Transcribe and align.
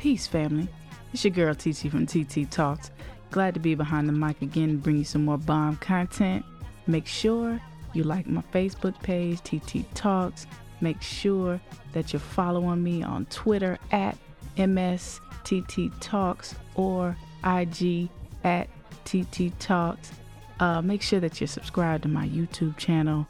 Peace, 0.00 0.26
family. 0.26 0.66
It's 1.12 1.22
your 1.26 1.30
girl 1.30 1.54
TiTi 1.54 1.90
from 1.90 2.06
TiTi 2.06 2.48
Talks. 2.48 2.90
Glad 3.30 3.52
to 3.52 3.60
be 3.60 3.74
behind 3.74 4.08
the 4.08 4.14
mic 4.14 4.40
again 4.40 4.70
and 4.70 4.82
bring 4.82 4.96
you 4.96 5.04
some 5.04 5.26
more 5.26 5.36
bomb 5.36 5.76
content. 5.76 6.42
Make 6.86 7.06
sure 7.06 7.60
you 7.92 8.04
like 8.04 8.26
my 8.26 8.42
Facebook 8.50 8.98
page, 9.02 9.40
TiTi 9.42 9.84
Talks. 9.92 10.46
Make 10.80 11.02
sure 11.02 11.60
that 11.92 12.14
you're 12.14 12.20
following 12.20 12.82
me 12.82 13.02
on 13.02 13.26
Twitter 13.26 13.76
at 13.92 14.16
MSTT 14.56 15.92
Talks 16.00 16.54
or 16.76 17.14
IG 17.44 18.08
at 18.42 18.70
TiTi 19.04 19.52
Talks. 19.58 20.12
Uh, 20.60 20.80
make 20.80 21.02
sure 21.02 21.20
that 21.20 21.42
you're 21.42 21.46
subscribed 21.46 22.04
to 22.04 22.08
my 22.08 22.26
YouTube 22.26 22.78
channel, 22.78 23.26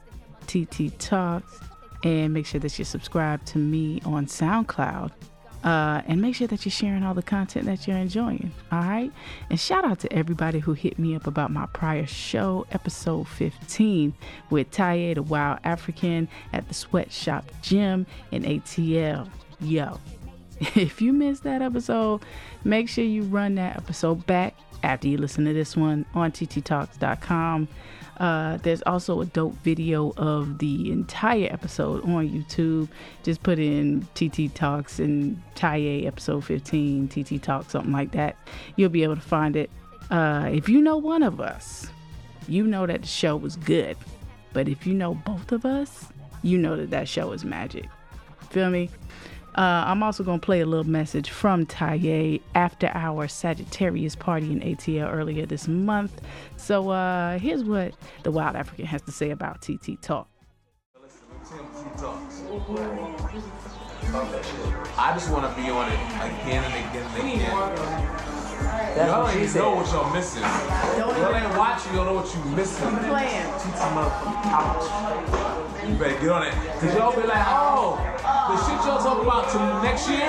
TiTi 0.46 0.92
Talks, 1.00 1.58
and 2.04 2.32
make 2.32 2.46
sure 2.46 2.60
that 2.60 2.78
you're 2.78 2.86
subscribed 2.86 3.44
to 3.48 3.58
me 3.58 4.00
on 4.04 4.26
SoundCloud. 4.26 5.10
Uh, 5.62 6.00
and 6.06 6.22
make 6.22 6.34
sure 6.34 6.46
that 6.46 6.64
you're 6.64 6.72
sharing 6.72 7.02
all 7.02 7.12
the 7.12 7.22
content 7.22 7.66
that 7.66 7.86
you're 7.86 7.96
enjoying. 7.96 8.50
All 8.72 8.80
right. 8.80 9.12
And 9.50 9.60
shout 9.60 9.84
out 9.84 9.98
to 10.00 10.12
everybody 10.12 10.58
who 10.58 10.72
hit 10.72 10.98
me 10.98 11.14
up 11.14 11.26
about 11.26 11.50
my 11.50 11.66
prior 11.66 12.06
show, 12.06 12.66
episode 12.72 13.28
15, 13.28 14.14
with 14.48 14.70
Taye 14.70 15.14
the 15.14 15.22
Wild 15.22 15.58
African 15.62 16.28
at 16.54 16.66
the 16.68 16.74
Sweatshop 16.74 17.44
Gym 17.60 18.06
in 18.30 18.44
ATL. 18.44 19.28
Yo, 19.60 20.00
if 20.60 21.02
you 21.02 21.12
missed 21.12 21.42
that 21.42 21.60
episode, 21.60 22.22
make 22.64 22.88
sure 22.88 23.04
you 23.04 23.22
run 23.24 23.56
that 23.56 23.76
episode 23.76 24.26
back 24.26 24.54
after 24.82 25.08
you 25.08 25.18
listen 25.18 25.44
to 25.44 25.52
this 25.52 25.76
one 25.76 26.06
on 26.14 26.32
tititalks.com. 26.32 27.68
Uh, 28.20 28.58
there's 28.58 28.82
also 28.82 29.22
a 29.22 29.24
dope 29.24 29.56
video 29.62 30.12
of 30.18 30.58
the 30.58 30.92
entire 30.92 31.48
episode 31.50 32.04
on 32.04 32.28
YouTube. 32.28 32.86
Just 33.22 33.42
put 33.42 33.58
in 33.58 34.06
TiTi 34.14 34.52
Talks 34.52 34.98
and 34.98 35.42
Taye 35.56 36.06
episode 36.06 36.44
15, 36.44 37.08
TiTi 37.08 37.40
Talk, 37.40 37.70
something 37.70 37.92
like 37.92 38.12
that. 38.12 38.36
You'll 38.76 38.90
be 38.90 39.02
able 39.02 39.16
to 39.16 39.22
find 39.22 39.56
it. 39.56 39.70
Uh, 40.10 40.50
if 40.52 40.68
you 40.68 40.82
know 40.82 40.98
one 40.98 41.22
of 41.22 41.40
us, 41.40 41.86
you 42.46 42.66
know 42.66 42.86
that 42.86 43.02
the 43.02 43.08
show 43.08 43.36
was 43.36 43.56
good. 43.56 43.96
But 44.52 44.68
if 44.68 44.86
you 44.86 44.92
know 44.92 45.14
both 45.14 45.50
of 45.50 45.64
us, 45.64 46.08
you 46.42 46.58
know 46.58 46.76
that 46.76 46.90
that 46.90 47.08
show 47.08 47.32
is 47.32 47.44
magic. 47.44 47.86
Feel 48.50 48.68
me? 48.68 48.90
Uh, 49.56 49.84
I'm 49.86 50.02
also 50.02 50.22
going 50.22 50.40
to 50.40 50.44
play 50.44 50.60
a 50.60 50.66
little 50.66 50.88
message 50.88 51.30
from 51.30 51.66
Taye 51.66 52.40
after 52.54 52.90
our 52.94 53.26
Sagittarius 53.26 54.14
party 54.14 54.52
in 54.52 54.60
ATL 54.60 55.12
earlier 55.12 55.44
this 55.44 55.66
month. 55.66 56.20
So 56.56 56.90
uh, 56.90 57.38
here's 57.38 57.64
what 57.64 57.94
the 58.22 58.30
Wild 58.30 58.56
African 58.56 58.86
has 58.86 59.02
to 59.02 59.12
say 59.12 59.30
about 59.30 59.60
TiTi 59.60 60.00
Talk. 60.00 60.28
I 64.96 65.12
just 65.14 65.30
want 65.30 65.48
to 65.48 65.60
be 65.60 65.68
on 65.70 65.90
it 65.90 65.94
again 65.94 66.64
and 66.64 66.74
again 66.74 67.06
and 67.14 67.28
again. 67.28 68.30
That's 68.94 69.10
y'all 69.10 69.22
what 69.22 69.32
she 69.32 69.38
ain't 69.40 69.50
said. 69.50 69.60
know 69.60 69.74
what 69.76 69.86
y'all 69.86 70.12
missing. 70.12 70.42
Y'all 70.42 71.34
ain't 71.34 71.56
watching, 71.56 71.94
y'all 71.94 72.04
know 72.04 72.14
what 72.14 72.34
you 72.34 72.44
missing. 72.56 72.88
Playing. 72.88 73.46
TiTi 73.58 73.86
motherfucking 73.94 74.42
couch. 74.42 75.88
You 75.88 75.94
better 75.94 76.20
get 76.20 76.28
on 76.30 76.42
it. 76.46 76.52
Cause 76.80 76.94
y'all 76.94 77.14
be 77.20 77.26
like, 77.26 77.46
oh, 77.48 77.98
the 78.50 78.58
shit 78.66 78.86
y'all 78.86 78.98
talking 78.98 79.24
about 79.24 79.46
to 79.52 79.58
next 79.86 80.08
year, 80.08 80.26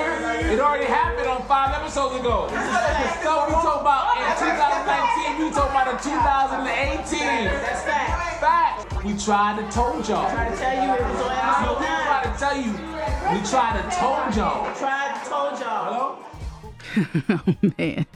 it 0.52 0.60
already 0.60 0.86
happened 0.86 1.26
on 1.26 1.42
five 1.46 1.74
episodes 1.74 2.20
ago. 2.20 2.46
The 2.50 3.08
stuff 3.18 3.48
we 3.48 3.54
talk 3.54 3.80
about 3.82 4.14
in 4.14 4.30
2019, 4.38 5.42
we 5.42 5.50
talking 5.50 5.74
about 5.74 5.90
in 5.90 5.98
2018. 5.98 7.18
That's 7.18 7.82
fact. 7.82 8.40
Fact. 8.40 9.04
We 9.04 9.18
tried 9.18 9.58
to 9.58 9.66
told 9.74 10.08
y'all. 10.08 10.30
to 10.30 10.56
tell 10.56 10.74
you 10.86 10.94
it 10.94 11.02
was 11.02 11.20
on 11.20 11.66
No, 11.66 11.74
we 11.78 11.86
tried 11.86 12.22
to 12.22 12.32
tell 12.38 12.56
you. 12.56 12.72
We 13.32 13.38
tried 13.46 13.74
to 13.82 13.84
told 13.98 14.36
y'all. 14.36 14.74
Tried 14.76 15.12
to 15.18 15.30
told 15.30 15.58
y'all. 15.60 15.82
Hello? 15.90 16.18
oh, 17.46 17.70
man. 17.78 18.06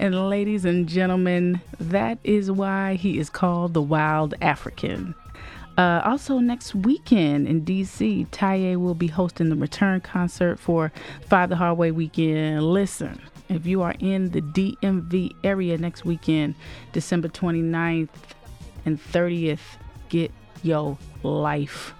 And 0.00 0.28
ladies 0.28 0.64
and 0.64 0.88
gentlemen, 0.88 1.60
that 1.78 2.18
is 2.24 2.50
why 2.50 2.94
he 2.94 3.18
is 3.18 3.30
called 3.30 3.74
the 3.74 3.82
Wild 3.82 4.34
African. 4.40 5.14
Uh, 5.76 6.00
also, 6.04 6.38
next 6.38 6.74
weekend 6.74 7.48
in 7.48 7.64
DC, 7.64 8.28
Taye 8.28 8.76
will 8.76 8.94
be 8.94 9.08
hosting 9.08 9.48
the 9.48 9.56
return 9.56 10.00
concert 10.00 10.58
for 10.58 10.92
Five 11.26 11.48
the 11.48 11.56
Hard 11.56 11.78
Way 11.78 11.90
weekend. 11.90 12.62
Listen, 12.62 13.20
if 13.48 13.66
you 13.66 13.82
are 13.82 13.94
in 13.98 14.30
the 14.30 14.40
DMV 14.40 15.34
area 15.42 15.76
next 15.76 16.04
weekend, 16.04 16.54
December 16.92 17.28
29th 17.28 18.08
and 18.84 19.02
30th, 19.02 19.58
get 20.08 20.30
your 20.62 20.96
life. 21.24 21.92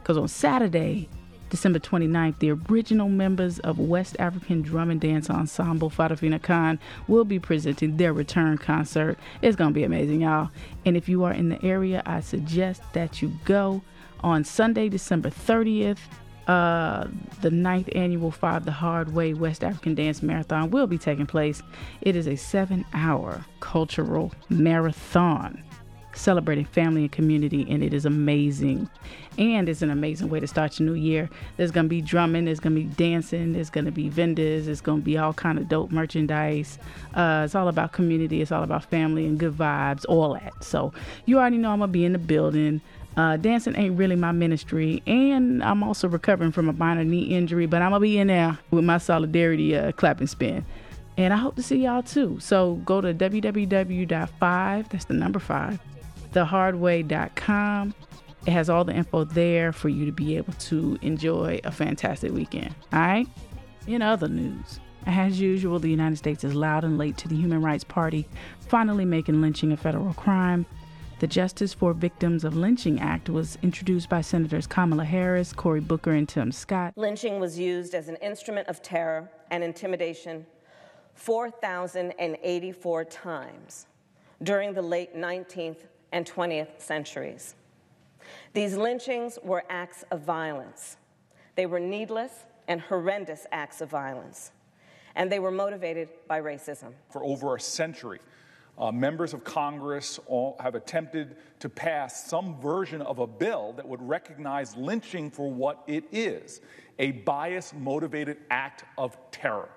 Because 0.00 0.16
on 0.18 0.26
Saturday, 0.26 1.08
December 1.50 1.80
29th, 1.80 2.38
the 2.38 2.52
original 2.52 3.08
members 3.08 3.58
of 3.58 3.78
West 3.78 4.16
African 4.18 4.62
Drum 4.62 4.90
and 4.90 5.00
Dance 5.00 5.28
Ensemble 5.28 5.90
Farafina 5.90 6.40
Kan 6.40 6.78
will 7.08 7.24
be 7.24 7.38
presenting 7.38 7.96
their 7.96 8.12
return 8.12 8.56
concert. 8.56 9.18
It's 9.42 9.56
going 9.56 9.70
to 9.70 9.74
be 9.74 9.82
amazing, 9.82 10.22
y'all. 10.22 10.50
And 10.86 10.96
if 10.96 11.08
you 11.08 11.24
are 11.24 11.32
in 11.32 11.48
the 11.48 11.62
area, 11.64 12.02
I 12.06 12.20
suggest 12.20 12.82
that 12.92 13.20
you 13.20 13.32
go 13.44 13.82
on 14.20 14.44
Sunday, 14.44 14.88
December 14.88 15.30
30th. 15.30 15.98
Uh, 16.46 17.06
the 17.42 17.50
ninth 17.50 17.88
annual 17.94 18.30
Five 18.30 18.64
the 18.64 18.72
Hard 18.72 19.14
Way 19.14 19.34
West 19.34 19.62
African 19.62 19.94
Dance 19.94 20.22
Marathon 20.22 20.70
will 20.70 20.86
be 20.86 20.98
taking 20.98 21.26
place. 21.26 21.62
It 22.00 22.16
is 22.16 22.26
a 22.26 22.34
seven 22.34 22.84
hour 22.92 23.44
cultural 23.60 24.32
marathon 24.48 25.62
celebrating 26.14 26.64
family 26.64 27.02
and 27.02 27.12
community, 27.12 27.66
and 27.68 27.82
it 27.82 27.94
is 27.94 28.04
amazing. 28.04 28.88
And 29.38 29.68
it's 29.68 29.82
an 29.82 29.90
amazing 29.90 30.28
way 30.28 30.40
to 30.40 30.46
start 30.46 30.78
your 30.78 30.88
new 30.88 30.94
year. 30.94 31.30
There's 31.56 31.70
gonna 31.70 31.88
be 31.88 32.00
drumming, 32.00 32.44
there's 32.44 32.60
gonna 32.60 32.74
be 32.74 32.84
dancing, 32.84 33.52
there's 33.52 33.70
gonna 33.70 33.92
be 33.92 34.08
vendors, 34.08 34.66
there's 34.66 34.80
gonna 34.80 35.02
be 35.02 35.16
all 35.16 35.32
kind 35.32 35.58
of 35.58 35.68
dope 35.68 35.90
merchandise. 35.90 36.78
Uh, 37.14 37.42
it's 37.44 37.54
all 37.54 37.68
about 37.68 37.92
community, 37.92 38.42
it's 38.42 38.52
all 38.52 38.62
about 38.62 38.84
family 38.84 39.26
and 39.26 39.38
good 39.38 39.54
vibes, 39.54 40.04
all 40.08 40.34
that. 40.34 40.52
So 40.62 40.92
you 41.26 41.38
already 41.38 41.58
know 41.58 41.70
I'm 41.70 41.78
gonna 41.78 41.92
be 41.92 42.04
in 42.04 42.12
the 42.12 42.18
building. 42.18 42.80
Uh, 43.16 43.36
dancing 43.36 43.74
ain't 43.76 43.98
really 43.98 44.16
my 44.16 44.32
ministry, 44.32 45.02
and 45.06 45.62
I'm 45.64 45.82
also 45.82 46.08
recovering 46.08 46.52
from 46.52 46.68
a 46.68 46.72
minor 46.72 47.04
knee 47.04 47.24
injury, 47.24 47.66
but 47.66 47.82
I'm 47.82 47.90
gonna 47.90 48.00
be 48.00 48.18
in 48.18 48.28
there 48.28 48.58
with 48.70 48.84
my 48.84 48.98
solidarity 48.98 49.76
uh, 49.76 49.92
clap 49.92 50.20
and 50.20 50.30
spin. 50.30 50.64
And 51.16 51.34
I 51.34 51.36
hope 51.36 51.56
to 51.56 51.62
see 51.62 51.82
y'all 51.84 52.02
too. 52.02 52.38
So 52.40 52.76
go 52.84 53.00
to 53.00 53.12
www.5, 53.12 54.88
that's 54.88 55.04
the 55.04 55.14
number 55.14 55.38
five, 55.38 55.80
thehardway.com. 56.32 57.94
It 58.46 58.50
has 58.52 58.70
all 58.70 58.84
the 58.84 58.94
info 58.94 59.24
there 59.24 59.72
for 59.72 59.88
you 59.88 60.06
to 60.06 60.12
be 60.12 60.36
able 60.36 60.54
to 60.54 60.98
enjoy 61.02 61.60
a 61.64 61.70
fantastic 61.70 62.32
weekend. 62.32 62.74
All 62.92 63.00
right? 63.00 63.28
In 63.86 64.02
other 64.02 64.28
news, 64.28 64.80
as 65.06 65.40
usual, 65.40 65.78
the 65.78 65.90
United 65.90 66.16
States 66.16 66.44
is 66.44 66.54
loud 66.54 66.84
and 66.84 66.98
late 66.98 67.16
to 67.18 67.28
the 67.28 67.36
Human 67.36 67.62
Rights 67.62 67.84
Party 67.84 68.26
finally 68.68 69.04
making 69.04 69.40
lynching 69.40 69.72
a 69.72 69.76
federal 69.76 70.14
crime. 70.14 70.64
The 71.18 71.26
Justice 71.26 71.74
for 71.74 71.92
Victims 71.92 72.44
of 72.44 72.56
Lynching 72.56 73.00
Act 73.00 73.28
was 73.28 73.58
introduced 73.62 74.08
by 74.08 74.22
Senators 74.22 74.66
Kamala 74.66 75.04
Harris, 75.04 75.52
Cory 75.52 75.80
Booker, 75.80 76.12
and 76.12 76.26
Tim 76.26 76.50
Scott. 76.50 76.94
Lynching 76.96 77.40
was 77.40 77.58
used 77.58 77.94
as 77.94 78.08
an 78.08 78.16
instrument 78.16 78.68
of 78.68 78.80
terror 78.80 79.30
and 79.50 79.62
intimidation 79.62 80.46
4,084 81.14 83.04
times 83.04 83.86
during 84.42 84.72
the 84.72 84.80
late 84.80 85.14
19th 85.14 85.88
and 86.12 86.26
20th 86.26 86.80
centuries. 86.80 87.54
These 88.52 88.76
lynchings 88.76 89.38
were 89.42 89.64
acts 89.68 90.04
of 90.10 90.20
violence. 90.22 90.96
They 91.56 91.66
were 91.66 91.80
needless 91.80 92.32
and 92.68 92.80
horrendous 92.80 93.46
acts 93.52 93.80
of 93.80 93.90
violence, 93.90 94.52
and 95.14 95.30
they 95.30 95.38
were 95.38 95.50
motivated 95.50 96.08
by 96.28 96.40
racism. 96.40 96.92
For 97.10 97.24
over 97.24 97.56
a 97.56 97.60
century, 97.60 98.20
uh, 98.78 98.90
members 98.90 99.34
of 99.34 99.44
Congress 99.44 100.18
have 100.58 100.74
attempted 100.74 101.36
to 101.58 101.68
pass 101.68 102.24
some 102.24 102.58
version 102.60 103.02
of 103.02 103.18
a 103.18 103.26
bill 103.26 103.74
that 103.74 103.86
would 103.86 104.00
recognize 104.00 104.76
lynching 104.76 105.30
for 105.30 105.50
what 105.50 105.82
it 105.86 106.04
is 106.12 106.60
a 106.98 107.12
bias 107.12 107.72
motivated 107.72 108.36
act 108.50 108.84
of 108.98 109.16
terror. 109.30 109.70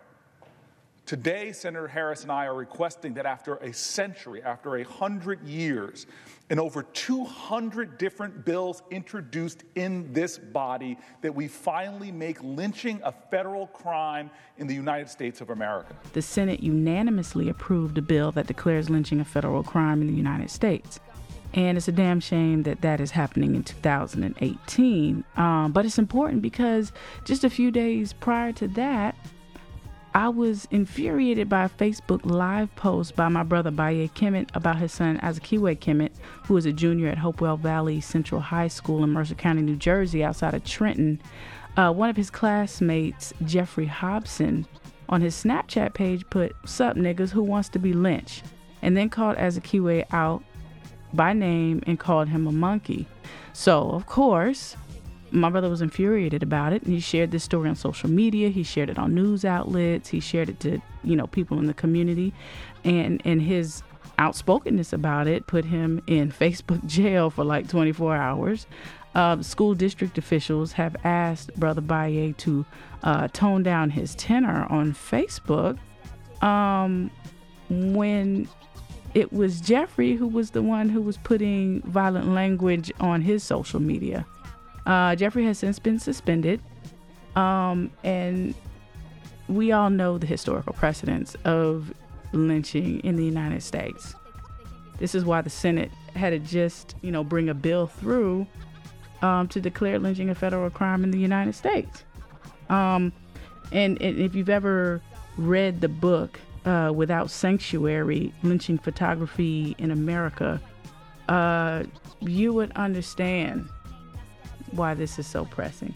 Today, 1.05 1.51
Senator 1.51 1.87
Harris 1.87 2.23
and 2.23 2.31
I 2.31 2.45
are 2.45 2.55
requesting 2.55 3.13
that 3.15 3.25
after 3.25 3.55
a 3.55 3.73
century, 3.73 4.41
after 4.41 4.77
a 4.77 4.83
hundred 4.83 5.45
years, 5.45 6.05
and 6.49 6.61
over 6.61 6.83
200 6.83 7.97
different 7.97 8.45
bills 8.45 8.81
introduced 8.89 9.65
in 9.75 10.13
this 10.13 10.37
body, 10.37 10.97
that 11.21 11.35
we 11.35 11.49
finally 11.49 12.09
make 12.09 12.41
lynching 12.41 13.01
a 13.03 13.11
federal 13.11 13.67
crime 13.67 14.31
in 14.57 14.65
the 14.65 14.73
United 14.73 15.09
States 15.09 15.41
of 15.41 15.49
America. 15.49 15.93
The 16.13 16.21
Senate 16.21 16.63
unanimously 16.63 17.49
approved 17.49 17.97
a 17.97 18.01
bill 18.01 18.31
that 18.31 18.47
declares 18.47 18.89
lynching 18.89 19.19
a 19.19 19.25
federal 19.25 19.61
crime 19.61 19.99
in 19.99 20.07
the 20.07 20.13
United 20.13 20.49
States. 20.49 21.01
And 21.53 21.77
it's 21.77 21.89
a 21.89 21.91
damn 21.91 22.21
shame 22.21 22.63
that 22.63 22.81
that 22.81 23.01
is 23.01 23.11
happening 23.11 23.55
in 23.55 23.63
2018. 23.63 25.23
Um, 25.35 25.71
but 25.73 25.85
it's 25.85 25.99
important 25.99 26.41
because 26.41 26.93
just 27.25 27.43
a 27.43 27.49
few 27.49 27.71
days 27.71 28.13
prior 28.13 28.53
to 28.53 28.69
that, 28.69 29.15
I 30.15 30.29
was 30.29 30.67
infuriated 30.69 31.49
by 31.49 31.63
a 31.63 31.69
Facebook 31.69 32.21
live 32.23 32.73
post 32.75 33.15
by 33.15 33.29
my 33.29 33.41
brother 33.41 33.71
Baye 33.71 34.11
Kemet 34.13 34.49
about 34.53 34.77
his 34.77 34.91
son 34.91 35.17
Azikiwe 35.17 35.79
Kemet, 35.79 36.11
who 36.45 36.55
is 36.55 36.67
a 36.67 36.71
junior 36.71 37.07
at 37.07 37.17
Hopewell 37.17 37.57
Valley 37.57 37.99
Central 37.99 38.39
High 38.39 38.67
School 38.67 39.03
in 39.03 39.09
Mercer 39.09 39.33
County, 39.33 39.63
New 39.63 39.75
Jersey, 39.75 40.23
outside 40.23 40.53
of 40.53 40.63
Trenton. 40.63 41.19
Uh, 41.75 41.91
one 41.91 42.11
of 42.11 42.15
his 42.15 42.29
classmates, 42.29 43.33
Jeffrey 43.43 43.87
Hobson, 43.87 44.67
on 45.09 45.21
his 45.21 45.35
Snapchat 45.35 45.95
page 45.95 46.29
put, 46.29 46.55
Sup 46.63 46.95
niggas, 46.95 47.31
who 47.31 47.41
wants 47.41 47.69
to 47.69 47.79
be 47.79 47.93
lynched? 47.93 48.43
And 48.83 48.95
then 48.95 49.09
called 49.09 49.37
Azikiwe 49.37 50.05
out 50.11 50.43
by 51.11 51.33
name 51.33 51.81
and 51.87 51.99
called 51.99 52.27
him 52.27 52.45
a 52.45 52.51
monkey. 52.51 53.07
So, 53.51 53.89
of 53.89 54.05
course, 54.05 54.75
my 55.33 55.49
brother 55.49 55.69
was 55.69 55.81
infuriated 55.81 56.43
about 56.43 56.73
it. 56.73 56.83
And 56.83 56.93
he 56.93 56.99
shared 56.99 57.31
this 57.31 57.43
story 57.43 57.67
on 57.67 57.75
social 57.75 58.09
media. 58.09 58.49
He 58.49 58.63
shared 58.63 58.89
it 58.89 58.99
on 58.99 59.13
news 59.15 59.43
outlets. 59.43 60.09
He 60.09 60.19
shared 60.19 60.49
it 60.49 60.59
to 60.61 60.79
you 61.03 61.15
know 61.15 61.27
people 61.27 61.59
in 61.59 61.65
the 61.65 61.73
community. 61.73 62.33
And 62.83 63.21
and 63.25 63.41
his 63.41 63.83
outspokenness 64.19 64.93
about 64.93 65.27
it 65.27 65.47
put 65.47 65.65
him 65.65 65.99
in 66.05 66.31
facebook 66.39 66.85
jail 66.85 67.29
for 67.29 67.43
like 67.43 67.67
24 67.67 68.15
hours. 68.15 68.67
Uh, 69.15 69.41
school 69.43 69.75
district 69.75 70.17
officials 70.17 70.71
have 70.71 70.95
asked 71.03 71.53
brother 71.59 71.81
baye 71.81 72.33
to 72.37 72.65
uh, 73.03 73.27
tone 73.27 73.61
down 73.61 73.91
his 73.91 74.15
tenor 74.15 74.65
on 74.71 74.91
facebook 74.91 75.77
um, 76.41 77.11
when 77.69 78.47
it 79.13 79.31
was 79.31 79.61
jeffrey 79.61 80.15
who 80.15 80.27
was 80.27 80.49
the 80.49 80.63
one 80.63 80.89
who 80.89 80.99
was 80.99 81.17
putting 81.17 81.79
violent 81.83 82.27
language 82.29 82.91
on 82.99 83.21
his 83.21 83.43
social 83.43 83.79
media 83.79 84.25
uh, 84.85 85.15
Jeffrey 85.15 85.45
has 85.45 85.57
since 85.57 85.79
been 85.79 85.99
suspended, 85.99 86.61
um, 87.35 87.91
and 88.03 88.53
we 89.47 89.71
all 89.71 89.89
know 89.89 90.17
the 90.17 90.27
historical 90.27 90.73
precedents 90.73 91.35
of 91.45 91.93
lynching 92.31 92.99
in 93.01 93.15
the 93.15 93.25
United 93.25 93.61
States. 93.61 94.15
This 94.99 95.15
is 95.15 95.25
why 95.25 95.41
the 95.41 95.49
Senate 95.49 95.91
had 96.15 96.31
to 96.31 96.39
just, 96.39 96.95
you 97.01 97.11
know, 97.11 97.23
bring 97.23 97.49
a 97.49 97.53
bill 97.53 97.87
through 97.87 98.47
um, 99.21 99.47
to 99.49 99.61
declare 99.61 99.99
lynching 99.99 100.29
a 100.29 100.35
federal 100.35 100.69
crime 100.69 101.03
in 101.03 101.11
the 101.11 101.19
United 101.19 101.53
States. 101.53 102.03
Um, 102.69 103.11
and, 103.71 104.01
and, 104.01 104.19
if 104.19 104.35
you've 104.35 104.49
ever 104.49 105.01
read 105.37 105.81
the 105.81 105.89
book 105.89 106.39
uh, 106.65 106.91
Without 106.93 107.29
Sanctuary 107.29 108.33
Lynching 108.43 108.77
Photography 108.77 109.75
in 109.77 109.91
America, 109.91 110.61
uh, 111.27 111.83
you 112.19 112.53
would 112.53 112.71
understand 112.73 113.67
why 114.75 114.93
this 114.93 115.19
is 115.19 115.27
so 115.27 115.45
pressing. 115.45 115.93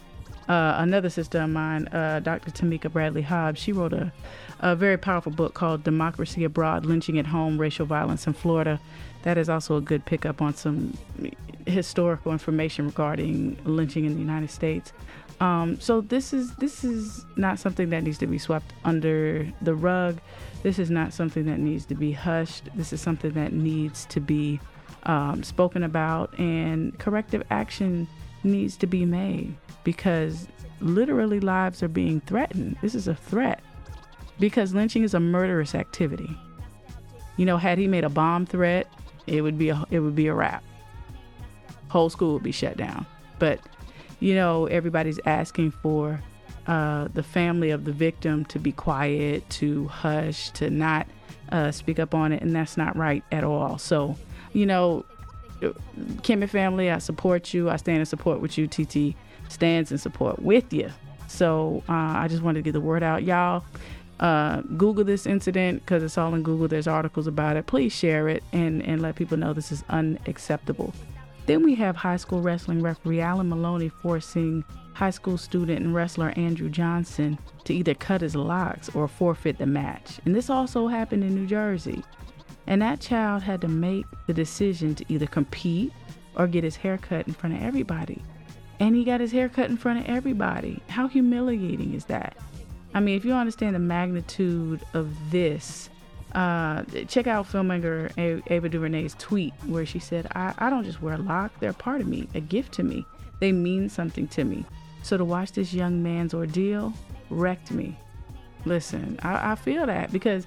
Uh, 0.47 0.75
another 0.77 1.09
sister 1.09 1.41
of 1.41 1.50
mine, 1.50 1.88
uh, 1.89 2.21
Dr. 2.21 2.51
Tameka 2.51 2.91
Bradley 2.91 3.21
Hobbs, 3.21 3.59
she 3.59 3.74
wrote 3.74 3.91
a, 3.91 4.13
a 4.59 4.77
very 4.77 4.97
powerful 4.97 5.31
book 5.31 5.53
called 5.53 5.83
Democracy 5.83 6.45
Abroad 6.45 6.85
Lynching 6.85 7.19
at 7.19 7.27
Home 7.27 7.57
Racial 7.57 7.85
Violence 7.85 8.27
in 8.27 8.33
Florida. 8.33 8.79
That 9.24 9.38
is 9.38 9.50
also 9.50 9.75
a 9.75 9.81
good 9.81 10.06
pickup 10.06 10.41
on 10.41 10.56
some 10.56 10.97
historical 11.65 12.31
information 12.31 12.85
regarding 12.85 13.57
lynching 13.65 14.06
in 14.06 14.13
the 14.13 14.21
United 14.21 14.50
States. 14.50 14.94
Um, 15.41 15.80
so 15.81 16.01
this 16.01 16.33
is 16.33 16.56
this 16.56 16.83
is 16.83 17.25
not 17.35 17.59
something 17.59 17.89
that 17.91 18.03
needs 18.03 18.18
to 18.19 18.27
be 18.27 18.38
swept 18.38 18.73
under 18.85 19.51
the 19.62 19.75
rug. 19.75 20.19
This 20.63 20.80
is 20.80 20.89
not 20.89 21.13
something 21.13 21.45
that 21.45 21.59
needs 21.59 21.85
to 21.88 21.95
be 21.95 22.12
hushed. 22.13 22.69
This 22.73 22.94
is 22.94 23.01
something 23.01 23.33
that 23.33 23.53
needs 23.53 24.06
to 24.06 24.19
be 24.19 24.59
um, 25.03 25.44
spoken 25.44 25.83
about, 25.83 26.38
and 26.39 26.97
corrective 26.97 27.44
action 27.51 28.07
needs 28.43 28.77
to 28.77 28.87
be 28.87 29.05
made 29.05 29.55
because 29.83 30.47
literally 30.79 31.39
lives 31.39 31.81
are 31.81 31.87
being 31.87 32.21
threatened. 32.21 32.77
This 32.81 32.95
is 32.95 33.07
a 33.07 33.15
threat 33.15 33.61
because 34.39 34.73
lynching 34.73 35.03
is 35.03 35.13
a 35.13 35.19
murderous 35.19 35.75
activity. 35.75 36.37
You 37.37 37.45
know, 37.45 37.57
had 37.57 37.77
he 37.77 37.87
made 37.87 38.03
a 38.03 38.09
bomb 38.09 38.45
threat, 38.45 38.87
it 39.27 39.41
would 39.41 39.57
be 39.57 39.69
a 39.69 39.85
it 39.91 39.99
would 39.99 40.15
be 40.15 40.27
a 40.27 40.33
wrap. 40.33 40.63
Whole 41.89 42.09
school 42.09 42.33
would 42.33 42.43
be 42.43 42.51
shut 42.51 42.77
down. 42.77 43.05
But 43.39 43.59
you 44.19 44.33
know, 44.35 44.65
everybody's 44.65 45.19
asking 45.25 45.71
for 45.71 46.19
uh, 46.65 47.07
the 47.13 47.23
family 47.23 47.69
of 47.69 47.85
the 47.85 47.91
victim 47.91 48.45
to 48.45 48.59
be 48.59 48.71
quiet, 48.71 49.47
to 49.49 49.87
hush, 49.87 50.49
to 50.51 50.69
not 50.69 51.07
uh, 51.51 51.71
speak 51.71 51.99
up 51.99 52.13
on 52.13 52.31
it, 52.31 52.41
and 52.41 52.55
that's 52.55 52.77
not 52.77 52.95
right 52.97 53.23
at 53.31 53.43
all. 53.43 53.77
So, 53.77 54.17
you 54.53 54.65
know, 54.65 55.05
Kemet 55.62 56.50
family, 56.50 56.92
I 56.92 57.00
support 57.00 57.54
you. 57.54 57.69
I 57.69 57.77
stand 57.77 58.00
in 58.00 58.06
support 58.06 58.39
with 58.42 58.57
you. 58.57 58.68
TiTi 58.68 59.15
stands 59.50 59.92
in 59.92 59.98
support 59.98 60.39
with 60.39 60.71
you. 60.74 60.92
So 61.27 61.83
uh, 61.89 61.94
I 61.94 62.27
just 62.30 62.44
wanted 62.44 62.59
to 62.59 62.63
get 62.63 62.74
the 62.74 62.81
word 62.81 63.04
out, 63.04 63.24
y'all. 63.24 63.63
Uh, 64.19 64.62
Google 64.62 65.04
this 65.04 65.27
incident 65.27 65.81
because 65.81 66.01
it's 66.01 66.18
all 66.18 66.33
in 66.33 66.42
Google. 66.42 66.68
There's 66.68 66.88
articles 66.88 67.27
about 67.27 67.56
it. 67.56 67.68
Please 67.68 67.94
share 67.94 68.27
it 68.30 68.44
and, 68.51 68.81
and 68.81 69.01
let 69.01 69.15
people 69.15 69.38
know 69.38 69.54
this 69.54 69.71
is 69.71 69.83
unacceptable. 69.89 70.94
Then 71.45 71.63
we 71.63 71.75
have 71.75 71.95
high 71.95 72.18
school 72.18 72.42
wrestling 72.42 72.81
referee 72.81 73.21
Alan 73.21 73.48
Maloney 73.48 73.89
forcing 73.89 74.65
high 74.94 75.12
school 75.12 75.38
student 75.38 75.80
and 75.80 75.94
wrestler 75.94 76.33
Andrew 76.36 76.69
Johnson 76.69 77.38
to 77.65 77.74
either 77.74 77.94
cut 77.94 78.21
his 78.21 78.36
locks 78.36 78.89
or 78.95 79.07
forfeit 79.07 79.59
the 79.59 79.65
match. 79.68 80.19
And 80.25 80.36
this 80.36 80.50
also 80.50 80.88
happened 80.88 81.24
in 81.24 81.36
New 81.36 81.45
Jersey. 81.45 82.04
And 82.67 82.81
that 82.81 82.99
child 82.99 83.43
had 83.43 83.61
to 83.61 83.67
make 83.67 84.05
the 84.27 84.33
decision 84.33 84.93
to 84.95 85.05
either 85.07 85.25
compete 85.25 85.93
or 86.35 86.47
get 86.47 86.63
his 86.63 86.75
hair 86.75 86.97
cut 86.97 87.27
in 87.27 87.33
front 87.33 87.55
of 87.55 87.61
everybody. 87.61 88.21
And 88.79 88.95
he 88.95 89.03
got 89.03 89.21
his 89.21 89.31
hair 89.31 89.49
cut 89.49 89.69
in 89.69 89.77
front 89.77 89.99
of 89.99 90.05
everybody. 90.05 90.81
How 90.89 91.07
humiliating 91.07 91.93
is 91.93 92.05
that? 92.05 92.37
I 92.93 92.99
mean, 92.99 93.15
if 93.15 93.25
you 93.25 93.33
understand 93.33 93.75
the 93.75 93.79
magnitude 93.79 94.81
of 94.93 95.09
this, 95.31 95.89
uh, 96.33 96.83
check 97.07 97.25
out 97.25 97.49
filmmaker 97.49 98.11
Ava 98.51 98.69
DuVernay's 98.69 99.15
tweet 99.17 99.53
where 99.65 99.85
she 99.85 99.99
said, 99.99 100.27
I, 100.35 100.53
I 100.57 100.69
don't 100.69 100.83
just 100.83 101.01
wear 101.01 101.15
a 101.15 101.17
lock, 101.17 101.51
they're 101.59 101.71
a 101.71 101.73
part 101.73 102.01
of 102.01 102.07
me, 102.07 102.27
a 102.35 102.41
gift 102.41 102.73
to 102.73 102.83
me. 102.83 103.05
They 103.39 103.51
mean 103.51 103.89
something 103.89 104.27
to 104.29 104.43
me. 104.43 104.65
So 105.03 105.17
to 105.17 105.25
watch 105.25 105.53
this 105.53 105.73
young 105.73 106.03
man's 106.03 106.33
ordeal 106.33 106.93
wrecked 107.29 107.71
me. 107.71 107.97
Listen, 108.65 109.19
I, 109.23 109.51
I 109.51 109.55
feel 109.55 109.85
that 109.85 110.11
because 110.11 110.45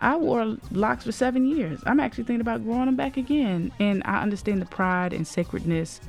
I 0.00 0.16
wore 0.16 0.56
locks 0.70 1.04
for 1.04 1.12
seven 1.12 1.46
years. 1.46 1.80
I'm 1.84 2.00
actually 2.00 2.24
thinking 2.24 2.40
about 2.40 2.64
growing 2.64 2.86
them 2.86 2.96
back 2.96 3.16
again. 3.16 3.70
And 3.78 4.02
I 4.06 4.22
understand 4.22 4.62
the 4.62 4.66
pride 4.66 5.12
and 5.12 5.26
sacredness 5.26 6.00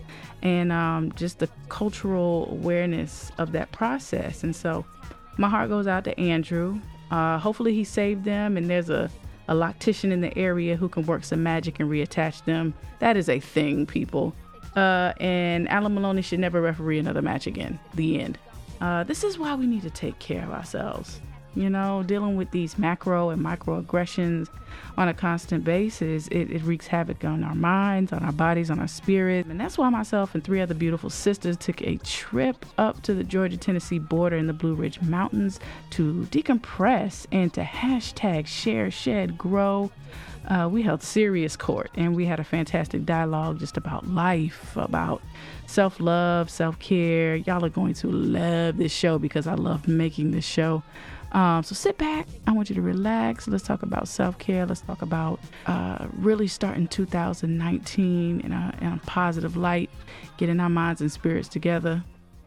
and 0.42 0.72
um, 0.72 1.12
just 1.14 1.40
the 1.40 1.50
cultural 1.70 2.48
awareness 2.52 3.32
of 3.38 3.52
that 3.52 3.72
process. 3.72 4.44
And 4.44 4.56
so 4.56 4.86
my 5.38 5.50
heart 5.50 5.70
goes 5.70 5.88
out 5.88 6.06
to 6.06 6.18
Andrew. 6.20 6.80
Uh, 7.10 7.38
hopefully, 7.38 7.74
he 7.74 7.84
saved 7.84 8.24
them, 8.24 8.56
and 8.56 8.70
there's 8.70 8.90
a, 8.90 9.12
a 9.50 9.54
loctician 9.54 10.12
in 10.12 10.22
the 10.22 10.36
area 10.38 10.78
who 10.78 10.88
can 10.88 11.06
work 11.06 11.26
some 11.26 11.44
magic 11.44 11.82
and 11.82 11.90
reattach 11.90 12.46
them. 12.46 12.74
That 13.00 13.18
is 13.18 13.28
a 13.28 13.42
thing, 13.42 13.86
people. 13.86 14.34
Uh, 14.78 15.12
and 15.20 15.68
Alan 15.68 15.94
Maloney 15.94 16.22
should 16.22 16.40
never 16.40 16.62
referee 16.62 17.00
another 17.00 17.22
match 17.22 17.48
again. 17.48 17.78
The 17.96 18.22
end. 18.22 18.38
Uh, 18.80 19.04
this 19.04 19.26
is 19.26 19.38
why 19.38 19.56
we 19.56 19.68
need 19.68 19.82
to 19.82 19.90
take 19.90 20.18
care 20.20 20.44
of 20.44 20.52
ourselves 20.52 21.20
you 21.56 21.70
know, 21.70 22.04
dealing 22.04 22.38
with 22.38 22.52
these 22.52 22.78
macro 22.78 23.30
and 23.30 23.44
microaggressions 23.44 24.48
on 24.98 25.08
a 25.08 25.14
constant 25.14 25.64
basis, 25.64 26.28
it, 26.28 26.52
it, 26.52 26.62
wreaks 26.64 26.88
havoc 26.88 27.24
on 27.26 27.44
our 27.44 27.56
minds, 27.56 28.14
on 28.14 28.24
our 28.24 28.32
bodies, 28.32 28.70
on 28.70 28.80
our 28.80 28.88
spirit. 28.88 29.46
And 29.48 29.60
that's 29.60 29.78
why 29.78 29.90
myself 29.90 30.34
and 30.34 30.44
three 30.44 30.62
other 30.62 30.74
beautiful 30.74 31.10
sisters 31.10 31.58
took 31.58 31.82
a 31.82 31.98
trip 31.98 32.66
up 32.78 33.02
to 33.04 33.14
the 33.14 33.24
Georgia 33.24 33.58
Tennessee 33.58 34.00
border 34.00 34.38
in 34.38 34.48
the 34.48 34.54
Blue 34.54 34.76
Ridge 34.76 35.02
Mountains 35.02 35.60
to 35.92 36.28
decompress 36.32 37.26
and 37.32 37.54
to 37.54 37.64
hashtag 37.64 38.48
share, 38.48 38.92
shed, 38.92 39.38
grow. 39.38 39.92
Uh, 40.48 40.68
we 40.72 40.82
held 40.82 41.04
serious 41.04 41.56
court 41.56 41.92
and 41.94 42.16
we 42.16 42.26
had 42.26 42.40
a 42.40 42.44
fantastic 42.44 43.06
dialogue 43.06 43.60
just 43.60 43.78
about 43.78 44.08
life, 44.08 44.76
about 44.76 45.22
self 45.68 46.00
love, 46.00 46.50
self 46.50 46.80
care. 46.80 47.36
Y'all 47.36 47.64
are 47.64 47.70
going 47.70 47.94
to 47.94 48.08
love 48.08 48.78
this 48.78 48.92
show 48.92 49.20
because 49.20 49.46
I 49.48 49.54
love 49.54 49.88
making 49.88 50.32
this 50.32 50.46
show. 50.46 50.84
Um, 51.32 51.64
so 51.64 51.76
sit 51.76 51.98
back. 51.98 52.28
I 52.46 52.52
want 52.52 52.70
you 52.70 52.76
to 52.76 52.82
relax. 52.82 53.48
Let's 53.48 53.64
talk 53.64 53.84
about 53.84 54.08
self 54.08 54.38
care. 54.38 54.66
Let's 54.66 54.82
talk 54.82 55.02
about 55.02 55.40
uh, 55.66 56.08
really 56.14 56.48
starting 56.48 56.88
2019 56.88 58.42
in 58.42 58.52
a, 58.52 58.78
in 58.82 58.88
a 58.88 59.02
positive 59.06 59.56
light, 59.56 59.90
getting 60.38 60.60
our 60.60 60.70
minds 60.70 61.02
and 61.02 61.12
spirits 61.12 61.48
together. 61.48 62.04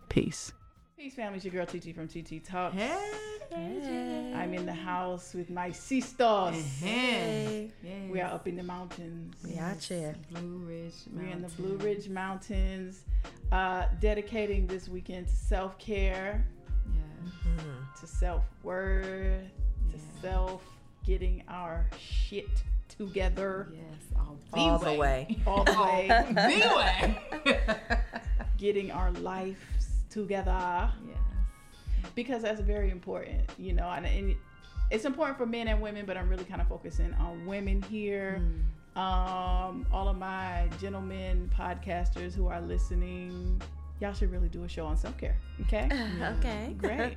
Peace. 0.08 0.52
Peace, 0.98 1.14
family. 1.14 1.36
It's 1.36 1.44
your 1.44 1.52
girl 1.52 1.66
TiTi 1.66 1.94
from 1.94 2.08
TiTi 2.08 2.46
Talks. 2.46 2.76
Hey. 2.76 3.10
hey. 3.50 4.32
I'm 4.36 4.52
in 4.54 4.66
the 4.66 4.74
house 4.74 5.34
with 5.34 5.50
my 5.50 5.70
sisters. 5.70 6.56
Hey. 6.80 7.70
Yes. 7.82 8.10
We 8.10 8.20
are 8.20 8.32
up 8.32 8.46
in 8.46 8.56
the 8.56 8.62
mountains. 8.62 9.34
We 9.44 9.58
are 9.58 9.74
here. 9.74 10.14
Blue 10.30 10.58
Ridge 10.58 10.94
Mountains. 11.06 11.08
We're 11.14 11.32
in 11.32 11.42
the 11.42 11.48
Blue 11.48 11.76
Ridge 11.78 12.08
Mountains, 12.08 13.04
uh, 13.50 13.86
dedicating 14.00 14.66
this 14.66 14.88
weekend 14.88 15.28
to 15.28 15.34
self 15.34 15.78
care 15.78 16.44
mm-hmm. 17.24 18.00
to 18.00 18.06
self 18.06 18.44
worth, 18.62 19.04
yeah. 19.06 19.92
to 19.92 19.98
self 20.20 20.62
getting 21.04 21.42
our 21.48 21.88
shit 21.98 22.48
together. 22.88 23.68
Yes, 23.72 24.02
all, 24.16 24.38
all 24.52 24.78
the 24.78 24.92
way. 24.92 25.38
All 25.46 25.64
the 25.64 25.72
way. 25.72 26.08
the 26.28 27.50
way. 27.50 27.60
getting 28.58 28.90
our 28.90 29.12
lives 29.12 29.58
together. 30.10 30.90
Yes. 31.06 31.18
Because 32.14 32.42
that's 32.42 32.60
very 32.60 32.90
important, 32.90 33.40
you 33.58 33.72
know, 33.72 33.88
and, 33.88 34.06
and, 34.06 34.36
it's 34.90 35.06
important 35.06 35.38
for 35.38 35.46
men 35.46 35.66
and 35.68 35.80
women, 35.80 36.04
but 36.04 36.16
I'm 36.16 36.28
really 36.28 36.44
kind 36.44 36.60
of 36.60 36.68
focusing 36.68 37.12
on 37.14 37.46
women 37.46 37.82
here. 37.82 38.40
Mm. 38.94 39.00
Um, 39.00 39.86
all 39.92 40.08
of 40.08 40.18
my 40.18 40.68
gentlemen 40.80 41.50
podcasters 41.58 42.34
who 42.34 42.46
are 42.46 42.60
listening, 42.60 43.60
y'all 44.00 44.12
should 44.12 44.30
really 44.30 44.48
do 44.48 44.64
a 44.64 44.68
show 44.68 44.86
on 44.86 44.96
self 44.96 45.16
care. 45.18 45.36
Okay. 45.62 45.88
okay. 46.38 46.74
Great. 46.78 47.16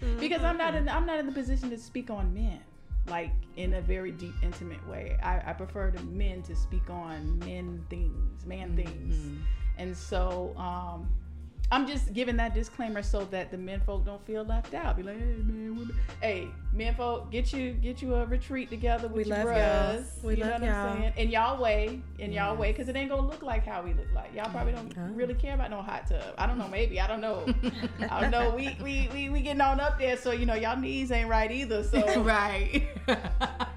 because 0.00 0.14
because 0.20 0.42
I'm 0.42 0.56
not 0.56 0.74
in 0.74 0.88
I'm 0.88 1.06
not 1.06 1.18
in 1.18 1.26
the 1.26 1.32
position 1.32 1.70
to 1.70 1.78
speak 1.78 2.10
on 2.10 2.32
men 2.32 2.60
like 3.08 3.32
in 3.56 3.74
a 3.74 3.80
very 3.80 4.12
deep 4.12 4.34
intimate 4.42 4.86
way. 4.88 5.16
I, 5.22 5.42
I 5.46 5.52
prefer 5.52 5.90
the 5.90 6.02
men 6.04 6.42
to 6.42 6.54
speak 6.54 6.90
on 6.90 7.38
men 7.40 7.84
things, 7.88 8.44
man 8.46 8.76
things, 8.76 9.40
and 9.78 9.96
so 9.96 10.54
um, 10.56 11.08
I'm 11.70 11.86
just 11.86 12.14
giving 12.14 12.36
that 12.38 12.54
disclaimer 12.54 13.02
so 13.02 13.26
that 13.26 13.50
the 13.50 13.58
men 13.58 13.80
folk 13.84 14.06
don't 14.06 14.24
feel 14.26 14.42
left 14.42 14.72
out. 14.72 14.96
Be 14.96 15.02
like, 15.02 15.18
hey 15.18 15.24
man, 15.44 15.76
women. 15.76 15.94
hey 16.22 16.48
men 16.72 16.94
folk, 16.94 17.30
get 17.30 17.52
you 17.52 17.72
get 17.72 18.00
you 18.00 18.14
a 18.14 18.24
retreat 18.24 18.70
together 18.70 19.06
with 19.08 19.26
We 19.26 19.30
your 19.34 19.44
love 19.44 19.56
y'all. 19.56 19.92
bros. 19.96 20.10
We 20.22 20.36
you 20.36 20.44
love 20.44 20.60
know 20.62 20.66
what 20.66 20.74
y'all. 20.74 20.86
I'm 20.88 20.98
saying? 21.02 21.12
In 21.18 21.28
y'all 21.30 21.60
way, 21.62 22.00
in 22.18 22.32
y'all 22.32 22.56
way, 22.56 22.72
because 22.72 22.88
it 22.88 22.96
ain't 22.96 23.10
gonna 23.10 23.26
look 23.26 23.42
like 23.42 23.66
how 23.66 23.82
we 23.82 23.92
look 23.92 24.10
like. 24.14 24.34
Y'all 24.34 24.50
probably 24.50 24.72
don't 24.72 24.94
Oh. 24.96 25.12
really 25.12 25.34
care 25.34 25.54
about 25.54 25.70
no 25.70 25.82
hot 25.82 26.06
tub. 26.08 26.22
I 26.38 26.46
don't 26.46 26.56
know, 26.56 26.68
maybe 26.68 27.00
I 27.00 27.06
don't 27.06 27.20
know. 27.20 27.44
I 28.10 28.20
don't 28.22 28.30
know. 28.30 28.54
We 28.54 28.74
we 28.82 29.10
we 29.12 29.28
we 29.28 29.40
getting 29.42 29.60
on 29.60 29.78
up 29.78 29.98
there, 29.98 30.16
so 30.16 30.30
you 30.32 30.46
know 30.46 30.54
y'all 30.54 30.78
knees 30.78 31.10
ain't 31.10 31.28
right 31.28 31.50
either. 31.50 31.84
So 31.84 32.22
right. 32.22 32.88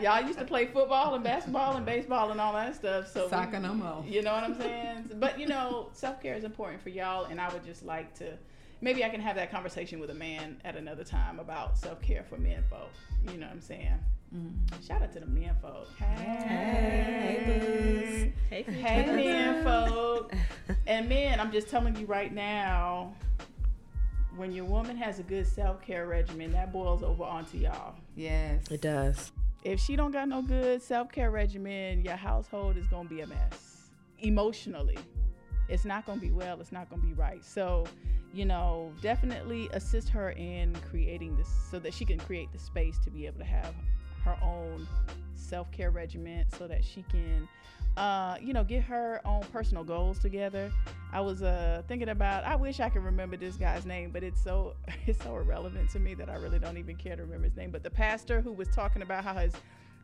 y'all 0.00 0.22
used 0.26 0.38
to 0.38 0.44
play 0.44 0.66
football 0.66 1.14
and 1.14 1.24
basketball 1.24 1.76
and 1.76 1.86
baseball 1.86 2.30
and 2.30 2.40
all 2.40 2.52
that 2.52 2.74
stuff. 2.74 3.10
So 3.12 3.24
we- 3.24 3.30
Soccer 3.30 3.58
no 3.60 3.74
more. 3.74 4.04
you 4.06 4.22
know 4.22 4.32
what 4.32 4.44
I'm 4.44 4.58
saying? 4.60 5.10
But 5.16 5.38
you 5.38 5.46
know, 5.46 5.88
self 5.92 6.20
care 6.22 6.34
is 6.34 6.44
important 6.44 6.82
for 6.82 6.90
y'all, 6.90 7.24
and 7.26 7.40
I 7.40 7.52
would 7.52 7.64
just 7.64 7.84
like 7.84 8.14
to. 8.18 8.36
Maybe 8.82 9.04
I 9.04 9.08
can 9.08 9.20
have 9.22 9.36
that 9.36 9.50
conversation 9.50 10.00
with 10.00 10.10
a 10.10 10.14
man 10.14 10.60
at 10.64 10.76
another 10.76 11.02
time 11.04 11.38
about 11.40 11.78
self 11.78 12.00
care 12.02 12.24
for 12.28 12.36
men 12.36 12.62
folk. 12.68 12.90
You 13.32 13.38
know 13.38 13.46
what 13.46 13.54
I'm 13.54 13.60
saying? 13.62 13.98
Mm-hmm. 14.34 14.86
Shout 14.86 15.00
out 15.02 15.12
to 15.12 15.20
the 15.20 15.26
men 15.26 15.54
folk. 15.62 15.88
Hey, 15.98 18.32
Hey, 18.50 18.62
hey, 18.62 19.06
men 19.06 19.64
folk. 19.64 20.32
And 20.88 21.08
men, 21.08 21.40
I'm 21.40 21.50
just 21.50 21.68
telling 21.68 21.96
you 21.96 22.06
right 22.06 22.32
now, 22.32 23.12
when 24.36 24.52
your 24.52 24.66
woman 24.66 24.96
has 24.96 25.18
a 25.18 25.24
good 25.24 25.44
self 25.46 25.82
care 25.82 26.06
regimen, 26.06 26.52
that 26.52 26.72
boils 26.72 27.02
over 27.02 27.24
onto 27.24 27.58
y'all. 27.58 27.94
Yes. 28.14 28.62
It 28.70 28.82
does. 28.82 29.32
If 29.64 29.80
she 29.80 29.96
don't 29.96 30.12
got 30.12 30.28
no 30.28 30.42
good 30.42 30.80
self 30.82 31.10
care 31.10 31.30
regimen, 31.30 32.02
your 32.04 32.16
household 32.16 32.76
is 32.76 32.86
gonna 32.86 33.08
be 33.08 33.20
a 33.22 33.26
mess. 33.26 33.90
Emotionally, 34.20 34.98
it's 35.68 35.84
not 35.84 36.06
gonna 36.06 36.20
be 36.20 36.30
well. 36.30 36.60
It's 36.60 36.72
not 36.72 36.88
gonna 36.88 37.02
be 37.02 37.14
right. 37.14 37.44
So, 37.44 37.84
you 38.32 38.44
know, 38.44 38.92
definitely 39.02 39.68
assist 39.72 40.08
her 40.10 40.30
in 40.30 40.76
creating 40.90 41.36
this 41.36 41.48
so 41.70 41.78
that 41.80 41.92
she 41.92 42.04
can 42.04 42.18
create 42.18 42.52
the 42.52 42.58
space 42.58 42.98
to 43.00 43.10
be 43.10 43.26
able 43.26 43.38
to 43.38 43.44
have 43.44 43.74
her 44.24 44.36
own 44.42 44.86
self 45.34 45.70
care 45.72 45.90
regimen, 45.90 46.46
so 46.56 46.66
that 46.66 46.84
she 46.84 47.04
can, 47.10 47.48
uh, 47.96 48.36
you 48.40 48.52
know, 48.52 48.62
get 48.64 48.82
her 48.82 49.20
own 49.24 49.42
personal 49.52 49.82
goals 49.84 50.18
together. 50.18 50.70
I 51.12 51.20
was 51.20 51.42
uh 51.42 51.82
thinking 51.88 52.10
about. 52.10 52.44
I 52.44 52.56
wish 52.56 52.80
I 52.80 52.88
could 52.88 53.04
remember 53.04 53.36
this 53.36 53.56
guy's 53.56 53.86
name, 53.86 54.10
but 54.10 54.22
it's 54.22 54.42
so 54.42 54.74
it's 55.06 55.22
so 55.22 55.36
irrelevant 55.36 55.90
to 55.90 55.98
me 56.00 56.14
that 56.14 56.28
I 56.28 56.34
really 56.34 56.58
don't 56.58 56.76
even 56.76 56.96
care 56.96 57.16
to 57.16 57.22
remember 57.22 57.44
his 57.48 57.56
name. 57.56 57.70
But 57.70 57.82
the 57.82 57.90
pastor 57.90 58.40
who 58.40 58.52
was 58.52 58.68
talking 58.68 59.02
about 59.02 59.24
how 59.24 59.34
his 59.34 59.52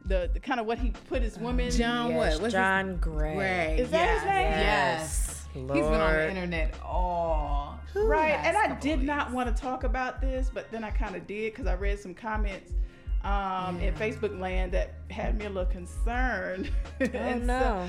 the, 0.05 0.29
the 0.35 0.41
kind 0.41 0.59
of 0.59 0.67
what 0.67 0.79
he 0.79 0.91
put 1.09 1.23
his 1.23 1.39
women. 1.39 1.71
John 1.71 2.11
Yes, 2.11 2.17
what? 2.19 2.27
What's 2.43 2.45
his- 2.45 2.53
John 2.55 2.97
Gray. 2.97 3.35
Gray. 3.37 3.77
Is 3.79 3.91
that 3.91 4.09
his 4.15 4.23
yes. 4.25 4.27
name? 4.27 4.51
Yes. 4.67 5.47
He's 5.53 5.63
been 5.65 5.71
on 5.77 5.93
the 5.93 5.99
Lord. 5.99 6.31
internet 6.31 6.75
all 6.83 7.79
Right, 7.95 8.33
last 8.33 8.47
and 8.47 8.57
I 8.57 8.81
did 8.81 9.01
of 9.01 9.05
not 9.05 9.33
want 9.33 9.55
to 9.55 9.63
talk 9.63 9.85
about 9.85 10.21
this, 10.21 10.51
but 10.53 10.71
then 10.73 10.83
I 10.83 10.91
kind 10.91 11.15
of 11.15 11.27
did 11.27 11.53
because 11.53 11.67
I 11.67 11.75
read 11.75 11.99
some 11.99 12.15
comments 12.15 12.73
um, 13.25 13.79
in 13.81 13.95
Facebook 13.95 14.39
land 14.39 14.73
that 14.73 14.95
had 15.11 15.39
me 15.39 15.45
a 15.47 15.49
little 15.51 15.71
concerned. 15.71 16.71
oh 17.01 17.35
no. 17.39 17.89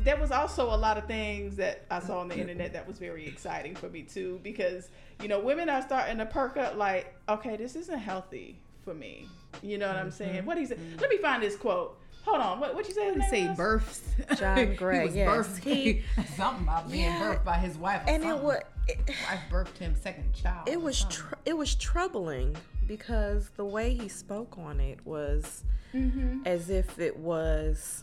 there 0.00 0.16
was 0.16 0.30
also 0.30 0.66
a 0.74 0.76
lot 0.76 0.98
of 0.98 1.06
things 1.06 1.56
that 1.56 1.84
I 1.90 2.00
saw 2.00 2.18
on 2.20 2.28
the 2.28 2.36
internet 2.38 2.72
that 2.72 2.86
was 2.86 2.98
very 2.98 3.26
exciting 3.26 3.74
for 3.74 3.88
me 3.88 4.02
too, 4.02 4.40
because 4.42 4.88
you 5.22 5.28
know 5.28 5.40
women 5.40 5.68
are 5.68 5.82
starting 5.82 6.18
to 6.18 6.26
perk 6.26 6.56
up. 6.56 6.76
Like, 6.76 7.14
okay, 7.28 7.56
this 7.56 7.76
isn't 7.76 7.98
healthy 7.98 8.58
for 8.84 8.94
me. 8.94 9.26
You 9.62 9.78
know 9.78 9.86
what 9.86 9.96
I'm 9.96 10.10
saying? 10.10 10.44
What 10.44 10.58
he 10.58 10.66
said? 10.66 10.78
Let 11.00 11.10
me 11.10 11.18
find 11.18 11.42
this 11.42 11.56
quote. 11.56 11.98
Hold 12.24 12.40
on. 12.40 12.58
What 12.58 12.74
what 12.74 12.88
you 12.88 12.94
say? 12.94 13.04
his 13.06 13.16
name 13.18 13.30
say 13.30 13.48
was? 13.48 13.56
births. 13.56 14.02
John 14.38 14.74
Gray, 14.76 15.00
he 15.00 15.04
was 15.06 15.14
yes. 15.16 15.28
birthed. 15.28 15.62
He- 15.62 16.02
something 16.36 16.64
about 16.64 16.90
being 16.90 17.04
Yeah. 17.04 17.20
birthed 17.34 17.44
by 17.44 17.58
his 17.58 17.76
wife. 17.76 18.02
or 18.06 18.10
And 18.10 18.24
it 18.24 18.28
something. 18.28 18.46
was 18.46 18.58
it, 18.88 18.98
wife 19.08 19.40
birthed 19.50 19.78
him 19.78 19.94
second 20.02 20.32
child. 20.34 20.68
it 20.68 20.80
was 20.80 21.04
tr- 21.04 21.34
it 21.44 21.56
was 21.56 21.74
troubling 21.74 22.56
because 22.86 23.50
the 23.56 23.64
way 23.64 23.94
he 23.94 24.08
spoke 24.08 24.56
on 24.58 24.80
it 24.80 24.98
was 25.04 25.64
Mm-hmm. 25.94 26.40
as 26.44 26.70
if 26.70 26.98
it 26.98 27.16
was 27.16 28.02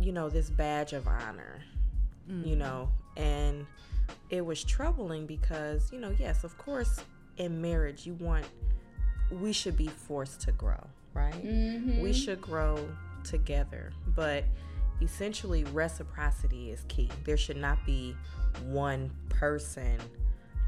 you 0.00 0.10
know 0.10 0.30
this 0.30 0.48
badge 0.50 0.92
of 0.94 1.06
honor 1.06 1.60
Mm-hmm. 2.30 2.48
you 2.48 2.56
know 2.56 2.88
and 3.16 3.66
it 4.30 4.44
was 4.44 4.64
troubling 4.64 5.26
because 5.26 5.92
you 5.92 5.98
know 6.00 6.14
yes 6.18 6.44
of 6.44 6.56
course 6.58 6.98
in 7.36 7.60
marriage 7.60 8.06
you 8.06 8.14
want 8.14 8.46
we 9.30 9.52
should 9.52 9.76
be 9.76 9.86
forced 9.88 10.40
to 10.42 10.52
grow 10.52 10.82
right 11.12 11.34
Mm-hmm. 11.44 12.00
we 12.00 12.12
should 12.14 12.40
grow 12.40 12.88
together 13.22 13.92
but 14.14 14.44
essentially 15.02 15.64
reciprocity 15.64 16.70
is 16.70 16.84
key 16.88 17.10
there 17.24 17.36
should 17.36 17.58
not 17.58 17.84
be 17.84 18.16
one 18.64 19.10
person 19.28 19.98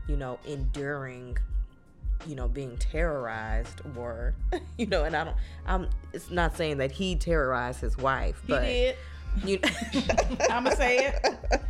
you 0.06 0.16
know 0.18 0.38
enduring 0.46 1.36
you 2.26 2.34
know 2.34 2.48
being 2.48 2.76
terrorized 2.78 3.80
or 3.96 4.34
you 4.78 4.86
know 4.86 5.04
and 5.04 5.16
i 5.16 5.24
don't 5.24 5.36
i'm 5.66 5.88
it's 6.12 6.30
not 6.30 6.56
saying 6.56 6.78
that 6.78 6.90
he 6.90 7.14
terrorized 7.16 7.80
his 7.80 7.96
wife 7.96 8.40
He 8.46 8.52
but 8.52 8.60
did. 8.62 8.96
you 9.44 9.58
I'm 10.50 10.64
gonna 10.64 10.74
say 10.76 10.98
it. 11.06 11.60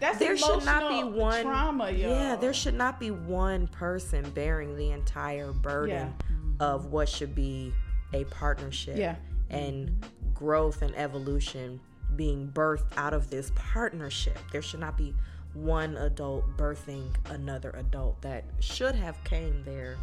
That's 0.00 0.18
there 0.18 0.36
should 0.36 0.64
not 0.64 0.88
be 0.90 1.04
one 1.18 1.42
trauma, 1.42 1.90
yo. 1.90 2.08
yeah 2.10 2.36
there 2.36 2.54
should 2.54 2.74
not 2.74 2.98
be 3.00 3.10
one 3.10 3.66
person 3.68 4.28
bearing 4.30 4.76
the 4.76 4.92
entire 4.92 5.52
burden 5.52 6.14
of 6.60 6.86
what 6.86 7.08
should 7.08 7.34
be 7.34 7.72
a 8.14 8.24
partnership 8.24 8.96
Yeah. 8.96 9.16
and 9.50 10.04
growth 10.32 10.80
and 10.82 10.94
evolution 10.96 11.80
being 12.14 12.48
birthed 12.54 12.86
out 12.96 13.12
of 13.12 13.28
this 13.30 13.50
partnership 13.54 14.38
there 14.52 14.62
should 14.62 14.80
not 14.80 14.96
be 14.96 15.14
one 15.56 15.96
adult 15.96 16.44
birthing 16.56 17.08
another 17.30 17.70
adult 17.70 18.20
that 18.22 18.44
should 18.60 18.94
have 18.94 19.22
came 19.24 19.62
there 19.64 19.96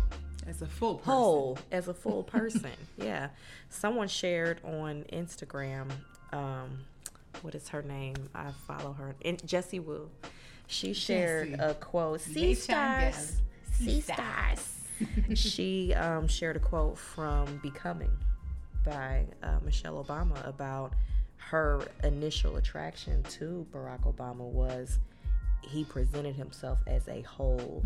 as 0.48 0.62
a 0.62 0.65
full 0.65 0.95
person. 0.95 1.12
whole 1.12 1.57
as 1.72 1.88
a 1.88 1.93
full 1.93 2.24
person. 2.24 2.72
yeah. 2.98 3.29
Someone 3.69 4.07
shared 4.07 4.60
on 4.63 5.05
Instagram, 5.13 5.91
um, 6.31 6.79
what 7.41 7.55
is 7.55 7.69
her 7.69 7.81
name? 7.83 8.15
I 8.33 8.51
follow 8.67 8.93
her. 8.93 9.15
In, 9.22 9.38
Jessie 9.45 9.79
Wu. 9.79 10.10
She 10.67 10.93
shared 10.93 11.51
Jessie. 11.51 11.62
a 11.62 11.74
quote. 11.75 12.22
Sea 12.22 12.55
stars. 12.55 13.41
Sea 13.74 14.01
stars. 14.01 14.74
she 15.36 15.93
um, 15.93 16.27
shared 16.27 16.55
a 16.55 16.60
quote 16.60 16.98
from 16.98 17.60
Becoming 17.62 18.12
by 18.83 19.25
uh, 19.41 19.60
Michelle 19.63 20.03
Obama 20.03 20.45
about 20.48 20.93
her 21.38 21.86
initial 22.03 22.57
attraction 22.57 23.22
to 23.24 23.65
Barack 23.72 24.01
Obama 24.01 24.41
was 24.41 25.00
he 25.63 25.84
presented 25.84 26.36
himself 26.36 26.79
as 26.88 27.08
a 27.08 27.22
whole 27.22 27.84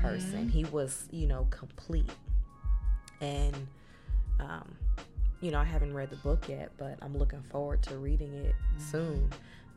person. 0.00 0.48
He 0.48 0.64
was, 0.66 1.06
you 1.10 1.26
know, 1.26 1.46
complete. 1.50 2.10
And, 3.20 3.56
um, 4.40 4.74
you 5.40 5.50
know, 5.50 5.58
I 5.58 5.64
haven't 5.64 5.94
read 5.94 6.10
the 6.10 6.16
book 6.16 6.48
yet, 6.48 6.70
but 6.78 6.98
I'm 7.02 7.16
looking 7.16 7.42
forward 7.42 7.82
to 7.84 7.96
reading 7.98 8.32
it 8.34 8.54
soon. 8.78 9.30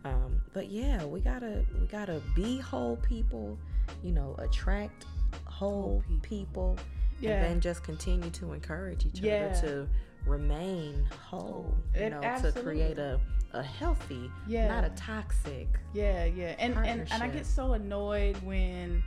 Um, 0.05 0.41
but 0.53 0.69
yeah, 0.69 1.03
we 1.05 1.19
gotta 1.19 1.65
we 1.79 1.85
gotta 1.87 2.21
be 2.35 2.59
whole 2.59 2.97
people, 2.97 3.57
you 4.03 4.11
know, 4.11 4.35
attract 4.37 5.05
whole 5.45 6.03
people, 6.21 6.77
Yeah. 7.19 7.31
and 7.31 7.43
then 7.45 7.61
just 7.61 7.83
continue 7.83 8.29
to 8.31 8.53
encourage 8.53 9.05
each 9.05 9.19
Yeah. 9.19 9.51
other 9.59 9.67
to 9.67 9.89
remain 10.25 11.03
whole. 11.29 11.75
You 11.95 12.01
It- 12.01 12.09
know, 12.11 12.21
to 12.21 12.51
create 12.61 12.99
a 12.99 13.19
a 13.53 13.63
healthy, 13.63 14.31
Yeah. 14.47 14.67
not 14.67 14.83
a 14.83 14.89
toxic. 14.89 15.67
Yeah, 15.93 16.25
yeah. 16.25 16.55
And, 16.59 16.75
and 16.77 17.07
and 17.11 17.23
I 17.23 17.27
get 17.27 17.45
so 17.45 17.73
annoyed 17.73 18.37
when 18.43 19.03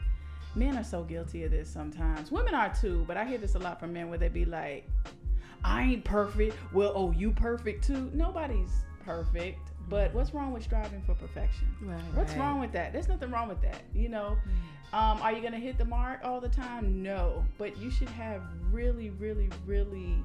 men 0.54 0.76
are 0.76 0.84
so 0.84 1.02
guilty 1.04 1.44
of 1.44 1.50
this 1.50 1.68
sometimes. 1.68 2.30
Women 2.30 2.54
are 2.54 2.74
too, 2.74 3.04
but 3.06 3.16
I 3.16 3.24
hear 3.24 3.38
this 3.38 3.54
a 3.54 3.58
lot 3.58 3.78
from 3.78 3.92
men 3.92 4.08
where 4.08 4.18
they 4.18 4.28
be 4.28 4.44
like, 4.44 4.88
I 5.64 5.82
ain't 5.82 6.04
perfect. 6.04 6.56
Well, 6.72 6.92
oh, 6.94 7.12
you 7.12 7.32
perfect 7.32 7.84
too. 7.86 8.10
Nobody's 8.14 8.72
perfect. 9.04 9.58
But 9.88 10.14
what's 10.14 10.32
wrong 10.32 10.52
with 10.52 10.62
striving 10.62 11.02
for 11.02 11.14
perfection? 11.14 11.66
Right. 11.82 12.00
What's 12.14 12.34
wrong 12.34 12.60
with 12.60 12.72
that? 12.72 12.92
There's 12.92 13.08
nothing 13.08 13.30
wrong 13.30 13.48
with 13.48 13.60
that. 13.62 13.82
You 13.92 14.08
know, 14.08 14.36
um, 14.92 15.20
are 15.20 15.32
you 15.32 15.42
gonna 15.42 15.58
hit 15.58 15.78
the 15.78 15.84
mark 15.84 16.20
all 16.22 16.40
the 16.40 16.48
time? 16.48 17.02
No, 17.02 17.44
but 17.58 17.76
you 17.76 17.90
should 17.90 18.08
have 18.10 18.42
really, 18.70 19.10
really, 19.10 19.50
really 19.66 20.22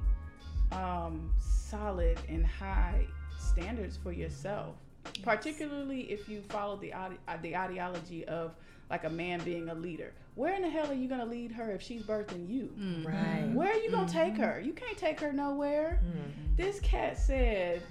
um, 0.72 1.32
solid 1.40 2.18
and 2.28 2.46
high 2.46 3.06
standards 3.46 3.96
for 3.96 4.12
yourself. 4.12 4.74
Particularly 5.22 6.02
if 6.10 6.28
you 6.28 6.42
follow 6.48 6.76
the 6.76 6.92
uh, 6.92 7.10
the 7.40 7.56
ideology 7.56 8.24
of 8.26 8.54
like 8.90 9.04
a 9.04 9.10
man 9.10 9.40
being 9.44 9.68
a 9.68 9.74
leader. 9.74 10.12
Where 10.34 10.54
in 10.54 10.62
the 10.62 10.68
hell 10.68 10.90
are 10.90 10.94
you 10.94 11.08
gonna 11.08 11.26
lead 11.26 11.52
her 11.52 11.70
if 11.70 11.80
she's 11.80 12.02
birthing 12.02 12.48
you? 12.48 12.70
Mm. 12.78 13.06
Right. 13.06 13.50
Where 13.54 13.72
are 13.72 13.78
you 13.78 13.90
gonna 13.90 14.08
take 14.08 14.34
mm-hmm. 14.34 14.42
her? 14.42 14.60
You 14.60 14.72
can't 14.72 14.98
take 14.98 15.20
her 15.20 15.32
nowhere. 15.32 16.00
Mm-hmm. 16.04 16.56
This 16.56 16.80
cat 16.80 17.18
said 17.18 17.82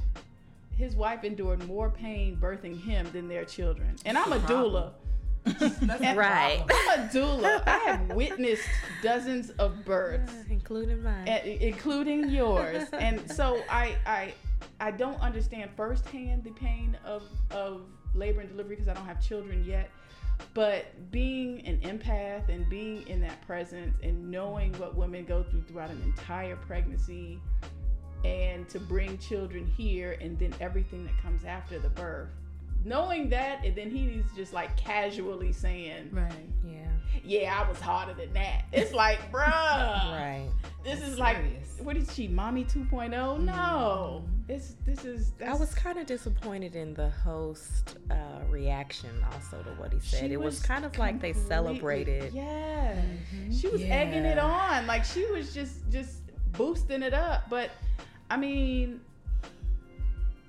his 0.78 0.96
wife 0.96 1.24
endured 1.24 1.66
more 1.68 1.90
pain 1.90 2.38
birthing 2.38 2.80
him 2.82 3.08
than 3.14 3.28
their 3.28 3.46
children. 3.46 3.96
And 4.06 4.18
I'm 4.18 4.34
a 4.34 4.40
doula. 4.40 4.92
And 5.46 6.18
Right. 6.18 6.64
I'm 6.90 7.00
a 7.00 7.10
doula. 7.10 7.64
I 7.68 7.78
have 7.80 8.10
witnessed 8.14 8.68
dozens 9.04 9.52
of 9.52 9.86
births, 9.86 10.34
Including 10.50 11.04
mine. 11.04 11.28
a- 11.28 11.58
including 11.62 12.30
yours, 12.30 12.88
and 12.94 13.32
so 13.32 13.62
I 13.70 13.96
I 14.06 14.34
I 14.80 14.92
don't 14.92 15.20
understand 15.22 15.72
firsthand 15.76 16.44
the 16.44 16.52
pain 16.52 16.98
of 17.06 17.24
of 17.52 17.84
labor 18.14 18.42
and 18.42 18.50
delivery 18.50 18.76
because 18.76 18.90
I 18.90 18.94
don't 18.94 19.06
have 19.06 19.22
children 19.26 19.64
yet. 19.66 19.90
But 20.54 21.12
being 21.12 21.66
an 21.66 21.80
empath 21.80 22.50
and 22.50 22.70
being 22.70 23.08
in 23.08 23.22
that 23.22 23.42
presence 23.48 23.98
and 24.04 24.30
knowing 24.30 24.74
what 24.74 24.96
women 24.96 25.24
go 25.26 25.44
through 25.44 25.62
throughout 25.64 25.90
an 25.92 26.02
entire 26.04 26.58
pregnancy 26.58 27.40
and 28.26 28.68
to 28.70 28.80
bring 28.80 29.18
children 29.18 29.66
here 29.78 30.18
and 30.20 30.38
then 30.38 30.54
everything 30.60 31.06
that 31.06 31.18
comes 31.22 31.46
after 31.46 31.80
the 31.80 31.90
birth. 31.90 32.30
Knowing 32.84 33.30
that, 33.30 33.64
and 33.64 33.76
then 33.76 33.90
he's 33.90 34.26
just 34.36 34.52
like 34.54 34.76
casually 34.78 35.52
saying, 35.54 36.10
Right. 36.12 36.32
yeah. 36.68 36.86
Yeah, 37.24 37.62
I 37.64 37.68
was 37.68 37.80
harder 37.80 38.14
than 38.14 38.34
that. 38.34 38.66
It's 38.72 38.94
like, 38.94 39.32
bruh. 39.32 39.48
Right. 39.48 40.50
This 40.84 41.00
That's 41.00 41.14
is 41.14 41.20
like, 41.20 41.38
serious. 41.38 41.80
what 41.82 41.98
is 41.98 42.14
she, 42.14 42.28
mommy 42.28 42.64
2.0? 42.66 43.40
No. 43.40 44.24
It's, 44.48 44.76
this 44.86 45.04
is, 45.06 45.32
that's, 45.40 45.58
I 45.58 45.60
was 45.60 45.74
kind 45.74 45.98
of 45.98 46.06
disappointed 46.06 46.76
in 46.76 46.94
the 46.94 47.10
host 47.10 47.98
uh, 48.12 48.16
reaction 48.50 49.10
also 49.34 49.64
to 49.64 49.70
what 49.82 49.92
he 49.92 50.00
said. 50.00 50.20
she 50.28 50.34
it 50.34 50.40
was, 50.40 50.60
kind 50.62 50.86
of 50.86 50.96
like 51.00 51.20
they 51.20 51.34
celebrated. 51.34 52.32
Yeah. 52.32 53.02
She 53.52 53.68
was 53.68 53.82
egging 53.82 54.26
it 54.26 54.38
on. 54.38 54.86
Like 54.86 55.04
she 55.04 55.26
was 55.32 55.54
just, 55.54 55.90
just 55.90 56.22
boosting 56.52 57.02
it 57.02 57.16
up. 57.16 57.50
But 57.50 57.72
I 58.30 58.38
mean, 58.38 59.02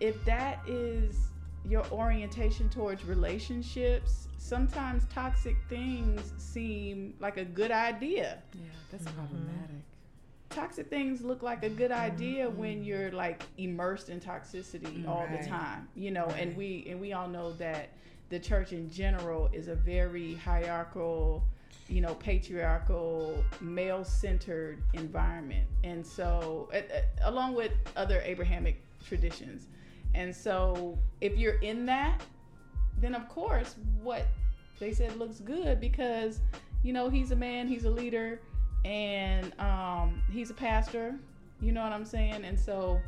if 0.01 0.23
that 0.27 0.61
is 0.69 1.17
your 1.65 1.85
orientation 1.91 2.69
towards 2.69 3.05
relationships, 3.05 4.26
sometimes 4.47 5.05
toxic 5.13 5.57
things 5.69 6.33
seem 6.39 7.15
like 7.19 7.37
a 7.37 7.45
good 7.45 7.73
idea. 7.73 8.43
Yeah, 8.55 8.69
that's 8.91 9.05
problematic. 9.05 9.83
Toxic 10.51 10.89
things 10.89 11.21
look 11.23 11.43
like 11.43 11.65
a 11.65 11.69
good 11.69 11.91
idea 11.91 12.49
when 12.49 12.85
you're 12.85 13.11
like 13.11 13.43
immersed 13.59 14.09
in 14.09 14.21
toxicity 14.21 15.07
all 15.07 15.27
the 15.27 15.45
time, 15.45 15.89
you 15.97 16.13
know. 16.13 16.27
And 16.39 16.57
we 16.57 16.87
and 16.89 17.01
we 17.01 17.13
all 17.13 17.29
know 17.29 17.53
that 17.55 17.91
the 18.29 18.39
church 18.39 18.73
in 18.73 18.89
general 18.89 19.51
is 19.53 19.69
a 19.69 19.75
very 19.75 20.35
hierarchical, 20.35 21.45
you 21.89 22.01
know, 22.01 22.15
patriarchal, 22.15 23.45
male-centered 23.61 24.83
environment, 24.95 25.67
and 25.85 26.07
so 26.07 26.71
uh, 26.73 26.81
along 27.25 27.55
with 27.55 27.73
other 27.97 28.23
Abrahamic 28.25 28.81
traditions, 29.05 29.67
and 30.15 30.35
so 30.35 30.97
if 31.21 31.37
you're 31.37 31.59
in 31.61 31.85
that, 31.87 32.23
then 33.01 33.15
of 33.15 33.29
course 33.29 33.77
what 34.03 34.27
they 34.79 34.93
said 34.93 35.17
looks 35.17 35.41
good 35.41 35.81
because 35.81 36.41
you 36.83 36.93
know 36.93 37.09
he's 37.09 37.31
a 37.31 37.37
man 37.37 37.67
he's 37.69 37.85
a 37.85 37.91
leader 37.91 38.41
and 38.85 39.59
um, 39.61 40.23
he's 40.31 40.51
a 40.51 40.55
pastor 40.55 41.15
you 41.61 41.73
know 41.73 41.83
what 41.83 41.93
i'm 41.93 42.05
saying? 42.05 42.45
And 42.45 42.59
so 42.59 43.01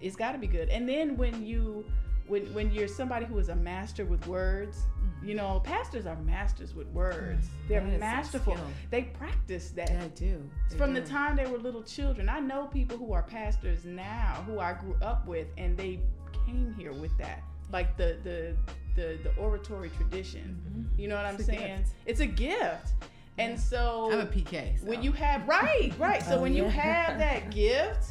it's 0.00 0.16
got 0.16 0.32
to 0.32 0.38
be 0.38 0.46
good. 0.46 0.68
And 0.70 0.88
then 0.88 1.16
when 1.16 1.44
you 1.44 1.84
when 2.26 2.42
when 2.54 2.70
you're 2.70 2.88
somebody 2.88 3.24
who 3.26 3.38
is 3.38 3.48
a 3.50 3.56
master 3.56 4.04
with 4.04 4.26
words 4.26 4.82
you 5.22 5.34
know 5.34 5.60
pastors 5.64 6.06
are 6.06 6.16
masters 6.16 6.74
with 6.74 6.86
words. 6.88 7.48
They're 7.68 7.80
That 7.80 8.00
masterful. 8.00 8.56
they 8.90 9.02
practice 9.02 9.70
that. 9.72 9.90
Yeah, 9.90 10.04
I 10.04 10.08
do. 10.08 10.42
They 10.70 10.76
from 10.76 10.94
the 10.94 11.00
time 11.00 11.36
they 11.36 11.46
were 11.46 11.58
little 11.58 11.82
children. 11.82 12.28
I 12.28 12.40
know 12.40 12.66
people 12.66 12.96
who 12.96 13.12
are 13.12 13.22
pastors 13.22 13.84
now 13.84 14.42
who 14.46 14.60
I 14.60 14.72
grew 14.74 14.96
up 15.02 15.26
with, 15.26 15.48
and 15.58 15.76
they 15.76 16.00
came 16.46 16.74
here 16.78 16.92
with 16.92 17.16
that, 17.18 17.42
like 17.72 17.96
the 17.96 18.16
the 18.24 18.56
the, 18.98 19.18
the 19.22 19.34
oratory 19.36 19.90
tradition. 19.90 20.90
You 20.98 21.08
know 21.08 21.16
what 21.16 21.24
I'm 21.24 21.36
Mm-hmm. 21.36 21.40
It's 21.50 21.58
saying? 21.58 21.76
gift. 21.78 21.90
It's 22.06 22.20
a 22.20 22.26
gift, 22.26 22.92
and 23.38 23.58
so 23.58 24.10
I'm 24.12 24.20
a 24.20 24.26
PK. 24.26 24.80
So. 24.80 24.86
when 24.86 25.02
you 25.02 25.12
have 25.12 25.46
right, 25.48 25.92
right. 25.98 26.22
So 26.22 26.36
Oh, 26.38 26.42
when 26.42 26.52
you 26.54 26.64
have 26.64 27.18
that 27.26 27.50
gift, 27.50 28.06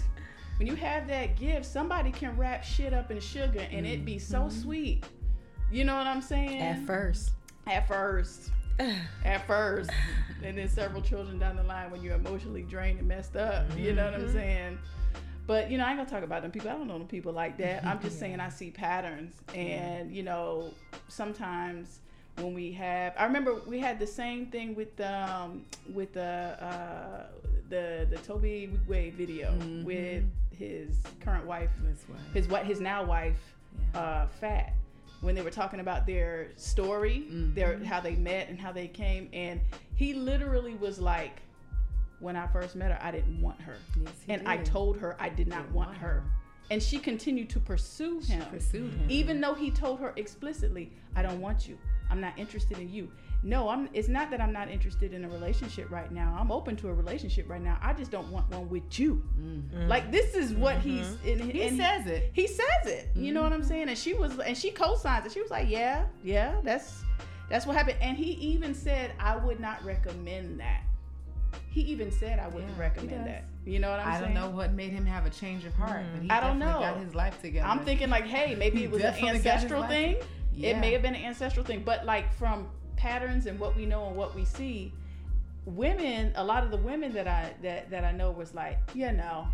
when 0.58 0.67
you 0.67 0.76
have 0.76 1.08
that 1.08 1.36
gift, 1.38 1.65
somebody 1.65 2.12
can 2.12 2.36
wrap 2.38 2.63
shit 2.63 2.93
up 2.93 3.12
in 3.12 3.19
sugar 3.19 3.67
and 3.71 3.86
it 3.86 4.06
be 4.06 4.17
so 4.17 4.41
Mm-hmm. 4.43 4.62
sweet. 4.62 5.04
You 5.71 5.84
know 5.84 5.95
what 5.97 6.08
I'm 6.08 6.21
saying? 6.21 6.62
At 6.62 6.86
first. 6.86 7.32
At 7.67 7.88
first. 7.88 8.52
At 9.26 9.45
first. 9.47 9.89
and 10.43 10.58
then 10.58 10.69
several 10.69 11.02
children 11.02 11.38
down 11.39 11.58
the 11.58 11.63
line 11.63 11.91
when 11.91 12.02
you're 12.02 12.15
emotionally 12.15 12.62
drained 12.62 13.00
and 13.00 13.08
messed 13.08 13.36
up. 13.36 13.65
You 13.78 13.91
know 13.93 14.06
what 14.06 14.13
I'm 14.13 14.32
saying? 14.32 14.78
But 15.48 15.72
you 15.72 15.78
know, 15.78 15.86
I 15.86 15.90
ain't 15.92 15.98
gonna 15.98 16.10
talk 16.10 16.24
about 16.24 16.42
them 16.44 16.52
people. 16.52 16.70
I 16.70 16.74
don't 16.74 16.88
know 16.88 16.98
them 17.00 17.08
people 17.08 17.32
like 17.34 17.58
that. 17.58 17.86
I'm 17.88 18.02
just 18.02 18.20
saying 18.24 18.40
I 18.40 18.50
see 18.50 18.70
patterns. 18.70 19.34
And, 19.56 20.12
you 20.14 20.24
know, 20.24 20.72
sometimes 21.08 22.00
when 22.36 22.54
we 22.54 22.72
have 22.74 23.14
I 23.18 23.24
remember 23.26 23.56
we 23.66 23.80
had 23.80 23.98
the 23.98 24.06
same 24.06 24.46
thing 24.48 24.76
with 24.76 25.00
um 25.02 25.64
with 25.94 26.14
the 26.14 26.22
uh 26.62 27.24
the 27.70 28.06
the 28.10 28.18
Tobe 28.18 28.44
Nwigwe 28.44 29.14
video 29.14 29.54
with 29.84 30.24
his 30.58 30.90
current 31.20 31.46
wife 31.46 31.70
That's 31.84 32.04
why. 32.08 32.16
his 32.34 32.48
what 32.48 32.66
his 32.66 32.80
now 32.80 33.04
wife 33.04 33.38
Yeah. 33.94 34.00
uh, 34.00 34.28
Fat 34.40 34.74
when 35.22 35.34
they 35.34 35.42
were 35.42 35.50
talking 35.52 35.80
about 35.80 36.06
their 36.06 36.50
story, 36.58 37.26
Mm-hmm. 37.32 37.54
their 37.56 37.84
how 37.84 38.00
they 38.00 38.16
met 38.16 38.50
and 38.50 38.60
how 38.60 38.72
they 38.72 38.88
came, 38.88 39.30
and 39.34 39.60
he 39.96 40.14
literally 40.14 40.76
was 40.76 41.00
like, 41.00 41.42
"When 42.19 42.36
I 42.36 42.47
first 42.47 42.75
met 42.75 42.91
her, 42.91 42.99
I 43.01 43.12
didn't 43.12 43.41
want 43.41 43.60
her, 43.62 43.75
Yes, 44.01 44.13
he 44.25 44.34
and 44.34 44.47
I 44.47 44.58
told 44.58 44.97
her 44.97 45.15
I 45.19 45.30
did 45.30 45.47
not 45.47 45.63
Didn't 45.63 45.75
want 45.75 45.89
want 45.89 45.99
her." 45.99 46.08
her. 46.08 46.23
And 46.69 46.84
she 46.84 46.99
continued 46.99 47.49
to 47.51 47.60
pursue 47.62 48.19
him, 48.19 48.43
pursued 48.47 48.91
mm-hmm. 48.91 49.03
him. 49.03 49.12
even 49.12 49.39
though 49.39 49.53
he 49.53 49.71
told 49.71 49.99
her 49.99 50.13
explicitly, 50.17 50.91
"I 51.15 51.21
don't 51.21 51.39
want 51.39 51.67
you. 51.67 51.77
I'm 52.10 52.19
not 52.19 52.38
interested 52.38 52.77
in 52.77 52.89
you." 52.91 53.10
No, 53.43 53.69
I'm. 53.69 53.88
It's 53.93 54.08
not 54.08 54.32
that 54.32 54.41
I'm 54.41 54.51
not 54.51 54.69
interested 54.69 55.13
in 55.13 55.23
a 55.23 55.30
relationship 55.30 55.91
right 55.91 56.12
now. 56.12 56.36
I'm 56.39 56.51
open 56.51 56.75
to 56.77 56.89
a 56.89 56.93
relationship 56.93 57.47
right 57.47 57.62
now. 57.62 57.77
I 57.82 57.93
just 57.93 58.12
don't 58.12 58.30
want 58.32 58.49
one 58.49 58.67
with 58.67 58.99
you. 58.99 59.23
Mm-hmm. 59.39 59.88
Like 59.88 60.12
this 60.12 60.36
is 60.36 60.53
what 60.53 60.77
mm-hmm. 60.77 60.89
he's. 60.89 61.39
And, 61.39 61.51
He 61.51 61.62
and 61.63 61.77
says 61.77 62.08
it. 62.08 62.32
he 62.34 62.47
says 62.47 62.86
it. 62.86 63.10
You 63.15 63.32
know 63.34 63.43
what 63.43 63.53
I'm 63.53 63.63
saying? 63.63 63.89
And 63.89 63.97
she 63.97 64.13
was, 64.13 64.38
and 64.39 64.58
she 64.58 64.71
co-signs 64.71 65.25
it. 65.27 65.32
She 65.32 65.41
was 65.41 65.51
like, 65.51 65.69
"Yeah, 65.69 66.06
yeah, 66.23 66.56
that's 66.63 67.03
that's 67.49 67.65
what 67.65 67.75
happened." 67.77 67.97
And 68.01 68.17
he 68.17 68.32
even 68.34 68.73
said, 68.73 69.13
"I 69.19 69.38
would 69.38 69.60
not 69.60 69.86
recommend 69.86 70.60
that." 70.60 70.82
He 71.78 71.84
even 71.92 72.12
said, 72.12 72.40
"I 72.40 72.48
wouldn't 72.48 72.72
Yeah, 72.76 72.82
recommend 72.82 73.28
that." 73.28 73.44
You 73.63 73.78
know 73.78 73.92
what 73.92 74.00
I'm 74.00 74.08
I 74.08 74.20
saying? 74.20 74.34
don't 74.34 74.34
know 74.34 74.50
what 74.50 74.74
made 74.74 74.92
him 74.92 75.06
have 75.06 75.28
a 75.28 75.30
change 75.30 75.63
of 75.63 75.76
heart, 75.76 76.04
but 76.12 76.24
he 76.24 76.28
mm. 76.28 76.32
I 76.32 76.40
don't 76.40 76.58
know. 76.58 76.80
got 76.80 76.98
his 76.98 77.13
life 77.13 77.40
together. 77.40 77.68
I'm 77.68 77.82
thinking 77.86 78.10
like, 78.10 78.26
hey, 78.26 78.56
maybe 78.60 78.80
He 78.80 78.84
it 78.86 78.92
was 78.92 79.00
an 79.04 79.12
definitely 79.12 79.40
got 79.42 79.54
his 79.54 79.63
ancestral 79.66 79.84
thing. 79.84 80.16
together. 80.16 80.78
It 80.78 80.82
may 80.82 80.92
have 80.94 81.04
been 81.04 81.13
an 81.13 81.24
ancestral 81.24 81.63
thing, 81.63 81.84
but 81.86 82.04
like 82.04 82.34
from 82.34 82.68
patterns 82.96 83.46
and 83.46 83.60
what 83.60 83.76
we 83.76 83.86
know 83.86 84.08
and 84.08 84.16
what 84.16 84.34
we 84.34 84.44
see, 84.44 84.92
women, 85.66 86.32
a 86.36 86.44
lot 86.44 86.63
of 86.63 86.72
the 86.72 86.78
women 86.78 87.13
that 87.13 87.28
I 87.28 87.54
that 87.62 87.92
that 87.92 88.04
I 88.04 88.12
know 88.12 88.32
was 88.32 88.56
like, 88.56 88.80
yeah, 88.96 89.12
no, 89.12 89.48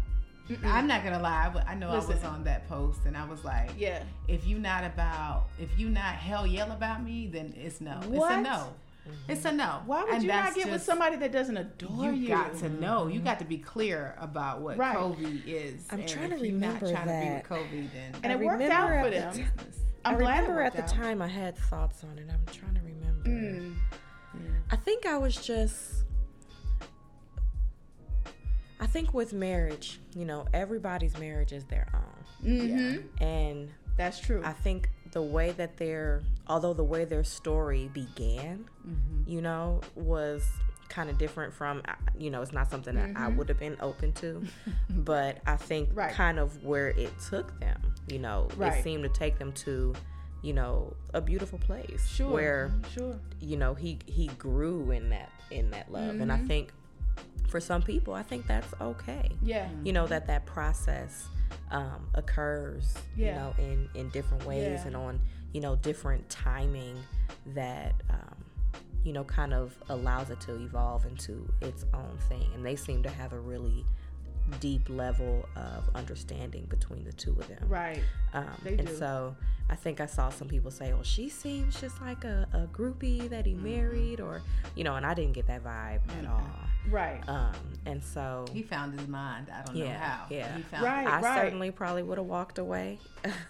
I'm 0.63 0.87
not 0.87 1.03
gonna 1.03 1.19
lie. 1.21 1.49
but 1.53 1.67
I 1.67 1.75
know 1.75 1.89
I 1.89 1.95
was 1.95 2.23
on 2.23 2.45
that 2.45 2.69
post, 2.69 3.01
and 3.05 3.17
I 3.17 3.25
was 3.25 3.43
like, 3.43 3.71
yeah, 3.77 4.01
if 4.29 4.47
you 4.47 4.59
not 4.59 4.85
about, 4.85 5.47
if 5.59 5.77
you 5.77 5.89
not 5.89 6.15
hell 6.15 6.47
yell 6.47 6.71
about 6.71 7.03
me, 7.03 7.27
then 7.27 7.53
it's 7.57 7.81
no. 7.81 7.99
It's 8.01 8.25
a 8.31 8.41
no. 8.41 8.73
It's 9.27 9.43
a 9.45 9.51
no. 9.51 9.81
why 9.85 10.03
would 10.03 10.13
And 10.13 10.23
you 10.23 10.29
not 10.29 10.43
that's 10.45 10.55
get 10.55 10.69
with 10.69 10.81
somebody 10.81 11.17
that 11.17 11.31
doesn't 11.31 11.57
adore 11.57 12.05
You 12.05 12.11
you? 12.13 12.27
got 12.29 12.55
to 12.57 12.69
know. 12.69 13.07
You 13.07 13.19
got 13.19 13.39
to 13.39 13.45
be 13.45 13.57
clear 13.57 14.15
about 14.19 14.61
what 14.61 14.77
Right. 14.77 14.95
Kobe 14.95 15.23
is. 15.45 15.85
I'm 15.91 15.99
and 15.99 16.07
trying 16.09 16.31
if 16.31 16.39
to 16.39 16.45
you're 16.47 16.53
not 16.57 16.81
remember 16.81 16.91
trying 16.91 17.07
to 17.07 17.13
be 17.13 17.29
that. 17.29 17.35
with 17.35 17.49
Kobe, 17.49 17.87
then 17.93 18.13
and 18.23 18.31
I 18.31 18.35
it 18.35 18.39
worked 18.45 18.61
out 18.63 18.87
for 18.87 18.93
at 18.95 19.03
the 19.03 19.09
them. 19.19 19.33
t- 19.33 19.63
I'm 20.05 20.15
I 20.15 20.17
glad 20.19 20.37
it 20.37 20.41
remember 20.43 20.61
at 20.63 20.73
the 20.75 20.83
out. 20.83 20.89
time 20.89 21.21
I 21.21 21.27
had 21.27 21.57
thoughts 21.57 22.03
on 22.03 22.17
it. 22.17 22.27
I'm 22.31 22.53
trying 22.53 22.75
to 22.75 22.81
remember. 22.81 23.29
Mm. 23.29 23.75
I 24.71 24.75
think 24.75 25.05
I 25.05 25.17
was 25.17 25.35
just. 25.35 26.03
I 28.79 28.85
think 28.85 29.13
with 29.13 29.31
marriage, 29.33 29.99
you 30.15 30.25
know, 30.25 30.45
everybody's 30.53 31.17
marriage 31.17 31.53
is 31.53 31.63
their 31.65 31.87
own. 31.93 32.49
Mm-hmm. 32.49 33.23
And 33.23 33.69
That's 33.95 34.19
true. 34.19 34.41
I 34.43 34.51
think 34.51 34.89
the 35.11 35.21
way 35.21 35.51
that 35.51 35.77
their, 35.77 36.23
although 36.47 36.73
the 36.73 36.83
way 36.83 37.05
their 37.05 37.23
story 37.23 37.89
began, 37.93 38.65
Mm-hmm. 38.87 39.29
you 39.29 39.41
know, 39.41 39.79
was 39.95 40.45
kind 40.89 41.09
of 41.09 41.17
different 41.17 41.53
from, 41.53 41.81
uh, 41.87 41.93
you 42.19 42.29
know, 42.29 42.41
it's 42.41 42.51
not 42.51 42.69
something 42.69 42.93
that 42.95 43.11
I 43.15 43.29
would 43.29 43.47
have 43.49 43.57
been 43.59 43.77
open 43.79 44.11
to. 44.13 44.43
but 44.89 45.39
I 45.47 45.55
think 45.55 45.89
Mm-hmm. 45.89 45.97
Right. 45.99 46.13
kind 46.13 46.39
of 46.39 46.63
where 46.63 46.89
it 46.89 47.11
took 47.29 47.57
them, 47.59 47.79
you 48.07 48.19
know, 48.19 48.47
Right. 48.57 48.77
it 48.77 48.83
seemed 48.83 49.03
to 49.03 49.09
take 49.09 49.39
them 49.39 49.53
to, 49.53 49.93
you 50.41 50.53
know, 50.53 50.93
a 51.13 51.21
beautiful 51.21 51.57
place 51.59 52.05
sure, 52.07 52.29
where 52.29 52.71
sure. 52.93 53.17
you 53.39 53.55
know 53.55 53.73
he 53.73 53.97
he 54.05 54.27
grew 54.37 54.91
in 54.91 55.09
that 55.09 55.29
in 55.51 55.71
that 55.71 55.89
love 55.91 56.19
and 56.19 56.31
i 56.31 56.35
Mm-hmm. 56.37 56.47
think 56.47 56.73
for 57.47 57.59
some 57.61 57.81
people 57.81 58.13
i 58.13 58.23
think 58.23 58.45
that's 58.47 58.73
okay 58.81 59.29
Yeah. 59.41 59.69
you 59.85 59.93
know 59.93 60.05
that 60.07 60.27
that 60.27 60.45
process 60.45 61.27
um, 61.71 62.07
occurs 62.15 62.93
you 63.15 63.25
Yeah. 63.27 63.35
know 63.35 63.53
in 63.57 63.87
in 63.95 64.09
different 64.09 64.43
ways 64.45 64.81
Yeah. 64.81 64.87
and 64.87 64.95
on 64.97 65.19
you 65.53 65.61
know 65.61 65.75
different 65.77 66.27
timing 66.29 66.95
that 67.53 67.93
um, 68.09 68.43
you 69.03 69.13
know 69.13 69.23
kind 69.23 69.53
of 69.53 69.75
allows 69.89 70.29
it 70.29 70.39
to 70.41 70.55
evolve 70.55 71.05
into 71.05 71.47
its 71.61 71.85
own 71.93 72.17
thing 72.29 72.47
and 72.53 72.65
they 72.65 72.75
seem 72.75 73.03
to 73.03 73.09
have 73.09 73.33
a 73.33 73.39
really 73.39 73.85
deep 74.59 74.89
level 74.89 75.47
of 75.55 75.83
understanding 75.95 76.65
between 76.65 77.03
the 77.05 77.13
two 77.13 77.31
of 77.31 77.47
them. 77.47 77.63
Right. 77.67 78.01
Um, 78.33 78.49
and 78.65 78.85
do. 78.85 78.95
so 78.97 79.35
I 79.69 79.75
think 79.75 80.01
I 80.01 80.05
saw 80.05 80.29
some 80.29 80.49
people 80.49 80.69
say, 80.69 80.91
well, 80.93 81.03
she 81.03 81.29
seems 81.29 81.79
just 81.79 82.01
like 82.01 82.25
a, 82.25 82.45
a 82.53 82.67
groupie 82.75 83.29
that 83.29 83.45
Mm-hmm. 83.45 83.65
he 83.65 83.75
married, 83.75 84.19
or, 84.19 84.41
you 84.75 84.83
know, 84.83 84.95
and 84.95 85.05
I 85.05 85.13
didn't 85.13 85.31
get 85.31 85.47
that 85.47 85.63
vibe 85.63 86.01
at 86.19 86.27
all. 86.27 86.41
Right. 86.89 87.21
Um, 87.27 87.53
and 87.85 88.03
so 88.03 88.45
He 88.51 88.61
found 88.61 88.97
his 88.97 89.07
mind. 89.07 89.47
I 89.53 89.63
don't 89.63 89.75
know 89.75 89.89
how. 89.89 90.25
but 90.27 90.35
yeah. 90.35 90.55
He 90.55 90.61
found 90.63 90.83
Right. 90.83 91.07
I 91.07 91.35
certainly 91.35 91.71
probably 91.71 92.03
would 92.03 92.17
have 92.17 92.27
walked 92.27 92.57
away. 92.57 92.99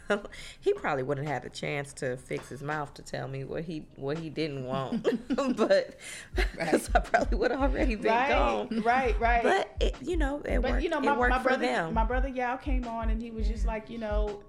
he 0.60 0.74
probably 0.74 1.04
wouldn't 1.04 1.28
have 1.28 1.42
had 1.42 1.46
a 1.46 1.54
chance 1.54 1.94
to 1.94 2.18
fix 2.18 2.50
his 2.50 2.62
mouth 2.62 2.94
to 2.96 3.02
tell 3.02 3.28
me 3.28 3.44
what 3.44 3.64
he 3.64 3.86
what 3.96 4.18
he 4.18 4.30
didn't 4.30 4.66
want, 4.66 5.08
but 5.58 5.98
because 6.36 6.90
I 6.94 7.00
probably 7.00 7.38
would 7.38 7.52
have 7.52 7.62
already 7.62 7.96
been 7.96 8.12
right. 8.12 8.30
gone. 8.30 8.82
Right. 8.82 9.20
Right. 9.20 9.44
But 9.44 9.76
it, 9.80 9.96
you 10.02 10.18
know, 10.18 10.42
it 10.46 10.62
but 10.62 10.72
worked. 10.72 10.84
you 10.84 10.90
know, 10.90 11.00
it 11.00 11.06
my, 11.06 11.18
worked 11.18 11.32
my 11.32 11.38
for 11.40 11.50
brother, 11.50 11.66
them. 11.66 11.94
my 11.94 12.04
brother 12.06 12.30
Yao 12.30 12.58
came 12.58 12.88
on, 12.88 13.10
and 13.10 13.22
he 13.22 13.32
was 13.32 13.48
just 13.48 13.66
like, 13.66 13.90
you 13.90 13.98
know, 13.98 14.44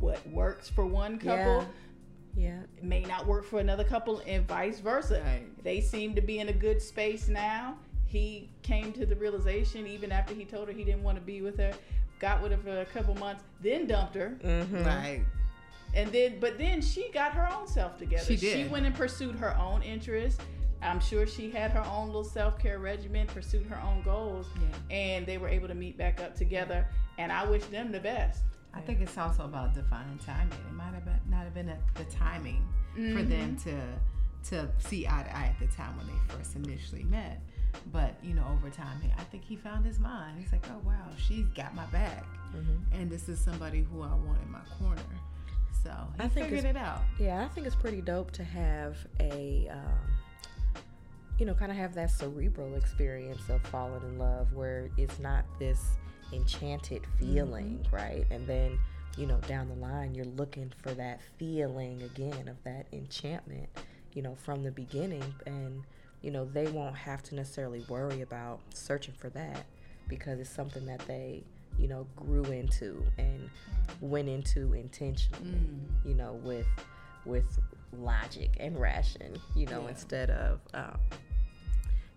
what 0.00 0.26
works 0.28 0.68
for 0.68 0.84
one 0.86 1.18
couple 1.18 1.62
yeah, 1.62 1.64
may 2.82 3.02
not 3.02 3.26
work 3.26 3.44
for 3.44 3.60
another 3.60 3.84
couple, 3.84 4.22
and 4.26 4.46
vice 4.46 4.80
versa. 4.80 5.22
Right. 5.24 5.64
They 5.64 5.80
seem 5.80 6.14
to 6.14 6.20
be 6.20 6.38
in 6.38 6.48
a 6.48 6.52
good 6.52 6.80
space 6.82 7.28
now. 7.28 7.76
He 8.06 8.48
came 8.62 8.92
to 8.92 9.06
the 9.06 9.16
realization, 9.16 9.86
even 9.86 10.12
after 10.12 10.34
he 10.34 10.44
told 10.44 10.68
her 10.68 10.74
he 10.74 10.84
didn't 10.84 11.02
want 11.02 11.16
to 11.18 11.22
be 11.24 11.40
with 11.42 11.58
her, 11.58 11.72
got 12.20 12.42
with 12.42 12.52
her 12.52 12.58
for 12.58 12.80
a 12.80 12.84
couple 12.86 13.14
months, 13.16 13.42
then 13.60 13.86
dumped 13.86 14.14
her, 14.14 14.36
Mm-hmm. 14.44 14.84
Right. 14.84 15.22
and 15.94 16.10
then 16.12 16.38
but 16.40 16.56
then 16.58 16.80
she 16.80 17.10
got 17.10 17.32
her 17.32 17.48
own 17.52 17.66
self 17.66 17.98
together. 17.98 18.24
She 18.24 18.36
did. 18.36 18.56
She 18.56 18.68
went 18.70 18.86
and 18.86 18.94
pursued 18.94 19.34
her 19.36 19.56
own 19.56 19.82
interests. 19.82 20.40
I'm 20.82 21.00
sure 21.00 21.26
she 21.26 21.50
had 21.50 21.70
her 21.72 21.84
own 21.90 22.08
little 22.08 22.22
self 22.24 22.58
care 22.58 22.78
regimen, 22.78 23.26
pursued 23.26 23.66
her 23.66 23.80
own 23.82 24.02
goals, 24.02 24.46
Yeah. 24.60 24.94
and 24.96 25.26
they 25.26 25.38
were 25.38 25.48
able 25.48 25.68
to 25.68 25.74
meet 25.74 25.96
back 25.98 26.20
up 26.20 26.36
together. 26.36 26.86
And 27.18 27.32
I 27.32 27.44
wish 27.44 27.64
them 27.64 27.90
the 27.92 28.00
best. 28.00 28.42
I 28.76 28.80
think 28.80 29.00
it's 29.00 29.16
also 29.18 29.44
about 29.44 29.74
defining 29.74 30.18
timing. 30.18 30.58
It 30.68 30.72
might 30.74 30.92
have 30.94 31.04
been 31.04 31.20
not 31.30 31.44
have 31.44 31.54
been 31.54 31.68
at 31.68 31.80
the 31.94 32.04
timing 32.04 32.62
for 32.94 33.22
them 33.22 33.56
to 33.64 33.80
to 34.50 34.68
see 34.78 35.06
eye 35.06 35.22
to 35.24 35.36
eye 35.36 35.54
at 35.54 35.58
the 35.58 35.74
time 35.74 35.96
when 35.96 36.06
they 36.06 36.34
first 36.34 36.54
initially 36.56 37.02
met. 37.04 37.40
But 37.92 38.14
you 38.22 38.32
know, 38.34 38.44
over 38.52 38.70
time, 38.70 39.00
he- 39.00 39.12
I 39.18 39.24
think 39.24 39.44
he 39.44 39.56
found 39.56 39.84
his 39.84 39.98
mind. 39.98 40.38
He's 40.38 40.52
like, 40.52 40.64
oh 40.70 40.78
wow, 40.86 41.08
she's 41.16 41.46
got 41.54 41.74
my 41.74 41.86
back, 41.86 42.24
and 42.92 43.10
this 43.10 43.28
is 43.28 43.38
somebody 43.40 43.82
who 43.82 44.02
I 44.02 44.14
want 44.14 44.40
in 44.44 44.50
my 44.50 44.60
corner. 44.78 45.02
So 45.82 45.90
he 46.16 46.22
I 46.24 46.28
think 46.28 46.46
figured 46.48 46.64
it 46.64 46.76
out. 46.76 47.02
Yeah, 47.18 47.44
I 47.44 47.48
think 47.48 47.66
it's 47.66 47.76
pretty 47.76 48.00
dope 48.00 48.30
to 48.32 48.44
have 48.44 48.96
a, 49.20 49.68
um, 49.70 50.10
you 51.38 51.44
know, 51.46 51.54
kind 51.54 51.70
of 51.70 51.76
have 51.76 51.94
that 51.94 52.10
cerebral 52.10 52.74
experience 52.76 53.42
of 53.50 53.60
falling 53.66 54.02
in 54.02 54.18
love 54.18 54.52
where 54.54 54.88
it's 54.96 55.18
not 55.18 55.44
this 55.58 55.80
enchanted 56.32 57.02
feeling, 57.18 57.80
mm-hmm. 57.84 57.96
right? 57.96 58.24
And 58.30 58.46
then, 58.46 58.78
you 59.16 59.26
know, 59.26 59.38
down 59.48 59.68
the 59.68 59.74
line, 59.74 60.14
you're 60.14 60.24
looking 60.24 60.72
for 60.82 60.92
that 60.94 61.20
feeling 61.38 62.02
again 62.02 62.48
of 62.48 62.62
that 62.64 62.86
enchantment, 62.92 63.68
you 64.12 64.22
know, 64.22 64.34
from 64.34 64.62
the 64.62 64.70
beginning. 64.70 65.34
And, 65.46 65.82
you 66.22 66.30
know, 66.30 66.44
they 66.44 66.68
won't 66.68 66.96
have 66.96 67.22
to 67.24 67.34
necessarily 67.34 67.84
worry 67.88 68.22
about 68.22 68.60
searching 68.74 69.14
for 69.18 69.30
that 69.30 69.64
because 70.08 70.38
it's 70.38 70.50
something 70.50 70.86
that 70.86 71.00
they, 71.06 71.42
you 71.78 71.88
know, 71.88 72.06
grew 72.16 72.44
into 72.44 73.02
and 73.18 73.50
went 74.00 74.28
into 74.28 74.72
intentionally, 74.74 75.50
mm. 75.50 75.80
you 76.04 76.14
know, 76.14 76.34
with 76.42 76.66
with 77.24 77.58
logic 77.98 78.56
and 78.60 78.78
ration, 78.80 79.36
you 79.54 79.66
know, 79.66 79.86
instead 79.88 80.30
of 80.30 80.60
um, 80.74 80.98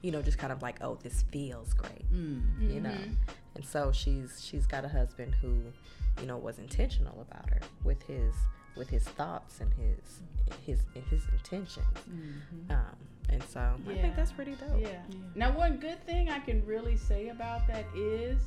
you 0.01 0.11
know, 0.11 0.21
just 0.21 0.37
kind 0.37 0.53
of 0.53 0.61
like, 0.61 0.77
oh, 0.81 0.97
this 1.01 1.23
feels 1.31 1.73
great, 1.73 2.11
mm. 2.13 2.41
you 2.73 2.79
know. 2.79 2.89
Mm-hmm. 2.89 3.13
And 3.55 3.65
so 3.65 3.91
she's 3.91 4.41
she's 4.43 4.65
got 4.65 4.85
a 4.85 4.87
husband 4.89 5.35
who, 5.41 5.61
you 6.21 6.27
know, 6.27 6.37
was 6.37 6.59
intentional 6.59 7.25
about 7.29 7.49
her 7.49 7.59
with 7.83 8.01
his 8.03 8.33
with 8.77 8.89
his 8.89 9.03
thoughts 9.03 9.59
and 9.59 9.71
his 9.73 10.21
his 10.65 10.79
his 11.09 11.23
intentions. 11.33 11.85
Um, 12.69 12.77
and 13.29 13.43
so 13.43 13.59
I 13.87 13.93
think 13.95 14.15
that's 14.15 14.31
pretty 14.31 14.53
dope. 14.55 14.79
Yeah. 14.81 15.01
Now, 15.35 15.51
one 15.55 15.77
good 15.77 16.03
thing 16.05 16.29
I 16.29 16.39
can 16.39 16.65
really 16.65 16.97
say 16.97 17.29
about 17.29 17.67
that 17.67 17.85
is 17.95 18.39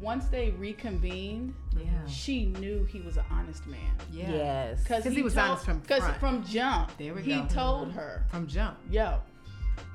once 0.00 0.26
they 0.26 0.50
reconvened, 0.52 1.54
Yeah. 1.76 1.84
she 2.06 2.46
knew 2.46 2.84
he 2.84 3.00
was 3.00 3.16
an 3.16 3.24
honest 3.30 3.66
man. 3.66 3.80
Yeah. 4.12 4.30
Yes. 4.30 4.82
Because 4.82 5.04
he 5.04 5.22
was 5.22 5.36
honest 5.36 5.64
from 5.64 5.80
Because 5.80 6.04
from 6.20 6.44
jump, 6.44 6.92
There 6.98 7.14
we 7.14 7.22
he 7.22 7.34
go. 7.36 7.46
told 7.48 7.92
her, 7.92 8.24
From 8.30 8.46
jump. 8.46 8.78
yo, 8.90 9.20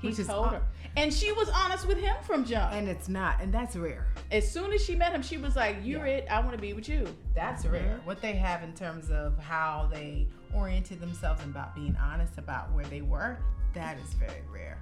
he 0.01 0.07
Which 0.09 0.17
told 0.27 0.47
aw- 0.47 0.49
her. 0.49 0.61
And 0.97 1.13
she 1.13 1.31
was 1.31 1.47
honest 1.49 1.87
with 1.87 1.97
him 1.97 2.15
from 2.23 2.43
jump. 2.43 2.73
And 2.73 2.89
it's 2.89 3.07
not, 3.07 3.39
and 3.41 3.53
that's 3.53 3.75
rare. 3.77 4.07
as 4.31 4.49
soon 4.51 4.73
as 4.73 4.83
she 4.83 4.95
met 4.95 5.13
him, 5.13 5.21
she 5.21 5.37
was 5.37 5.55
like, 5.55 5.77
you're 5.83 6.05
Yeah. 6.05 6.13
it. 6.13 6.27
I 6.29 6.39
want 6.41 6.51
to 6.53 6.57
be 6.61 6.73
with 6.73 6.89
you. 6.89 7.07
That's 7.33 7.65
rare. 7.65 7.99
What 8.03 8.21
they 8.21 8.33
have 8.33 8.61
in 8.63 8.73
terms 8.73 9.09
of 9.09 9.37
how 9.39 9.87
they 9.91 10.27
oriented 10.53 10.99
themselves 10.99 11.41
and 11.43 11.51
about 11.51 11.73
being 11.75 11.95
honest 12.01 12.37
about 12.37 12.71
where 12.73 12.83
they 12.85 13.01
were, 13.01 13.37
that 13.73 13.97
is 13.99 14.13
very 14.15 14.41
rare. 14.51 14.77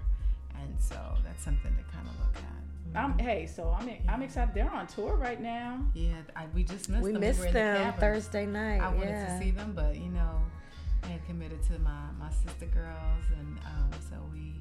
And 0.60 0.74
so 0.80 0.96
that's 1.24 1.44
something 1.44 1.76
to 1.78 1.84
kind 1.96 2.08
of 2.08 2.20
look 2.26 2.36
at. 2.38 2.44
I'm, 3.00 3.20
hey, 3.20 3.46
so 3.46 3.70
I'm 3.80 3.88
I'm 4.08 4.24
excited. 4.24 4.56
They're 4.56 4.72
on 4.72 4.88
tour 4.88 5.16
right 5.16 5.40
now. 5.40 5.80
Yeah, 5.94 6.14
I, 6.36 6.48
we 6.56 6.64
just 6.64 6.90
missed 6.90 7.04
We 7.04 7.12
them. 7.12 7.22
missed 7.22 7.40
were 7.40 7.46
in 7.46 7.54
the 7.54 7.60
them 7.60 7.78
cabins. 7.84 8.00
Thursday 8.02 8.46
night. 8.48 8.82
I 8.82 8.88
wanted 8.90 9.10
yeah. 9.10 9.38
to 9.38 9.44
see 9.44 9.52
them, 9.52 9.74
but 9.76 9.96
you 9.96 10.10
know, 10.10 10.42
I 11.04 11.08
had 11.08 11.24
committed 11.28 11.62
to 11.68 11.78
my, 11.80 12.08
my 12.20 12.32
sister 12.32 12.66
girls, 12.66 13.24
and 13.40 13.60
um, 13.60 13.92
so 14.10 14.16
we 14.34 14.54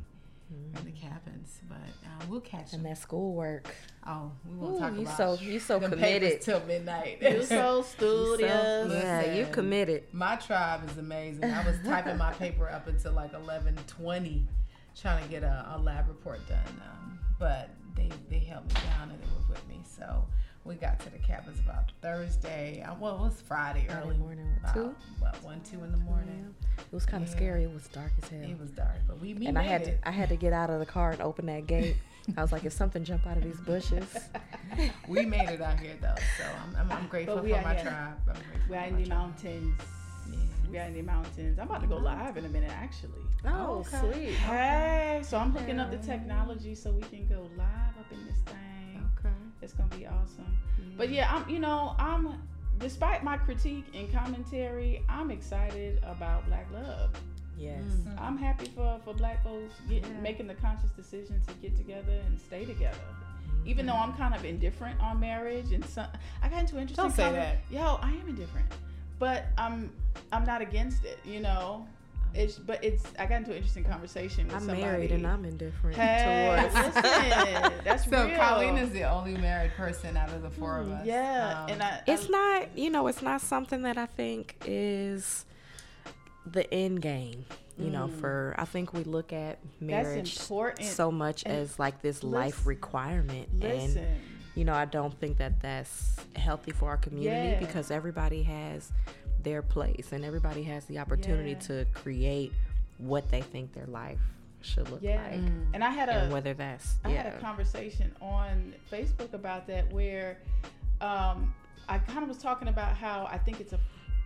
were 0.56 0.78
in 0.78 0.84
the 0.84 0.92
cabins. 0.92 1.58
But 1.68 1.76
um, 2.06 2.30
we'll 2.30 2.40
catch 2.40 2.72
and 2.72 2.84
them. 2.84 2.92
that 2.92 2.98
schoolwork. 2.98 3.68
Oh, 4.06 4.32
we 4.48 4.56
won't 4.56 4.76
Ooh, 4.76 4.78
talk 4.78 4.94
you 4.94 5.02
about 5.02 5.16
so 5.16 5.34
you 5.40 5.58
so 5.58 5.78
committed. 5.80 6.22
papers 6.30 6.44
till 6.44 6.61
midnight. 6.66 7.18
You 7.20 7.42
so 7.44 7.82
So- 7.98 8.37
studious. 8.37 8.40
yeah, 8.40 9.24
you 9.32 9.38
Listen. 9.40 9.52
committed. 9.52 10.04
My 10.12 10.37
tribe 10.37 10.88
is 10.90 10.96
amazing. 10.98 11.44
I 11.44 11.64
was 11.66 11.76
typing 11.84 12.16
my 12.16 12.32
paper 12.34 12.68
up 12.70 12.87
until 12.88 13.12
like 13.12 13.32
eleven 13.34 13.76
twenty, 13.87 14.46
trying 15.00 15.22
to 15.22 15.28
get 15.30 15.42
a, 15.42 15.74
a 15.76 15.78
lab 15.78 16.08
report 16.08 16.46
done. 16.48 16.58
Um, 16.90 17.18
but 17.38 17.70
they 17.94 18.08
they 18.30 18.38
held 18.38 18.66
me 18.68 18.74
down 18.74 19.11
and 19.11 19.20
they 19.20 19.26
were 19.26 19.48
with 19.54 19.68
me. 19.68 19.80
So 19.84 20.24
we 20.64 20.75
got 20.75 20.99
to 21.01 21.11
the 21.11 21.18
cabins 21.18 21.59
about 21.61 21.92
Thursday. 22.03 22.83
uh, 22.87 22.94
Well, 23.01 23.16
it 23.16 23.21
was 23.21 23.40
Friday 23.40 23.87
Early 23.88 24.01
early 24.11 24.16
morning, 24.18 24.47
about, 24.62 24.75
two? 24.75 24.94
What 25.18 25.42
one 25.42 25.61
two 25.62 25.83
in 25.83 25.90
the 25.92 25.99
morning. 25.99 26.55
It 26.79 26.92
was 26.94 27.07
kind 27.07 27.23
of 27.23 27.29
Yeah. 27.31 27.37
scary. 27.37 27.62
It 27.64 27.73
was 27.73 27.87
dark 27.88 28.12
as 28.23 28.29
hell. 28.29 28.42
It 28.42 28.59
was 28.61 28.71
dark, 28.71 28.97
but 29.07 29.18
we, 29.21 29.35
we 29.35 29.47
and 29.47 29.55
made 29.55 29.61
I 29.61 29.64
had 29.64 29.83
it. 29.83 30.01
to 30.03 30.09
I 30.09 30.11
had 30.11 30.29
to 30.29 30.37
get 30.37 30.53
out 30.53 30.68
of 30.71 30.79
the 30.81 30.87
car 30.87 31.12
and 31.12 31.23
open 31.23 31.47
that 31.47 31.66
gate. 31.66 31.97
I 32.37 32.42
was 32.42 32.53
like, 32.53 32.64
if 32.64 32.75
something 32.75 33.05
jump 33.05 33.27
out 33.27 33.38
of 33.38 33.42
these 33.44 33.61
bushes, 33.61 34.05
we 35.09 35.25
made 35.25 35.49
it 35.49 35.62
out 35.62 35.81
here 35.81 35.97
though, 36.01 36.14
so 36.37 36.44
I'm, 36.44 36.77
I'm, 36.90 36.92
I'm 36.99 37.07
grateful 37.09 37.38
we 37.40 37.51
for 37.53 37.57
are 37.57 37.62
my 37.62 37.75
here. 37.75 37.85
tribe. 37.85 38.18
I'm 38.29 38.35
grateful 38.35 38.61
We're 38.68 38.81
for 38.83 38.87
in 38.88 38.97
the 38.97 39.07
tribe. 39.07 39.18
mountains. 39.18 39.81
Yes. 40.31 40.38
We're 40.71 40.83
in 40.83 40.94
the 40.94 41.03
mountains. 41.03 41.59
I'm 41.59 41.66
about 41.66 41.81
to 41.81 41.87
go 41.87 41.97
live 41.97 42.37
in 42.37 42.44
a 42.44 42.49
minute, 42.51 42.71
actually. 42.75 43.23
oh 43.47 43.83
sweet. 43.85 44.35
Hey, 44.35 45.21
so 45.25 45.38
I'm 45.38 45.53
hooking 45.53 45.81
up 45.81 45.90
the 45.90 45.97
technology 45.97 46.75
so 46.75 46.92
we 46.92 47.01
can 47.03 47.27
go 47.27 47.49
live 47.57 47.97
up 47.99 48.12
in 48.12 48.27
this 48.27 48.37
thing. 48.44 48.57
Okay. 49.59 49.64
It's 49.64 49.73
gonna 49.75 49.94
be 49.97 50.07
awesome. 50.07 50.57
But 50.97 51.11
yeah, 51.11 51.33
I'm 51.35 51.49
you 51.49 51.59
know, 51.59 51.94
I'm 51.99 52.40
despite 52.79 53.23
my 53.25 53.37
critique 53.37 53.87
and 53.94 54.12
commentary, 54.12 55.03
I'm 55.09 55.31
excited 55.31 56.01
about 56.05 56.47
black 56.47 56.66
love. 56.73 57.11
Yes. 57.59 57.83
Mm. 57.83 58.05
Mm-hmm. 58.05 58.18
I'm 58.25 58.38
happy 58.38 58.66
for, 58.75 59.01
for 59.05 59.14
black 59.14 59.42
folks 59.42 59.75
getting 59.88 60.11
Yeah. 60.12 60.21
making 60.21 60.47
the 60.47 60.55
conscious 60.55 60.90
decision 60.92 61.40
to 61.47 61.55
get 61.55 61.77
together 61.77 62.21
and 62.27 62.38
stay 62.40 62.64
together. 62.64 62.97
Mm-hmm. 62.99 63.68
Even 63.68 63.87
though 63.87 63.94
I'm 63.97 64.12
kind 64.14 64.33
of 64.35 64.44
indifferent 64.44 65.01
on 65.01 65.18
marriage 65.18 65.73
and 65.73 65.85
some, 65.85 66.07
I 66.40 66.49
got 66.49 66.61
into 66.61 66.79
interesting 66.79 67.05
Don't 67.05 67.14
say 67.14 67.25
conver- 67.25 67.33
that. 67.35 67.59
Yo, 67.71 67.99
I 68.01 68.11
am 68.12 68.29
indifferent. 68.29 68.66
But 69.18 69.47
I'm 69.59 69.90
I'm 70.33 70.44
not 70.44 70.62
against 70.62 71.05
it, 71.05 71.18
you 71.25 71.40
know. 71.40 71.87
It's 72.38 72.59
but 72.59 72.83
it's 72.85 73.03
I 73.18 73.27
got 73.27 73.38
into 73.38 73.51
an 73.51 73.57
interesting 73.57 73.85
conversation 73.85 74.46
with 74.46 74.55
I'm 74.55 74.61
somebody. 74.61 74.83
married 74.83 75.11
and 75.12 75.27
I'm 75.27 75.44
indifferent 75.44 75.96
Hey, 75.96 76.57
towards. 76.72 76.74
listen, 76.74 77.72
that's 77.85 78.05
So 78.11 78.27
real. 78.27 78.37
Kalena 78.38 78.83
is 78.83 78.90
the 78.90 79.05
only 79.05 79.37
married 79.37 79.72
person 79.72 80.16
out 80.16 80.31
of 80.31 80.42
the 80.42 80.51
four 80.51 80.79
of 80.79 80.90
us. 80.90 81.05
Yeah, 81.07 81.62
Um, 81.64 81.70
and 81.70 81.83
I, 81.83 82.01
it's 82.07 82.27
I, 82.27 82.29
not 82.29 82.79
you 82.79 82.90
know 82.90 83.07
it's 83.09 83.22
not 83.22 83.40
something 83.40 83.83
that 83.83 83.98
i 83.98 84.07
think 84.07 84.57
is 84.66 85.44
the 86.46 86.72
end 86.72 87.03
game 87.03 87.44
you 87.77 87.90
know 87.90 88.09
for 88.09 88.55
i 88.59 88.64
think 88.64 88.92
we 88.92 89.05
look 89.05 89.33
at 89.33 89.59
marriage 89.81 90.38
so 90.38 91.11
much 91.12 91.42
And 91.44 91.55
as 91.55 91.79
like 91.79 92.01
this 92.03 92.22
life 92.24 92.66
requirement 92.66 93.48
listen. 93.61 93.98
and 94.03 94.16
you 94.55 94.64
know 94.64 94.74
i 94.74 94.85
don't 94.85 95.12
think 95.20 95.38
that 95.38 95.61
that's 95.61 96.16
healthy 96.37 96.70
for 96.72 96.88
our 96.88 96.96
community 96.96 97.51
Yeah. 97.53 97.61
because 97.61 97.90
everybody 97.90 98.42
has 98.44 98.90
their 99.42 99.62
place 99.62 100.12
and 100.12 100.24
everybody 100.24 100.62
has 100.62 100.85
the 100.87 100.98
opportunity 100.98 101.51
Yeah. 101.53 101.59
to 101.59 101.87
create 101.94 102.53
what 102.98 103.29
they 103.31 103.40
think 103.42 103.72
their 103.72 103.87
life 103.87 104.18
should 104.61 104.90
look 104.90 105.01
yeah, 105.01 105.22
like 105.22 105.53
and 105.72 105.85
I 105.85 105.90
had 105.90 106.09
a 106.09 106.22
and 106.22 106.33
whether 106.33 106.53
that's 106.53 106.96
I 107.05 107.11
yeah 107.12 107.22
had 107.22 107.35
a 107.35 107.38
conversation 107.38 108.12
on 108.20 108.74
Facebook 108.90 109.33
about 109.33 109.68
that 109.68 109.90
where 109.92 110.38
um, 111.01 111.55
I 111.88 111.98
kind 111.98 112.22
of 112.24 112.29
was 112.29 112.38
talking 112.38 112.66
about 112.68 112.96
how 112.96 113.29
I 113.31 113.38
think 113.38 113.61
it's 113.61 113.72
a, 113.72 113.79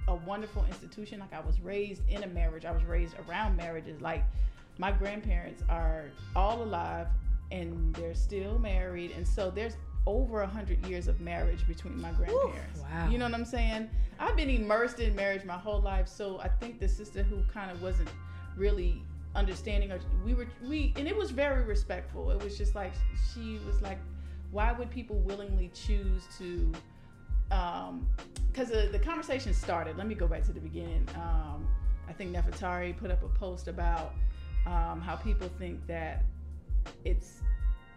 a 0.09 0.14
wonderful 0.14 0.64
institution. 0.64 1.20
Like 1.20 1.35
I 1.35 1.40
was 1.40 1.61
raised 1.61 2.01
in 2.09 2.22
a 2.25 2.27
marriage, 2.27 2.64
I 2.64 2.72
was 2.72 2.83
raised 2.85 3.14
around 3.29 3.57
marriages. 3.57 4.01
Like 4.01 4.25
my 4.79 4.90
grandparents 4.90 5.62
are 5.68 6.07
all 6.35 6.62
alive 6.62 7.09
and 7.51 7.94
they're 7.94 8.14
still 8.14 8.59
married. 8.59 9.11
And 9.11 9.29
so 9.29 9.51
there's 9.51 9.77
over 10.07 10.43
a 10.43 10.47
hundred 10.47 10.85
years 10.87 11.09
of 11.09 11.21
marriage 11.21 11.67
between 11.67 12.01
my 12.01 12.11
grandparents. 12.12 12.81
wow. 12.81 13.09
You 13.09 13.19
know 13.19 13.25
what 13.27 13.35
I'm 13.35 13.45
saying? 13.45 13.88
I've 14.19 14.37
been 14.37 14.51
immersed 14.51 15.01
in 15.01 15.15
marriage 15.15 15.45
my 15.45 15.57
whole 15.57 15.81
life, 15.81 16.09
so 16.09 16.41
I 16.41 16.49
think 16.49 16.81
the 16.81 16.88
sister 16.88 17.23
who 17.23 17.43
kind 17.53 17.71
of 17.71 17.83
wasn't 17.83 18.09
really 18.57 19.03
understanding 19.35 19.91
or 19.91 19.99
we 20.27 20.35
were 20.35 20.47
we 20.69 20.93
and 20.97 21.09
it 21.09 21.17
was 21.17 21.31
very 21.31 21.65
respectful. 21.65 22.31
It 22.31 22.43
was 22.43 22.59
just 22.59 22.75
like 22.75 22.93
she 23.33 23.59
was 23.67 23.81
like, 23.81 23.99
why 24.51 24.73
would 24.73 24.91
people 24.91 25.17
willingly 25.21 25.71
choose 25.75 26.25
to 26.38 26.73
um 27.51 28.07
because 28.51 28.69
the, 28.69 28.88
the 28.93 28.99
conversation 28.99 29.53
started 29.53 29.97
let 29.97 30.07
me 30.07 30.15
go 30.15 30.27
back 30.27 30.43
to 30.43 30.53
the 30.53 30.61
beginning 30.61 31.07
um 31.17 31.67
i 32.09 32.12
think 32.12 32.35
nefertari 32.35 32.97
put 32.97 33.11
up 33.11 33.23
a 33.23 33.29
post 33.29 33.69
about 33.69 34.15
um, 34.65 35.01
how 35.01 35.17
people 35.17 35.51
think 35.59 35.85
that 35.87 36.25
it's 37.05 37.41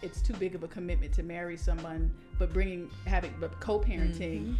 it's 0.01 0.21
too 0.21 0.33
big 0.33 0.55
of 0.55 0.63
a 0.63 0.67
commitment 0.67 1.13
to 1.13 1.23
marry 1.23 1.57
someone 1.57 2.11
but 2.37 2.51
bringing 2.53 2.89
having 3.05 3.33
but 3.39 3.59
co-parenting 3.59 4.55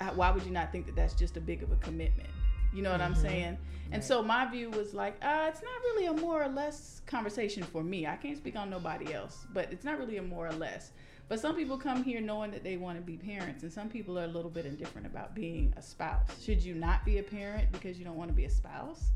uh, 0.00 0.10
why 0.14 0.30
would 0.30 0.42
you 0.44 0.50
not 0.50 0.72
think 0.72 0.86
that 0.86 0.96
that's 0.96 1.14
just 1.14 1.36
a 1.36 1.40
big 1.40 1.62
of 1.62 1.70
a 1.70 1.76
commitment? 1.76 2.28
You 2.74 2.82
know 2.82 2.90
what 2.90 3.00
i'm 3.00 3.14
saying? 3.14 3.58
And 3.92 4.02
so 4.02 4.22
my 4.22 4.46
view 4.50 4.70
was 4.70 4.94
like 4.94 5.14
uh, 5.22 5.46
it's 5.48 5.62
not 5.62 5.80
really 5.84 6.06
a 6.06 6.12
more 6.14 6.42
or 6.42 6.48
less 6.48 7.02
conversation 7.06 7.62
for 7.62 7.82
me. 7.82 8.06
I 8.06 8.16
can't 8.16 8.36
speak 8.38 8.56
on 8.56 8.70
nobody 8.70 9.12
else 9.12 9.46
but 9.52 9.70
it's 9.72 9.84
not 9.84 9.98
really 9.98 10.16
a 10.16 10.22
more 10.22 10.46
or 10.46 10.52
less. 10.52 10.92
But 11.28 11.40
some 11.40 11.54
people 11.54 11.78
come 11.78 12.02
here 12.02 12.20
knowing 12.20 12.50
that 12.50 12.64
they 12.64 12.76
want 12.76 12.98
to 12.98 13.02
be 13.02 13.16
parents 13.16 13.62
and 13.62 13.72
some 13.72 13.88
people 13.88 14.18
are 14.18 14.24
a 14.24 14.28
little 14.28 14.50
bit 14.50 14.66
indifferent 14.66 15.06
about 15.06 15.34
being 15.34 15.72
a 15.76 15.82
spouse. 15.82 16.42
Should 16.42 16.62
you 16.62 16.74
not 16.74 17.04
be 17.04 17.18
a 17.18 17.22
parent 17.22 17.70
because 17.72 17.98
you 17.98 18.04
don't 18.04 18.16
want 18.16 18.28
to 18.28 18.34
be 18.34 18.44
a 18.44 18.50
spouse 18.50 19.12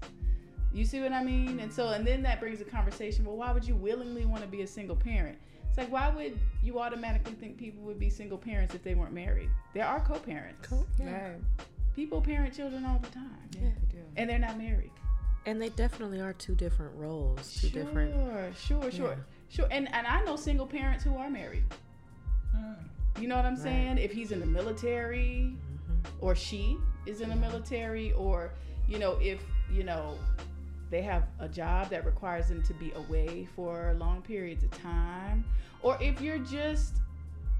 you 0.79 0.85
see 0.85 1.01
what 1.01 1.12
I 1.12 1.25
mean? 1.25 1.61
And 1.61 1.73
so, 1.73 1.89
and 1.89 2.07
then 2.07 2.23
that 2.23 2.41
brings 2.41 2.61
a 2.61 2.65
conversation. 2.65 3.25
Well, 3.25 3.37
why 3.37 3.53
would 3.53 3.65
you 3.65 3.75
willingly 3.75 4.27
want 4.27 4.43
to 4.43 4.49
be 4.49 4.62
a 4.62 4.67
single 4.67 4.97
parent? 4.97 5.39
It's 5.69 5.79
like, 5.79 5.91
why 5.91 6.09
would 6.09 6.39
you 6.62 6.79
automatically 6.81 7.35
think 7.35 7.59
people 7.59 7.83
would 7.85 7.99
be 7.99 8.09
single 8.11 8.39
parents 8.39 8.75
if 8.75 8.83
they 8.83 8.95
weren't 8.95 9.12
married? 9.12 9.51
There 9.75 9.87
are 9.87 10.01
co-parents. 10.01 10.69
Yeah. 10.99 11.33
People 11.95 12.21
parent 12.21 12.55
children 12.55 12.85
all 12.85 12.99
the 12.99 13.09
time, 13.09 13.49
Yeah, 13.53 13.69
they 13.69 13.97
do. 13.97 14.03
and 14.17 14.29
they're 14.29 14.39
not 14.39 14.59
married. 14.59 14.91
And 15.47 15.61
they 15.62 15.69
definitely 15.71 16.21
are 16.21 16.33
two 16.35 16.55
different 16.55 16.95
roles, 16.97 17.59
two 17.61 17.69
sure, 17.69 17.83
different. 17.85 18.15
sure, 18.59 18.91
sure, 18.91 19.11
Yeah. 19.11 19.15
sure. 19.49 19.69
And 19.71 19.89
and 19.95 20.07
I 20.07 20.25
know 20.25 20.37
single 20.37 20.67
parents 20.67 21.05
who 21.05 21.17
are 21.17 21.31
married. 21.31 21.65
Mm. 22.55 22.77
You 23.21 23.29
know 23.29 23.37
what 23.37 23.47
I'm 23.47 23.57
saying? 23.57 23.99
If 23.99 24.12
he's 24.12 24.33
in 24.33 24.41
the 24.41 24.47
military, 24.47 25.55
mm-hmm. 25.55 25.95
or 26.21 26.35
she 26.35 26.77
is 27.07 27.21
in 27.21 27.31
the 27.31 27.37
military, 27.37 28.12
or 28.12 28.53
you 28.89 28.99
know, 28.99 29.19
if 29.21 29.41
you 29.71 29.85
know 29.85 30.19
they 30.90 31.03
have 31.03 31.25
a 31.40 31.49
job 31.49 31.90
that 31.90 32.05
requires 32.05 32.49
them 32.49 32.62
to 32.62 32.75
be 32.75 32.92
away 32.92 33.49
for 33.57 33.94
long 33.99 34.22
periods 34.22 34.64
of 34.64 34.70
time, 34.70 35.44
or 35.83 35.96
if 36.01 36.20
you're 36.20 36.38
just 36.38 36.96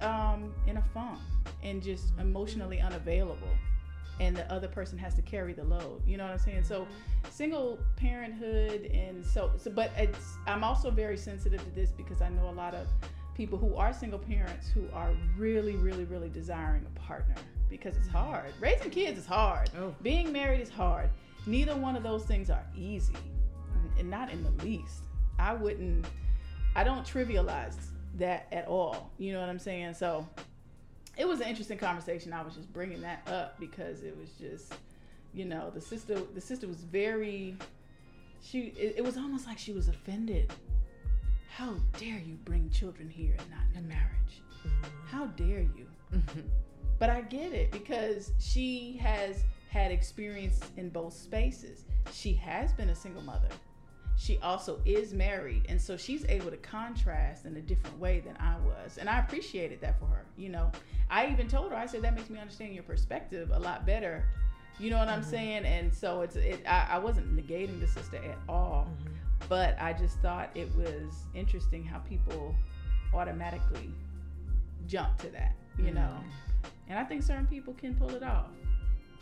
um, 0.01 0.55
in 0.67 0.77
a 0.77 0.83
funk 0.95 1.19
and 1.63 1.83
just 1.83 2.13
emotionally 2.21 2.81
unavailable, 2.81 3.49
and 4.21 4.37
the 4.37 4.51
other 4.51 4.69
person 4.69 4.97
has 4.97 5.15
to 5.15 5.23
carry 5.23 5.53
the 5.53 5.65
load. 5.65 6.03
You 6.07 6.17
know 6.17 6.25
what 6.25 6.33
I'm 6.33 6.39
saying? 6.39 6.65
So, 6.65 6.87
single 7.31 7.79
parenthood, 7.97 8.91
and 8.93 9.25
so, 9.25 9.51
so 9.57 9.71
but 9.71 9.91
it's 9.97 10.37
I'm 10.47 10.65
also 10.65 10.91
very 10.91 11.17
sensitive 11.17 11.63
to 11.63 11.71
this 11.71 11.91
because 11.91 12.23
I 12.23 12.29
know 12.29 12.49
a 12.49 12.53
lot 12.53 12.75
of 12.75 12.87
people 13.35 13.59
who 13.59 13.75
are 13.77 13.93
single 13.93 14.19
parents 14.19 14.69
who 14.71 14.89
are 14.95 15.11
really, 15.37 15.77
really, 15.77 16.05
really 16.05 16.31
desiring 16.31 16.87
a 16.87 16.99
partner 16.99 17.35
because 17.69 17.97
it's 17.97 18.09
hard. 18.09 18.53
Raising 18.61 18.91
kids 18.91 19.19
is 19.19 19.27
hard. 19.27 19.71
Oh. 19.79 19.95
Being 20.03 20.33
married 20.33 20.61
is 20.61 20.71
hard. 20.71 21.11
Neither 21.47 21.77
one 21.77 21.97
of 21.97 22.03
those 22.03 22.25
things 22.25 22.51
are 22.51 22.65
easy, 22.77 23.15
and 23.99 24.11
not 24.11 24.33
in 24.33 24.43
the 24.43 24.51
least. 24.65 25.05
I 25.39 25.55
wouldn't. 25.55 26.07
I 26.75 26.85
don't 26.85 27.07
trivialize 27.07 27.77
that 28.19 28.49
at 28.53 28.67
all. 28.67 29.11
You 29.19 29.33
know 29.33 29.41
what 29.41 29.49
I'm 29.49 29.59
saying? 29.59 29.95
So 29.95 30.27
it 31.17 31.27
was 31.27 31.41
an 31.41 31.49
interesting 31.49 31.79
conversation. 31.79 32.33
I 32.33 32.43
was 32.43 32.55
just 32.55 32.73
bringing 32.73 33.01
that 33.03 33.27
up 33.31 33.59
because 33.61 34.03
it 34.03 34.17
was 34.19 34.31
just, 34.41 34.75
you 35.33 35.45
know, 35.45 35.71
the 35.71 35.81
sister. 35.81 36.21
The 36.35 36.41
sister 36.41 36.67
was 36.67 36.79
very. 36.79 37.57
She. 38.43 38.75
It, 38.77 38.97
it 38.99 39.05
was 39.05 39.17
almost 39.17 39.47
like 39.47 39.59
she 39.59 39.73
was 39.73 39.89
offended. 39.89 40.53
How 41.55 41.75
dare 41.99 42.19
you 42.19 42.35
bring 42.45 42.69
children 42.71 43.09
here 43.09 43.35
and 43.39 43.51
not 43.51 43.61
in 43.73 43.79
a 43.79 43.89
marriage? 43.89 44.43
How 45.07 45.27
dare 45.27 45.61
you? 45.61 45.87
Mm-hmm. 46.13 46.41
But 46.99 47.11
I 47.11 47.23
get 47.23 47.53
it 47.53 47.71
because 47.71 48.33
she 48.39 48.99
has 49.03 49.43
had 49.77 49.93
experience 49.93 50.61
in 50.79 50.89
both 50.89 51.13
spaces. 51.13 51.85
She 52.11 52.33
has 52.35 52.73
been 52.73 52.89
a 52.89 52.95
single 52.95 53.23
mother. 53.23 53.49
She 54.17 54.39
also 54.39 54.81
is 54.87 55.13
married, 55.13 55.67
and 55.69 55.79
so 55.81 55.99
she's 55.99 56.25
able 56.31 56.51
to 56.51 56.57
contrast 56.57 57.45
in 57.45 57.55
a 57.59 57.61
different 57.61 57.99
way 57.99 58.21
than 58.21 58.35
I 58.41 58.57
was, 58.65 58.97
and 58.97 59.11
I 59.11 59.19
appreciated 59.19 59.83
that 59.83 60.01
for 60.01 60.07
her. 60.07 60.25
You 60.39 60.49
know, 60.49 60.73
I 61.11 61.27
even 61.27 61.47
told 61.47 61.71
her 61.73 61.77
I 61.77 61.85
said 61.85 62.01
that 62.03 62.15
makes 62.15 62.31
me 62.31 62.39
understand 62.39 62.73
your 62.73 62.85
perspective 62.85 63.51
a 63.53 63.59
lot 63.59 63.85
better. 63.85 64.25
You 64.79 64.89
know 64.89 64.99
what 64.99 65.09
I'm 65.09 65.21
mm-hmm. 65.21 65.31
saying? 65.31 65.65
And 65.67 65.93
so 65.93 66.23
it's 66.23 66.37
it. 66.37 66.63
I, 66.67 66.87
I 66.93 66.99
wasn't 66.99 67.37
negating 67.37 67.79
the 67.79 67.87
sister 67.87 68.17
at 68.17 68.39
all, 68.49 68.89
mm-hmm. 68.89 69.13
but 69.51 69.77
I 69.79 69.93
just 69.93 70.19
thought 70.21 70.49
it 70.55 70.75
was 70.75 71.13
interesting 71.35 71.85
how 71.85 71.99
people 71.99 72.55
automatically 73.13 73.91
jump 74.87 75.19
to 75.19 75.29
that. 75.29 75.55
You 75.79 75.91
know, 75.91 76.01
mm-hmm. 76.01 76.69
and 76.89 76.99
I 76.99 77.05
think 77.05 77.23
certain 77.23 77.47
people 77.47 77.75
can 77.75 77.95
pull 77.95 78.15
it 78.15 78.23
off. 78.23 78.47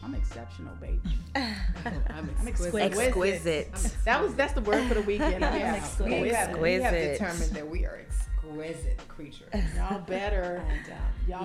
I'm 0.05 0.15
exceptional, 0.15 0.75
baby. 0.81 1.01
I'm 1.35 2.03
I'm 2.11 2.31
exquisite. 2.47 2.75
Exquisite. 2.99 3.73
That 4.05 4.23
was 4.23 4.35
that's 4.35 4.53
the 4.53 4.61
word 4.61 4.87
for 4.87 4.95
the 4.95 5.03
weekend. 5.03 5.43
I'm 5.45 5.55
Yeah, 5.59 5.75
exquisite. 5.77 6.23
we 6.23 6.29
have, 6.29 6.59
we 6.59 6.73
have 6.75 6.93
Exquisite. 6.95 7.13
determined 7.19 7.57
that 7.57 7.69
we 7.69 7.87
are 7.87 8.01
exquisite 8.07 9.09
creatures. 9.09 9.49
Y'all 9.77 10.01
better. 10.01 10.63
And 10.69 10.93
um, 10.93 10.99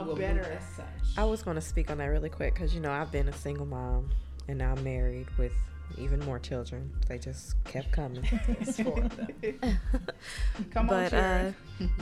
Y'all 0.07 0.15
better. 0.15 0.41
as 0.41 0.63
such. 0.75 0.85
I 1.17 1.23
was 1.23 1.41
going 1.41 1.55
to 1.55 1.61
speak 1.61 1.89
on 1.89 1.97
that 1.99 2.05
really 2.07 2.29
quick 2.29 2.53
because, 2.53 2.73
you 2.75 2.81
know, 2.81 2.91
I've 2.91 3.11
been 3.11 3.29
a 3.29 3.33
single 3.33 3.65
mom 3.65 4.09
and 4.49 4.57
now 4.57 4.73
I'm 4.73 4.83
married 4.83 5.27
with 5.37 5.53
even 5.97 6.19
more 6.25 6.37
children. 6.37 6.91
They 7.07 7.17
just 7.17 7.61
kept 7.63 7.91
coming. 7.93 8.27
It's 8.59 8.79
four 8.81 8.99
of 9.03 9.15
them. 9.17 9.79
Come 10.71 10.89
on, 10.89 11.09
but 11.09 11.13
uh, 11.13 11.51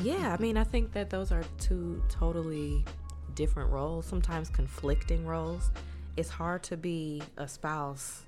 yeah, 0.02 0.36
I 0.38 0.42
mean, 0.42 0.58
I 0.58 0.64
think 0.64 0.92
that 0.94 1.10
those 1.10 1.32
are 1.32 1.44
two 1.60 2.02
totally 2.10 2.84
different 3.36 3.70
roles, 3.70 4.06
sometimes 4.06 4.50
conflicting 4.50 5.26
roles. 5.26 5.70
It's 6.18 6.30
hard 6.30 6.64
to 6.64 6.78
be 6.78 7.22
a 7.38 7.48
spouse 7.48 8.24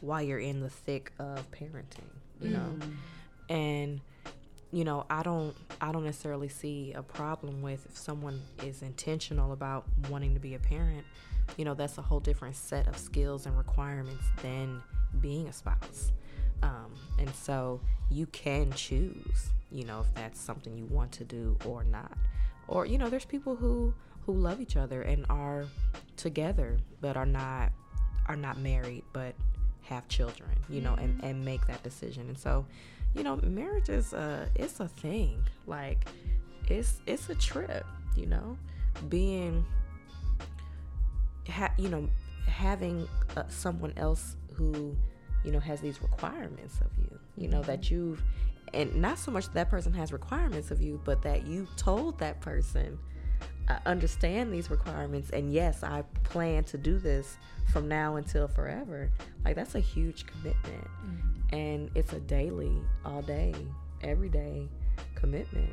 while 0.00 0.22
you're 0.22 0.38
in 0.38 0.60
the 0.60 0.70
thick 0.70 1.12
of 1.18 1.50
parenting, 1.52 2.08
you 2.40 2.50
know. 2.50 2.78
And 3.48 4.00
you 4.72 4.84
know, 4.84 5.06
I 5.08 5.22
don't 5.22 5.54
I 5.80 5.92
don't 5.92 6.04
necessarily 6.04 6.48
see 6.48 6.92
a 6.94 7.02
problem 7.02 7.62
with 7.62 7.86
if 7.86 7.96
someone 7.96 8.40
is 8.64 8.82
intentional 8.82 9.52
about 9.52 9.84
wanting 10.10 10.34
to 10.34 10.40
be 10.40 10.54
a 10.54 10.58
parent. 10.58 11.04
You 11.56 11.64
know, 11.64 11.74
that's 11.74 11.98
a 11.98 12.02
whole 12.02 12.20
different 12.20 12.56
set 12.56 12.88
of 12.88 12.96
skills 12.96 13.46
and 13.46 13.56
requirements 13.56 14.24
than 14.42 14.82
being 15.20 15.46
a 15.46 15.52
spouse. 15.52 16.10
Um, 16.62 16.94
and 17.18 17.32
so 17.34 17.80
you 18.10 18.26
can 18.26 18.72
choose, 18.72 19.50
you 19.70 19.84
know, 19.84 20.00
if 20.00 20.14
that's 20.14 20.40
something 20.40 20.76
you 20.76 20.86
want 20.86 21.12
to 21.12 21.24
do 21.24 21.56
or 21.66 21.84
not. 21.84 22.16
Or, 22.66 22.86
you 22.86 22.96
know, 22.96 23.10
there's 23.10 23.26
people 23.26 23.54
who 23.54 23.94
who 24.26 24.32
love 24.32 24.60
each 24.60 24.76
other 24.76 25.02
and 25.02 25.26
are 25.28 25.66
together 26.16 26.78
but 27.00 27.16
are 27.16 27.26
not 27.26 27.72
are 28.26 28.36
not 28.36 28.58
married 28.58 29.02
but 29.12 29.34
have 29.84 30.08
children, 30.08 30.50
you 30.68 30.80
know, 30.80 30.94
and, 30.94 31.22
and 31.22 31.44
make 31.44 31.66
that 31.66 31.82
decision. 31.82 32.28
And 32.28 32.38
so, 32.38 32.64
you 33.14 33.22
know, 33.22 33.36
marriage 33.42 33.88
is 33.88 34.12
a 34.12 34.48
it's 34.54 34.80
a 34.80 34.88
thing. 34.88 35.42
Like 35.66 36.06
it's 36.68 37.00
it's 37.06 37.28
a 37.28 37.34
trip, 37.34 37.84
you 38.16 38.26
know. 38.26 38.56
Being 39.08 39.64
ha- 41.48 41.72
you 41.78 41.88
know, 41.88 42.08
having 42.46 43.08
uh, 43.36 43.42
someone 43.48 43.92
else 43.96 44.36
who, 44.54 44.96
you 45.44 45.50
know, 45.50 45.60
has 45.60 45.80
these 45.80 46.00
requirements 46.00 46.80
of 46.80 46.90
you, 46.98 47.18
you 47.36 47.48
know, 47.48 47.62
that 47.62 47.90
you've, 47.90 48.22
and 48.72 48.94
not 48.96 49.18
so 49.18 49.30
much 49.30 49.52
that 49.52 49.68
person 49.68 49.92
has 49.92 50.12
requirements 50.12 50.70
of 50.70 50.80
you, 50.80 51.00
but 51.04 51.22
that 51.22 51.46
you 51.46 51.66
told 51.76 52.18
that 52.20 52.40
person, 52.40 52.98
I 53.68 53.78
understand 53.86 54.52
these 54.52 54.70
requirements, 54.70 55.30
and 55.30 55.52
yes, 55.52 55.82
I 55.82 56.02
plan 56.22 56.64
to 56.64 56.78
do 56.78 56.98
this 56.98 57.38
from 57.72 57.88
now 57.88 58.16
until 58.16 58.46
forever. 58.46 59.10
Like, 59.44 59.56
that's 59.56 59.74
a 59.74 59.80
huge 59.80 60.26
commitment. 60.26 60.84
Mm-hmm. 60.84 61.54
And 61.54 61.90
it's 61.94 62.12
a 62.12 62.20
daily, 62.20 62.76
all 63.04 63.22
day, 63.22 63.54
every 64.02 64.28
day 64.28 64.68
commitment. 65.14 65.70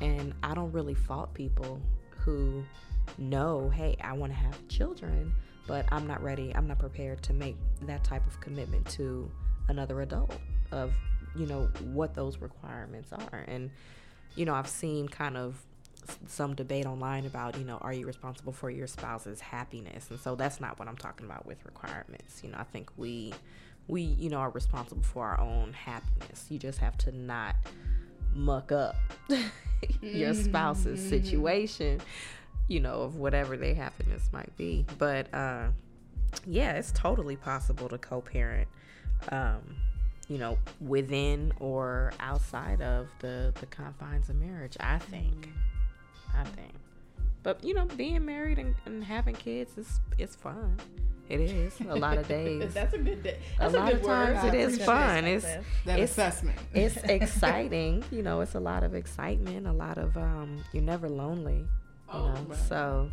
And 0.00 0.34
I 0.42 0.54
don't 0.54 0.72
really 0.72 0.94
fault 0.94 1.32
people 1.34 1.80
who 2.10 2.62
know, 3.16 3.70
hey, 3.70 3.96
I 4.02 4.12
want 4.12 4.32
to 4.32 4.38
have 4.38 4.68
children, 4.68 5.34
but 5.66 5.86
I'm 5.90 6.06
not 6.06 6.22
ready, 6.22 6.54
I'm 6.54 6.66
not 6.66 6.78
prepared 6.78 7.22
to 7.24 7.32
make 7.32 7.56
that 7.82 8.04
type 8.04 8.26
of 8.26 8.40
commitment 8.40 8.86
to 8.90 9.30
another 9.68 10.02
adult 10.02 10.36
of, 10.72 10.92
you 11.34 11.46
know, 11.46 11.68
what 11.92 12.14
those 12.14 12.38
requirements 12.38 13.12
are. 13.12 13.44
And, 13.46 13.70
you 14.36 14.44
know, 14.44 14.54
I've 14.54 14.68
seen 14.68 15.08
kind 15.08 15.36
of 15.36 15.64
some 16.26 16.54
debate 16.54 16.86
online 16.86 17.26
about, 17.26 17.58
you 17.58 17.64
know, 17.64 17.78
are 17.78 17.92
you 17.92 18.06
responsible 18.06 18.52
for 18.52 18.70
your 18.70 18.86
spouse's 18.86 19.40
happiness? 19.40 20.10
And 20.10 20.18
so 20.18 20.34
that's 20.34 20.60
not 20.60 20.78
what 20.78 20.88
I'm 20.88 20.96
talking 20.96 21.26
about 21.26 21.46
with 21.46 21.64
requirements. 21.64 22.42
You 22.42 22.50
know, 22.50 22.58
I 22.58 22.64
think 22.64 22.90
we 22.96 23.32
we, 23.88 24.02
you 24.02 24.30
know, 24.30 24.38
are 24.38 24.50
responsible 24.50 25.02
for 25.02 25.26
our 25.26 25.40
own 25.40 25.72
happiness. 25.72 26.46
You 26.48 26.58
just 26.58 26.78
have 26.78 26.96
to 26.98 27.12
not 27.16 27.56
muck 28.34 28.70
up 28.72 28.96
your 30.02 30.34
spouse's 30.34 31.06
situation, 31.06 32.00
you 32.68 32.80
know, 32.80 33.02
of 33.02 33.16
whatever 33.16 33.56
their 33.56 33.74
happiness 33.74 34.28
might 34.32 34.56
be. 34.56 34.86
But 34.98 35.32
uh, 35.34 35.68
yeah, 36.46 36.72
it's 36.72 36.92
totally 36.92 37.36
possible 37.36 37.88
to 37.88 37.98
co-parent. 37.98 38.68
Um, 39.30 39.76
you 40.28 40.38
know, 40.38 40.56
within 40.80 41.52
or 41.58 42.12
outside 42.20 42.80
of 42.80 43.08
the 43.18 43.52
the 43.60 43.66
confines 43.66 44.28
of 44.28 44.36
marriage. 44.36 44.76
I 44.78 44.98
think. 44.98 45.50
I 46.40 46.44
think. 46.44 46.72
But 47.42 47.62
you 47.64 47.74
know, 47.74 47.86
being 47.96 48.24
married 48.24 48.58
and, 48.58 48.74
and 48.86 49.02
having 49.04 49.34
kids 49.34 49.76
is 49.78 50.00
it's 50.18 50.36
fun. 50.36 50.76
It 51.28 51.40
is 51.40 51.80
a 51.88 51.94
lot 51.94 52.18
of 52.18 52.26
days. 52.26 52.74
That's 52.74 52.92
a 52.92 52.98
good 52.98 53.22
day. 53.22 53.38
a 53.56 53.60
That's 53.60 53.74
a, 53.74 53.78
lot 53.78 53.86
good 53.92 54.00
of 54.00 54.06
times 54.06 54.44
it 54.44 54.54
I 54.54 54.56
is 54.56 54.74
appreciate 54.74 54.86
fun. 54.86 55.24
It's 55.24 55.44
That 55.86 55.98
it's 56.00 56.10
assessment. 56.12 56.58
it's 56.74 56.96
exciting. 57.04 58.02
You 58.10 58.22
know, 58.22 58.40
it's 58.40 58.56
a 58.56 58.60
lot 58.60 58.82
of 58.82 58.94
excitement. 58.96 59.66
A 59.66 59.72
lot 59.72 59.96
of 59.96 60.16
um, 60.16 60.62
you're 60.72 60.82
never 60.82 61.08
lonely. 61.08 61.58
You 61.58 61.68
Oh, 62.12 62.26
know, 62.32 62.40
right. 62.48 62.58
so 62.68 63.10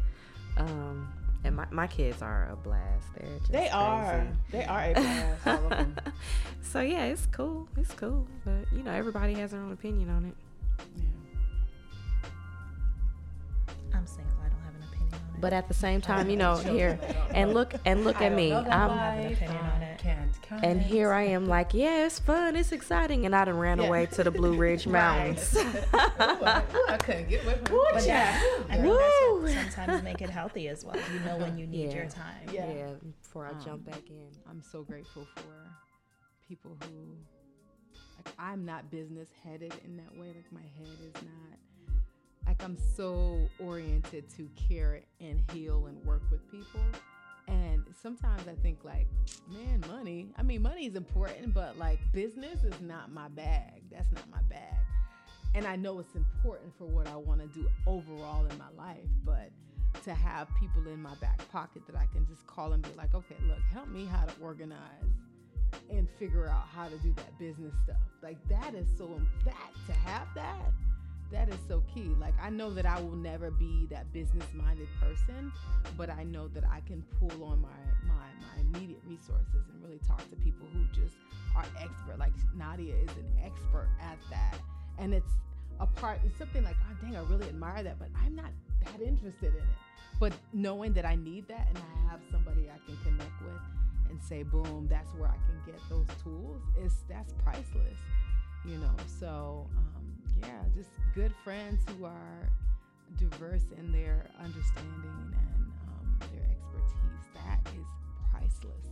um, 0.58 1.08
and 1.44 1.56
my 1.56 1.68
my 1.70 1.86
kids 1.86 2.24
are 2.24 2.50
a 2.52 2.56
blast. 2.56 3.06
They're 3.16 3.38
just 3.38 3.52
They 3.52 3.70
are. 3.70 4.12
crazy. 4.20 4.32
They 4.52 4.66
are 4.66 4.84
a 4.90 4.94
blast. 4.94 5.48
All 5.48 5.64
of 5.66 5.70
them. 5.70 5.96
so 6.64 6.82
yeah, 6.82 7.06
it's 7.06 7.28
cool. 7.28 7.70
It's 7.78 7.94
cool. 7.94 8.28
But 8.44 8.66
you 8.76 8.82
know, 8.82 8.92
everybody 8.92 9.36
has 9.36 9.52
their 9.52 9.62
own 9.62 9.72
opinion 9.72 10.10
on 10.10 10.26
it. 10.26 10.36
I'm 13.94 14.06
single. 14.08 14.34
I 14.44 14.50
don't 14.50 14.60
have 14.62 14.76
an 14.76 14.84
opinion 14.92 15.14
on 15.14 15.36
it. 15.36 15.42
But 15.42 15.54
at 15.54 15.68
the 15.68 15.74
same 15.74 16.02
time, 16.02 16.30
you 16.30 16.38
know, 16.38 16.56
here 16.58 17.00
and 17.32 17.54
look 17.54 17.74
and 17.86 18.04
look 18.04 18.22
at 18.22 18.34
me. 18.34 18.52
I 18.54 18.64
don't 18.64 18.72
have 18.72 18.92
I'm 18.92 19.20
an 19.20 19.34
opinion. 19.34 19.98
Can't 19.98 20.64
and 20.64 20.82
here 20.82 21.12
I 21.12 21.24
am 21.24 21.46
like, 21.46 21.74
yeah, 21.74 22.06
it's 22.06 22.20
fun, 22.20 22.56
it's 22.56 22.72
exciting, 22.72 23.26
and 23.26 23.36
I 23.36 23.44
done 23.44 23.58
ran 23.58 23.80
away 23.80 24.06
to 24.14 24.24
the 24.24 24.32
Blue 24.32 24.56
Ridge 24.56 24.88
Mountains. 24.88 25.58
I 25.94 26.98
couldn't 27.02 27.28
get 27.28 27.44
away 27.44 27.56
from 27.66 27.78
But 27.94 28.06
yeah. 28.06 28.42
I 28.70 28.76
think 28.78 28.86
Woo! 28.88 28.98
that's 29.44 29.56
what 29.66 29.74
sometimes 29.74 30.04
make 30.04 30.22
it 30.22 30.30
healthy 30.30 30.70
as 30.70 30.86
well. 30.86 30.96
You 31.14 31.20
know 31.20 31.38
when 31.38 31.58
you 31.58 31.68
need 31.68 31.90
Yeah. 31.90 31.96
your 31.98 32.06
time. 32.06 32.36
Yeah. 32.54 32.72
yeah, 32.72 32.90
before 33.22 33.46
I 33.48 33.52
jump 33.64 33.68
um, 33.88 33.92
back 33.92 34.10
in. 34.10 34.28
I'm 34.50 34.62
so 34.62 34.84
grateful 34.84 35.28
for 35.36 35.70
people 36.48 36.78
who 36.82 37.18
like 38.16 38.34
I'm 38.40 38.64
not 38.66 38.90
business 38.90 39.28
headed 39.44 39.74
in 39.84 39.98
that 39.98 40.18
way. 40.18 40.28
Like 40.28 40.52
my 40.52 40.62
head 40.62 40.98
is 41.06 41.14
not 41.24 41.60
like 42.48 42.64
I'm 42.64 42.78
so 42.96 43.38
oriented 43.60 44.30
to 44.38 44.50
care 44.56 45.02
and 45.20 45.44
heal 45.52 45.88
and 45.88 46.04
work 46.06 46.22
with 46.32 46.50
people. 46.50 46.82
And 47.48 47.84
sometimes 48.02 48.48
I 48.48 48.56
think 48.62 48.84
like, 48.84 49.08
man, 49.50 49.84
money. 49.88 50.28
I 50.38 50.44
mean, 50.44 50.62
money 50.62 50.86
is 50.86 50.96
important, 50.96 51.54
but 51.54 51.78
like 51.78 52.00
business 52.14 52.64
is 52.64 52.80
not 52.82 53.12
my 53.12 53.28
bag. 53.30 53.84
That's 53.92 54.12
not 54.14 54.30
my 54.32 54.42
bag. 54.50 54.76
And 55.56 55.66
I 55.66 55.76
know 55.76 56.00
it's 56.00 56.16
important 56.16 56.74
for 56.78 56.86
what 56.86 57.08
I 57.08 57.16
want 57.16 57.42
to 57.42 57.48
do 57.48 57.68
overall 57.86 58.46
in 58.46 58.58
my 58.58 58.70
life, 58.78 59.08
but 59.26 59.50
to 60.04 60.14
have 60.14 60.48
people 60.60 60.92
in 60.92 61.02
my 61.02 61.16
back 61.16 61.40
pocket 61.52 61.82
that 61.88 61.96
I 61.96 62.06
can 62.14 62.26
just 62.28 62.46
call 62.48 62.74
and 62.74 62.84
be 62.84 62.90
like, 62.98 63.16
okay, 63.16 63.36
look, 63.48 63.60
help 63.74 63.88
me 63.88 64.06
how 64.06 64.26
to 64.26 64.34
organize 64.42 64.82
and 65.90 66.08
figure 66.20 66.48
out 66.48 66.68
how 66.74 66.88
to 66.88 66.98
do 66.98 67.14
that 67.16 67.38
business 67.40 67.74
stuff. 67.84 67.98
Like 68.22 68.38
that 68.50 68.74
is 68.76 68.88
so 68.98 69.20
that 69.46 69.72
to 69.88 69.94
have 69.94 70.28
that, 70.36 70.72
that 71.32 71.50
is 71.50 71.60
so 71.68 71.84
key. 71.94 72.10
Like 72.20 72.34
I 72.42 72.50
know 72.50 72.74
that 72.74 72.86
I 72.86 73.00
will 73.00 73.16
never 73.16 73.52
be 73.52 73.88
that 73.90 74.12
business 74.14 74.46
minded 74.54 74.88
person, 75.02 75.52
but 75.98 76.10
I 76.10 76.24
know 76.24 76.48
that 76.50 76.64
I 76.72 76.82
can 76.82 77.04
pull 77.20 77.44
on 77.44 77.62
my 77.62 77.70
my 78.08 78.14
my 78.14 78.62
immediate 78.62 79.02
resources 79.08 79.70
and 79.72 79.84
really 79.84 80.00
talk 80.08 80.28
to 80.30 80.36
people 80.38 80.68
who 80.74 80.84
just 80.94 81.16
are 81.56 81.66
expert. 81.82 82.20
Like 82.20 82.34
Nadia 82.56 82.96
is 82.96 83.10
an 83.10 83.28
expert 83.44 83.90
at 84.02 84.18
that. 84.30 84.56
And 85.00 85.14
it's 85.14 85.34
a 85.80 85.86
part 85.86 86.20
it's 86.26 86.38
something 86.38 86.64
like, 86.64 86.76
oh 86.90 86.96
dang, 87.02 87.16
I 87.16 87.22
really 87.22 87.48
admire 87.48 87.84
that, 87.84 88.00
but 88.00 88.10
I'm 88.24 88.36
not 88.36 88.52
that 88.86 89.02
interested 89.02 89.54
in 89.54 89.62
it. 89.62 89.78
But 90.20 90.34
knowing 90.54 90.94
that 90.94 91.06
I 91.06 91.16
need 91.16 91.48
that 91.48 91.68
and 91.70 91.78
I 91.78 92.12
have 92.12 92.22
somebody 92.32 92.70
I 92.70 92.78
can 92.88 92.98
connect 93.04 93.42
with 93.42 93.62
and 94.10 94.22
say, 94.22 94.44
boom, 94.44 94.88
that's 94.90 95.14
where 95.14 95.30
I 95.30 95.36
can 95.36 95.72
get 95.72 95.82
those 95.90 96.08
tools, 96.24 96.62
is 96.82 97.04
that's 97.10 97.34
priceless. 97.44 98.00
You 98.66 98.78
know, 98.78 98.96
so 99.20 99.68
um, 99.78 100.17
yeah, 100.42 100.62
just 100.76 100.90
good 101.16 101.34
friends 101.44 101.82
who 101.90 102.06
are 102.06 102.50
diverse 103.18 103.64
in 103.78 103.92
their 103.92 104.26
understanding 104.40 105.34
and 105.34 105.72
um, 105.88 106.20
their 106.32 106.44
expertise. 106.52 107.28
That 107.34 107.60
is 107.74 107.86
priceless. 108.32 108.86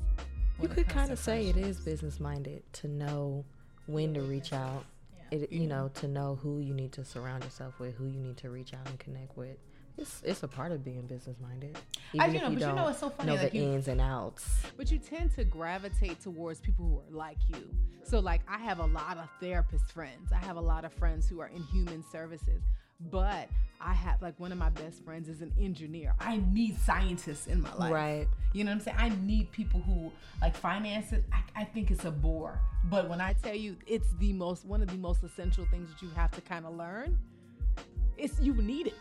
You 0.61 0.67
could 0.67 0.87
kind 0.87 1.11
of 1.11 1.19
say 1.19 1.47
it 1.47 1.57
is 1.57 1.79
business 1.79 2.19
minded 2.19 2.63
to 2.73 2.87
know 2.87 3.43
when 3.87 4.13
to 4.13 4.21
reach 4.21 4.53
out. 4.53 4.85
It, 5.31 5.51
you 5.51 5.67
know, 5.67 5.89
to 5.95 6.07
know 6.07 6.37
who 6.41 6.59
you 6.59 6.73
need 6.73 6.91
to 6.93 7.03
surround 7.03 7.43
yourself 7.43 7.79
with, 7.79 7.95
who 7.95 8.05
you 8.05 8.19
need 8.19 8.37
to 8.37 8.49
reach 8.49 8.73
out 8.73 8.87
and 8.87 8.99
connect 8.99 9.35
with. 9.35 9.57
It's 9.97 10.21
it's 10.25 10.43
a 10.43 10.47
part 10.47 10.71
of 10.71 10.83
being 10.83 11.01
business 11.07 11.37
minded. 11.41 11.77
I- 12.19 12.25
Even 12.27 12.29
you 12.31 12.35
if 12.37 12.41
know, 12.43 12.49
you 12.49 12.59
but 12.59 12.67
you 12.69 12.73
know 12.75 12.83
what's 12.83 12.99
so 12.99 13.09
funny, 13.09 13.29
know 13.35 13.41
like 13.41 13.51
the 13.51 13.57
you- 13.57 13.63
ins 13.73 13.87
and 13.87 14.01
outs. 14.01 14.63
But 14.77 14.91
you 14.91 14.97
tend 14.99 15.33
to 15.35 15.43
gravitate 15.45 16.21
towards 16.21 16.59
people 16.59 16.85
who 16.85 16.99
are 16.99 17.17
like 17.17 17.37
you. 17.49 17.69
So, 18.03 18.19
like, 18.19 18.41
I 18.47 18.57
have 18.59 18.79
a 18.79 18.85
lot 18.85 19.17
of 19.17 19.27
therapist 19.39 19.91
friends. 19.91 20.31
I 20.31 20.37
have 20.45 20.57
a 20.57 20.61
lot 20.61 20.85
of 20.85 20.93
friends 20.93 21.27
who 21.27 21.39
are 21.39 21.47
in 21.47 21.63
human 21.63 22.03
services. 22.11 22.61
But 23.11 23.49
I 23.81 23.93
have, 23.93 24.21
like, 24.21 24.39
one 24.39 24.51
of 24.51 24.57
my 24.59 24.69
best 24.69 25.03
friends 25.03 25.27
is 25.27 25.41
an 25.41 25.51
engineer. 25.59 26.13
I 26.19 26.37
need 26.51 26.77
scientists 26.79 27.47
in 27.47 27.61
my 27.61 27.73
life. 27.73 27.91
Right. 27.91 28.27
You 28.53 28.63
know 28.63 28.71
what 28.71 28.75
I'm 28.75 28.81
saying? 28.81 28.97
I 28.99 29.09
need 29.25 29.51
people 29.51 29.81
who, 29.81 30.11
like, 30.39 30.55
finances, 30.55 31.23
I, 31.33 31.61
I 31.61 31.63
think 31.65 31.89
it's 31.89 32.05
a 32.05 32.11
bore. 32.11 32.59
But 32.85 33.09
when 33.09 33.19
I 33.21 33.33
tell 33.33 33.55
you 33.55 33.75
it's 33.87 34.13
the 34.19 34.31
most, 34.33 34.65
one 34.65 34.81
of 34.83 34.87
the 34.89 34.97
most 34.97 35.23
essential 35.23 35.65
things 35.71 35.89
that 35.91 36.01
you 36.01 36.09
have 36.15 36.29
to 36.31 36.41
kind 36.41 36.65
of 36.65 36.75
learn, 36.75 37.17
it's 38.17 38.39
you 38.39 38.53
need 38.53 38.87
it. 38.87 38.93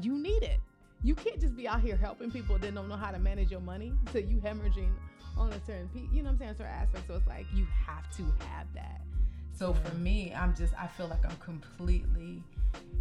You 0.00 0.18
need 0.18 0.42
it. 0.42 0.60
You 1.02 1.14
can't 1.14 1.40
just 1.40 1.56
be 1.56 1.68
out 1.68 1.80
here 1.80 1.96
helping 1.96 2.30
people 2.30 2.58
that 2.58 2.74
don't 2.74 2.88
know 2.88 2.96
how 2.96 3.10
to 3.10 3.18
manage 3.18 3.50
your 3.50 3.60
money. 3.60 3.92
So 4.12 4.18
you 4.18 4.38
hemorrhaging 4.38 4.90
on 5.36 5.52
a 5.52 5.64
certain 5.66 5.90
you 6.12 6.22
know 6.22 6.30
what 6.30 6.32
I'm 6.32 6.38
saying, 6.38 6.54
certain 6.58 6.72
aspect. 6.72 7.06
So 7.06 7.14
it's 7.14 7.26
like 7.26 7.46
you 7.54 7.66
have 7.86 8.10
to 8.16 8.22
have 8.46 8.66
that. 8.74 9.00
So 9.52 9.72
for 9.72 9.94
me, 9.96 10.34
I'm 10.34 10.54
just 10.54 10.74
I 10.78 10.86
feel 10.86 11.08
like 11.08 11.24
I'm 11.24 11.36
completely 11.36 12.42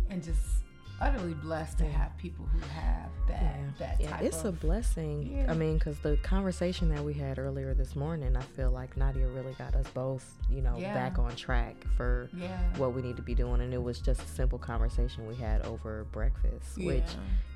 and 0.10 0.23
just 0.23 0.63
utterly 1.01 1.34
blessed 1.34 1.77
to 1.79 1.86
have 1.86 2.17
people 2.17 2.45
who 2.45 2.60
have 2.67 3.10
that 3.27 3.55
that 3.79 3.99
Yeah, 3.99 4.12
type 4.12 4.21
it's 4.23 4.45
a 4.45 4.51
blessing. 4.51 5.36
Yeah. 5.38 5.51
I 5.51 5.55
mean, 5.55 5.77
because 5.77 5.99
the 5.99 6.15
conversation 6.23 6.88
that 6.89 7.03
we 7.03 7.13
had 7.13 7.38
earlier 7.39 7.73
this 7.73 7.95
morning, 7.95 8.38
I 8.38 8.41
feel 8.41 8.71
like 8.71 8.95
Nadia 8.95 9.27
really 9.27 9.53
got 9.53 9.75
us 9.75 9.88
both, 9.93 10.25
you 10.49 10.62
know, 10.62 10.77
Yeah. 10.79 10.93
back 10.93 11.19
on 11.19 11.36
track 11.36 11.75
for 11.97 12.29
Yeah. 12.34 12.58
what 12.77 12.93
we 12.93 13.01
need 13.01 13.15
to 13.17 13.21
be 13.21 13.36
doing. 13.36 13.62
And 13.62 13.73
it 13.73 13.81
was 13.84 13.99
just 13.99 14.21
a 14.21 14.27
simple 14.27 14.58
conversation 14.60 15.27
we 15.27 15.36
had 15.36 15.62
over 15.65 16.05
breakfast, 16.12 16.77
which, 16.77 17.03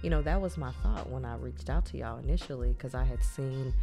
you 0.01 0.09
know, 0.09 0.21
that 0.23 0.41
was 0.41 0.57
my 0.57 0.71
thought 0.83 1.09
when 1.09 1.23
I 1.23 1.35
reached 1.35 1.69
out 1.69 1.85
to 1.87 1.97
y'all 1.97 2.17
initially, 2.19 2.69
because 2.73 2.93
I 2.95 3.03
had 3.05 3.23
seen 3.23 3.73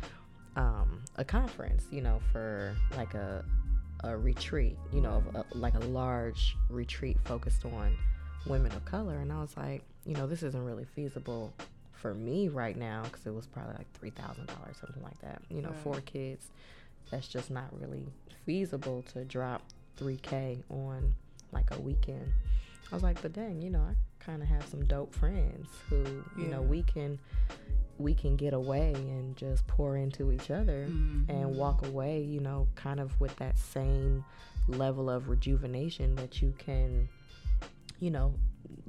um, 0.57 1.03
a 1.16 1.25
conference, 1.25 1.85
you 1.90 2.01
know, 2.01 2.21
for 2.33 2.75
like 2.97 3.14
a 3.14 3.45
a 4.05 4.14
retreat, 4.16 4.77
you 4.92 5.01
know, 5.01 5.23
of 5.27 5.35
a, 5.35 5.45
like 5.57 5.75
a 5.75 5.79
large 5.87 6.55
retreat 6.69 7.16
focused 7.25 7.64
on 7.64 7.97
women 8.47 8.73
of 8.73 8.85
color, 8.85 9.19
and 9.19 9.33
I 9.33 9.41
was 9.41 9.57
like, 9.57 9.83
you 10.05 10.15
know, 10.15 10.27
this 10.27 10.43
isn't 10.43 10.65
really 10.65 10.85
feasible 10.85 11.53
for 11.93 12.15
me 12.15 12.49
right 12.49 12.77
now 12.77 13.03
because 13.05 13.27
it 13.27 13.35
was 13.35 13.47
probably 13.47 13.75
like 13.75 13.93
three 13.99 14.11
thousand 14.11 14.47
dollars, 14.47 14.77
something 14.81 15.03
like 15.03 15.21
that. 15.21 15.43
You 15.49 15.63
know, 15.63 15.73
four 15.83 16.01
kids, 16.03 16.49
that's 17.11 17.29
just 17.29 17.51
not 17.51 17.69
really 17.79 18.07
feasible 18.45 19.03
to 19.15 19.25
drop 19.25 19.63
three 19.97 20.19
k 20.19 20.63
on 20.71 21.13
like 21.53 21.71
a 21.73 21.81
weekend. 21.81 22.33
I 22.91 22.95
was 22.95 23.03
like, 23.03 23.21
but 23.21 23.33
dang, 23.33 23.61
you 23.61 23.71
know, 23.71 23.81
I 23.81 23.95
kind 24.25 24.43
of 24.43 24.49
have 24.49 24.65
some 24.67 24.85
dope 24.85 25.15
friends 25.15 25.69
who, 25.89 26.25
you 26.39 26.47
know, 26.47 26.63
we 26.63 26.83
can 26.83 27.19
we 27.99 28.13
can 28.15 28.37
get 28.37 28.53
away 28.53 28.93
and 28.95 29.37
just 29.37 29.67
pour 29.67 29.97
into 29.97 30.31
each 30.31 30.51
other 30.51 30.83
and 30.83 31.27
mm-hmm. 31.29 31.57
walk 31.57 31.87
away, 31.87 32.21
you 32.23 32.41
know, 32.41 32.69
kind 32.75 33.01
of 33.01 33.19
with 33.21 33.35
that 33.37 33.59
same 33.59 34.25
level 34.69 35.09
of 35.09 35.29
rejuvenation 35.29 36.15
that 36.17 36.43
you 36.43 36.53
can, 36.59 37.09
you 38.01 38.11
know, 38.11 38.35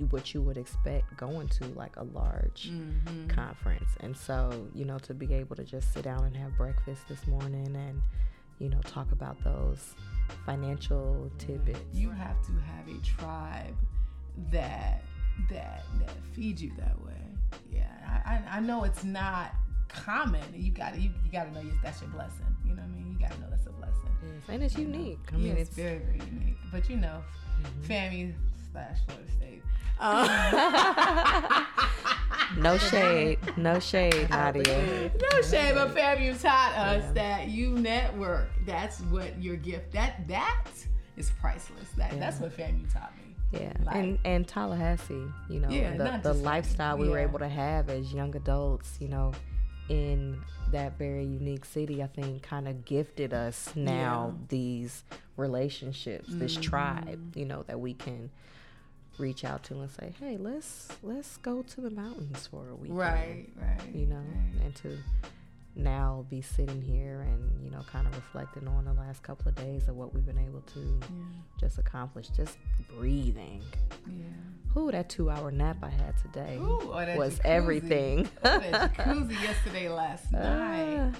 what 0.09 0.33
you 0.33 0.41
would 0.41 0.57
expect 0.57 1.15
going 1.17 1.47
to 1.47 1.65
like 1.69 1.95
a 1.97 2.03
large 2.03 2.71
mm-hmm. 2.71 3.27
conference. 3.27 3.89
And 4.01 4.15
so, 4.15 4.67
you 4.73 4.85
know, 4.85 4.99
to 4.99 5.13
be 5.13 5.33
able 5.33 5.55
to 5.55 5.63
just 5.63 5.93
sit 5.93 6.03
down 6.03 6.23
and 6.23 6.35
have 6.37 6.55
breakfast 6.57 7.07
this 7.07 7.25
morning 7.27 7.75
and, 7.75 8.01
you 8.59 8.69
know, 8.69 8.79
talk 8.81 9.11
about 9.11 9.41
those 9.43 9.95
financial 10.45 11.29
mm-hmm. 11.29 11.37
tidbits. 11.37 11.79
You 11.93 12.09
have 12.11 12.41
to 12.45 12.51
have 12.51 12.87
a 12.87 12.99
tribe 13.03 13.75
that 14.51 15.01
that 15.49 15.83
that 15.99 16.13
feeds 16.33 16.61
you 16.61 16.71
that 16.77 16.99
way. 17.03 17.13
Yeah, 17.71 18.21
I, 18.25 18.57
I, 18.57 18.59
know 18.59 18.83
it's 18.83 19.03
not 19.03 19.53
common. 19.87 20.43
You 20.53 20.71
got 20.71 20.93
to 20.93 20.99
you, 20.99 21.11
you 21.23 21.31
got 21.31 21.45
to 21.45 21.51
know 21.53 21.69
that's 21.83 22.01
your 22.01 22.09
blessing. 22.09 22.45
You 22.65 22.71
know 22.71 22.81
what 22.81 22.91
I 22.91 22.95
mean? 22.95 23.11
You 23.13 23.19
got 23.19 23.33
to 23.33 23.41
know 23.41 23.47
that's 23.49 23.67
a 23.67 23.71
blessing. 23.71 23.93
Yes, 24.23 24.43
and 24.49 24.63
it's 24.63 24.77
unique. 24.77 25.19
I 25.31 25.37
mean, 25.37 25.47
yeah, 25.47 25.53
it's 25.53 25.69
it's 25.69 25.77
very 25.77 25.99
very 25.99 26.19
unique. 26.19 26.57
But 26.71 26.89
you 26.89 26.97
know, 26.97 27.23
mm-hmm. 27.61 27.91
FAMU 27.91 28.33
slash 28.77 28.97
Florida 29.07 29.31
State. 29.31 29.63
no 32.57 32.77
shade, 32.77 33.39
no 33.57 33.79
shade, 33.79 34.29
Nadia. 34.37 35.11
No 35.31 35.41
shame, 35.41 35.75
but 35.75 35.95
FAMU 35.95 36.39
taught 36.41 36.73
us 36.77 37.11
that 37.13 37.47
you 37.47 37.71
network. 37.71 38.49
That's 38.65 38.99
what 39.01 39.41
your 39.41 39.55
gift. 39.55 39.91
That 39.93 40.27
that 40.27 40.65
is 41.15 41.31
priceless. 41.41 41.89
That 41.97 42.17
that's 42.19 42.39
what 42.39 42.55
FAMU 42.55 42.91
taught 42.93 43.13
me. 43.17 43.23
Yeah, 43.51 43.73
Like- 43.85 43.95
and 43.95 44.19
and 44.25 44.47
Tallahassee, 44.47 45.25
you 45.49 45.59
know, 45.59 45.69
Yeah, 45.69 45.95
the, 45.97 46.19
the 46.21 46.33
lifestyle 46.33 46.97
we 46.97 47.09
were 47.09 47.19
able 47.19 47.39
to 47.39 47.49
have 47.49 47.89
as 47.89 48.13
young 48.13 48.35
adults, 48.35 48.97
you 48.99 49.07
know, 49.07 49.31
in 49.89 50.39
that 50.71 50.97
very 50.97 51.23
unique 51.23 51.63
city, 51.65 52.03
I 52.03 52.07
think 52.07 52.43
kind 52.43 52.67
of 52.67 52.83
gifted 52.85 53.33
us 53.33 53.71
now 53.75 54.33
Yeah. 54.35 54.45
these 54.49 55.03
relationships, 55.37 56.27
this 56.29 56.53
Mm-hmm. 56.53 56.61
tribe, 56.61 57.35
you 57.37 57.45
know, 57.45 57.63
that 57.63 57.79
we 57.79 57.93
can 57.93 58.29
reach 59.17 59.43
out 59.43 59.63
to 59.63 59.79
and 59.81 59.89
say, 59.91 60.13
hey, 60.19 60.37
let's 60.37 60.89
let's 61.03 61.37
go 61.37 61.61
to 61.63 61.81
the 61.81 61.89
mountains 61.89 62.47
for 62.47 62.69
a 62.69 62.75
week, 62.75 62.91
Right, 62.93 63.47
right. 63.55 63.95
You 63.95 64.05
know, 64.07 64.15
right. 64.17 64.63
and 64.65 64.75
to 64.77 64.97
now 65.75 66.25
be 66.29 66.41
sitting 66.41 66.81
here 66.81 67.21
and 67.21 67.63
you 67.63 67.69
know 67.69 67.81
kind 67.91 68.07
of 68.07 68.15
reflecting 68.15 68.67
on 68.67 68.83
the 68.85 68.93
last 68.93 69.21
couple 69.21 69.47
of 69.47 69.53
days 69.53 69.87
of 69.87 69.95
what 69.95 70.11
we've 70.11 70.25
been 70.25 70.39
able 70.39 70.61
to 70.61 70.99
just 71.59 71.77
accomplish 71.77 72.29
just 72.29 72.57
breathing 72.97 73.61
Yeah. 74.07 74.79
Ooh, 74.81 74.91
that 74.91 75.07
two 75.07 75.29
hour 75.29 75.51
nap 75.51 75.77
I 75.83 75.89
had 75.89 76.17
today 76.17 76.57
Ooh, 76.57 76.79
oh, 76.91 76.95
that 77.05 77.15
was 77.15 77.35
jacuzzi. 77.37 77.45
everything. 77.45 78.19
Ooh, 78.21 78.27
that 78.43 78.93
jacuzzi 78.95 79.39
yesterday, 79.41 79.87
last 79.89 80.25
ah. 80.33 80.39
night. 80.39 81.13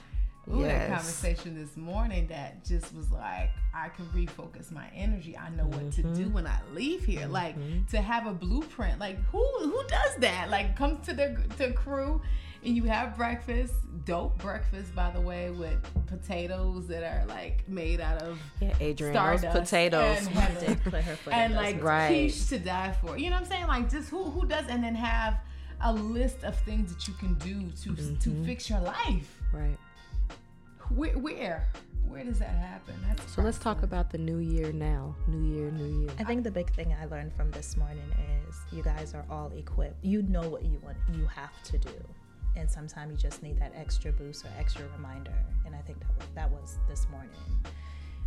Ooh, 0.54 0.62
that 0.62 0.68
yes. 0.68 0.89
conversation 0.89 1.56
this 1.56 1.76
morning 1.76 2.28
that 2.28 2.64
just 2.64 2.93
was 2.95 3.12
like, 3.12 3.50
I 3.74 3.89
can 3.89 4.06
refocus 4.08 4.72
my 4.72 4.88
energy. 4.95 5.38
I 5.38 5.50
know 5.50 5.66
what 5.66 5.91
to 5.93 6.04
do 6.04 6.30
when 6.30 6.48
I 6.48 6.60
leave 6.74 7.04
here. 7.04 7.28
Like 7.28 7.56
to 7.89 8.02
have 8.02 8.28
a 8.28 8.32
blueprint. 8.34 9.00
Like 9.00 9.18
who 9.26 9.43
who 9.60 9.82
does 9.88 10.16
that? 10.20 10.50
Like 10.50 10.76
comes 10.76 11.06
to 11.08 11.14
the 11.14 11.38
to 11.58 11.74
crew 11.74 12.22
and 12.64 12.76
you 12.76 12.84
have 12.86 13.16
breakfast, 13.16 13.74
dope 14.06 14.38
breakfast 14.39 14.93
by 14.95 15.12
the 15.12 15.22
way, 15.22 15.52
with 15.52 15.78
potatoes 16.08 16.88
that 16.88 17.04
are 17.04 17.26
like 17.28 17.68
made 17.68 18.00
out 18.02 18.22
of 18.24 18.39
Yeah, 18.62 18.74
Adrian, 18.80 19.14
Stardust 19.14 19.50
potatoes. 19.50 20.18
and 20.28 20.28
have 20.30 20.60
Did 20.60 20.84
put 20.84 20.93
her 21.04 21.16
foot 21.18 21.34
and 21.34 21.54
like 21.56 21.84
Right. 21.84 22.08
quiche 22.32 22.48
to 22.48 22.60
die 22.60 22.93
for. 23.02 23.18
You 23.18 23.30
know 23.30 23.36
what 23.36 23.43
I'm 23.43 23.50
saying? 23.50 23.68
Like 23.68 23.89
just 23.91 24.10
who 24.10 24.24
who 24.24 24.45
does 24.48 24.66
and 24.70 24.84
then 24.84 24.95
have 24.95 25.39
a 25.82 25.93
list 25.93 26.43
of 26.43 26.58
things 26.62 26.91
that 26.93 27.08
you 27.08 27.14
can 27.16 27.36
do 27.36 27.70
to 27.84 27.89
Mm-hmm. 27.91 28.16
to 28.18 28.45
fix 28.45 28.70
your 28.70 28.80
life. 28.80 29.41
Right. 29.54 29.78
Where 30.90 31.18
where 31.18 31.68
where 32.08 32.24
does 32.24 32.40
that 32.40 32.56
happen? 32.56 32.96
That's 33.08 33.34
So 33.34 33.42
let's 33.42 33.60
talk 33.60 33.84
about 33.84 34.10
the 34.10 34.18
new 34.18 34.38
year 34.38 34.72
now. 34.72 35.16
New 35.28 35.56
year, 35.56 35.72
new 35.72 36.02
year. 36.02 36.10
I 36.18 36.24
think 36.24 36.44
the 36.44 36.52
big 36.52 36.74
thing 36.74 36.96
I 37.00 37.06
learned 37.06 37.34
from 37.36 37.52
this 37.52 37.76
morning 37.76 38.10
is 38.48 38.56
you 38.72 38.82
guys 38.82 39.14
are 39.14 39.26
all 39.30 39.52
equipped. 39.56 40.04
You 40.04 40.22
know 40.24 40.48
what 40.48 40.64
you 40.64 40.80
want, 40.84 40.98
you 41.14 41.26
have 41.26 41.62
to 41.64 41.78
do, 41.78 42.08
and 42.56 42.70
sometimes 42.72 43.12
you 43.12 43.18
just 43.18 43.44
need 43.44 43.60
that 43.60 43.74
extra 43.76 44.12
boost 44.12 44.46
or 44.46 44.50
extra 44.58 44.86
reminder. 44.96 45.34
And 45.66 45.76
I 45.76 45.80
think 45.80 46.00
that 46.00 46.10
was, 46.18 46.28
that 46.36 46.52
was 46.52 46.78
this 46.88 47.08
morning. 47.10 47.32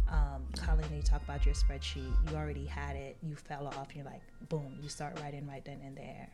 Um, 0.08 0.44
Kalena, 0.56 0.96
you 0.96 1.02
talk 1.02 1.22
about 1.22 1.46
your 1.46 1.54
spreadsheet. 1.54 2.12
You 2.28 2.36
already 2.36 2.66
had 2.66 2.96
it. 2.96 3.16
You 3.22 3.36
fell 3.36 3.68
off. 3.68 3.88
And 3.88 3.96
you're 3.96 4.04
like, 4.04 4.22
boom. 4.48 4.76
You 4.82 4.88
start 4.88 5.18
writing 5.20 5.46
right 5.46 5.64
then 5.64 5.78
and 5.84 5.96
there. 5.96 6.28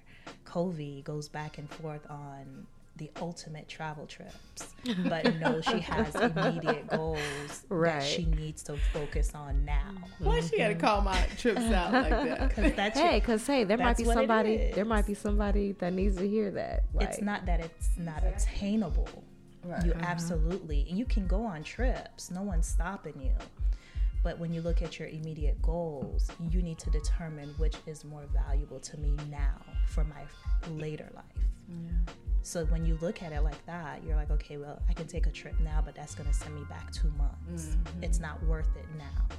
Covey 0.45 1.03
goes 1.03 1.29
back 1.29 1.59
and 1.59 1.69
forth 1.71 2.07
on 2.09 2.67
the 2.97 3.11
ultimate 3.21 3.69
travel 3.69 4.07
trips, 4.07 4.75
but 5.09 5.37
no, 5.39 5.61
she 5.61 5.81
has 5.81 6.15
immediate 6.15 6.87
goals 6.89 7.21
Right. 7.69 8.01
that 8.01 8.03
she 8.03 8.25
needs 8.25 8.63
to 8.65 8.77
focus 8.93 9.33
on 9.35 9.65
now. 9.65 9.95
Why 10.19 10.41
she 10.41 10.59
gotta 10.59 10.75
call 10.75 11.03
my 11.03 11.19
trips 11.37 11.61
out 11.61 11.93
like 11.93 12.11
that? 12.11 12.49
Because 12.49 12.73
that's 12.75 12.99
Hey, 12.99 13.21
cause 13.21 13.47
hey, 13.47 13.65
there 13.65 13.77
might 13.79 13.97
be 13.97 14.05
somebody. 14.05 14.57
There 14.57 14.85
is. 14.85 14.89
might 14.89 15.07
be 15.07 15.15
somebody 15.15 15.73
that 15.73 15.93
needs 15.93 16.17
to 16.17 16.29
hear 16.29 16.51
that. 16.53 16.85
Like, 16.95 17.09
it's 17.09 17.21
not 17.21 17.45
that 17.47 17.61
it's 17.61 17.91
not 17.99 18.23
attainable. 18.25 19.09
You 19.85 19.93
uh-huh. 19.93 20.01
absolutely 20.03 20.87
you 20.89 21.05
can 21.05 21.27
go 21.27 21.45
on 21.45 21.63
trips. 21.65 22.31
No 22.31 22.43
one's 22.43 22.67
stopping 22.67 23.21
you. 23.21 23.33
But 24.23 24.39
when 24.39 24.53
you 24.53 24.61
look 24.61 24.83
at 24.83 24.99
your 24.99 25.09
immediate 25.09 25.61
goals, 25.63 26.31
you 26.51 26.61
need 26.63 26.79
to 26.79 26.91
determine 26.91 27.51
which 27.59 27.77
is 27.87 28.05
more 28.05 28.25
valuable 28.33 28.81
to 28.81 28.99
me 28.99 29.15
now 29.31 29.55
for 29.87 30.05
my 30.05 30.23
later 30.71 31.09
life. 31.15 31.25
So 32.47 32.65
when 32.67 32.87
you 32.87 32.97
look 33.01 33.25
at 33.25 33.33
it 33.33 33.41
like 33.41 33.67
that, 33.67 34.05
you're 34.07 34.15
like, 34.15 34.31
okay, 34.31 34.57
well, 34.57 34.81
I 34.89 34.93
can 34.93 35.09
take 35.09 35.27
a 35.27 35.33
trip 35.33 35.59
now, 35.59 35.83
but 35.85 35.97
that's 35.97 36.15
going 36.15 36.29
to 36.29 36.33
send 36.33 36.55
me 36.55 36.63
back 36.69 36.93
two 36.93 37.11
months. 37.19 37.71
Mm-hmm. 37.75 38.05
It's 38.05 38.21
not 38.21 38.41
worth 38.45 38.69
it 38.77 38.87
now. 38.97 39.37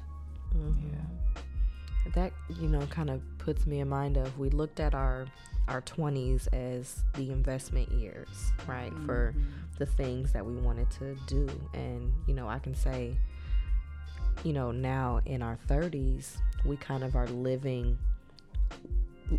Mm-hmm. 0.53 0.89
Yeah. 0.89 1.41
That 2.14 2.34
you 2.60 2.68
know 2.68 2.82
kind 2.88 3.10
of 3.10 3.22
puts 3.38 3.66
me 3.66 3.80
in 3.80 3.88
mind 3.88 4.18
of 4.18 4.38
we 4.38 4.49
looked 4.49 4.82
at 4.82 4.93
our 4.93 5.26
our 5.70 5.82
20s 5.82 6.53
as 6.53 7.03
the 7.14 7.32
investment 7.32 7.89
years 7.91 8.51
right 8.66 8.93
for 9.05 9.34
mm-hmm. 9.36 9.49
the 9.78 9.86
things 9.86 10.32
that 10.32 10.45
we 10.45 10.55
wanted 10.55 10.89
to 10.91 11.18
do 11.28 11.49
and 11.74 12.14
you 12.26 12.34
know 12.34 12.47
i 12.47 12.58
can 12.58 12.74
say 12.74 13.14
you 14.45 14.53
know 14.53 14.72
now 14.72 15.20
in 15.26 15.41
our 15.41 15.60
30s 15.68 16.38
we 16.64 16.78
kind 16.78 17.03
of 17.03 17.18
are 17.18 17.28
living 17.28 17.97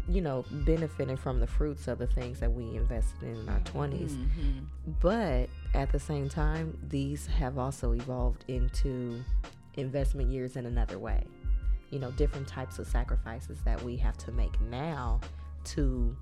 you 0.09 0.21
know 0.21 0.45
benefiting 0.51 1.17
from 1.17 1.41
the 1.41 1.47
fruits 1.47 1.89
of 1.89 1.99
the 1.99 2.07
things 2.07 2.41
that 2.41 2.53
we 2.53 2.77
invested 2.77 3.23
in 3.23 3.37
in 3.37 3.49
our 3.49 3.61
20s 3.61 4.11
mm-hmm. 4.11 4.59
but 5.01 5.49
at 5.75 5.91
the 5.93 5.99
same 5.99 6.29
time 6.29 6.77
these 6.89 7.27
have 7.27 7.59
also 7.59 7.93
evolved 7.93 8.45
into 8.49 9.25
investment 9.79 10.31
years 10.31 10.57
in 10.57 10.67
another 10.67 10.99
way. 10.99 11.23
You 11.91 11.99
know 11.99 12.11
different 12.13 12.47
types 12.47 12.79
of 12.79 12.87
sacrifices 12.87 13.61
that 13.65 13.83
we 13.83 13.97
have 13.97 14.19
to 14.19 14.33
make 14.33 14.61
now 14.63 15.21
to 15.65 16.15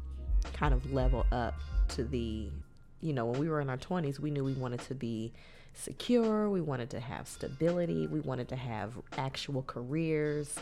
kind 0.53 0.73
of 0.73 0.93
level 0.93 1.27
up 1.33 1.55
to 1.89 2.05
the 2.05 2.51
you 3.01 3.13
know 3.13 3.27
when 3.27 3.41
we 3.41 3.49
were 3.49 3.61
in 3.61 3.69
our 3.69 3.77
20s 3.77 4.21
we 4.21 4.31
knew 4.31 4.45
we 4.45 4.53
wanted 4.53 4.81
to 4.81 4.95
be 4.95 5.33
secure 5.75 6.49
we 6.49 6.61
wanted 6.61 6.89
to 6.91 7.01
have 7.01 7.27
stability 7.27 8.07
we 8.07 8.21
wanted 8.21 8.49
to 8.49 8.57
have 8.57 8.95
actual 9.19 9.63
careers 9.63 10.55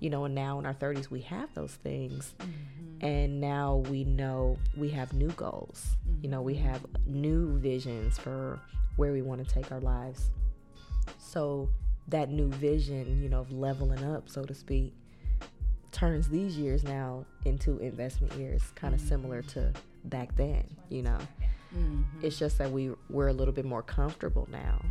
you 0.00 0.10
know 0.10 0.24
and 0.24 0.34
now 0.34 0.58
in 0.58 0.66
our 0.66 0.74
30s 0.74 1.10
we 1.10 1.20
have 1.22 1.52
those 1.54 1.74
things. 1.74 2.34
Mm-hmm. 2.38 3.06
And 3.06 3.40
now 3.40 3.76
we 3.88 4.04
know 4.04 4.58
we 4.76 4.90
have 4.90 5.12
new 5.14 5.30
goals. 5.30 5.96
You 6.22 6.28
know 6.28 6.42
we 6.42 6.54
have 6.56 6.84
new 7.06 7.58
visions 7.58 8.18
for 8.18 8.58
where 8.96 9.12
we 9.12 9.22
want 9.22 9.46
to 9.46 9.54
take 9.54 9.72
our 9.72 9.80
lives. 9.80 10.30
So 11.18 11.68
that 12.08 12.28
new 12.28 12.48
vision, 12.48 13.22
you 13.22 13.28
know, 13.28 13.40
of 13.40 13.52
leveling 13.52 14.04
up, 14.04 14.28
so 14.28 14.44
to 14.44 14.54
speak, 14.54 14.94
turns 15.92 16.28
these 16.28 16.56
years 16.56 16.84
now 16.84 17.24
into 17.44 17.78
investment 17.78 18.32
years, 18.34 18.62
kind 18.74 18.94
of 18.94 19.00
mm-hmm. 19.00 19.08
similar 19.08 19.42
to 19.42 19.72
back 20.04 20.34
then, 20.36 20.64
you 20.88 21.02
know. 21.02 21.18
Mm-hmm. 21.76 22.02
It's 22.22 22.38
just 22.38 22.58
that 22.58 22.70
we 22.70 22.90
we're 23.08 23.28
a 23.28 23.32
little 23.32 23.54
bit 23.54 23.64
more 23.64 23.82
comfortable 23.82 24.48
now 24.50 24.84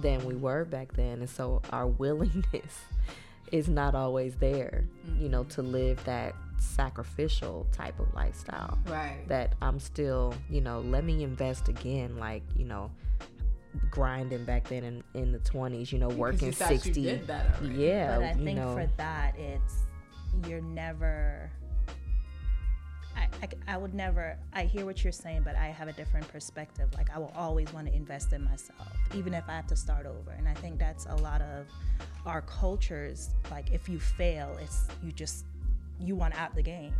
than 0.00 0.24
we 0.24 0.34
were 0.34 0.64
back 0.64 0.92
then, 0.92 1.20
and 1.20 1.30
so 1.30 1.62
our 1.70 1.86
willingness 2.02 2.80
is 3.52 3.68
not 3.68 3.94
always 3.94 4.34
there, 4.36 4.84
you 5.18 5.28
know, 5.28 5.44
to 5.44 5.62
mm-hmm. 5.62 5.72
live 5.72 6.04
that 6.04 6.34
sacrificial 6.58 7.66
type 7.72 7.98
of 8.00 8.12
lifestyle. 8.14 8.78
Right. 8.86 9.24
That 9.28 9.54
I'm 9.62 9.78
still, 9.78 10.34
you 10.50 10.60
know, 10.60 10.80
let 10.80 11.04
me 11.04 11.22
invest 11.22 11.68
again, 11.68 12.16
like 12.18 12.42
you 12.56 12.64
know, 12.64 12.90
grinding 13.90 14.44
back 14.44 14.68
then 14.68 14.84
in, 14.84 15.04
in 15.14 15.32
the 15.32 15.38
20s, 15.38 15.92
you 15.92 15.98
know, 15.98 16.08
working 16.08 16.48
you 16.48 16.52
60. 16.52 16.92
did 16.92 17.26
that. 17.26 17.62
Yeah, 17.62 18.16
but 18.16 18.24
I 18.24 18.32
you 18.32 18.44
think 18.44 18.58
know, 18.58 18.74
for 18.74 18.88
that, 18.96 19.36
it's 19.38 19.74
you're 20.48 20.60
never. 20.60 21.50
I, 23.16 23.28
I, 23.42 23.74
I 23.74 23.76
would 23.76 23.94
never. 23.94 24.36
I 24.52 24.64
hear 24.64 24.84
what 24.84 25.02
you're 25.02 25.12
saying, 25.12 25.42
but 25.44 25.56
I 25.56 25.66
have 25.66 25.88
a 25.88 25.92
different 25.92 26.28
perspective. 26.28 26.88
Like 26.94 27.10
I 27.14 27.18
will 27.18 27.32
always 27.34 27.72
want 27.72 27.86
to 27.86 27.94
invest 27.94 28.32
in 28.32 28.44
myself, 28.44 28.88
even 29.14 29.34
if 29.34 29.44
I 29.48 29.52
have 29.52 29.66
to 29.68 29.76
start 29.76 30.06
over. 30.06 30.32
And 30.36 30.48
I 30.48 30.54
think 30.54 30.78
that's 30.78 31.06
a 31.06 31.16
lot 31.16 31.40
of 31.42 31.66
our 32.26 32.42
cultures. 32.42 33.30
Like 33.50 33.72
if 33.72 33.88
you 33.88 33.98
fail, 33.98 34.56
it's 34.60 34.86
you 35.02 35.12
just 35.12 35.46
you 35.98 36.14
want 36.14 36.38
out 36.38 36.54
the 36.54 36.62
game. 36.62 36.94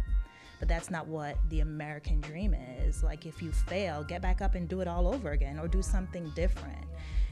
But 0.59 0.69
that's 0.69 0.91
not 0.91 1.07
what 1.07 1.37
the 1.51 1.61
American 1.61 2.23
dream 2.23 2.55
is. 2.55 3.03
Like 3.03 3.27
if 3.27 3.43
you 3.43 3.53
fail, 3.53 4.03
get 4.03 4.23
back 4.23 4.41
up 4.41 4.55
and 4.55 4.67
do 4.67 4.81
it 4.81 4.89
all 4.89 5.07
over 5.07 5.33
again, 5.33 5.59
or 5.59 5.69
do 5.69 5.83
something 5.83 6.33
different. 6.35 6.79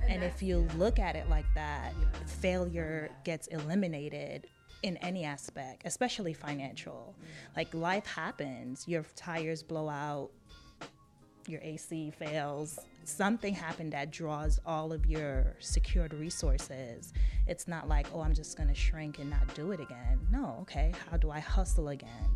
And 0.07 0.23
if 0.23 0.43
you 0.43 0.69
look 0.77 0.99
at 0.99 1.17
it 1.17 1.31
like 1.31 1.47
that, 1.55 1.95
failure 2.27 3.11
gets 3.25 3.47
eliminated 3.47 4.47
in 4.85 4.99
any 4.99 5.25
aspect, 5.25 5.83
especially 5.87 6.35
financial. 6.35 7.15
Like 7.57 7.73
life 7.73 8.05
happens, 8.07 8.87
your 8.87 9.03
tires 9.17 9.63
blow 9.63 9.89
out, 9.89 10.29
your 11.47 11.61
AC 11.63 12.11
fails, 12.19 12.79
something 13.05 13.55
happened 13.55 13.93
that 13.95 14.11
draws 14.11 14.61
all 14.67 14.93
of 14.93 15.07
your 15.07 15.57
secured 15.59 16.13
resources. 16.13 17.15
It's 17.47 17.67
not 17.67 17.89
like, 17.89 18.07
oh, 18.15 18.21
I'm 18.21 18.35
just 18.35 18.59
gonna 18.59 18.75
shrink 18.75 19.19
and 19.19 19.31
not 19.31 19.55
do 19.55 19.73
it 19.73 19.81
again. 19.81 20.21
No, 20.31 20.59
okay, 20.63 20.93
how 21.11 21.17
do 21.17 21.31
I 21.31 21.41
hustle 21.41 21.89
again? 21.89 22.29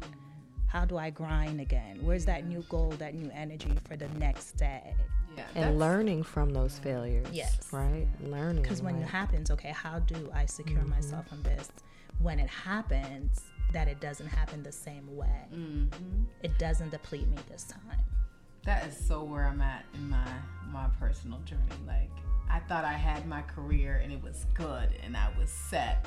How 0.69 0.87
do 0.87 0.97
I 0.97 1.11
grind 1.11 1.61
again? 1.61 1.99
Where's 2.03 2.25
that 2.27 2.47
new 2.47 2.63
goal, 2.71 2.91
that 2.99 3.15
new 3.15 3.31
energy 3.35 3.73
for 3.87 3.97
the 3.97 4.09
next 4.19 4.53
day? 4.57 4.95
Yeah. 5.37 5.45
and 5.55 5.79
learning 5.79 6.25
from 6.25 6.51
those 6.53 6.79
failures. 6.81 7.27
Yes. 7.33 7.69
Right? 7.73 8.09
Learning. 8.25 8.61
Because 8.63 8.83
when 8.83 8.97
it 8.97 9.07
happens, 9.07 9.51
okay, 9.53 9.71
how 9.71 9.99
do 10.01 10.31
I 10.35 10.47
secure 10.47 10.81
Mm-hmm. 10.81 10.91
myself 10.91 11.29
from 11.29 11.43
this? 11.45 11.71
When 12.19 12.39
it 12.39 12.49
happens, 12.49 13.41
that 13.73 13.89
it 13.89 14.01
doesn't 14.01 14.27
happen 14.27 14.63
the 14.63 14.73
same 14.73 15.17
way. 15.17 15.47
Mm-hmm. 15.55 16.25
It 16.43 16.59
doesn't 16.59 16.91
deplete 16.91 17.29
me 17.29 17.37
this 17.51 17.65
time. 17.65 17.99
That 18.65 18.87
is 18.87 18.97
so 18.97 19.23
where 19.23 19.45
I'm 19.45 19.61
at 19.61 19.85
in 19.95 20.09
my 20.11 20.27
my 20.71 20.89
personal 20.99 21.39
journey. 21.41 21.63
Like 21.87 22.11
I 22.51 22.61
thought 22.61 22.85
I 22.85 22.95
had 22.95 23.27
my 23.27 23.43
career 23.43 24.01
and 24.03 24.13
it 24.13 24.23
was 24.23 24.47
good 24.55 24.91
and 25.03 25.17
I 25.17 25.31
was 25.39 25.51
set. 25.51 26.07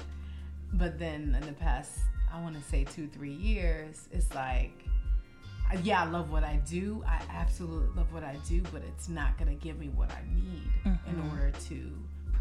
But 0.73 0.99
then 0.99 1.37
in 1.39 1.45
the 1.45 1.53
past 1.53 1.99
I 2.31 2.41
want 2.41 2.55
to 2.55 2.69
say 2.69 2.85
two, 2.85 3.07
three 3.07 3.33
years, 3.33 4.07
it's 4.11 4.33
like, 4.33 4.85
yeah, 5.83 6.03
I 6.03 6.05
love 6.09 6.31
what 6.31 6.43
I 6.43 6.61
do. 6.67 7.03
I 7.05 7.21
absolutely 7.29 7.89
love 7.95 8.13
what 8.13 8.23
I 8.23 8.37
do, 8.47 8.61
but 8.73 8.81
it's 8.83 9.09
not 9.09 9.37
gonna 9.37 9.55
give 9.55 9.77
me 9.77 9.89
what 9.89 10.11
I 10.11 10.21
need 10.33 10.97
in 11.07 11.29
order 11.29 11.51
to 11.67 11.91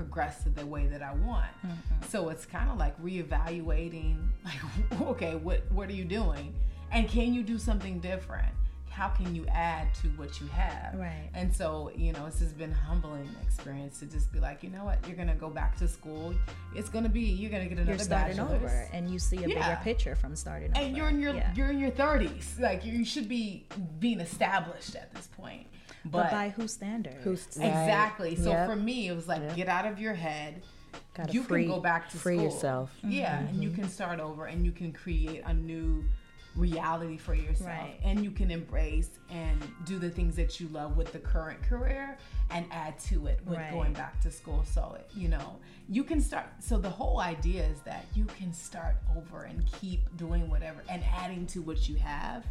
progress 0.00 0.42
to 0.44 0.48
the 0.48 0.64
way 0.64 0.86
that 0.86 1.02
I 1.02 1.12
want. 1.12 1.50
Mm-hmm. 1.64 2.08
So 2.08 2.30
it's 2.30 2.46
kind 2.46 2.70
of 2.70 2.78
like 2.78 3.00
reevaluating, 3.02 4.16
like, 4.44 5.00
okay, 5.02 5.34
what 5.36 5.70
what 5.70 5.88
are 5.90 5.94
you 5.94 6.04
doing, 6.04 6.54
and 6.90 7.08
can 7.08 7.34
you 7.34 7.42
do 7.42 7.58
something 7.58 8.00
different? 8.00 8.48
How 9.00 9.08
can 9.08 9.34
you 9.34 9.46
add 9.46 9.94
to 10.02 10.08
what 10.08 10.42
you 10.42 10.46
have? 10.48 10.92
Right. 10.94 11.30
And 11.32 11.56
so, 11.56 11.90
you 11.96 12.12
know, 12.12 12.26
this 12.26 12.38
has 12.40 12.52
been 12.52 12.72
a 12.72 12.74
humbling 12.74 13.34
experience 13.42 13.98
to 14.00 14.04
just 14.04 14.30
be 14.30 14.40
like, 14.40 14.62
you 14.62 14.68
know 14.68 14.84
what, 14.84 14.98
you're 15.08 15.16
gonna 15.16 15.34
go 15.34 15.48
back 15.48 15.74
to 15.78 15.88
school. 15.88 16.34
It's 16.74 16.90
gonna 16.90 17.08
be 17.08 17.22
you're 17.22 17.50
gonna 17.50 17.64
get 17.64 17.78
another 17.78 17.92
You're 17.92 17.98
starting 17.98 18.36
bachelor's. 18.36 18.62
over, 18.62 18.88
and 18.92 19.10
you 19.10 19.18
see 19.18 19.38
a 19.38 19.48
Yeah. 19.48 19.54
bigger 19.54 19.80
picture 19.82 20.14
from 20.16 20.36
starting 20.36 20.70
over. 20.72 20.80
And 20.84 20.94
you're 20.94 21.08
in 21.08 21.18
your 21.18 21.32
Yeah. 21.32 21.50
you're 21.54 21.70
in 21.70 21.78
your 21.78 21.92
thirties. 21.92 22.58
Like 22.60 22.84
you 22.84 23.02
should 23.06 23.26
be 23.26 23.64
being 24.00 24.20
established 24.20 24.94
at 24.94 25.14
this 25.14 25.28
point. 25.28 25.66
but, 26.04 26.24
But, 26.24 26.30
by 26.30 26.48
whose 26.50 26.74
standard? 26.74 27.22
Who's 27.22 27.46
exactly. 27.46 28.36
So 28.36 28.50
Yep. 28.50 28.68
for 28.68 28.76
me, 28.76 29.08
it 29.08 29.16
was 29.16 29.26
like 29.26 29.56
get 29.56 29.68
out 29.68 29.86
of 29.86 29.98
your 29.98 30.12
head. 30.14 30.62
Gotta 31.14 31.32
you 31.32 31.42
free- 31.42 31.64
can 31.64 31.72
go 31.72 31.80
back 31.80 32.10
to 32.10 32.18
free 32.18 32.36
school. 32.36 32.44
yourself. 32.44 32.94
Yeah, 33.02 33.38
and 33.38 33.62
you 33.62 33.70
mm-hmm. 33.70 33.80
can 33.80 33.90
start 33.90 34.20
over, 34.20 34.44
and 34.44 34.64
you 34.64 34.72
can 34.72 34.92
create 34.92 35.42
a 35.46 35.54
new 35.54 36.04
reality 36.56 37.16
for 37.16 37.34
yourself, 37.34 37.68
Right. 37.70 37.98
and 38.02 38.22
you 38.24 38.30
can 38.30 38.50
embrace 38.50 39.10
and 39.30 39.62
do 39.84 39.98
the 39.98 40.10
things 40.10 40.36
that 40.36 40.58
you 40.60 40.68
love 40.68 40.96
with 40.96 41.12
the 41.12 41.18
current 41.18 41.62
career, 41.62 42.18
and 42.50 42.66
add 42.72 42.98
to 43.00 43.26
it 43.26 43.40
with 43.46 43.58
Right. 43.58 43.70
going 43.70 43.92
back 43.92 44.20
to 44.22 44.30
school. 44.30 44.64
So 44.64 44.98
you 45.14 45.28
know 45.28 45.58
you 45.88 46.04
can 46.04 46.20
start. 46.20 46.46
So 46.60 46.78
the 46.78 46.90
whole 46.90 47.20
idea 47.20 47.64
is 47.66 47.80
that 47.82 48.04
you 48.14 48.24
can 48.24 48.52
start 48.52 48.96
over 49.16 49.42
and 49.44 49.64
keep 49.72 50.16
doing 50.16 50.48
whatever 50.50 50.82
and 50.88 51.02
adding 51.04 51.46
to 51.48 51.62
what 51.62 51.88
you 51.88 51.96
have. 51.96 52.44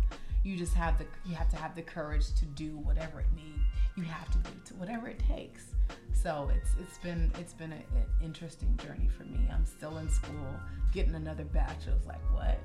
You 0.43 0.55
just 0.57 0.73
have 0.75 0.97
the 0.97 1.05
you 1.25 1.35
have 1.35 1.49
to 1.49 1.57
have 1.57 1.75
the 1.75 1.81
courage 1.81 2.33
to 2.35 2.45
do 2.45 2.77
whatever 2.77 3.19
it 3.19 3.27
needs. 3.35 3.61
You 3.95 4.03
have 4.03 4.29
to 4.31 4.37
do 4.37 4.49
to 4.65 4.73
whatever 4.75 5.07
it 5.09 5.19
takes. 5.19 5.65
So 6.13 6.49
it's 6.55 6.69
it's 6.79 6.97
been 6.99 7.31
it's 7.37 7.53
been 7.53 7.73
an 7.73 7.83
interesting 8.23 8.77
journey 8.77 9.09
for 9.09 9.23
me. 9.25 9.49
I'm 9.51 9.65
still 9.65 9.97
in 9.97 10.09
school, 10.09 10.53
getting 10.93 11.15
another 11.15 11.43
bachelor's. 11.43 12.05
Like 12.05 12.21
what, 12.33 12.57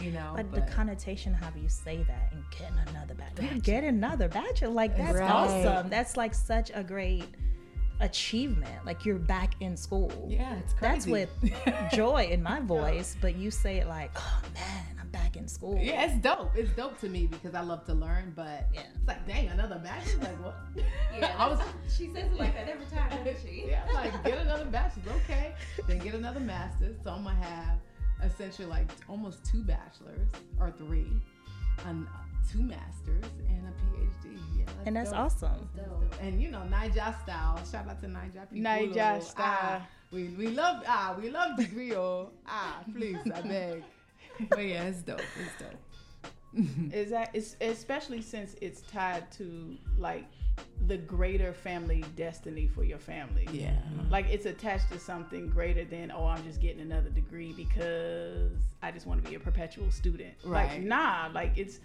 you 0.00 0.10
know? 0.10 0.32
But, 0.36 0.52
the 0.52 0.60
connotation, 0.72 1.32
how 1.34 1.50
you 1.60 1.68
say 1.68 2.04
that, 2.08 2.32
and 2.32 2.42
getting 2.50 2.78
another 2.94 3.14
bachelor, 3.14 3.60
get 3.60 3.84
another 3.84 4.28
bachelor, 4.28 4.68
like 4.68 4.96
that's 4.96 5.14
Right. 5.18 5.30
awesome. 5.30 5.88
That's 5.90 6.16
like 6.16 6.34
such 6.34 6.70
a 6.74 6.82
great 6.82 7.24
achievement. 8.00 8.84
Like 8.84 9.04
you're 9.04 9.18
back 9.18 9.54
in 9.60 9.76
school. 9.76 10.10
yeah, 10.28 10.56
it's 10.56 10.72
crazy. 10.72 10.92
That's 10.92 11.06
with 11.06 11.90
joy 11.92 12.28
in 12.30 12.42
my 12.42 12.60
voice, 12.60 13.16
but 13.20 13.36
you 13.36 13.50
say 13.50 13.78
it 13.78 13.86
like, 13.86 14.10
oh 14.16 14.42
man, 14.54 14.84
I'm 15.00 15.08
back 15.10 15.36
in 15.36 15.46
school. 15.46 15.78
Yeah, 15.80 16.04
it's 16.06 16.18
dope. 16.18 16.50
It's 16.56 16.70
dope 16.72 16.98
to 17.00 17.08
me 17.08 17.26
because 17.26 17.54
I 17.54 17.60
love 17.60 17.84
to 17.86 17.94
learn, 17.94 18.32
but 18.34 18.68
Yeah. 18.74 18.80
it's 18.94 19.06
like, 19.06 19.26
dang, 19.26 19.48
another 19.48 19.76
bachelor's? 19.78 20.18
Like, 20.22 20.44
what? 20.44 20.56
Yeah, 21.16 21.34
I 21.38 21.48
was, 21.48 21.60
she 21.88 22.08
says 22.12 22.32
it 22.32 22.38
like 22.38 22.54
that 22.54 22.68
every 22.68 22.86
time, 22.86 23.10
doesn't 23.10 23.36
she? 23.48 23.66
yeah, 23.68 23.84
like, 23.94 24.24
get 24.24 24.38
another 24.38 24.64
bachelor's, 24.66 25.06
okay. 25.24 25.54
Then 25.86 25.98
get 26.00 26.14
another 26.14 26.40
master's. 26.40 26.96
So 27.04 27.10
I'm 27.12 27.22
going 27.22 27.36
to 27.36 27.42
have 27.44 27.78
essentially 28.24 28.68
like 28.68 28.88
almost 29.08 29.44
two 29.44 29.62
bachelors 29.62 30.28
or 30.60 30.70
three, 30.70 31.10
and 31.86 32.06
two 32.50 32.62
masters, 32.62 33.24
and 33.48 33.66
a 33.66 33.70
PhD. 33.70 34.38
Yeah, 34.56 34.64
that's 34.66 34.86
And 34.86 34.96
that's 34.96 35.10
dope. 35.10 35.18
awesome. 35.18 35.68
Dope. 35.76 36.14
And 36.20 36.40
you 36.40 36.50
know, 36.50 36.62
Naija 36.70 37.22
style. 37.22 37.60
Shout 37.70 37.88
out 37.88 38.00
to 38.00 38.06
Naija 38.06 38.50
people. 38.50 38.70
Naija 38.70 39.16
oh. 39.16 39.20
style. 39.20 39.82
Ah, 39.82 39.86
we, 40.10 40.28
we 40.38 40.48
love 40.48 40.82
ah 40.86 41.16
we 41.20 41.28
love 41.28 41.56
degree 41.56 41.94
oh 41.94 42.30
ah 42.46 42.80
please 42.92 43.18
I 43.34 43.40
beg. 43.40 43.82
But 44.50 44.60
yeah, 44.60 44.84
it's 44.84 45.02
dope. 45.02 45.20
It's 45.20 45.58
dope. 45.58 46.92
Is 46.92 47.10
that 47.10 47.30
it's 47.34 47.56
especially 47.60 48.22
since 48.22 48.54
it's 48.60 48.82
tied 48.82 49.30
to 49.32 49.76
like 49.98 50.26
the 50.86 50.96
greater 50.98 51.52
family 51.52 52.04
destiny 52.16 52.68
for 52.68 52.84
your 52.84 52.98
family. 52.98 53.48
Yeah. 53.50 53.76
Like 54.10 54.26
it's 54.30 54.44
attached 54.46 54.90
to 54.92 54.98
something 54.98 55.48
greater 55.48 55.84
than 55.84 56.10
oh 56.10 56.26
I'm 56.26 56.44
just 56.44 56.60
getting 56.60 56.80
another 56.80 57.08
degree 57.10 57.52
because 57.52 58.52
I 58.82 58.90
just 58.90 59.06
want 59.06 59.24
to 59.24 59.30
be 59.30 59.36
a 59.36 59.40
perpetual 59.40 59.90
student. 59.90 60.34
Like 60.44 60.82
nah, 60.82 61.30
like 61.32 61.52
it's 61.56 61.80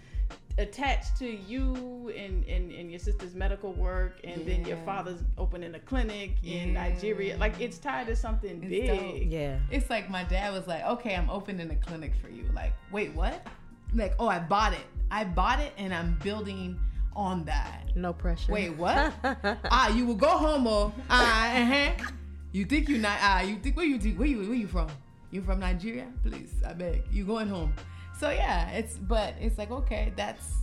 attached 0.58 1.16
to 1.16 1.26
you 1.26 2.12
and, 2.16 2.44
and, 2.46 2.70
and 2.72 2.90
your 2.90 3.00
sister's 3.00 3.34
medical 3.34 3.72
work 3.72 4.20
and 4.24 4.46
then 4.46 4.64
your 4.66 4.76
father's 4.78 5.20
opening 5.38 5.74
a 5.74 5.78
clinic 5.80 6.32
in 6.44 6.74
Nigeria. 6.74 7.36
Like 7.38 7.58
it's 7.58 7.78
tied 7.78 8.06
to 8.08 8.16
something 8.16 8.62
It's 8.62 8.70
big. 8.70 8.86
dope. 8.86 9.32
Yeah. 9.32 9.58
It's 9.70 9.88
like 9.88 10.10
my 10.10 10.24
dad 10.24 10.52
was 10.52 10.66
like, 10.66 10.84
okay, 10.84 11.14
I'm 11.16 11.30
opening 11.30 11.70
a 11.70 11.76
clinic 11.76 12.12
for 12.20 12.28
you. 12.28 12.44
Like, 12.54 12.74
wait, 12.92 13.14
what? 13.14 13.46
Like, 13.94 14.14
oh, 14.18 14.28
I 14.28 14.38
bought 14.38 14.74
it. 14.74 14.84
I 15.10 15.24
bought 15.24 15.60
it 15.60 15.72
and 15.78 15.92
I'm 15.94 16.18
building 16.22 16.78
on 17.14 17.44
that. 17.44 17.94
No 17.94 18.12
pressure. 18.12 18.52
Wait, 18.52 18.76
what? 18.76 19.12
ah, 19.70 19.88
you 19.94 20.06
will 20.06 20.14
go 20.14 20.28
home 20.28 20.66
or 20.66 20.92
ah, 21.08 21.56
uh-huh. 21.56 22.10
You 22.52 22.64
think 22.64 22.88
you 22.88 22.98
not 22.98 23.18
ah, 23.20 23.40
you 23.42 23.56
think 23.58 23.76
where 23.76 23.86
you 23.86 23.98
think 23.98 24.18
where 24.18 24.28
you 24.28 24.38
where 24.38 24.54
you 24.54 24.66
from? 24.66 24.88
You 25.30 25.42
from 25.42 25.60
Nigeria? 25.60 26.06
Please, 26.24 26.52
I 26.66 26.72
beg. 26.72 27.02
You 27.12 27.24
going 27.24 27.48
home. 27.48 27.72
So 28.18 28.30
yeah, 28.30 28.70
it's 28.70 28.96
but 28.96 29.34
it's 29.40 29.56
like 29.58 29.70
okay, 29.70 30.12
that's 30.16 30.54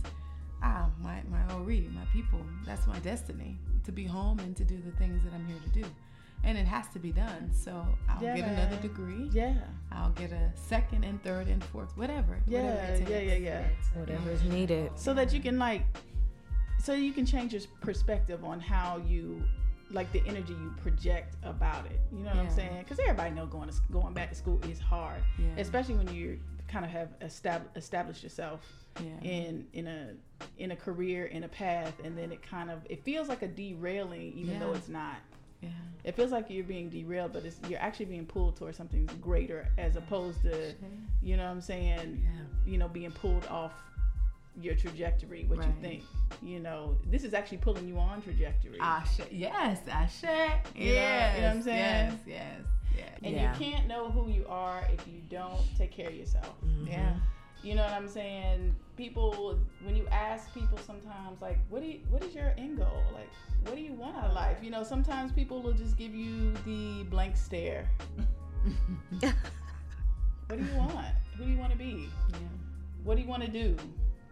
ah 0.62 0.90
my 1.00 1.22
my 1.30 1.54
Ori, 1.54 1.88
my 1.94 2.04
people. 2.12 2.40
That's 2.66 2.86
my 2.86 2.98
destiny 3.00 3.58
to 3.84 3.92
be 3.92 4.04
home 4.04 4.38
and 4.40 4.54
to 4.56 4.64
do 4.64 4.76
the 4.84 4.92
things 4.98 5.24
that 5.24 5.32
I'm 5.32 5.46
here 5.46 5.60
to 5.64 5.70
do. 5.70 5.84
And 6.44 6.56
it 6.56 6.66
has 6.66 6.86
to 6.92 6.98
be 7.00 7.10
done. 7.10 7.50
So 7.52 7.84
I'll 8.08 8.22
Yeah, 8.22 8.36
get 8.36 8.48
another 8.48 8.76
degree. 8.76 9.28
Yeah. 9.32 9.54
I'll 9.90 10.10
get 10.12 10.30
a 10.30 10.52
second 10.54 11.04
and 11.04 11.20
third 11.22 11.48
and 11.48 11.64
fourth, 11.64 11.96
whatever. 11.96 12.38
whatever 12.44 12.76
Yeah, 12.76 12.94
it 12.94 13.08
yeah, 13.08 13.18
yeah, 13.18 13.34
yeah. 13.34 13.64
Whatever 13.94 14.30
is 14.30 14.42
needed. 14.44 14.92
so 14.94 15.14
that 15.14 15.32
you 15.32 15.40
can 15.40 15.58
like 15.58 15.82
so 16.78 16.92
you 16.92 17.12
can 17.12 17.26
change 17.26 17.52
your 17.52 17.62
perspective 17.80 18.44
on 18.44 18.60
how 18.60 19.00
you 19.06 19.42
like 19.90 20.10
the 20.12 20.22
energy 20.26 20.52
you 20.52 20.72
project 20.82 21.34
about 21.42 21.86
it 21.86 22.00
you 22.12 22.18
know 22.18 22.26
what 22.30 22.36
i'm 22.38 22.50
saying 22.50 22.78
because 22.80 22.98
everybody 22.98 23.30
know 23.34 23.46
going 23.46 23.68
to 23.68 23.74
going 23.90 24.12
back 24.12 24.28
to 24.28 24.34
school 24.34 24.60
is 24.68 24.78
hard 24.78 25.20
Yeah. 25.38 25.46
especially 25.56 25.94
when 25.94 26.12
you 26.14 26.38
kind 26.68 26.84
of 26.84 26.90
have 26.90 27.08
estab- 27.20 27.74
established 27.76 28.22
yourself 28.22 28.60
Yeah. 29.00 29.20
in 29.22 29.66
in 29.72 29.86
a 29.86 30.12
in 30.58 30.72
a 30.72 30.76
career 30.76 31.26
in 31.26 31.44
a 31.44 31.48
path 31.48 31.94
and 32.04 32.16
then 32.18 32.32
it 32.32 32.42
kind 32.42 32.70
of 32.70 32.80
it 32.90 33.02
feels 33.02 33.28
like 33.28 33.40
a 33.42 33.48
derailing 33.48 34.32
even 34.34 34.58
though 34.60 34.74
it's 34.74 34.88
not 34.90 35.16
Yeah. 35.62 35.70
it 36.04 36.14
feels 36.14 36.32
like 36.32 36.46
you're 36.50 36.64
being 36.64 36.90
derailed 36.90 37.32
but 37.32 37.44
it's 37.46 37.58
you're 37.68 37.80
actually 37.80 38.06
being 38.06 38.26
pulled 38.26 38.56
towards 38.56 38.76
something 38.76 39.08
greater 39.22 39.68
as 39.78 39.96
opposed 39.96 40.42
to 40.42 40.74
you 41.22 41.36
know 41.38 41.44
what 41.46 41.50
i'm 41.52 41.60
saying 41.62 42.20
Yeah. 42.22 42.70
you 42.70 42.76
know 42.76 42.88
being 42.88 43.10
pulled 43.12 43.46
off 43.46 43.72
your 44.60 44.74
trajectory 44.74 45.44
what 45.48 45.64
you 45.64 45.72
think 45.80 46.02
you 46.42 46.58
know 46.60 46.96
this 47.10 47.22
is 47.24 47.32
actually 47.34 47.58
pulling 47.58 47.86
you 47.86 47.96
on 47.98 48.20
trajectory 48.22 48.78
Ashe. 48.80 49.20
Yes. 49.30 49.80
Yes. 49.86 50.22
You 50.22 50.28
know- 50.28 50.34
you 50.84 50.94
know 50.94 51.46
what 51.46 51.56
I'm 51.56 51.62
saying? 51.62 52.10
Yes, 52.10 52.14
yes, 52.26 52.60
yes. 52.96 53.10
and 53.22 53.34
Yeah. 53.34 53.52
you 53.52 53.58
can't 53.64 53.86
know 53.86 54.10
who 54.10 54.28
you 54.30 54.44
are 54.48 54.82
if 54.92 55.06
you 55.06 55.20
don't 55.30 55.60
take 55.76 55.92
care 55.92 56.08
of 56.08 56.14
yourself 56.14 56.54
mm-hmm. 56.64 56.88
Yeah. 56.88 57.14
you 57.62 57.74
know 57.74 57.82
what 57.82 57.92
i'm 57.92 58.08
saying 58.08 58.74
people 58.96 59.58
when 59.84 59.94
you 59.96 60.06
ask 60.10 60.52
people 60.54 60.78
sometimes 60.78 61.40
like 61.40 61.58
what 61.70 61.82
do 61.82 61.88
you 61.88 62.00
what 62.10 62.22
is 62.24 62.34
your 62.34 62.52
end 62.58 62.78
goal 62.78 63.02
like 63.14 63.28
what 63.64 63.74
do 63.76 63.80
you 63.82 63.92
want 63.92 64.16
out 64.16 64.24
of 64.26 64.34
life 64.34 64.58
you 64.62 64.70
know 64.70 64.82
sometimes 64.82 65.30
people 65.32 65.60
will 65.62 65.72
just 65.72 65.96
give 65.96 66.14
you 66.14 66.52
the 66.64 67.04
blank 67.10 67.36
stare 67.36 67.88
what 69.20 70.58
do 70.58 70.64
you 70.64 70.74
want 70.76 71.06
who 71.36 71.44
do 71.44 71.50
you 71.50 71.58
want 71.58 71.70
to 71.72 71.78
be 71.78 72.08
Yeah. 72.32 72.38
what 73.04 73.16
do 73.16 73.22
you 73.22 73.28
want 73.28 73.42
to 73.44 73.50
do 73.50 73.76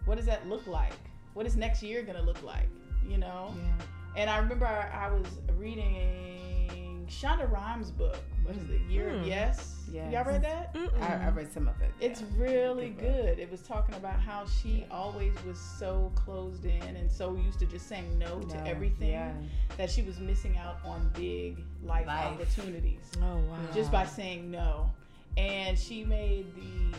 what 0.06 0.16
does 0.16 0.26
that 0.26 0.48
look 0.48 0.66
like 0.66 0.92
what 1.34 1.46
is 1.46 1.56
next 1.56 1.82
year 1.82 2.02
gonna 2.02 2.22
look 2.22 2.42
like 2.42 2.68
you 3.08 3.18
know 3.18 3.52
Yeah. 3.56 4.20
and 4.22 4.30
i 4.30 4.38
remember 4.38 4.66
i, 4.66 5.06
I 5.06 5.10
was 5.12 5.26
reading 5.58 7.06
shonda 7.08 7.50
rhimes 7.50 7.90
book 7.90 8.18
what 8.44 8.56
is 8.56 8.68
it 8.70 8.80
year 8.90 9.10
of 9.10 9.20
Hmm. 9.22 9.28
yes 9.28 9.72
Yes. 9.92 10.12
y'all 10.12 10.24
read 10.24 10.42
that 10.42 10.76
I, 11.00 11.26
I 11.26 11.28
read 11.30 11.52
some 11.52 11.68
of 11.68 11.80
it. 11.80 11.92
it's 12.00 12.20
yeah. 12.20 12.26
really 12.36 12.90
Good 12.90 13.26
good. 13.26 13.38
It 13.38 13.48
was 13.50 13.62
talking 13.62 13.94
about 13.94 14.18
how 14.18 14.44
she 14.46 14.84
always 14.90 15.32
was 15.46 15.60
so 15.60 16.10
closed 16.16 16.64
in 16.64 16.82
and 16.96 17.08
so 17.10 17.36
used 17.36 17.60
to 17.60 17.66
just 17.66 17.88
saying 17.88 18.18
no, 18.18 18.38
No, 18.40 18.48
to 18.48 18.66
everything 18.66 19.10
yeah. 19.12 19.32
that 19.76 19.88
she 19.88 20.02
was 20.02 20.18
missing 20.18 20.58
out 20.58 20.78
on 20.84 21.08
big 21.14 21.62
life, 21.84 22.04
Life. 22.08 22.34
opportunities 22.34 23.12
Oh 23.22 23.36
wow. 23.48 23.56
just 23.72 23.92
by 23.92 24.04
saying 24.06 24.50
no. 24.50 24.90
And 25.36 25.78
she 25.78 26.04
made 26.04 26.46
the 26.56 26.98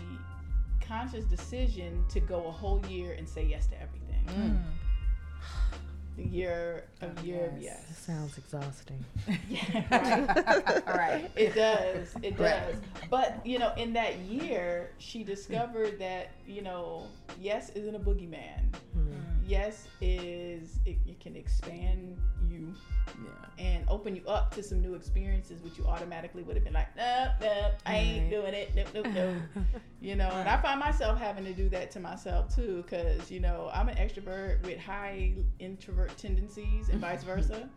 conscious 0.88 1.26
decision 1.26 2.04
to 2.10 2.20
go 2.20 2.46
a 2.48 2.52
whole 2.52 2.84
year 2.88 3.14
and 3.14 3.28
say 3.28 3.44
yes 3.44 3.68
to 3.68 3.76
everything. 3.82 4.26
Mm. 4.28 4.62
The 6.18 6.24
year 6.24 6.86
of 7.02 7.24
year 7.24 7.52
of 7.56 7.62
yes. 7.62 7.84
yes. 7.88 7.98
Sounds 8.00 8.38
exhausting. 8.40 9.06
right. 9.92 10.84
Right. 10.88 11.32
It 11.36 11.54
does. 11.54 12.16
It 12.24 12.40
Right. 12.40 12.60
does. 12.72 12.76
But 13.10 13.46
you 13.46 13.60
know, 13.60 13.72
in 13.78 13.94
that 13.94 14.18
year, 14.20 14.92
she 14.98 15.24
discovered 15.24 16.00
that 16.00 16.32
you 16.48 16.64
know, 16.64 17.04
yes 17.40 17.70
isn't 17.76 17.94
a 17.96 18.00
boogeyman. 18.00 18.62
Yes 19.48 19.88
is 20.02 20.80
it, 20.86 20.98
it 21.08 21.20
can 21.20 21.36
expand 21.36 22.18
you 22.50 22.74
Yeah. 23.24 23.64
and 23.66 23.86
open 23.88 24.16
you 24.16 24.24
up 24.28 24.54
to 24.56 24.62
some 24.62 24.82
new 24.82 24.94
experiences, 24.94 25.62
which 25.64 25.78
you 25.78 25.86
automatically 25.86 26.44
would 26.44 26.56
have 26.56 26.64
been 26.66 26.74
like, 26.74 26.96
nope, 26.96 27.30
nope, 27.42 27.74
I 27.86 27.96
ain't 27.96 28.30
doing 28.30 28.54
it, 28.54 28.76
nope, 28.76 28.88
nope, 28.94 29.08
nope. 29.14 29.36
you 30.02 30.16
know, 30.16 30.30
and 30.30 30.48
I 30.48 30.58
find 30.62 30.80
myself 30.80 31.18
having 31.18 31.46
to 31.46 31.54
do 31.54 31.70
that 31.70 31.90
to 31.92 32.00
myself 32.00 32.54
too, 32.54 32.84
because 32.84 33.32
you 33.32 33.40
know 33.40 33.70
I'm 33.74 33.90
an 33.90 33.96
extrovert 33.96 34.62
with 34.66 34.78
high 34.80 35.34
introvert 35.60 36.16
tendencies, 36.18 36.90
and 36.90 37.00
vice 37.00 37.24
versa. 37.24 37.70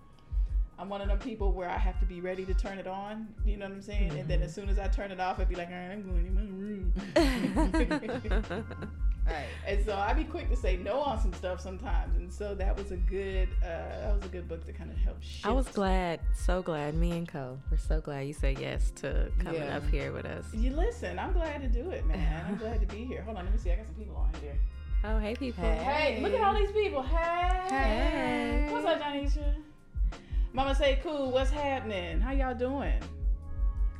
I'm 0.81 0.89
one 0.89 1.03
of 1.03 1.09
them 1.09 1.19
people 1.19 1.53
where 1.53 1.69
I 1.69 1.77
have 1.77 2.01
to 2.01 2.07
be 2.07 2.21
ready 2.23 2.47
to 2.47 2.55
turn 2.55 2.79
it 2.79 2.87
on. 2.87 3.29
You 3.45 3.59
know 3.59 3.67
what 3.67 3.75
I'm 3.75 3.83
saying? 3.83 4.13
And 4.19 4.27
then 4.27 4.41
as 4.43 4.55
soon 4.55 4.69
as 4.71 4.79
I 4.79 4.89
turn 4.89 5.11
it 5.13 5.21
off, 5.21 5.39
I'd 5.39 5.49
be 5.49 5.55
like, 5.55 5.69
all 5.69 5.75
right, 5.75 5.91
I'm 5.91 6.03
going 6.03 6.27
in 6.27 6.35
my 6.35 6.47
room. 6.51 6.93
Right. 9.27 9.45
And 9.67 9.85
so 9.85 9.95
I'd 9.95 10.17
be 10.17 10.25
quick 10.25 10.49
to 10.49 10.57
say 10.57 10.77
no 10.77 10.99
on 10.99 11.21
some 11.21 11.33
stuff 11.35 11.61
sometimes. 11.61 12.17
And 12.17 12.33
so 12.33 12.53
that 12.55 12.77
was 12.77 12.91
a 12.91 12.97
good 12.97 13.49
uh, 13.63 13.67
that 13.69 14.15
was 14.17 14.25
a 14.25 14.29
good 14.29 14.49
book 14.49 14.67
to 14.67 14.73
kind 14.73 14.91
of 14.91 14.97
help 14.97 15.23
shift. 15.23 15.47
I 15.47 15.51
was 15.53 15.69
glad, 15.69 16.19
so 16.35 16.63
glad. 16.63 16.95
Me 16.95 17.13
and 17.13 17.29
Co. 17.29 17.57
We're 17.71 17.77
so 17.77 18.01
glad 18.01 18.27
you 18.27 18.33
said 18.33 18.59
yes 18.59 18.91
to 18.97 19.31
coming 19.39 19.63
Yeah. 19.63 19.77
up 19.77 19.87
here 19.89 20.11
with 20.13 20.25
us. 20.25 20.47
You 20.53 20.71
listen, 20.71 21.17
I'm 21.19 21.33
glad 21.33 21.61
to 21.61 21.69
do 21.69 21.91
it, 21.91 22.05
man. 22.07 22.45
I'm 22.49 22.57
glad 22.57 22.81
to 22.81 22.87
be 22.87 23.05
here. 23.05 23.23
Hold 23.23 23.37
on, 23.37 23.45
let 23.45 23.53
me 23.55 23.61
see. 23.61 23.71
I 23.71 23.77
got 23.77 23.87
some 23.87 23.95
people 23.95 24.17
on 24.17 24.33
here. 24.41 24.59
Oh, 25.05 25.19
hey 25.21 25.37
people. 25.37 25.63
Hey, 25.65 26.21
look 26.23 26.33
at 26.33 26.41
all 26.41 26.55
these 26.55 26.73
people. 26.73 27.03
Hey. 27.03 27.69
Hey. 27.69 28.69
What's 28.73 28.87
up, 28.87 29.01
Janisha? 29.01 29.55
Mama 30.53 30.75
say 30.75 30.99
cool, 31.03 31.31
what's 31.31 31.51
happening? 31.51 32.21
How 32.21 32.33
y'all 32.33 32.55
doing? 32.55 32.95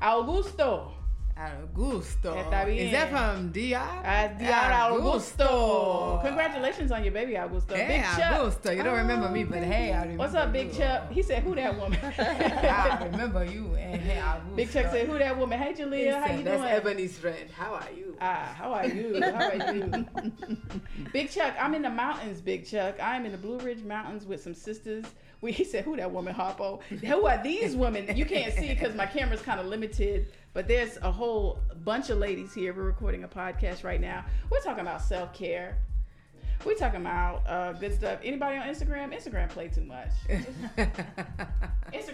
Augusto. 0.03 0.93
Augusto. 1.39 2.35
Está 2.37 2.67
bien. 2.67 2.87
Is 2.87 2.93
that 2.93 3.09
from 3.11 3.51
DR? 3.51 3.77
Uh, 3.77 4.29
Diana 4.37 4.95
Augusto. 4.95 6.21
Congratulations 6.23 6.93
on 6.93 7.03
your 7.03 7.13
baby, 7.13 7.33
Augusto. 7.35 7.75
Hey, 7.75 7.87
Big 7.87 8.03
Chuck. 8.03 8.41
Augusto. 8.41 8.77
You 8.77 8.83
don't 8.83 8.99
remember 8.99 9.29
me, 9.31 9.45
but 9.45 9.63
hey, 9.63 9.93
I 9.93 10.03
remember 10.03 10.19
What's 10.19 10.35
up, 10.35 10.53
Big 10.53 10.69
you. 10.73 10.79
Chuck? 10.79 11.11
He 11.11 11.23
said, 11.23 11.43
who 11.45 11.55
that 11.55 11.79
woman? 11.79 11.99
I 12.19 13.09
remember 13.11 13.45
you. 13.45 13.75
And 13.77 14.01
hey, 14.03 14.21
Augusto. 14.21 14.57
Big 14.57 14.71
Chuck 14.73 14.87
said, 14.91 15.07
who 15.09 15.19
that 15.19 15.39
woman? 15.39 15.59
Hey, 15.59 15.73
He 15.73 15.83
Jalea, 15.83 16.21
how 16.21 16.27
said, 16.27 16.39
you 16.39 16.45
That's 16.45 16.57
doing? 16.59 16.69
That's 16.69 16.87
Ebony's 16.87 17.17
friend. 17.19 17.51
How 17.57 17.75
are 17.75 17.89
you? 17.97 18.17
Ah, 18.21 18.55
how 18.59 18.73
are 18.75 18.87
you? 18.87 19.21
How 19.23 19.49
are 19.49 19.75
you? 19.75 20.07
Big 21.13 21.31
Chuck, 21.31 21.55
I'm 21.59 21.75
in 21.75 21.83
the 21.83 21.91
mountains, 21.91 22.43
Big 22.43 22.67
Chuck. 22.67 22.97
I'm 23.01 23.25
in 23.25 23.33
the 23.33 23.39
Blue 23.39 23.59
Ridge 23.61 23.83
Mountains 23.83 24.27
with 24.27 24.43
some 24.43 24.55
sisters. 24.55 25.07
We, 25.43 25.53
he 25.53 25.65
said, 25.65 25.85
who 25.85 25.97
that 25.97 26.11
woman, 26.11 26.35
Harpo? 26.35 26.83
Who 26.83 27.27
are 27.27 27.43
these 27.43 27.75
women? 27.75 28.15
You 28.15 28.27
can't 28.27 28.53
see 28.53 28.69
because 28.69 28.95
my 28.95 29.07
camera's 29.07 29.41
kind 29.41 29.59
of 29.59 29.67
limited, 29.67 30.27
but 30.53 30.69
there's 30.69 30.99
a 30.99 31.11
whole 31.11 31.61
bunch 31.83 32.11
of 32.11 32.19
ladies 32.19 32.53
here. 32.53 32.75
We're 32.75 32.83
recording 32.83 33.25
a 33.25 33.29
podcast 33.29 33.83
right 33.83 34.03
now. 34.03 34.27
We're 34.51 34.61
talking 34.61 34.83
about 34.83 35.01
self-care. 35.01 35.79
We're 36.67 36.75
talking 36.75 37.01
about 37.01 37.49
uh, 37.49 37.73
good 37.73 37.95
stuff. 37.95 38.19
Anybody 38.23 38.59
on 38.59 38.69
Instagram? 38.69 39.17
Instagram 39.17 39.49
play 39.49 39.69
too 39.69 39.85
much. 39.85 40.11
Instagram 41.95 42.10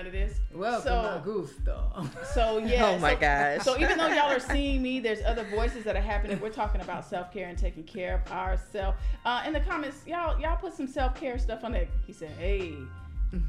none 0.00 0.06
of 0.06 0.12
this. 0.12 0.40
Welcome, 0.54 0.82
So- 0.82 1.22
Augusto. 1.22 2.26
So 2.34 2.58
yeah. 2.64 2.86
Oh 2.86 2.98
my 2.98 3.14
so, 3.14 3.20
gosh. 3.20 3.62
So 3.62 3.78
even 3.78 3.98
though 3.98 4.08
y'all 4.08 4.30
are 4.30 4.40
seeing 4.52 4.80
me, 4.82 5.00
there's 5.00 5.22
other 5.24 5.44
voices 5.44 5.84
that 5.84 5.96
are 5.96 6.00
happening. 6.00 6.40
We're 6.40 6.48
talking 6.50 6.80
about 6.80 7.04
self 7.04 7.32
care 7.32 7.48
and 7.48 7.58
taking 7.58 7.84
care 7.84 8.22
of 8.24 8.32
ourselves. 8.32 8.98
Uh, 9.24 9.42
in 9.46 9.52
the 9.52 9.60
comments, 9.60 10.06
y'all 10.06 10.40
y'all 10.40 10.56
put 10.56 10.74
some 10.74 10.86
self 10.86 11.14
care 11.14 11.38
stuff 11.38 11.64
on 11.64 11.72
there. 11.72 11.88
He 12.06 12.12
said, 12.12 12.30
"Hey, 12.38 12.74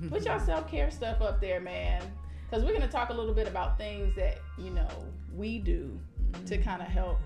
put 0.10 0.26
y'all 0.26 0.40
self 0.40 0.70
care 0.70 0.92
stuff 0.92 1.22
up 1.22 1.40
there, 1.40 1.62
man." 1.62 2.02
Because 2.50 2.66
we're 2.66 2.74
gonna 2.74 2.92
talk 2.92 3.10
a 3.10 3.14
little 3.14 3.34
bit 3.34 3.48
about 3.48 3.78
things 3.78 4.14
that 4.16 4.40
you 4.58 4.72
know 4.72 4.90
we 5.34 5.58
do 5.60 5.98
to 6.48 6.58
kind 6.58 6.82
of 6.82 6.88
help. 6.88 7.18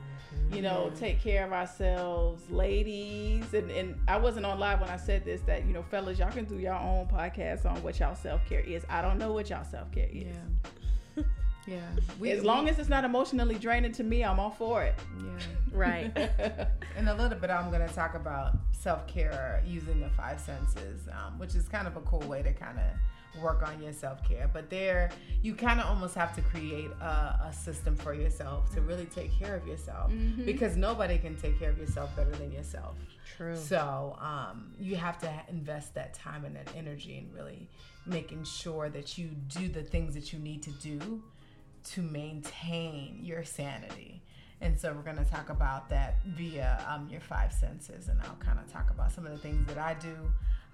You 0.51 0.61
know, 0.61 0.91
take 0.97 1.21
care 1.21 1.45
of 1.45 1.51
ourselves, 1.51 2.49
ladies. 2.49 3.53
And, 3.53 3.69
and 3.71 3.99
I 4.07 4.17
wasn't 4.17 4.45
on 4.45 4.59
live 4.59 4.79
when 4.79 4.89
I 4.89 4.97
said 4.97 5.25
this. 5.25 5.41
That 5.41 5.65
you 5.65 5.73
know, 5.73 5.83
fellas, 5.83 6.19
y'all 6.19 6.31
can 6.31 6.45
do 6.45 6.57
your 6.57 6.75
own 6.75 7.07
podcast 7.07 7.65
on 7.65 7.81
what 7.83 7.99
y'all 7.99 8.15
self 8.15 8.45
care 8.47 8.61
is. 8.61 8.85
I 8.89 9.01
don't 9.01 9.17
know 9.17 9.33
what 9.33 9.49
y'all 9.49 9.65
self 9.65 9.91
care 9.91 10.09
is. 10.11 10.35
Yeah. 11.17 11.23
Yeah. 11.67 11.79
We, 12.19 12.29
as 12.29 12.43
long 12.43 12.69
as 12.69 12.77
it's 12.77 12.89
not 12.89 13.05
emotionally 13.05 13.55
draining 13.55 13.91
to 13.93 14.03
me, 14.03 14.23
I'm 14.23 14.39
all 14.39 14.51
for 14.51 14.83
it. 14.83 14.93
Yeah. 15.17 15.31
Right. 15.71 16.15
In 16.97 17.07
a 17.07 17.15
little 17.15 17.37
bit, 17.39 17.49
I'm 17.49 17.71
going 17.71 17.87
to 17.87 17.91
talk 17.91 18.13
about 18.13 18.57
self 18.71 19.07
care 19.07 19.63
using 19.65 19.99
the 19.99 20.09
five 20.09 20.39
senses, 20.39 21.07
um, 21.11 21.39
which 21.39 21.55
is 21.55 21.67
kind 21.67 21.87
of 21.87 21.97
a 21.97 22.01
cool 22.01 22.19
way 22.19 22.43
to 22.43 22.53
kind 22.53 22.77
of 22.77 22.85
work 23.41 23.67
on 23.67 23.81
your 23.81 23.93
self 23.93 24.27
care. 24.27 24.49
But 24.51 24.69
there, 24.69 25.11
you 25.41 25.55
kind 25.55 25.79
of 25.79 25.87
almost 25.87 26.15
have 26.15 26.35
to 26.35 26.41
create 26.41 26.91
a, 27.01 27.47
a 27.49 27.53
system 27.53 27.95
for 27.95 28.13
yourself 28.13 28.73
to 28.73 28.81
really 28.81 29.05
take 29.05 29.37
care 29.37 29.55
of 29.55 29.67
yourself 29.67 30.11
because 30.45 30.75
nobody 30.75 31.17
can 31.17 31.35
take 31.35 31.59
care 31.59 31.69
of 31.69 31.77
yourself 31.77 32.15
better 32.15 32.31
than 32.31 32.51
yourself. 32.51 32.95
True. 33.37 33.55
So 33.55 34.17
um, 34.19 34.73
you 34.79 34.95
have 34.95 35.17
to 35.19 35.31
invest 35.49 35.93
that 35.95 36.13
time 36.13 36.45
and 36.45 36.55
that 36.55 36.69
energy 36.75 37.17
in 37.17 37.33
really 37.35 37.69
making 38.05 38.43
sure 38.43 38.89
that 38.89 39.17
you 39.17 39.29
do 39.47 39.67
the 39.67 39.83
things 39.83 40.13
that 40.13 40.31
you 40.31 40.39
need 40.39 40.61
to 40.63 40.71
do 40.71 41.23
to 41.91 42.01
maintain 42.01 43.19
your 43.21 43.43
sanity. 43.43 44.21
And 44.61 44.79
so 44.79 44.93
we're 44.93 45.01
going 45.01 45.23
to 45.23 45.29
talk 45.29 45.49
about 45.49 45.89
that 45.89 46.23
via 46.25 46.83
um, 46.89 47.07
your 47.09 47.19
five 47.19 47.51
senses, 47.51 48.07
and 48.07 48.19
I'll 48.21 48.37
kind 48.39 48.57
of 48.57 48.71
talk 48.71 48.89
about 48.89 49.11
some 49.11 49.25
of 49.25 49.31
the 49.31 49.37
things 49.37 49.67
that 49.67 49.77
I 49.77 49.95
do. 49.95 50.15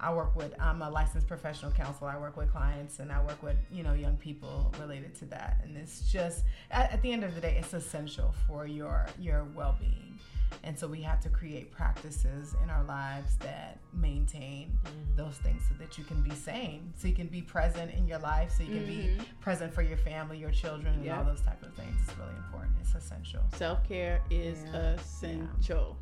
I 0.02 0.12
work 0.12 0.34
with. 0.34 0.52
I'm 0.60 0.82
a 0.82 0.90
licensed 0.90 1.28
professional 1.28 1.70
counselor. 1.70 2.10
I 2.10 2.18
work 2.18 2.36
with 2.36 2.50
clients, 2.50 2.98
and 2.98 3.12
I 3.12 3.22
work 3.22 3.42
with 3.42 3.56
you 3.70 3.82
know 3.82 3.94
young 3.94 4.16
people 4.16 4.74
related 4.80 5.14
to 5.16 5.26
that. 5.26 5.60
And 5.62 5.76
it's 5.76 6.10
just 6.10 6.44
at, 6.70 6.92
at 6.92 7.02
the 7.02 7.12
end 7.12 7.22
of 7.24 7.34
the 7.34 7.40
day, 7.40 7.56
it's 7.58 7.72
essential 7.72 8.34
for 8.46 8.66
your 8.66 9.06
your 9.18 9.44
well 9.54 9.76
being. 9.78 10.18
And 10.64 10.78
so 10.78 10.86
we 10.86 11.00
have 11.02 11.20
to 11.20 11.28
create 11.28 11.72
practices 11.72 12.54
in 12.62 12.70
our 12.70 12.84
lives 12.84 13.36
that 13.38 13.78
maintain 13.92 14.78
mm-hmm. 14.84 15.16
those 15.16 15.36
things 15.36 15.62
so 15.68 15.74
that 15.78 15.98
you 15.98 16.04
can 16.04 16.20
be 16.22 16.30
sane, 16.30 16.92
so 16.96 17.08
you 17.08 17.14
can 17.14 17.26
be 17.26 17.42
present 17.42 17.92
in 17.92 18.06
your 18.06 18.18
life, 18.18 18.52
so 18.56 18.62
you 18.62 18.76
can 18.76 18.86
be 18.86 19.08
mm-hmm. 19.08 19.22
present 19.40 19.72
for 19.72 19.82
your 19.82 19.96
family, 19.96 20.38
your 20.38 20.50
children, 20.50 20.94
and 20.94 21.10
all 21.10 21.24
those 21.24 21.40
type 21.40 21.62
of 21.62 21.74
things. 21.74 21.96
It's 22.06 22.16
really 22.18 22.36
important. 22.36 22.72
It's 22.80 22.94
essential. 22.94 23.40
Self 23.56 23.86
care 23.88 24.20
is 24.30 24.58
Yeah. 24.72 24.94
essential. 24.94 25.96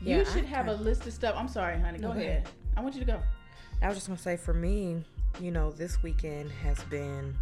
Yeah, 0.00 0.16
you 0.16 0.20
I 0.22 0.24
should 0.24 0.44
have 0.44 0.68
a 0.68 0.74
list 0.74 1.06
of 1.06 1.12
stuff. 1.12 1.34
I'm 1.36 1.48
sorry, 1.48 1.78
honey. 1.78 1.98
Go 1.98 2.08
Go 2.08 2.12
ahead. 2.12 2.26
ahead. 2.26 2.48
I 2.76 2.80
want 2.82 2.94
you 2.94 3.00
to 3.00 3.06
go. 3.06 3.20
I 3.82 3.88
was 3.88 3.96
just 3.96 4.06
gonna 4.06 4.18
say 4.18 4.36
for 4.36 4.54
me, 4.54 5.02
you 5.40 5.50
know, 5.50 5.70
this 5.70 6.02
weekend 6.02 6.50
has 6.62 6.82
been, 6.84 7.34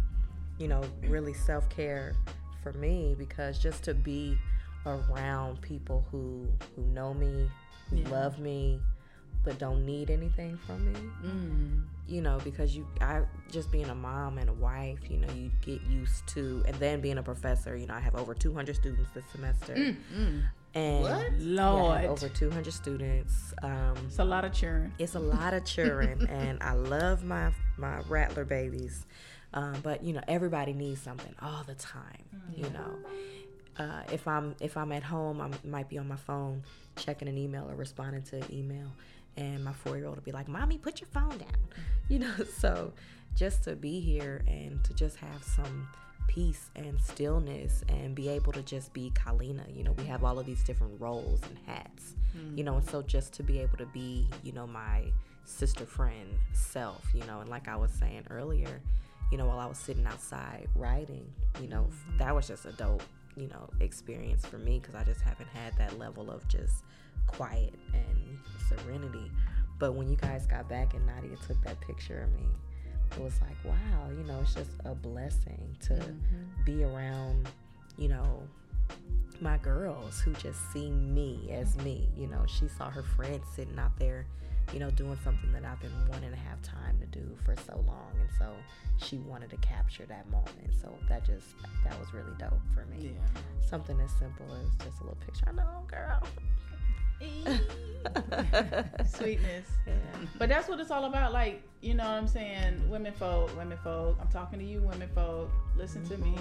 you 0.59 0.67
know, 0.67 0.81
really 1.07 1.33
self 1.33 1.69
care 1.69 2.13
for 2.63 2.73
me 2.73 3.15
because 3.17 3.59
just 3.59 3.83
to 3.83 3.93
be 3.93 4.37
around 4.85 5.61
people 5.61 6.05
who 6.11 6.47
who 6.75 6.83
know 6.87 7.13
me, 7.13 7.49
who 7.89 7.97
Yeah. 7.97 8.09
love 8.09 8.39
me, 8.39 8.79
but 9.43 9.57
don't 9.59 9.85
need 9.85 10.09
anything 10.09 10.57
from 10.65 10.91
me. 10.91 10.99
Mm. 11.23 11.83
You 12.07 12.21
know, 12.21 12.39
because 12.43 12.75
you, 12.75 12.85
I 13.01 13.23
just 13.51 13.71
being 13.71 13.89
a 13.89 13.95
mom 13.95 14.37
and 14.37 14.49
a 14.49 14.53
wife, 14.53 14.99
you 15.09 15.17
know, 15.17 15.31
you 15.33 15.51
get 15.61 15.81
used 15.89 16.27
to, 16.29 16.63
and 16.67 16.75
then 16.75 17.01
being 17.01 17.17
a 17.17 17.23
professor. 17.23 17.75
You 17.75 17.87
know, 17.87 17.95
I 17.95 17.99
have 17.99 18.15
over 18.15 18.33
200 18.35 18.75
students 18.75 19.09
this 19.13 19.23
semester, 19.31 19.95
and 20.75 21.01
What? 21.03 21.31
Lord. 21.39 22.01
have 22.01 22.09
over 22.11 22.29
200 22.29 22.71
students. 22.73 23.53
Um, 23.63 23.95
It's 24.07 24.19
a 24.19 24.23
lot 24.25 24.43
of 24.45 24.53
churn. 24.53 24.93
it's 24.99 25.15
a 25.15 25.19
lot 25.19 25.53
of 25.53 25.63
children 25.65 26.27
and 26.29 26.61
i 26.61 26.73
love 26.73 27.23
my 27.23 27.51
my 27.77 27.99
rattler 28.09 28.45
babies 28.45 29.05
um, 29.53 29.75
but 29.83 30.03
you 30.03 30.11
know 30.13 30.21
everybody 30.27 30.73
needs 30.73 31.01
something 31.01 31.33
all 31.41 31.63
the 31.65 31.75
time 31.75 32.25
you 32.55 32.69
know 32.71 32.91
uh, 33.77 34.01
if 34.11 34.27
i'm 34.27 34.55
if 34.59 34.75
i'm 34.77 34.91
at 34.91 35.03
home 35.03 35.39
i 35.41 35.49
might 35.67 35.87
be 35.89 35.97
on 35.97 36.07
my 36.07 36.15
phone 36.17 36.61
checking 36.97 37.27
an 37.27 37.37
email 37.37 37.65
or 37.69 37.75
responding 37.75 38.21
to 38.23 38.35
an 38.37 38.45
email 38.53 38.87
and 39.37 39.63
my 39.63 39.71
four-year-old 39.73 40.15
will 40.17 40.23
be 40.23 40.31
like 40.31 40.47
mommy 40.47 40.77
put 40.77 40.99
your 41.01 41.07
phone 41.09 41.37
down 41.37 41.57
you 42.09 42.19
know 42.19 42.33
so 42.57 42.91
just 43.35 43.63
to 43.63 43.75
be 43.75 43.99
here 43.99 44.43
and 44.47 44.83
to 44.83 44.93
just 44.93 45.15
have 45.17 45.43
some 45.43 45.87
peace 46.27 46.69
and 46.75 46.99
stillness 47.01 47.83
and 47.89 48.15
be 48.15 48.29
able 48.29 48.51
to 48.53 48.61
just 48.61 48.93
be 48.93 49.11
Kalena. 49.13 49.75
You 49.75 49.83
know, 49.83 49.93
we 49.93 50.05
have 50.05 50.23
all 50.23 50.39
of 50.39 50.45
these 50.45 50.63
different 50.63 50.99
roles 50.99 51.41
and 51.43 51.57
hats. 51.65 52.15
You 52.33 52.63
mm. 52.63 52.65
know, 52.65 52.75
and 52.75 52.89
so 52.89 53.01
just 53.01 53.33
to 53.33 53.43
be 53.43 53.59
able 53.59 53.77
to 53.77 53.85
be, 53.87 54.27
you 54.43 54.51
know, 54.51 54.67
my 54.67 55.03
sister 55.45 55.85
friend 55.85 56.27
self, 56.53 57.05
you 57.13 57.23
know, 57.25 57.39
and 57.39 57.49
like 57.49 57.67
I 57.67 57.75
was 57.75 57.91
saying 57.91 58.25
earlier, 58.29 58.81
you 59.31 59.37
know, 59.37 59.45
while 59.45 59.59
I 59.59 59.65
was 59.65 59.77
sitting 59.77 60.05
outside 60.05 60.67
writing, 60.75 61.25
you 61.61 61.67
know, 61.67 61.87
mm. 61.89 62.17
that 62.17 62.35
was 62.35 62.47
just 62.47 62.65
a 62.65 62.71
dope, 62.73 63.03
you 63.35 63.47
know, 63.47 63.69
experience 63.79 64.45
for 64.45 64.57
me 64.57 64.79
because 64.79 64.95
I 64.95 65.03
just 65.03 65.21
haven't 65.21 65.49
had 65.49 65.77
that 65.77 65.97
level 65.97 66.29
of 66.29 66.47
just 66.47 66.83
quiet 67.27 67.73
and 67.93 68.37
serenity. 68.67 69.31
But 69.79 69.93
when 69.93 70.07
you 70.09 70.15
guys 70.15 70.45
got 70.45 70.69
back 70.69 70.93
and 70.93 71.05
Nadia 71.05 71.35
took 71.47 71.61
that 71.63 71.79
picture 71.81 72.21
of 72.21 72.33
me, 72.33 72.47
it 73.11 73.21
was 73.21 73.33
like, 73.41 73.57
wow, 73.63 74.09
you 74.09 74.23
know, 74.23 74.39
it's 74.41 74.53
just 74.53 74.71
a 74.85 74.95
blessing 74.95 75.75
to 75.81 75.93
mm-hmm. 75.93 76.63
be 76.65 76.83
around, 76.83 77.47
you 77.97 78.07
know, 78.07 78.43
my 79.41 79.57
girls 79.57 80.19
who 80.19 80.33
just 80.33 80.59
see 80.71 80.89
me 80.89 81.49
as 81.51 81.69
mm-hmm. 81.75 81.83
me. 81.85 82.09
You 82.17 82.27
know, 82.27 82.45
she 82.47 82.67
saw 82.67 82.89
her 82.89 83.03
friend 83.03 83.41
sitting 83.55 83.77
out 83.79 83.97
there, 83.97 84.25
you 84.73 84.79
know, 84.79 84.89
doing 84.91 85.17
something 85.23 85.51
that 85.53 85.63
I've 85.65 85.79
been 85.81 85.91
wanting 86.09 86.31
to 86.31 86.37
have 86.37 86.61
time 86.61 86.99
to 86.99 87.05
do 87.07 87.25
for 87.43 87.55
so 87.55 87.83
long. 87.87 88.11
And 88.19 88.29
so 88.37 88.53
she 88.97 89.17
wanted 89.17 89.49
to 89.51 89.57
capture 89.57 90.05
that 90.05 90.29
moment. 90.29 90.73
So 90.81 90.89
that 91.09 91.25
just, 91.25 91.47
that 91.83 91.99
was 91.99 92.13
really 92.13 92.33
dope 92.39 92.53
for 92.73 92.85
me. 92.85 93.11
Yeah. 93.13 93.41
Something 93.69 93.99
as 93.99 94.11
simple 94.11 94.45
as 94.63 94.85
just 94.85 94.99
a 94.99 95.03
little 95.03 95.17
picture. 95.25 95.45
I 95.47 95.51
know, 95.51 95.85
girl. 95.87 96.21
Sweetness. 99.05 99.67
But 100.37 100.49
that's 100.49 100.67
what 100.67 100.79
it's 100.79 100.91
all 100.91 101.05
about. 101.05 101.33
Like, 101.33 101.63
you 101.81 101.93
know 101.93 102.03
what 102.03 102.11
I'm 102.13 102.27
saying? 102.27 102.89
Women 102.89 103.13
folk, 103.13 103.55
women 103.57 103.77
folk. 103.83 104.17
I'm 104.21 104.27
talking 104.27 104.59
to 104.59 104.65
you, 104.65 104.81
women 104.81 105.09
folk. 105.13 105.49
Listen 105.77 106.03
to 106.07 106.17
me. 106.17 106.35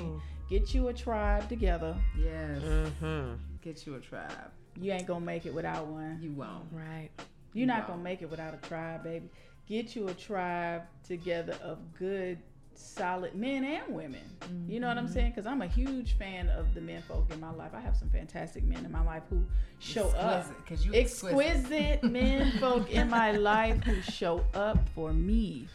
Get 0.49 0.75
you 0.75 0.89
a 0.89 0.93
tribe 0.93 1.49
together. 1.49 1.97
Yes. 2.19 2.61
Mm-hmm. 2.63 3.35
Get 3.63 3.87
you 3.87 3.95
a 3.95 4.01
tribe. 4.01 4.51
You 4.81 4.93
ain't 4.93 5.07
gonna 5.07 5.25
make 5.25 5.47
it 5.47 5.55
without 5.55 5.87
one. 5.87 6.19
You 6.21 6.33
won't. 6.33 6.65
Right. 6.73 7.11
You're 7.53 7.67
not 7.67 7.83
Wow. 7.83 7.95
gonna 7.95 8.03
make 8.03 8.23
it 8.23 8.31
without 8.31 8.53
a 8.55 8.57
tribe, 8.69 9.05
baby. 9.05 9.29
Get 9.67 9.97
you 9.97 10.09
a 10.09 10.15
tribe 10.15 10.83
together 11.07 11.57
of 11.63 11.79
good, 11.99 12.39
solid 12.79 13.35
men 13.35 13.65
and 13.65 13.95
women. 13.95 14.21
You 14.69 14.81
know 14.81 14.89
what 14.89 14.99
I'm 14.99 15.09
saying? 15.09 15.31
Because 15.31 15.47
I'm 15.47 15.63
a 15.63 15.67
huge 15.67 16.17
fan 16.19 16.49
of 16.49 16.75
the 16.75 16.81
men 16.81 17.03
folk 17.03 17.31
in 17.33 17.41
my 17.41 17.51
life. 17.51 17.73
I 17.75 17.81
have 17.81 17.97
some 17.97 18.11
fantastic 18.11 18.63
men 18.65 18.85
in 18.85 18.93
my 18.93 19.03
life 19.05 19.23
who 19.31 19.45
show 19.79 20.09
up. 20.11 20.47
Exquisite, 20.47 20.67
'cause 20.67 20.87
you 20.87 20.95
exquisite 20.95 22.03
men 22.05 22.53
folk 22.59 22.91
in 22.91 23.09
my 23.09 23.33
life 23.53 23.83
who 23.85 24.01
show 24.03 24.45
up 24.55 24.79
for 24.95 25.13
me 25.13 25.69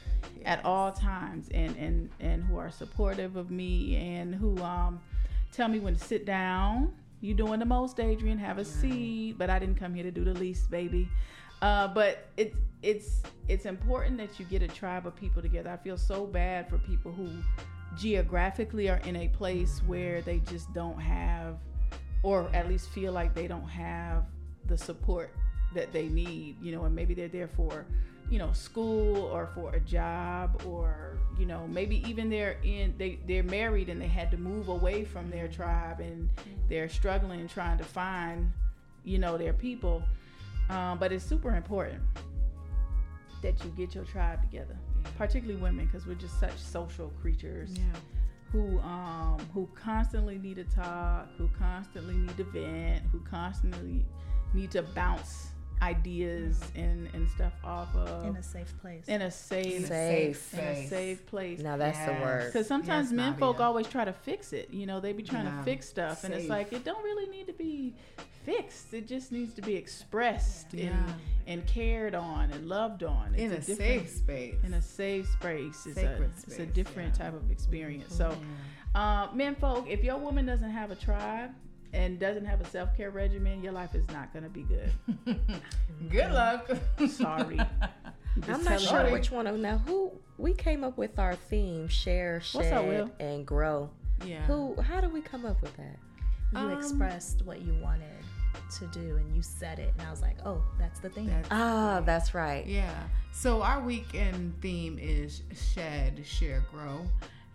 at 0.46 0.64
all 0.66 0.92
times 0.92 1.48
and 1.54 1.76
and 1.78 2.10
and 2.20 2.44
who 2.44 2.58
are 2.58 2.70
supportive 2.72 3.36
of 3.36 3.50
me 3.52 3.96
and 3.96 4.36
who 4.36 4.58
um 4.62 5.00
tell 5.52 5.68
me 5.70 5.80
when 5.80 5.96
to 5.96 6.04
sit 6.04 6.26
down 6.26 6.94
you 7.22 7.34
doing 7.34 7.58
the 7.60 7.66
most 7.66 8.00
adrian 8.02 8.38
have 8.38 8.58
a 8.58 8.66
seat 8.66 9.36
but 9.38 9.50
i 9.50 9.58
didn't 9.58 9.76
come 9.76 9.94
here 9.94 10.04
to 10.04 10.12
do 10.12 10.26
the 10.26 10.34
least 10.34 10.70
baby 10.70 11.08
uh, 11.62 11.88
but 11.90 12.28
it's 12.38 12.56
it's 12.82 13.22
it's 13.48 13.66
important 13.66 14.18
that 14.18 14.40
you 14.40 14.46
get 14.46 14.62
a 14.62 14.68
tribe 14.68 15.06
of 15.06 15.16
people 15.16 15.42
together 15.42 15.70
i 15.70 15.78
feel 15.78 15.98
so 15.98 16.26
bad 16.26 16.70
for 16.70 16.78
people 16.80 17.12
who 17.12 17.30
geographically 17.98 18.90
are 18.90 19.00
in 19.00 19.16
a 19.18 19.28
place 19.30 19.82
where 19.86 20.22
they 20.22 20.40
just 20.50 20.72
don't 20.74 21.00
have 21.00 21.58
or 22.24 22.50
at 22.54 22.68
least 22.68 22.90
feel 22.90 23.12
like 23.12 23.34
they 23.34 23.48
don't 23.48 23.68
have 23.68 24.26
the 24.66 24.78
support 24.78 25.34
that 25.74 25.92
they 25.94 26.08
need, 26.08 26.62
you 26.62 26.72
know, 26.72 26.84
and 26.86 26.96
maybe 26.96 27.14
they're 27.14 27.28
there 27.28 27.48
for, 27.48 27.86
you 28.30 28.38
know, 28.38 28.52
school 28.52 29.18
or 29.18 29.50
for 29.54 29.74
a 29.74 29.80
job 29.80 30.62
or, 30.66 31.18
you 31.38 31.46
know, 31.46 31.68
maybe 31.68 32.04
even 32.08 32.30
they're 32.30 32.58
in 32.64 32.94
they 32.98 33.20
they're 33.28 33.44
married 33.44 33.90
and 33.90 34.02
they 34.02 34.08
had 34.08 34.30
to 34.32 34.38
move 34.38 34.68
away 34.68 35.06
from 35.06 35.30
their 35.30 35.48
tribe 35.48 36.00
and 36.00 36.30
they're 36.68 36.90
struggling 36.90 37.48
trying 37.48 37.78
to 37.78 37.84
find, 37.84 38.52
you 39.04 39.18
know, 39.18 39.38
their 39.38 39.54
people. 39.54 40.04
Um, 40.70 41.00
but 41.00 41.12
it's 41.12 41.26
super 41.26 41.56
important 41.56 42.02
that 43.42 43.64
you 43.64 43.70
get 43.72 43.96
your 43.96 44.04
tribe 44.06 44.42
together, 44.42 44.78
particularly 45.18 45.60
women, 45.62 45.86
because 45.86 46.06
we're 46.06 46.16
just 46.16 46.40
such 46.40 46.58
social 46.58 47.10
creatures 47.22 47.72
Yeah. 47.78 47.84
who 48.52 48.80
um 48.80 49.40
who 49.54 49.68
constantly 49.76 50.38
need 50.38 50.56
to 50.56 50.64
talk, 50.66 51.28
who 51.38 51.48
constantly 51.58 52.16
need 52.16 52.36
to 52.38 52.44
vent, 52.46 53.04
who 53.12 53.20
constantly 53.22 54.06
need 54.54 54.72
to 54.72 54.82
bounce 54.82 55.52
ideas 55.82 56.60
and 56.76 57.08
and 57.14 57.28
stuff 57.30 57.54
off 57.64 57.94
of 57.96 58.26
in 58.26 58.36
a 58.36 58.44
safe 58.44 58.74
place. 58.82 59.08
in 59.08 59.22
a 59.22 59.32
safe 59.32 59.88
Safe. 59.88 60.54
in 60.54 60.60
a 60.60 60.88
safe 60.88 61.26
place. 61.26 61.60
Now 61.60 61.78
that's 61.78 62.00
the 62.06 62.12
word. 62.14 62.46
Because 62.48 62.68
sometimes 62.68 63.08
Yes, 63.12 63.16
men 63.16 63.36
folk 63.38 63.60
always 63.60 63.88
try 63.88 64.06
to 64.06 64.14
fix 64.14 64.54
it. 64.54 64.72
You 64.72 64.86
know, 64.86 65.00
they 65.00 65.14
be 65.14 65.24
trying 65.24 65.46
Yeah. 65.46 65.58
to 65.58 65.64
fix 65.64 65.88
stuff, 65.88 66.24
and 66.24 66.34
it's 66.34 66.50
like 66.50 66.74
it 66.74 66.84
don't 66.84 67.04
really 67.04 67.30
need 67.30 67.48
to 67.48 67.54
be 67.54 67.96
fixed. 68.44 68.94
It 68.94 69.08
just 69.08 69.32
needs 69.32 69.54
to 69.56 69.62
be 69.62 69.76
expressed 69.76 70.74
Yeah. 70.74 70.90
and 70.90 71.14
and 71.48 71.66
cared 71.66 72.14
on 72.14 72.52
and 72.52 72.68
loved 72.68 73.04
on. 73.04 73.34
In 73.36 73.52
a 73.52 73.56
It's 73.56 73.66
different- 73.68 74.08
safe 74.08 74.10
space. 74.10 74.56
in 74.64 74.74
a 74.76 74.82
safe 74.82 75.28
space. 75.30 75.86
It's 75.88 75.98
a 75.98 76.02
Sacred 76.02 76.32
it's 76.46 76.60
a 76.60 76.66
different 76.66 77.18
yeah. 77.18 77.26
type 77.26 77.34
of 77.34 77.50
experience. 77.50 78.14
So, 78.16 78.36
uh, 78.94 79.30
men 79.34 79.56
folk, 79.56 79.88
if 79.90 80.04
your 80.04 80.18
woman 80.18 80.46
doesn't 80.46 80.70
have 80.70 80.92
a 80.92 80.96
tribe 80.96 81.52
and 81.94 82.20
doesn't 82.20 82.46
have 82.46 82.62
a 82.62 82.66
self 82.66 82.96
care 82.96 83.10
regimen, 83.12 83.64
your 83.64 83.74
life 83.74 83.96
is 83.96 84.08
not 84.10 84.34
gonna 84.34 84.50
be 84.50 84.64
good. 84.64 84.92
Good 86.10 86.32
luck. 86.32 86.70
Sorry. 87.10 87.60
I'm 88.48 88.64
not 88.64 88.80
sure 88.80 89.08
you. 89.08 89.12
which 89.14 89.32
one 89.32 89.48
of 89.48 89.58
now 89.58 89.80
who 89.80 90.12
we 90.38 90.54
came 90.54 90.84
up 90.84 90.98
with 90.98 91.20
our 91.20 91.36
theme 91.36 91.88
share, 91.88 92.36
What's 92.54 92.70
shed, 92.70 93.12
and 93.20 93.46
grow. 93.46 93.90
yeah. 94.26 94.46
Who? 94.46 94.80
How 94.82 95.02
did 95.02 95.12
we 95.12 95.22
come 95.22 95.46
up 95.46 95.62
with 95.62 95.76
that? 95.78 95.98
you 96.54 96.58
Um, 96.60 96.72
expressed 96.72 97.44
what 97.46 97.62
you 97.62 97.74
wanted 97.82 98.08
to 98.80 98.88
do 98.88 99.18
and 99.18 99.36
you 99.36 99.42
said 99.44 99.78
it 99.80 99.94
and 99.98 100.08
I 100.08 100.10
was 100.12 100.22
like, 100.22 100.38
Oh, 100.46 100.64
that's 100.80 101.00
the 101.00 101.10
thing. 101.10 101.28
That's- 101.28 101.48
Ah, 101.52 102.02
that's 102.06 102.34
right. 102.34 102.66
Yeah. 102.66 103.04
So 103.32 103.62
our 103.62 103.82
weekend 103.82 104.60
theme 104.62 104.98
is 105.00 105.42
shed, 105.74 106.22
share, 106.26 106.64
grow. 106.72 107.06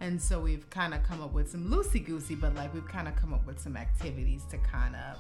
And 0.05 0.21
so 0.21 0.39
we've 0.39 0.69
kind 0.69 0.93
of 0.93 1.03
come 1.03 1.23
up 1.23 1.33
with 1.33 1.51
some 1.51 1.71
loosey 1.71 2.05
goosey, 2.05 2.35
but 2.35 2.55
like 2.55 2.75
we've 2.75 2.87
kind 2.87 3.09
of 3.09 3.17
come 3.17 3.33
up 3.33 3.47
with 3.47 3.59
some 3.59 3.75
activities 3.75 4.43
to 4.51 4.59
kind 4.59 4.95
of 4.95 5.17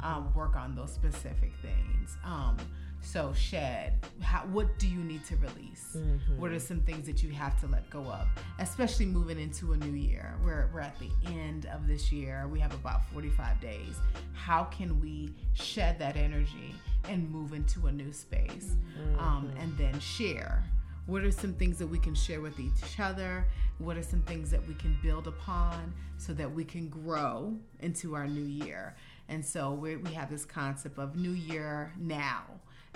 um, 0.00 0.34
work 0.34 0.54
on 0.54 0.74
those 0.74 0.92
specific 0.92 1.50
things. 1.62 2.18
Um, 2.22 2.58
so 3.00 3.32
shed, 3.32 3.94
how, 4.20 4.40
what 4.52 4.78
do 4.78 4.86
you 4.86 4.98
need 4.98 5.24
to 5.26 5.36
release? 5.36 5.96
What 6.36 6.52
are 6.52 6.58
some 6.58 6.80
things 6.80 7.06
that 7.06 7.22
you 7.22 7.30
have 7.30 7.58
to 7.60 7.68
let 7.68 7.88
go 7.88 8.00
of? 8.00 8.28
Especially 8.58 9.06
moving 9.06 9.40
into 9.40 9.72
a 9.72 9.78
new 9.78 9.96
year. 9.98 10.34
We're, 10.44 10.68
we're 10.74 10.80
at 10.80 10.98
the 10.98 11.08
end 11.26 11.64
of 11.72 11.86
this 11.86 12.12
year. 12.12 12.46
We 12.52 12.60
have 12.60 12.74
about 12.74 13.08
45 13.14 13.58
days. 13.62 13.96
How 14.34 14.64
can 14.64 15.00
we 15.00 15.32
shed 15.54 15.98
that 16.00 16.18
energy 16.18 16.74
and 17.08 17.30
move 17.30 17.54
into 17.54 17.86
a 17.86 17.92
new 17.92 18.12
space? 18.12 18.76
Um, 19.18 19.50
and 19.58 19.74
then 19.78 19.98
share. 20.00 20.64
What 21.06 21.24
are 21.24 21.30
some 21.30 21.54
things 21.54 21.78
that 21.78 21.86
we 21.86 21.98
can 21.98 22.14
share 22.14 22.42
with 22.42 22.60
each 22.60 23.00
other? 23.00 23.46
What 23.78 23.96
are 23.96 24.02
some 24.02 24.22
things 24.22 24.50
that 24.50 24.66
we 24.66 24.74
can 24.74 24.98
build 25.02 25.28
upon 25.28 25.94
so 26.16 26.32
that 26.34 26.52
we 26.52 26.64
can 26.64 26.88
grow 26.88 27.56
into 27.80 28.14
our 28.14 28.26
new 28.26 28.44
year? 28.44 28.96
And 29.28 29.44
so 29.44 29.72
we 29.72 30.12
have 30.14 30.30
this 30.30 30.44
concept 30.44 30.98
of 30.98 31.14
new 31.16 31.30
year 31.30 31.92
now. 31.98 32.42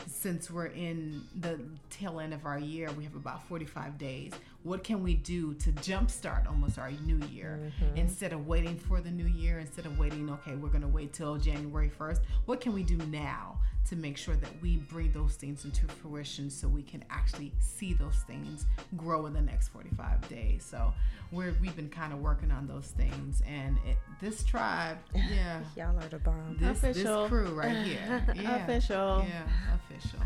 Since 0.07 0.51
we're 0.51 0.67
in 0.67 1.23
the 1.39 1.61
tail 1.91 2.19
end 2.19 2.35
of 2.35 2.47
our 2.47 2.59
year, 2.59 2.91
we 2.93 3.05
have 3.05 3.15
about 3.15 3.47
45 3.47 3.97
days. 3.99 4.33
What 4.63 4.85
can 4.85 5.03
we 5.03 5.15
do 5.15 5.55
to 5.55 5.73
jumpstart 5.73 6.47
almost 6.49 6.79
our 6.79 6.91
new 7.05 7.19
year 7.33 7.73
instead 7.97 8.33
of 8.33 8.47
waiting 8.47 8.77
for 8.77 9.01
the 9.01 9.11
new 9.11 9.27
year? 9.27 9.59
Instead 9.59 9.87
of 9.87 9.99
waiting, 9.99 10.31
okay, 10.31 10.55
we're 10.55 10.69
going 10.69 10.83
to 10.83 10.89
wait 10.89 11.13
till 11.13 11.37
January 11.37 11.91
1st. 11.99 12.21
What 12.47 12.61
can 12.61 12.73
we 12.73 12.83
do 12.85 12.97
now 13.09 13.59
to 13.89 13.97
make 13.97 14.17
sure 14.17 14.37
that 14.37 14.51
we 14.63 14.77
bring 14.77 15.11
those 15.11 15.35
things 15.35 15.65
into 15.65 15.87
fruition 15.89 16.49
so 16.49 16.69
we 16.69 16.83
can 16.83 17.05
actually 17.11 17.53
see 17.59 17.93
those 17.93 18.19
things 18.29 18.65
grow 18.97 19.27
in 19.27 19.33
the 19.33 19.41
next 19.41 19.69
45 19.69 20.29
days. 20.29 20.65
So 20.65 20.93
we're 21.33 21.55
we've 21.61 21.75
been 21.75 21.89
kind 21.89 22.13
of 22.13 22.21
working 22.21 22.53
on 22.53 22.69
those 22.69 22.87
things, 22.87 23.43
and 23.49 23.77
it, 23.85 23.97
this 24.21 24.45
tribe, 24.45 24.99
yeah, 25.15 25.61
Y'all 25.77 25.99
are 25.99 26.09
the 26.09 26.19
bomb. 26.21 26.57
this 26.61 26.79
Official. 26.85 27.23
this 27.23 27.29
crew 27.29 27.49
right 27.55 27.85
here, 27.85 28.25
yeah, 28.37 28.63
Official. 28.63 29.25
yeah, 29.29 29.43
official. 29.75 30.21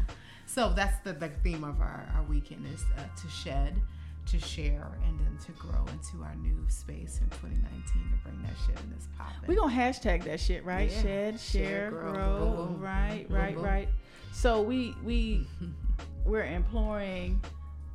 So 0.45 0.73
that's 0.77 0.99
the, 1.03 1.13
the 1.15 1.29
theme 1.43 1.65
of 1.65 1.81
our, 1.81 2.07
our 2.15 2.23
weekend 2.25 2.67
is 2.73 2.85
uh, 2.99 3.03
to 3.21 3.29
shed, 3.29 3.81
to 4.27 4.41
share, 4.41 4.91
and 5.07 5.19
then 5.21 5.39
to 5.47 5.53
grow 5.53 5.85
into 5.93 6.25
our 6.25 6.35
new 6.37 6.57
space 6.69 7.21
in 7.23 7.29
2019 7.31 7.83
to 7.83 8.17
bring 8.25 8.43
that 8.43 8.53
shit 8.67 8.79
in 8.85 8.91
this 8.91 9.09
pop. 9.17 9.33
We're 9.47 9.57
gonna 9.57 9.73
hashtag 9.75 10.25
that 10.25 10.41
shit, 10.41 10.65
right? 10.65 10.91
Yeah. 10.91 11.03
Shed, 11.03 11.41
share, 11.41 11.63
Share, 11.63 11.91
grow, 11.91 12.13
grow. 12.13 12.39
Boom, 12.69 12.81
right, 12.81 13.27
Boom, 13.29 13.37
right, 13.37 13.55
boom. 13.55 13.65
right. 13.65 13.89
So 14.33 14.63
we 14.63 14.95
we 15.05 15.47
we're 16.25 16.45
imploring 16.45 17.41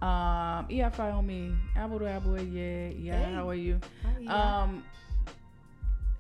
um 0.02 0.68
Iafiomi, 0.70 1.56
Abu 1.76 2.06
Abu 2.06 2.36
yeah, 2.44 2.90
yeah, 2.90 3.36
how 3.36 3.50
are 3.50 3.56
you? 3.56 3.80
Um 4.28 4.84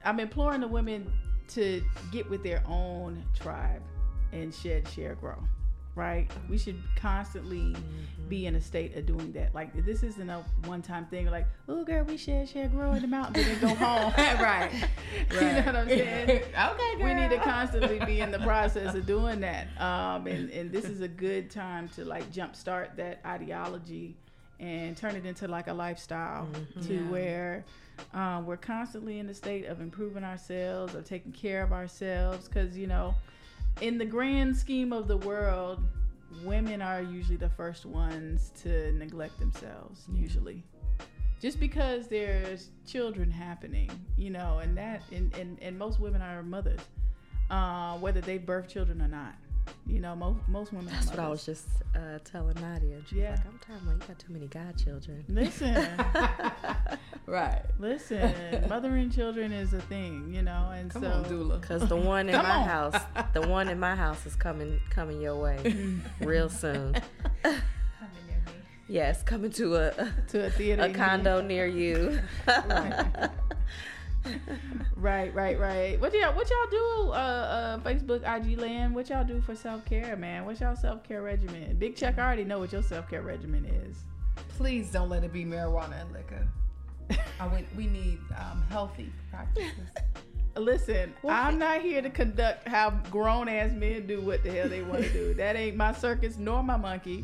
I'm 0.03 0.19
imploring 0.19 0.61
the 0.61 0.67
women 0.67 1.11
to 1.49 1.81
get 2.11 2.29
with 2.29 2.43
their 2.43 2.63
own 2.67 3.23
tribe 3.39 3.81
and 4.31 4.53
shed, 4.53 4.87
share, 4.87 5.15
grow. 5.15 5.37
Right? 5.93 6.31
We 6.49 6.57
should 6.57 6.81
constantly 6.95 7.75
be 8.29 8.45
in 8.45 8.55
a 8.55 8.61
state 8.61 8.95
of 8.95 9.05
doing 9.05 9.33
that. 9.33 9.53
Like 9.53 9.85
this 9.85 10.03
isn't 10.03 10.29
a 10.29 10.41
one 10.65 10.81
time 10.81 11.05
thing 11.07 11.25
like, 11.29 11.47
oh 11.67 11.83
girl, 11.83 12.05
we 12.05 12.15
share, 12.15 12.47
share, 12.47 12.69
grow 12.69 12.93
in 12.93 13.01
the 13.01 13.07
mountains 13.09 13.45
and 13.45 13.59
then 13.59 13.69
go 13.69 13.75
home. 13.85 14.13
right, 14.17 14.71
You 15.31 15.41
know 15.41 15.61
what 15.65 15.75
I'm 15.75 15.87
saying? 15.89 16.29
okay, 16.29 16.95
girl. 16.97 17.03
we 17.03 17.13
need 17.13 17.29
to 17.31 17.39
constantly 17.39 17.99
be 18.05 18.21
in 18.21 18.31
the 18.31 18.39
process 18.39 18.95
of 18.95 19.05
doing 19.05 19.41
that. 19.41 19.67
Um, 19.81 20.27
and, 20.27 20.49
and 20.51 20.71
this 20.71 20.85
is 20.85 21.01
a 21.01 21.09
good 21.09 21.51
time 21.51 21.89
to 21.89 22.05
like 22.05 22.31
jumpstart 22.31 22.95
that 22.95 23.19
ideology 23.25 24.15
and 24.61 24.95
turn 24.95 25.15
it 25.17 25.25
into 25.25 25.47
like 25.47 25.67
a 25.67 25.73
lifestyle 25.73 26.47
to 26.83 26.93
Yeah. 26.93 27.09
where 27.09 27.65
um, 28.13 28.45
we're 28.45 28.55
constantly 28.57 29.19
in 29.19 29.27
the 29.27 29.33
state 29.33 29.65
of 29.65 29.81
improving 29.81 30.23
ourselves, 30.23 30.95
of 30.95 31.03
taking 31.03 31.31
care 31.33 31.63
of 31.63 31.73
ourselves. 31.73 32.47
Because, 32.47 32.77
you 32.77 32.87
know, 32.87 33.13
in 33.79 33.97
the 33.97 34.05
grand 34.05 34.55
scheme 34.55 34.91
of 34.91 35.07
the 35.07 35.17
world, 35.17 35.83
women 36.43 36.81
are 36.81 37.01
usually 37.01 37.37
the 37.37 37.49
first 37.49 37.85
ones 37.85 38.51
to 38.63 38.91
neglect 38.93 39.39
themselves, 39.39 40.05
usually 40.13 40.63
just 41.41 41.59
because 41.59 42.07
there's 42.07 42.69
children 42.85 43.31
happening, 43.31 43.89
you 44.15 44.29
know, 44.29 44.59
and 44.59 44.77
that 44.77 45.01
and, 45.11 45.33
and, 45.35 45.57
and 45.61 45.77
most 45.77 45.99
women 45.99 46.21
are 46.21 46.43
mothers, 46.43 46.79
uh, 47.49 47.97
whether 47.97 48.21
they 48.21 48.37
birth 48.37 48.67
children 48.67 49.01
or 49.01 49.07
not. 49.07 49.33
You 49.87 49.99
know, 49.99 50.15
most 50.15 50.37
most 50.47 50.71
women. 50.73 50.93
That's 50.93 51.07
are 51.07 51.11
what 51.11 51.19
I 51.19 51.27
was 51.27 51.45
just 51.45 51.65
uh, 51.95 52.19
telling 52.23 52.55
Nadia. 52.61 53.01
She's 53.07 53.17
Yeah. 53.19 53.31
like, 53.31 53.45
I'm 53.45 53.59
tired. 53.59 53.85
Like, 53.87 54.01
you 54.01 54.07
got 54.07 54.19
too 54.19 54.33
many 54.33 54.47
godchildren. 54.47 55.25
Listen, 55.27 55.87
Right. 57.25 57.61
Listen, 57.79 58.33
mothering 58.69 59.09
children 59.09 59.51
is 59.51 59.73
a 59.73 59.81
thing, 59.81 60.33
you 60.33 60.41
know, 60.41 60.69
and 60.73 60.91
Come 60.91 61.03
so 61.03 61.09
on, 61.11 61.25
doula. 61.25 61.61
Cause 61.61 61.87
the 61.87 61.95
one 61.95 62.29
in 62.29 62.35
my 62.35 62.57
on. 62.57 62.67
house, 62.67 63.01
the 63.33 63.41
one 63.47 63.67
in 63.69 63.79
my 63.79 63.95
house 63.95 64.25
is 64.25 64.35
coming 64.35 64.79
coming 64.89 65.21
your 65.21 65.35
way 65.35 65.59
real 66.21 66.49
soon. 66.49 66.93
Coming 67.43 67.61
near 68.27 68.37
me. 68.45 68.53
Yes, 68.87 69.23
coming 69.23 69.51
to 69.51 69.75
a 69.75 69.91
to 70.29 70.45
a 70.45 70.49
theater, 70.49 70.83
a 70.83 70.87
near 70.87 70.95
condo 70.97 71.41
near 71.41 71.65
you. 71.67 72.19
Right, 72.47 73.29
right, 74.95 75.33
right. 75.33 75.59
Right. 75.59 75.99
What 75.99 76.13
y'all 76.13 76.33
what 76.35 76.49
y'all 76.49 76.69
do? 76.69 77.09
Uh, 77.09 77.13
uh, 77.13 77.79
Facebook, 77.79 78.21
IG 78.23 78.59
land. 78.59 78.93
What 78.93 79.09
y'all 79.09 79.23
do 79.23 79.41
for 79.41 79.55
self 79.55 79.83
care, 79.85 80.15
man? 80.15 80.45
What's 80.45 80.59
y'all 80.61 80.75
self 80.75 81.03
care 81.03 81.21
regimen? 81.21 81.75
Big 81.77 81.95
Chuck, 81.95 82.17
I 82.17 82.21
already 82.25 82.43
know 82.43 82.59
what 82.59 82.71
your 82.71 82.83
self 82.83 83.09
care 83.09 83.21
regimen 83.21 83.65
is. 83.65 83.97
Please 84.57 84.89
don't 84.91 85.09
let 85.09 85.23
it 85.23 85.33
be 85.33 85.43
marijuana 85.45 86.01
and 86.01 86.11
liquor. 86.11 86.47
Uh, 87.39 87.49
we, 87.53 87.65
we 87.75 87.87
need 87.91 88.19
um, 88.39 88.63
healthy 88.69 89.11
practices. 89.29 89.71
Listen, 90.55 91.13
I'm 91.27 91.57
not 91.57 91.81
here 91.81 92.01
to 92.01 92.09
conduct 92.09 92.67
how 92.67 92.89
grown 93.09 93.47
ass 93.47 93.71
men 93.71 94.05
do 94.05 94.19
what 94.21 94.43
the 94.43 94.51
hell 94.51 94.67
they 94.67 94.81
want 94.81 95.03
to 95.03 95.09
do. 95.13 95.33
That 95.33 95.55
ain't 95.55 95.77
my 95.77 95.93
circus 95.93 96.37
nor 96.37 96.61
my 96.61 96.75
monkey. 96.77 97.23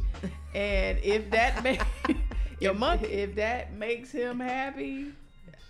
And 0.56 0.98
if 1.04 1.30
that 1.32 1.62
ma- 2.08 2.14
Your 2.60 2.74
monkey. 2.74 3.08
if 3.08 3.36
that 3.36 3.74
makes 3.74 4.12
him 4.12 4.40
happy, 4.40 5.12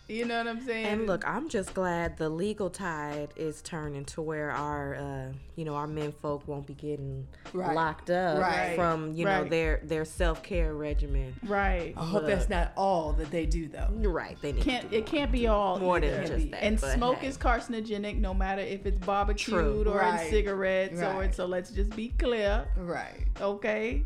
you 0.08 0.26
know 0.26 0.38
what 0.38 0.48
I'm 0.48 0.62
saying? 0.62 0.86
And 0.86 1.08
look, 1.08 1.28
I'm 1.28 1.50
just 1.50 1.74
glad 1.74 2.18
the 2.18 2.30
legal 2.30 2.70
tide 2.70 3.30
is 3.36 3.62
turning 3.62 4.06
to 4.06 4.22
where 4.22 4.52
our, 4.52 4.96
uh, 4.96 5.34
you 5.56 5.66
know, 5.66 5.76
our 5.76 5.88
men 5.88 6.12
folk 6.12 6.48
won't 6.48 6.66
be 6.66 6.74
getting 6.74 7.28
Right. 7.54 7.76
locked 7.76 8.10
up 8.10 8.42
Right. 8.42 8.76
from, 8.76 9.14
you 9.14 9.26
know, 9.26 9.44
their 9.44 9.82
their 9.84 10.06
self 10.06 10.44
care 10.44 10.74
regimen. 10.74 11.34
right. 11.46 11.94
I 11.98 12.06
hope 12.06 12.26
that's 12.26 12.50
not 12.50 12.72
all 12.78 13.14
that 13.14 13.32
they 13.32 13.46
do, 13.46 13.68
though. 13.68 13.90
You're 14.00 14.12
right. 14.12 14.38
They 14.42 14.54
need 14.54 14.64
Can't 14.64 14.84
to 14.84 14.90
do 14.90 14.96
it 14.98 15.06
can't 15.06 15.32
be 15.32 15.48
all 15.48 15.80
more 15.80 16.00
than 16.00 16.26
just 16.26 16.52
that. 16.52 16.64
And 16.64 16.80
smoke 16.80 17.18
hey. 17.18 17.28
is 17.28 17.38
carcinogenic, 17.38 18.18
no 18.20 18.34
matter 18.34 18.62
if 18.62 18.86
it's 18.86 18.98
barbecued 19.06 19.86
True. 19.86 19.92
or 19.92 20.02
in 20.02 20.16
Right. 20.16 20.30
cigarettes. 20.30 21.02
Or 21.02 21.32
so 21.34 21.46
let's 21.46 21.70
just 21.72 21.96
be 21.96 22.10
clear, 22.10 22.66
Right. 22.78 23.26
okay? 23.42 24.04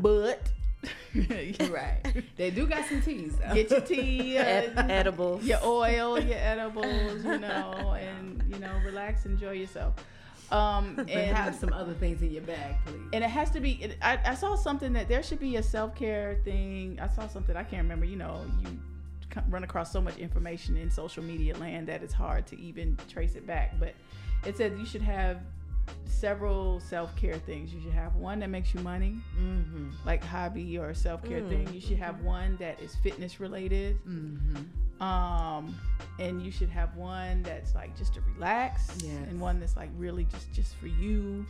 But 0.00 0.40
Right. 1.70 2.00
They 2.36 2.50
do 2.50 2.66
got 2.66 2.86
some 2.86 3.02
teas, 3.02 3.36
though. 3.36 3.54
get 3.54 3.70
your 3.70 3.80
tea, 3.80 4.38
uh, 4.38 4.42
Ed- 4.44 4.90
edibles. 4.90 5.44
your 5.44 5.58
oil, 5.64 6.18
your 6.18 6.38
edibles, 6.38 7.24
you 7.24 7.38
know, 7.38 7.94
and 7.98 8.42
you 8.48 8.58
know, 8.58 8.72
relax, 8.84 9.24
enjoy 9.26 9.52
yourself. 9.52 9.94
Um, 10.50 10.94
But 10.96 11.08
and 11.08 11.34
have 11.36 11.54
some 11.54 11.72
other 11.72 11.94
things 11.94 12.20
in 12.20 12.30
your 12.30 12.42
bag, 12.42 12.74
please. 12.84 13.00
and 13.14 13.24
it 13.24 13.30
has 13.30 13.50
to 13.52 13.60
be. 13.60 13.72
It, 13.82 13.96
I, 14.02 14.18
I 14.24 14.34
saw 14.34 14.54
something 14.54 14.92
that 14.94 15.08
there 15.08 15.22
should 15.22 15.40
be 15.40 15.56
a 15.56 15.62
self 15.62 15.94
care 15.94 16.40
thing. 16.44 16.98
I 17.00 17.08
saw 17.08 17.26
something 17.26 17.56
I 17.56 17.62
can't 17.62 17.82
remember. 17.82 18.04
You 18.04 18.16
know, 18.16 18.44
you 18.62 18.78
run 19.48 19.64
across 19.64 19.90
so 19.90 20.00
much 20.00 20.18
information 20.18 20.76
in 20.76 20.90
social 20.90 21.22
media 21.24 21.56
land 21.56 21.86
that 21.88 22.02
it's 22.02 22.12
hard 22.12 22.46
to 22.48 22.60
even 22.60 22.98
trace 23.08 23.34
it 23.34 23.46
back. 23.46 23.74
But 23.80 23.94
it 24.44 24.56
said 24.58 24.76
you 24.78 24.84
should 24.84 25.00
have 25.02 25.38
several 26.22 26.78
self 26.80 27.14
care 27.16 27.34
things. 27.34 27.74
You 27.74 27.80
should 27.82 27.92
have 27.92 28.14
one 28.14 28.38
that 28.40 28.48
makes 28.48 28.72
you 28.72 28.80
money, 28.80 29.16
Mm-hmm. 29.38 29.90
like 30.06 30.22
hobby 30.24 30.78
or 30.78 30.94
self 30.94 31.22
care 31.24 31.42
thing. 31.48 31.68
You 31.74 31.80
should 31.80 31.98
have 31.98 32.20
one 32.22 32.56
that 32.58 32.80
is 32.80 32.94
fitness 33.02 33.40
related. 33.40 33.98
Mm-hmm. 34.06 35.02
Um, 35.02 35.76
and 36.20 36.40
you 36.40 36.52
should 36.52 36.68
have 36.68 36.94
one 36.96 37.42
that's 37.42 37.74
like 37.74 37.96
just 37.98 38.14
to 38.14 38.20
relax, 38.34 38.86
Yes. 39.02 39.12
and 39.28 39.40
one 39.40 39.58
that's 39.58 39.76
like 39.76 39.90
really 39.98 40.24
just 40.26 40.52
just 40.52 40.76
for 40.76 40.86
you. 40.86 41.44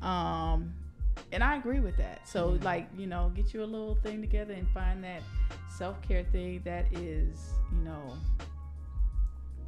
Um, 0.00 0.72
and 1.32 1.44
I 1.44 1.56
agree 1.56 1.80
with 1.80 1.96
that. 1.98 2.26
So 2.26 2.58
like 2.62 2.88
you 2.96 3.06
know, 3.06 3.30
get 3.36 3.52
you 3.52 3.62
a 3.62 3.66
little 3.76 3.96
thing 3.96 4.22
together 4.22 4.54
and 4.54 4.66
find 4.70 5.04
that 5.04 5.20
self 5.76 6.00
care 6.00 6.24
thing 6.32 6.62
that 6.64 6.86
is 6.92 7.52
you 7.70 7.82
know 7.84 8.14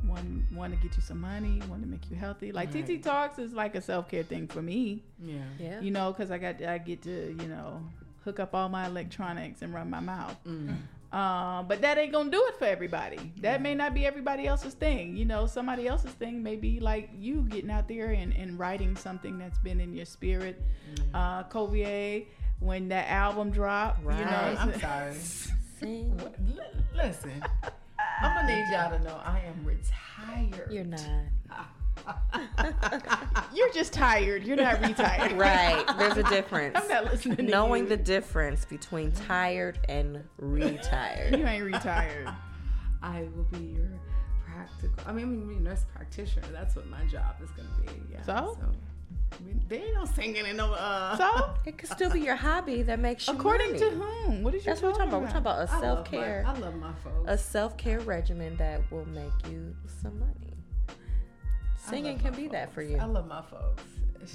one 0.06 0.46
one 0.52 0.70
to 0.70 0.76
get 0.76 0.96
you 0.96 1.02
some 1.02 1.20
money, 1.20 1.60
one 1.68 1.80
to 1.80 1.86
make 1.86 2.10
you 2.10 2.16
healthy. 2.16 2.52
Like 2.52 2.72
TiTi 2.72 3.02
Talks 3.02 3.38
is 3.38 3.52
like 3.52 3.74
a 3.74 3.80
self 3.80 4.08
care 4.08 4.22
thing 4.22 4.46
for 4.46 4.62
me. 4.62 5.02
Yeah. 5.22 5.38
Yeah. 5.58 5.80
You 5.80 5.90
know, 5.90 6.12
because 6.12 6.30
I 6.30 6.38
got 6.38 6.62
I 6.62 6.78
get 6.78 7.02
to 7.02 7.36
you 7.40 7.48
know 7.48 7.82
hook 8.24 8.40
up 8.40 8.54
all 8.54 8.68
my 8.68 8.86
electronics 8.86 9.62
and 9.62 9.72
run 9.72 9.88
my 9.90 10.00
mouth. 10.00 10.36
Um, 11.10 11.66
but 11.66 11.80
that 11.80 11.96
ain't 11.96 12.12
gonna 12.12 12.30
do 12.30 12.44
it 12.48 12.58
for 12.58 12.66
everybody. 12.66 13.32
That 13.40 13.62
may 13.62 13.74
not 13.74 13.94
be 13.94 14.04
everybody 14.04 14.46
else's 14.46 14.74
thing. 14.74 15.16
You 15.16 15.24
know, 15.24 15.46
somebody 15.46 15.86
else's 15.88 16.10
thing 16.12 16.42
may 16.42 16.56
be 16.56 16.80
like 16.80 17.08
you 17.18 17.46
getting 17.48 17.70
out 17.70 17.88
there 17.88 18.10
and, 18.10 18.34
and 18.34 18.58
writing 18.58 18.94
something 18.94 19.38
that's 19.38 19.58
been 19.58 19.80
in 19.80 19.94
your 19.94 20.04
spirit. 20.04 20.60
Uh, 21.14 21.44
Covier, 21.44 22.26
when 22.60 22.88
that 22.88 23.08
album 23.08 23.50
dropped, 23.50 24.00
you 24.02 24.08
know, 24.10 24.56
I'm 24.58 24.80
sorry. 24.80 25.14
L- 26.58 26.82
listen, 26.94 27.42
I'm 28.20 28.36
gonna 28.36 28.56
need 28.56 28.72
y'all 28.72 28.90
to 28.90 29.04
know 29.04 29.20
I 29.24 29.40
am 29.40 29.64
retired. 29.64 30.72
You're 30.72 30.84
not. 30.84 31.00
you're 33.54 33.72
just 33.72 33.92
tired. 33.92 34.44
You're 34.44 34.56
not 34.56 34.80
retired. 34.80 35.32
Right. 35.38 35.84
There's 35.98 36.16
a 36.16 36.22
difference. 36.24 36.76
I'm 36.80 36.88
not 36.88 37.04
listening 37.04 37.36
to 37.36 37.42
Knowing 37.42 37.84
you. 37.84 37.88
the 37.90 37.96
difference 37.96 38.64
between 38.64 39.12
tired 39.12 39.78
and 39.88 40.22
retired. 40.38 41.36
You 41.36 41.46
ain't 41.46 41.64
retired. 41.64 42.28
I 43.02 43.28
will 43.36 43.44
be 43.52 43.66
your 43.76 43.88
practical. 44.44 45.04
I 45.06 45.12
mean, 45.12 45.24
I'm 45.26 45.38
gonna 45.40 45.52
be 45.52 45.56
a 45.56 45.60
nurse 45.60 45.84
practitioner. 45.94 46.46
That's 46.52 46.74
what 46.74 46.88
my 46.88 47.04
job 47.06 47.36
is 47.42 47.50
gonna 47.50 47.68
be. 47.86 47.92
Yeah. 48.12 48.22
So? 48.22 48.32
I 48.60 48.66
mean, 48.66 48.76
they 49.68 49.82
ain't 49.82 49.94
no 49.94 50.04
singing 50.06 50.44
and 50.46 50.56
no. 50.56 50.72
Uh, 50.72 51.16
So, 51.16 51.54
It 51.66 51.76
could 51.78 51.90
still 51.90 52.10
be 52.10 52.20
your 52.20 52.36
hobby 52.36 52.82
that 52.82 52.98
makes 52.98 53.26
you 53.28 53.34
according 53.34 53.72
money. 53.72 53.78
to 53.80 53.90
whom? 53.90 54.42
What 54.42 54.54
is 54.54 54.64
you 54.64 54.70
That's 54.70 54.82
what 54.82 54.92
we're 54.92 54.98
talking 54.98 55.08
about. 55.08 55.20
We're 55.22 55.26
talking 55.26 55.40
about 55.42 55.68
a 55.68 55.70
I 55.70 55.74
love 55.74 55.80
self 55.82 56.10
care. 56.10 56.44
I 56.46 56.52
love 56.58 56.74
my 56.76 56.92
folks. 57.04 57.24
a 57.26 57.38
self 57.38 57.76
care 57.76 58.00
regimen 58.00 58.56
that 58.56 58.80
will 58.90 59.06
make 59.06 59.32
you 59.50 59.74
some 60.02 60.18
money. 60.18 60.47
I 61.88 61.90
Singing 61.90 62.18
can 62.18 62.32
my 62.32 62.36
be 62.36 62.48
that 62.48 62.72
for 62.72 62.82
you. 62.82 62.98
I 62.98 63.04
love 63.04 63.26
my 63.26 63.42
folks. 63.42 63.82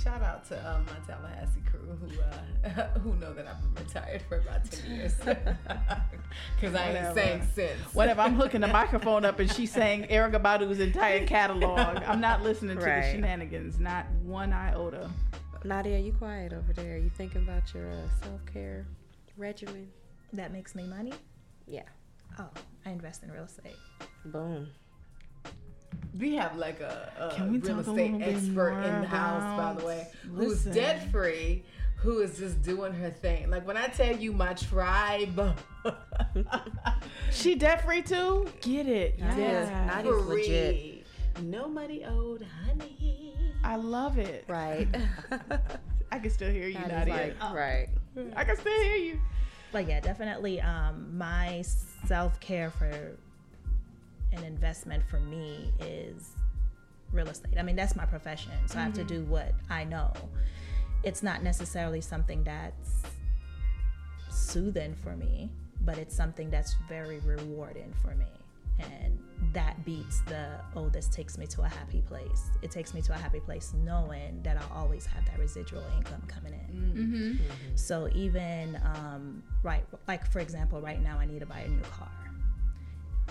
Shout 0.03 0.23
out 0.23 0.43
to 0.47 0.55
um, 0.67 0.85
my 0.85 0.93
Tallahassee 1.05 1.61
crew 1.69 1.81
who 1.81 2.19
uh, 2.19 2.87
who 2.99 3.13
know 3.17 3.31
that 3.33 3.45
I've 3.45 3.61
been 3.61 3.83
retired 3.83 4.23
for 4.23 4.39
about 4.39 4.65
ten 4.71 4.89
years 4.91 5.13
because 5.15 6.73
I 6.73 6.87
ain't 6.89 6.95
Whatever. 6.95 7.19
sang 7.19 7.47
since. 7.53 7.79
Whatever. 7.93 8.21
I'm 8.21 8.33
hooking 8.33 8.61
the 8.61 8.67
microphone 8.69 9.23
up 9.23 9.39
and 9.39 9.51
she 9.51 9.67
sang 9.67 10.03
Erykah 10.09 10.41
Badu's 10.41 10.79
entire 10.79 11.27
catalog. 11.27 11.97
I'm 12.07 12.19
not 12.21 12.41
listening 12.41 12.77
to 12.77 12.83
the 12.83 13.11
shenanigans. 13.11 13.79
Not 13.79 14.07
one 14.23 14.51
iota. 14.51 15.11
Nadia, 15.63 15.99
you 15.99 16.13
quiet 16.13 16.53
over 16.53 16.73
there. 16.73 16.97
You 16.97 17.11
thinking 17.15 17.43
about 17.43 17.71
your 17.73 17.87
uh, 17.91 17.95
self 18.23 18.41
care 18.51 18.87
regimen? 19.37 19.91
That 20.31 20.51
makes 20.51 20.73
me 20.73 20.87
money. 20.87 21.13
Yeah. 21.67 21.83
Oh, 22.39 22.49
I 22.85 22.89
invest 22.89 23.21
in 23.21 23.31
real 23.31 23.43
estate. 23.43 23.75
Boom. 24.25 24.69
We 26.19 26.35
have 26.35 26.57
like 26.57 26.79
a, 26.79 27.11
a 27.31 27.35
Can 27.35 27.51
we 27.51 27.57
real 27.59 27.77
talk 27.83 27.87
a 27.87 27.89
estate 27.91 28.21
expert 28.21 28.73
in 28.83 29.01
the 29.01 29.07
house, 29.07 29.57
by 29.59 29.79
the 29.81 29.85
way, 29.87 30.07
who's 30.35 30.63
debt 30.63 31.09
free, 31.11 31.63
who 31.97 32.19
is 32.21 32.37
just 32.37 32.61
doing 32.61 32.93
her 32.93 33.09
thing. 33.09 33.49
Like 33.49 33.65
when 33.65 33.77
I 33.77 33.87
tell 33.87 34.15
you 34.15 34.31
my 34.33 34.53
tribe, 34.53 35.55
She 37.31 37.55
debt 37.55 37.83
free 37.85 38.01
too? 38.01 38.47
Get 38.61 38.87
it. 38.87 39.19
Nadia's, 39.19 39.69
Yeah. 39.69 39.91
Nadia's 39.97 40.25
legit. 40.25 40.75
free, 40.75 41.03
no 41.43 41.67
money 41.67 42.03
owed, 42.05 42.45
honey. 42.65 43.33
I 43.63 43.75
love 43.77 44.17
it. 44.17 44.45
Right. 44.47 44.87
I 46.11 46.19
can 46.19 46.29
still 46.29 46.51
hear 46.51 46.67
you, 46.67 46.75
Nadia's 46.79 47.07
Nadia. 47.07 47.35
like, 47.41 47.53
right. 47.53 47.87
I 48.35 48.43
can 48.43 48.55
still 48.57 48.83
hear 48.83 48.95
you. 48.97 49.19
But 49.71 49.87
yeah, 49.87 49.99
definitely 49.99 50.61
um, 50.61 51.17
my 51.17 51.63
self 52.07 52.39
care 52.39 52.69
for 52.69 53.17
an 54.33 54.43
investment 54.43 55.03
for 55.09 55.19
me 55.19 55.71
is 55.79 56.31
real 57.11 57.27
estate. 57.27 57.57
I 57.57 57.63
mean, 57.63 57.75
that's 57.75 57.95
my 57.95 58.05
profession. 58.05 58.51
So 58.65 58.79
I 58.79 58.83
have 58.83 58.93
to 58.93 59.01
mm-hmm. 59.01 59.23
do 59.23 59.25
what 59.25 59.53
I 59.69 59.83
know. 59.83 60.11
It's 61.03 61.21
not 61.21 61.43
necessarily 61.43 62.01
something 62.01 62.43
that's 62.43 63.03
soothing 64.29 64.95
for 65.03 65.15
me, 65.15 65.51
but 65.81 65.97
it's 65.97 66.15
something 66.15 66.49
that's 66.49 66.75
very 66.87 67.19
rewarding 67.19 67.93
for 68.01 68.15
me. 68.15 68.25
And 68.79 69.19
that 69.53 69.83
beats 69.85 70.21
the, 70.21 70.59
oh, 70.75 70.89
this 70.89 71.07
takes 71.07 71.37
me 71.37 71.45
to 71.47 71.61
a 71.61 71.67
happy 71.67 72.01
place. 72.01 72.49
It 72.61 72.71
takes 72.71 72.93
me 72.93 73.01
to 73.03 73.13
a 73.13 73.17
happy 73.17 73.39
place 73.39 73.73
knowing 73.83 74.41
that 74.41 74.57
I'll 74.57 74.77
always 74.83 75.05
have 75.05 75.23
that 75.25 75.37
residual 75.37 75.83
income 75.97 76.23
coming 76.27 76.53
in. 76.53 76.75
Mm. 76.75 76.95
Mm-hmm. 76.95 77.45
So 77.75 78.09
even 78.15 78.79
um, 78.83 79.43
right, 79.61 79.85
like 80.07 80.25
for 80.31 80.39
example, 80.39 80.81
right 80.81 81.01
now 81.01 81.19
I 81.19 81.25
need 81.25 81.41
to 81.41 81.45
buy 81.45 81.59
a 81.59 81.67
new 81.67 81.81
car, 81.81 82.09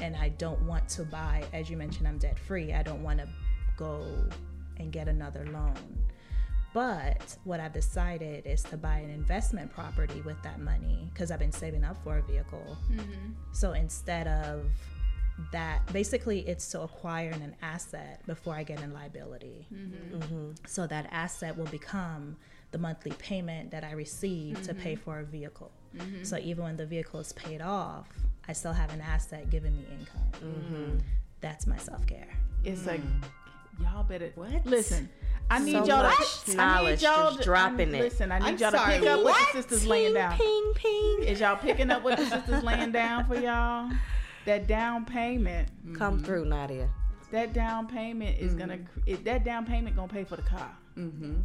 and 0.01 0.17
I 0.17 0.31
don't 0.31 0.61
want 0.63 0.89
to 0.91 1.05
buy, 1.05 1.45
as 1.53 1.71
you 1.71 1.77
mentioned, 1.77 2.09
I'm 2.09 2.19
debt 2.19 2.39
free. 2.39 2.73
I 2.73 2.83
don't 2.83 3.03
want 3.03 3.19
to 3.21 3.29
go 3.77 4.07
and 4.79 4.93
get 4.93 5.09
another 5.09 5.47
loan. 5.53 5.75
But 6.75 7.37
what 7.45 7.61
I've 7.61 7.75
decided 7.75 8.47
is 8.47 8.63
to 8.65 8.79
buy 8.79 8.99
an 8.99 9.11
investment 9.11 9.73
property 9.73 10.23
with 10.23 10.43
that 10.43 10.59
money 10.61 11.09
because 11.13 11.31
I've 11.31 11.39
been 11.39 11.53
saving 11.53 11.85
up 11.85 12.03
for 12.03 12.17
a 12.19 12.23
vehicle. 12.23 12.79
Mm-hmm. 12.91 13.33
So 13.53 13.73
instead 13.73 14.27
of 14.27 14.65
that, 15.53 15.85
basically, 15.93 16.41
it's 16.41 16.67
to 16.71 16.81
acquire 16.81 17.31
an 17.31 17.55
asset 17.61 18.23
before 18.27 18.55
I 18.55 18.63
get 18.63 18.81
in 18.81 18.95
liability. 18.95 19.67
Mm-hmm. 19.73 20.17
Mm-hmm. 20.17 20.51
So 20.67 20.87
that 20.87 21.09
asset 21.11 21.59
will 21.59 21.67
become 21.67 22.37
the 22.71 22.79
monthly 22.79 23.13
payment 23.13 23.71
that 23.73 23.85
I 23.85 23.93
receive 23.93 24.63
to 24.63 24.73
pay 24.73 24.95
for 24.95 25.19
a 25.19 25.25
vehicle. 25.25 25.71
So 26.23 26.39
even 26.39 26.65
when 26.65 26.79
the 26.79 26.87
vehicle 26.87 27.21
is 27.21 27.35
paid 27.35 27.61
off, 27.61 28.09
I 28.49 28.53
still 28.53 28.73
have 28.73 28.93
an 28.93 29.01
asset 29.01 29.51
giving 29.51 29.77
me 29.77 29.85
income. 29.99 30.23
Mm-hmm. 30.45 30.99
That's 31.41 31.67
my 31.67 31.77
self 31.77 32.07
care. 32.07 32.29
It's 32.65 32.87
like 32.87 33.01
mm. 33.01 33.25
y'all 33.81 34.05
better 34.05 34.31
What? 34.35 34.65
listen. 34.67 35.09
I 35.51 35.59
need 35.59 35.73
So 35.73 35.85
y'all 35.85 36.03
much 36.05 36.45
to 36.45 36.51
I 36.51 36.51
need 36.51 36.57
knowledge 36.57 37.03
y'all 37.03 37.27
just 37.27 37.39
to, 37.39 37.45
dropping 37.45 37.95
I, 37.95 37.99
it. 37.99 38.03
Listen, 38.03 38.33
I 38.33 38.39
need 38.39 38.47
I'm 38.47 38.59
y'all 38.59 38.71
sorry, 38.71 38.95
to 38.95 39.01
pick 39.01 39.09
up 39.09 39.25
what 39.25 39.35
What? 39.35 39.53
the 39.53 39.63
sisters 39.63 39.87
laying 39.87 40.15
down. 40.15 40.37
Ping, 40.39 40.73
ping. 40.75 41.23
Is 41.25 41.41
y'all 41.41 41.57
picking 41.57 41.91
up 41.91 42.03
what 42.03 42.19
the 42.19 42.27
sisters 42.27 42.63
laying 42.63 42.93
down 42.93 43.27
for 43.27 43.37
y'all? 43.37 43.91
That 44.47 44.67
down 44.67 45.05
payment. 45.05 45.69
Come 45.95 46.17
mm-hmm. 46.17 46.25
through, 46.25 46.47
Nadia. 46.47 46.89
That 47.31 47.53
down 47.53 47.87
payment 47.87 48.39
is 48.39 48.55
gonna. 48.55 48.79
Mm-hmm. 48.79 49.01
It, 49.07 49.25
that 49.25 49.45
down 49.45 49.67
payment 49.67 49.97
gonna 49.97 50.09
pay 50.09 50.25
for 50.25 50.37
the 50.37 50.43
car. 50.43 50.71
Mm-hmm. 50.97 51.41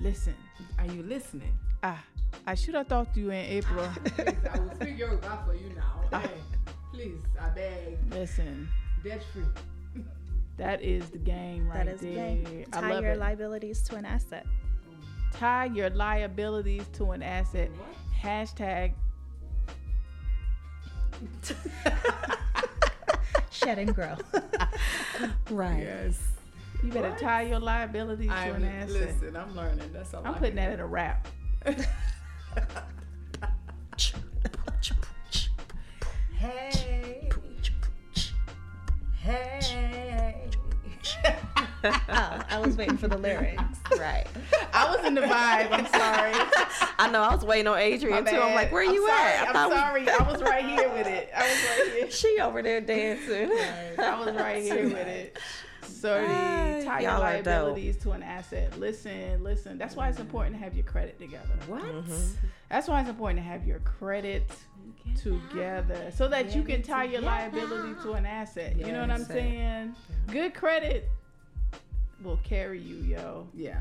Listen, 0.00 0.34
Are 0.78 0.86
you 0.86 1.02
listening? 1.02 1.52
ah, 1.82 2.02
I 2.46 2.54
should 2.54 2.74
have 2.74 2.88
talked 2.88 3.14
to 3.14 3.20
you 3.20 3.30
in 3.30 3.44
April. 3.46 3.88
Please, 4.04 4.34
I 4.52 4.58
will 4.58 4.74
speak 4.74 4.98
Yoruba 4.98 5.42
for 5.46 5.54
you 5.54 5.70
now. 5.76 6.20
Hey, 6.20 6.30
please, 6.92 7.20
I 7.40 7.48
beg. 7.50 7.98
Listen, 8.10 8.68
Debt 9.02 9.22
free. 9.32 9.44
that 10.56 10.82
is 10.82 11.08
the 11.10 11.18
game 11.18 11.68
right 11.68 11.86
That 11.86 11.94
is 11.94 12.00
the 12.00 12.14
there. 12.14 12.34
game. 12.36 12.64
I 12.72 12.80
Tie 12.80 12.90
love 12.92 13.02
your 13.02 13.12
it. 13.12 13.18
liabilities 13.18 13.82
to 13.82 13.96
an 13.96 14.04
asset. 14.04 14.46
Tie 15.32 15.66
your 15.66 15.90
liabilities 15.90 16.84
to 16.94 17.10
an 17.12 17.22
asset. 17.22 17.70
Hashtag 18.20 18.92
Shed 23.50 23.78
and 23.78 23.94
grow. 23.94 24.16
Right. 25.50 25.78
Yes. 25.82 26.20
You 26.84 26.92
better 26.92 27.14
tie 27.18 27.42
your 27.42 27.58
liabilities 27.60 28.28
to 28.28 28.34
I'm, 28.34 28.56
an 28.56 28.64
asset. 28.64 28.90
listen, 28.90 29.36
I'm 29.36 29.54
learning. 29.56 29.90
That's 29.92 30.12
all 30.14 30.20
I'm 30.24 30.34
I 30.34 30.38
putting 30.38 30.56
can 30.56 30.56
that 30.56 30.72
in 30.74 30.80
a 30.80 30.86
rap. 30.86 31.26
Hey. 36.36 37.28
Hey. 39.22 40.44
oh, 41.84 42.42
I 42.50 42.60
was 42.64 42.76
waiting 42.76 42.96
for 42.98 43.08
the 43.08 43.16
lyrics. 43.16 43.62
Right. 43.98 44.26
I 44.72 44.94
was 44.94 45.04
in 45.06 45.14
the 45.14 45.22
vibe. 45.22 45.68
I'm 45.70 45.86
sorry. 45.86 46.32
I 46.98 47.08
know. 47.10 47.22
I 47.22 47.34
was 47.34 47.44
waiting 47.44 47.66
on 47.68 47.78
Adrian 47.78 48.24
too. 48.24 48.36
I'm 48.36 48.54
like, 48.54 48.72
where 48.72 48.86
I'm 48.86 48.94
you 48.94 49.06
sorry. 49.06 49.32
at? 49.32 49.42
I 49.44 49.46
I'm 49.48 49.52
thought 49.70 49.94
we- 49.94 50.06
sorry. 50.06 50.08
I 50.26 50.30
was 50.32 50.42
right 50.42 50.64
here 50.64 50.88
with 50.90 51.06
it. 51.06 51.30
I 51.34 51.42
was 51.42 51.64
right 51.64 51.92
here. 51.98 52.10
She 52.14 52.38
over 52.40 52.62
there 52.62 52.80
dancing. 52.80 53.50
I 53.98 54.18
was 54.24 54.34
right 54.36 54.62
here 54.62 54.84
with 54.84 54.96
it. 55.08 55.38
Sorry, 56.04 56.26
Ah, 56.28 56.80
tie 56.84 57.00
your 57.00 57.12
y'all 57.12 57.22
are 57.22 57.36
dope. 57.36 57.46
liabilities 57.46 57.96
to 58.02 58.10
an 58.10 58.22
asset. 58.22 58.78
Listen, 58.78 59.42
listen. 59.42 59.78
That's 59.78 59.96
why 59.96 60.10
it's 60.10 60.18
important 60.20 60.54
to 60.54 60.62
have 60.62 60.74
your 60.74 60.84
credit 60.84 61.18
together. 61.18 61.48
What? 61.66 61.82
That's 62.68 62.88
why 62.88 63.00
it's 63.00 63.08
important 63.08 63.38
to 63.38 63.42
have 63.42 63.66
your 63.66 63.78
credit 63.78 64.42
together 65.16 66.10
so 66.14 66.28
that 66.28 66.54
you 66.54 66.62
can 66.62 66.82
tie 66.82 67.04
your 67.04 67.22
liability 67.22 67.94
to 68.02 68.12
an 68.12 68.26
asset. 68.26 68.76
You 68.76 68.92
know 68.92 69.00
what 69.00 69.10
I'm 69.10 69.20
Yes. 69.20 69.28
saying? 69.28 69.96
Good 70.26 70.52
credit 70.52 71.08
will 72.22 72.36
carry 72.42 72.80
you, 72.80 72.96
yo. 72.96 73.48
Yeah. 73.54 73.80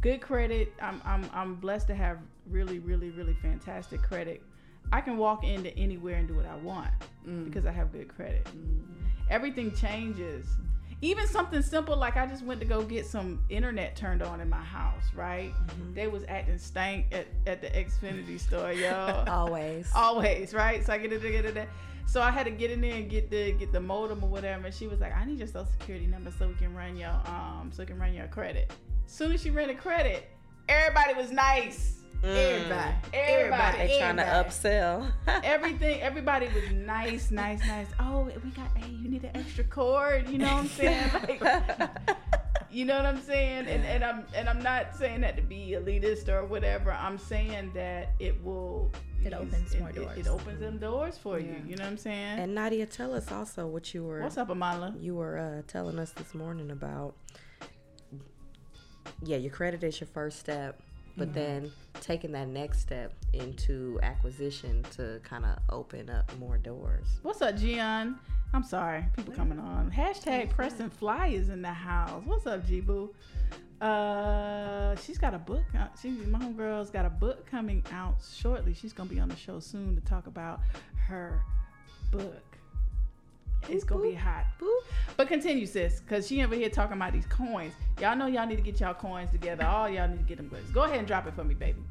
Good 0.00 0.22
credit. 0.22 0.72
I'm 0.80 1.02
I'm 1.04 1.28
I'm 1.34 1.54
blessed 1.56 1.88
to 1.88 1.94
have 1.94 2.16
really 2.46 2.78
really 2.78 3.10
really 3.10 3.34
fantastic 3.42 4.00
credit. 4.02 4.42
I 4.90 5.02
can 5.02 5.18
walk 5.18 5.44
into 5.44 5.76
anywhere 5.76 6.16
and 6.16 6.26
do 6.26 6.34
what 6.34 6.46
I 6.46 6.56
want 6.56 6.90
because 7.44 7.66
I 7.66 7.72
have 7.72 7.92
good 7.92 8.08
credit. 8.08 8.46
Everything 9.28 9.70
changes. 9.74 10.46
Even 11.02 11.26
something 11.26 11.62
simple 11.62 11.96
like 11.96 12.16
I 12.16 12.26
just 12.26 12.44
went 12.44 12.60
to 12.60 12.66
go 12.66 12.82
get 12.82 13.06
some 13.06 13.40
internet 13.48 13.96
turned 13.96 14.22
on 14.22 14.40
in 14.40 14.50
my 14.50 14.62
house, 14.62 15.04
right? 15.14 15.52
They 15.94 16.08
was 16.08 16.24
acting 16.28 16.58
stank 16.58 17.06
at, 17.10 17.26
at 17.46 17.62
the 17.62 17.68
Xfinity 17.68 18.38
store, 18.38 18.72
y'all. 18.72 19.26
Always. 19.28 19.90
Always, 19.94 20.52
right? 20.52 20.84
So 20.84 20.92
I 20.92 20.98
get 20.98 21.12
it, 21.12 21.22
get 21.22 21.44
it, 21.46 21.68
so 22.10 22.20
I 22.20 22.30
had 22.30 22.44
to 22.44 22.50
get 22.50 22.70
in 22.70 22.80
there 22.80 22.96
and 22.96 23.08
get 23.08 23.30
the 23.30 23.52
get 23.52 23.72
the 23.72 23.80
modem 23.80 24.22
or 24.22 24.28
whatever. 24.28 24.66
And 24.66 24.74
she 24.74 24.88
was 24.88 25.00
like, 25.00 25.16
"I 25.16 25.24
need 25.24 25.38
your 25.38 25.46
social 25.46 25.70
security 25.78 26.06
number 26.06 26.32
so 26.36 26.48
we 26.48 26.54
can 26.54 26.74
run 26.74 26.96
your 26.96 27.12
um 27.26 27.70
so 27.72 27.82
we 27.82 27.86
can 27.86 27.98
run 27.98 28.12
your 28.12 28.26
credit." 28.26 28.72
Soon 29.06 29.32
as 29.32 29.42
she 29.42 29.50
ran 29.50 29.68
the 29.68 29.74
credit, 29.74 30.28
everybody 30.68 31.14
was 31.14 31.30
nice. 31.30 31.99
Everybody, 32.22 32.94
everybody, 33.14 33.78
They 33.78 33.98
trying 33.98 34.16
to 34.16 34.22
upsell. 34.22 35.10
Everything, 35.42 36.00
everybody 36.02 36.48
was 36.48 36.70
nice, 36.72 37.30
nice, 37.30 37.66
nice. 37.66 37.86
Oh, 37.98 38.30
we 38.44 38.50
got, 38.50 38.68
hey, 38.76 38.90
you 38.90 39.08
need 39.08 39.24
an 39.24 39.34
extra 39.34 39.64
cord. 39.64 40.28
You 40.28 40.38
know 40.38 40.46
what 40.46 40.64
I'm 40.64 40.68
saying? 40.68 41.10
Like, 41.40 41.90
you 42.72 42.84
know 42.84 42.94
what 42.96 43.06
I'm 43.06 43.20
saying? 43.22 43.66
And 43.66 43.84
and 43.84 44.04
I'm 44.04 44.24
and 44.34 44.48
I'm 44.48 44.62
not 44.62 44.94
saying 44.94 45.22
that 45.22 45.36
to 45.36 45.42
be 45.42 45.74
elitist 45.76 46.28
or 46.28 46.44
whatever. 46.44 46.92
I'm 46.92 47.18
saying 47.18 47.72
that 47.74 48.10
it 48.20 48.42
will. 48.44 48.92
It 49.24 49.34
opens 49.34 49.76
more 49.76 49.90
doors. 49.92 50.16
It, 50.16 50.28
opens 50.28 50.60
them 50.60 50.78
doors 50.78 51.18
for 51.18 51.38
you. 51.38 51.56
You 51.66 51.76
know 51.76 51.84
what 51.84 51.90
I'm 51.90 51.98
saying? 51.98 52.38
and 52.38 52.54
Nadia, 52.54 52.86
tell 52.86 53.12
us 53.12 53.30
also 53.32 53.66
what 53.66 53.92
you 53.92 54.04
were 54.04 54.22
What's 54.22 54.38
up, 54.38 54.48
Amala? 54.48 54.94
you 55.02 55.14
were 55.16 55.36
uh, 55.36 55.62
telling 55.66 55.98
us 55.98 56.12
this 56.12 56.32
morning 56.34 56.70
about. 56.70 57.14
Yeah, 59.24 59.36
your 59.36 59.50
credit 59.50 59.82
is 59.82 60.00
your 60.00 60.06
first 60.06 60.38
step, 60.38 60.80
but 61.20 61.28
Mm-hmm. 61.28 61.34
then 61.34 61.72
taking 62.00 62.32
that 62.32 62.48
next 62.48 62.80
step 62.80 63.12
into 63.34 64.00
acquisition 64.02 64.82
to 64.96 65.20
kind 65.22 65.44
of 65.44 65.58
open 65.68 66.08
up 66.08 66.32
more 66.38 66.56
doors. 66.56 67.06
What's 67.22 67.42
up, 67.42 67.56
Gian? 67.56 68.18
I'm 68.54 68.62
sorry, 68.64 69.04
people 69.14 69.34
coming 69.34 69.58
on. 69.60 69.90
Hashtag 69.92 70.48
Preston 70.50 70.88
Fly 70.90 71.26
is 71.28 71.50
in 71.50 71.60
the 71.62 71.68
house. 71.68 72.22
What's 72.24 72.46
up, 72.46 72.66
G 72.66 72.80
Boo? 72.80 73.14
Uh, 73.82 74.96
she's 74.96 75.18
got 75.18 75.34
a 75.34 75.38
book. 75.38 75.62
She, 76.00 76.08
my 76.10 76.38
homegirl's 76.38 76.90
got 76.90 77.04
a 77.06 77.10
book 77.10 77.46
coming 77.46 77.84
out 77.92 78.16
shortly. 78.34 78.72
She's 78.74 78.92
gonna 78.94 79.08
be 79.10 79.20
on 79.20 79.28
the 79.28 79.36
show 79.36 79.60
soon 79.60 79.94
to 79.94 80.00
talk 80.02 80.26
about 80.26 80.60
her 81.06 81.40
book. 82.10 82.49
It's 83.68 83.84
gonna 83.84 84.02
be 84.02 84.14
hot. 84.14 84.46
But 85.16 85.28
continue, 85.28 85.66
sis, 85.66 86.00
because 86.00 86.26
she 86.26 86.42
over 86.42 86.54
here 86.54 86.70
talking 86.70 86.96
about 86.96 87.12
these 87.12 87.26
coins. 87.26 87.74
Y'all 88.00 88.16
know 88.16 88.26
y'all 88.26 88.46
need 88.46 88.56
to 88.56 88.62
get 88.62 88.80
y'all 88.80 88.94
coins 88.94 89.30
together. 89.30 89.64
All 89.64 89.88
y'all 89.88 90.08
need 90.08 90.18
to 90.18 90.24
get 90.24 90.38
them 90.38 90.48
goods. 90.48 90.70
Go 90.70 90.84
ahead 90.84 90.98
and 90.98 91.06
drop 91.06 91.26
it 91.26 91.34
for 91.34 91.44
me, 91.44 91.54
baby. 91.54 91.82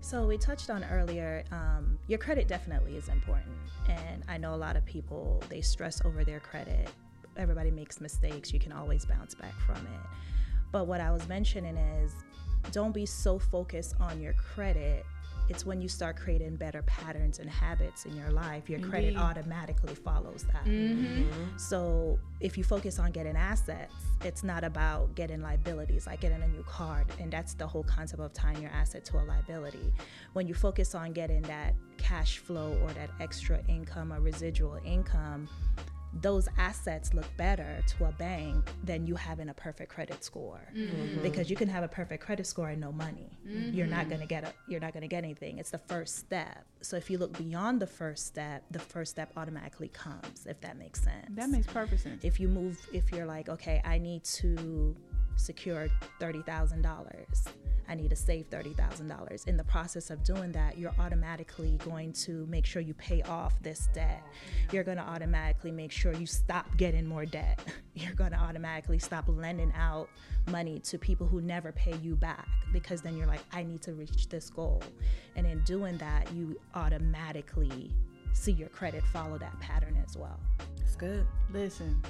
So 0.00 0.26
we 0.26 0.36
touched 0.36 0.68
on 0.68 0.84
earlier, 0.84 1.44
um, 1.52 1.96
your 2.08 2.18
credit 2.18 2.48
definitely 2.48 2.96
is 2.96 3.08
important, 3.08 3.54
and 3.88 4.24
I 4.28 4.36
know 4.36 4.52
a 4.52 4.56
lot 4.56 4.76
of 4.76 4.84
people 4.84 5.40
they 5.48 5.60
stress 5.60 6.04
over 6.04 6.24
their 6.24 6.40
credit. 6.40 6.90
Everybody 7.36 7.70
makes 7.70 8.00
mistakes. 8.00 8.52
You 8.52 8.58
can 8.58 8.72
always 8.72 9.04
bounce 9.04 9.34
back 9.34 9.54
from 9.60 9.76
it. 9.76 10.06
But 10.72 10.88
what 10.88 11.00
I 11.00 11.12
was 11.12 11.28
mentioning 11.28 11.76
is, 11.76 12.14
don't 12.72 12.92
be 12.92 13.06
so 13.06 13.38
focused 13.38 13.94
on 14.00 14.20
your 14.20 14.32
credit. 14.34 15.06
It's 15.52 15.66
when 15.66 15.82
you 15.82 15.88
start 15.88 16.16
creating 16.16 16.56
better 16.56 16.80
patterns 16.84 17.38
and 17.38 17.50
habits 17.50 18.06
in 18.06 18.16
your 18.16 18.30
life, 18.30 18.70
your 18.70 18.80
credit 18.80 19.08
Indeed. 19.08 19.20
automatically 19.20 19.94
follows 19.94 20.46
that. 20.50 20.64
Mm-hmm. 20.64 21.24
Mm-hmm. 21.24 21.58
So 21.58 22.18
if 22.40 22.56
you 22.56 22.64
focus 22.64 22.98
on 22.98 23.10
getting 23.10 23.36
assets, 23.36 23.92
it's 24.24 24.42
not 24.42 24.64
about 24.64 25.14
getting 25.14 25.42
liabilities, 25.42 26.06
like 26.06 26.22
getting 26.22 26.42
a 26.42 26.48
new 26.48 26.62
card. 26.62 27.04
And 27.20 27.30
that's 27.30 27.52
the 27.52 27.66
whole 27.66 27.82
concept 27.82 28.22
of 28.22 28.32
tying 28.32 28.62
your 28.62 28.70
asset 28.70 29.04
to 29.04 29.18
a 29.18 29.24
liability. 29.24 29.92
When 30.32 30.48
you 30.48 30.54
focus 30.54 30.94
on 30.94 31.12
getting 31.12 31.42
that 31.42 31.74
cash 31.98 32.38
flow 32.38 32.74
or 32.82 32.90
that 32.94 33.10
extra 33.20 33.60
income 33.68 34.10
or 34.10 34.20
residual 34.20 34.80
income, 34.86 35.50
those 36.20 36.48
assets 36.58 37.14
look 37.14 37.34
better 37.36 37.82
to 37.86 38.04
a 38.04 38.12
bank 38.12 38.70
than 38.84 39.06
you 39.06 39.14
having 39.14 39.48
a 39.48 39.54
perfect 39.54 39.90
credit 39.90 40.22
score. 40.22 40.60
Mm-hmm. 40.76 41.22
Because 41.22 41.48
you 41.48 41.56
can 41.56 41.68
have 41.68 41.84
a 41.84 41.88
perfect 41.88 42.24
credit 42.24 42.46
score 42.46 42.68
and 42.68 42.80
no 42.80 42.92
money. 42.92 43.38
You're 43.46 43.86
not 43.86 44.08
going 44.08 44.20
to 44.20 44.26
get 44.26 44.44
a, 44.44 44.52
you're 44.68 44.80
not 44.80 44.92
going 44.92 45.02
to 45.02 45.08
get 45.08 45.24
anything. 45.24 45.58
It's 45.58 45.70
the 45.70 45.78
first 45.78 46.16
step. 46.16 46.64
So 46.82 46.96
if 46.96 47.10
you 47.10 47.18
look 47.18 47.36
beyond 47.36 47.80
the 47.80 47.86
first 47.86 48.26
step 48.26 48.64
the 48.70 48.78
first 48.78 49.10
step 49.12 49.32
automatically 49.36 49.88
comes 49.88 50.46
if 50.46 50.60
that 50.60 50.76
makes 50.78 51.02
sense. 51.02 51.26
That 51.30 51.50
makes 51.50 51.66
perfect 51.66 52.02
sense. 52.02 52.24
if 52.24 52.40
you 52.40 52.48
move 52.48 52.78
if 52.92 53.10
you're 53.12 53.26
like 53.26 53.48
okay 53.48 53.80
i 53.84 53.98
need 53.98 54.24
to 54.24 54.96
secure 55.36 55.88
$30000 56.20 57.02
i 57.88 57.94
need 57.94 58.10
to 58.10 58.16
save 58.16 58.48
$30000 58.50 59.46
in 59.48 59.56
the 59.56 59.64
process 59.64 60.10
of 60.10 60.22
doing 60.22 60.52
that 60.52 60.78
you're 60.78 60.94
automatically 60.98 61.78
going 61.84 62.12
to 62.12 62.46
make 62.46 62.66
sure 62.66 62.82
you 62.82 62.94
pay 62.94 63.22
off 63.22 63.60
this 63.62 63.88
debt. 63.92 64.22
You're 64.72 64.84
going 64.84 64.96
to 64.96 65.02
automatically 65.02 65.70
make 65.70 65.92
sure 65.92 66.12
you 66.12 66.26
stop 66.26 66.76
getting 66.76 67.06
more 67.06 67.24
debt. 67.26 67.60
You're 67.94 68.14
going 68.14 68.30
to 68.30 68.38
automatically 68.38 68.98
stop 68.98 69.24
lending 69.28 69.72
out 69.76 70.08
money 70.48 70.80
to 70.80 70.98
people 70.98 71.26
who 71.26 71.40
never 71.40 71.72
pay 71.72 71.94
you 72.02 72.16
back 72.16 72.48
because 72.72 73.00
then 73.00 73.16
you're 73.16 73.28
like 73.28 73.42
i 73.52 73.62
need 73.62 73.80
to 73.82 73.92
reach 73.92 74.28
this 74.28 74.50
goal. 74.50 74.82
And 75.36 75.46
in 75.46 75.60
doing 75.64 75.98
that 75.98 76.32
you 76.32 76.58
automatically 76.74 77.92
see 78.32 78.52
your 78.52 78.70
credit 78.70 79.04
follow 79.12 79.38
that 79.38 79.58
pattern 79.60 80.02
as 80.06 80.16
well. 80.16 80.40
It's 80.80 80.96
good. 80.96 81.26
Listen. 81.52 82.00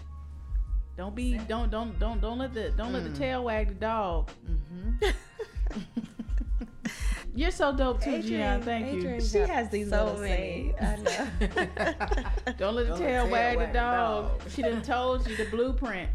Don't 0.96 1.14
be 1.14 1.38
don't 1.48 1.70
don't 1.70 1.98
don't 1.98 2.20
don't 2.20 2.38
let 2.38 2.52
the 2.52 2.70
don't 2.76 2.92
let 2.92 3.04
the 3.04 3.18
tail 3.18 3.44
wag 3.44 3.68
the 3.68 3.74
dog. 3.74 4.30
Mm-hmm. 4.48 5.08
You're 7.34 7.50
so 7.50 7.74
dope 7.74 8.02
too, 8.02 8.22
Gian. 8.22 8.60
Thank 8.60 8.92
you. 8.92 9.20
She 9.20 9.38
has 9.38 9.70
these 9.70 9.88
so 9.88 10.04
little 10.04 10.20
many. 10.20 10.74
I 10.80 10.96
know. 10.96 11.28
Don't 12.58 12.74
let 12.74 12.88
the 12.88 12.96
tail 12.98 13.26
wag 13.28 13.58
the 13.58 13.66
dog. 13.68 14.42
She 14.50 14.60
done 14.60 14.82
told 14.82 15.26
you 15.26 15.36
the 15.36 15.46
blueprint. 15.46 16.10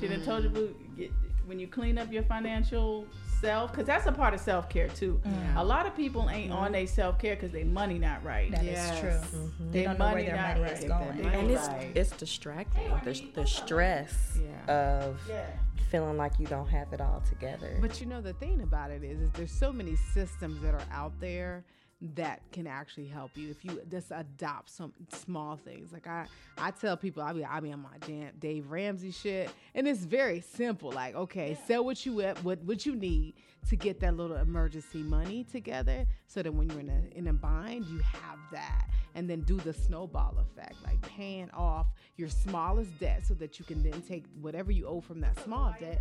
She 0.00 0.08
done 0.08 0.22
told 0.24 0.42
you 0.42 0.50
blue. 0.50 0.74
Get, 0.96 1.12
when 1.46 1.60
you 1.60 1.68
clean 1.68 1.96
up 1.96 2.12
your 2.12 2.24
financial 2.24 3.06
self, 3.40 3.70
because 3.72 3.86
that's 3.86 4.06
a 4.06 4.12
part 4.12 4.34
of 4.34 4.40
self 4.40 4.68
care 4.68 4.88
too. 4.88 5.20
Yeah. 5.24 5.62
A 5.62 5.64
lot 5.64 5.86
of 5.86 5.94
people 5.96 6.28
ain't 6.30 6.52
on 6.52 6.72
their 6.72 6.86
self 6.86 7.18
care 7.18 7.34
because 7.34 7.52
they 7.52 7.64
money 7.64 7.98
not 7.98 8.22
right. 8.24 8.50
That 8.50 8.60
is 8.64 8.70
Yes. 8.70 9.00
true. 9.00 9.08
Mm-hmm. 9.10 9.70
They 9.72 9.78
Their 9.80 9.88
don't 9.88 9.98
know 9.98 10.04
where 10.06 10.14
money 10.14 10.26
their 10.26 10.36
not 10.36 10.48
money 10.58 10.60
right. 10.62 10.72
is 10.72 10.84
going. 10.84 11.20
And 11.26 11.50
it's 11.50 11.68
Right. 11.68 11.92
it's 11.94 12.10
distracting. 12.10 12.90
The, 13.04 13.22
the 13.34 13.46
stress 13.46 14.38
Yeah. 14.40 14.72
of 14.74 15.20
Yeah. 15.28 15.46
feeling 15.90 16.16
like 16.16 16.38
you 16.38 16.46
don't 16.46 16.68
have 16.68 16.92
it 16.92 17.00
all 17.00 17.22
together. 17.28 17.76
But 17.80 18.00
you 18.00 18.06
know 18.06 18.20
the 18.20 18.34
thing 18.34 18.60
about 18.62 18.90
it 18.90 19.02
is, 19.02 19.20
is 19.20 19.30
there's 19.32 19.52
so 19.52 19.72
many 19.72 19.96
systems 19.96 20.60
that 20.62 20.74
are 20.74 20.86
out 20.92 21.12
there 21.20 21.64
that 22.00 22.40
can 22.52 22.66
actually 22.66 23.06
help 23.06 23.36
you 23.36 23.50
if 23.50 23.64
you 23.64 23.80
just 23.90 24.12
adopt 24.14 24.70
some 24.70 24.92
small 25.12 25.56
things. 25.56 25.92
Like 25.92 26.06
I, 26.06 26.26
I 26.56 26.70
tell 26.70 26.96
people 26.96 27.22
I 27.22 27.32
be 27.32 27.44
I 27.44 27.58
be 27.60 27.72
on 27.72 27.82
my 27.82 27.98
damn 28.06 28.30
Dave 28.38 28.70
Ramsey 28.70 29.10
shit, 29.10 29.50
and 29.74 29.88
it's 29.88 30.04
very 30.04 30.40
simple. 30.40 30.92
Like 30.92 31.14
okay, 31.14 31.58
sell 31.66 31.84
what 31.84 32.04
you 32.06 32.22
what 32.42 32.62
what 32.62 32.86
you 32.86 32.94
need 32.94 33.34
to 33.68 33.76
get 33.76 34.00
that 34.00 34.16
little 34.16 34.36
emergency 34.36 35.02
money 35.02 35.44
together, 35.44 36.06
so 36.28 36.42
that 36.42 36.52
when 36.52 36.70
you're 36.70 36.80
in 36.80 36.90
a 36.90 37.18
in 37.18 37.26
a 37.28 37.32
bind, 37.32 37.86
you 37.86 37.98
have 37.98 38.38
that, 38.52 38.88
and 39.14 39.28
then 39.28 39.40
do 39.40 39.56
the 39.56 39.72
snowball 39.72 40.36
effect, 40.38 40.76
like 40.84 41.00
paying 41.02 41.50
off 41.50 41.88
your 42.16 42.28
smallest 42.28 42.96
debt, 43.00 43.26
so 43.26 43.34
that 43.34 43.58
you 43.58 43.64
can 43.64 43.82
then 43.82 44.00
take 44.02 44.24
whatever 44.40 44.70
you 44.70 44.86
owe 44.86 45.00
from 45.00 45.20
that 45.20 45.42
small 45.42 45.74
debt 45.80 46.00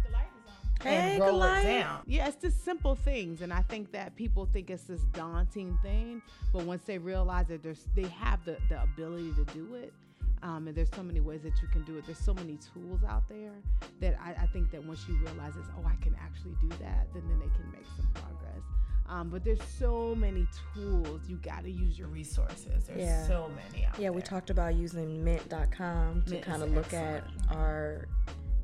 and 0.86 1.20
roll 1.20 1.32
Goliath. 1.32 1.66
it 1.66 1.80
down. 1.80 2.02
Yeah, 2.06 2.28
it's 2.28 2.42
just 2.42 2.64
simple 2.64 2.96
things, 2.96 3.42
and 3.42 3.52
I 3.54 3.62
think 3.64 3.92
that 3.92 4.16
people 4.16 4.46
think 4.52 4.70
it's 4.70 4.84
this 4.84 5.02
daunting 5.14 5.78
thing, 5.82 6.22
but 6.54 6.64
once 6.64 6.84
they 6.84 6.98
realize 6.98 7.48
that 7.48 7.64
there's 7.64 7.86
they 7.96 8.04
have 8.08 8.44
the 8.46 8.58
the 8.70 8.82
ability 8.84 9.34
to 9.34 9.46
do 9.54 9.76
it, 9.76 9.94
um, 10.44 10.68
and 10.68 10.76
there's 10.78 10.92
so 10.96 11.02
many 11.04 11.20
ways 11.20 11.42
that 11.44 11.62
you 11.62 11.68
can 11.70 11.84
do 11.84 11.98
it. 11.98 12.06
There's 12.06 12.20
so 12.20 12.34
many 12.34 12.58
tools 12.74 13.02
out 13.08 13.28
there 13.28 13.54
that 14.02 14.18
I, 14.24 14.44
I 14.44 14.46
think 14.48 14.72
that 14.72 14.84
once 14.86 15.06
you 15.08 15.16
realize 15.18 15.54
it's 15.58 15.70
oh 15.78 15.86
I 15.88 15.96
can 16.04 16.16
actually 16.22 16.56
do 16.62 16.70
that, 16.80 17.08
then 17.14 17.24
then 17.28 17.40
they 17.40 17.54
can 17.56 17.72
make 17.72 17.86
some 17.96 18.08
progress. 18.14 18.64
Um, 19.10 19.30
but 19.30 19.46
there's 19.46 19.64
so 19.80 20.14
many 20.16 20.46
tools. 20.76 21.22
You 21.30 21.38
got 21.38 21.64
to 21.64 21.72
use 21.72 21.98
your 21.98 22.10
resources. 22.10 22.88
There's 22.88 23.00
Yeah. 23.00 23.26
so 23.26 23.50
many 23.56 23.86
out 23.86 23.94
Yeah, 23.96 24.02
there. 24.02 24.12
we 24.12 24.22
talked 24.22 24.50
about 24.50 24.76
using 24.76 25.24
mint.com 25.24 26.24
to 26.24 26.32
Mint 26.32 26.44
kind 26.44 26.62
of 26.62 26.72
look 26.74 26.94
at 26.94 27.24
our 27.50 28.06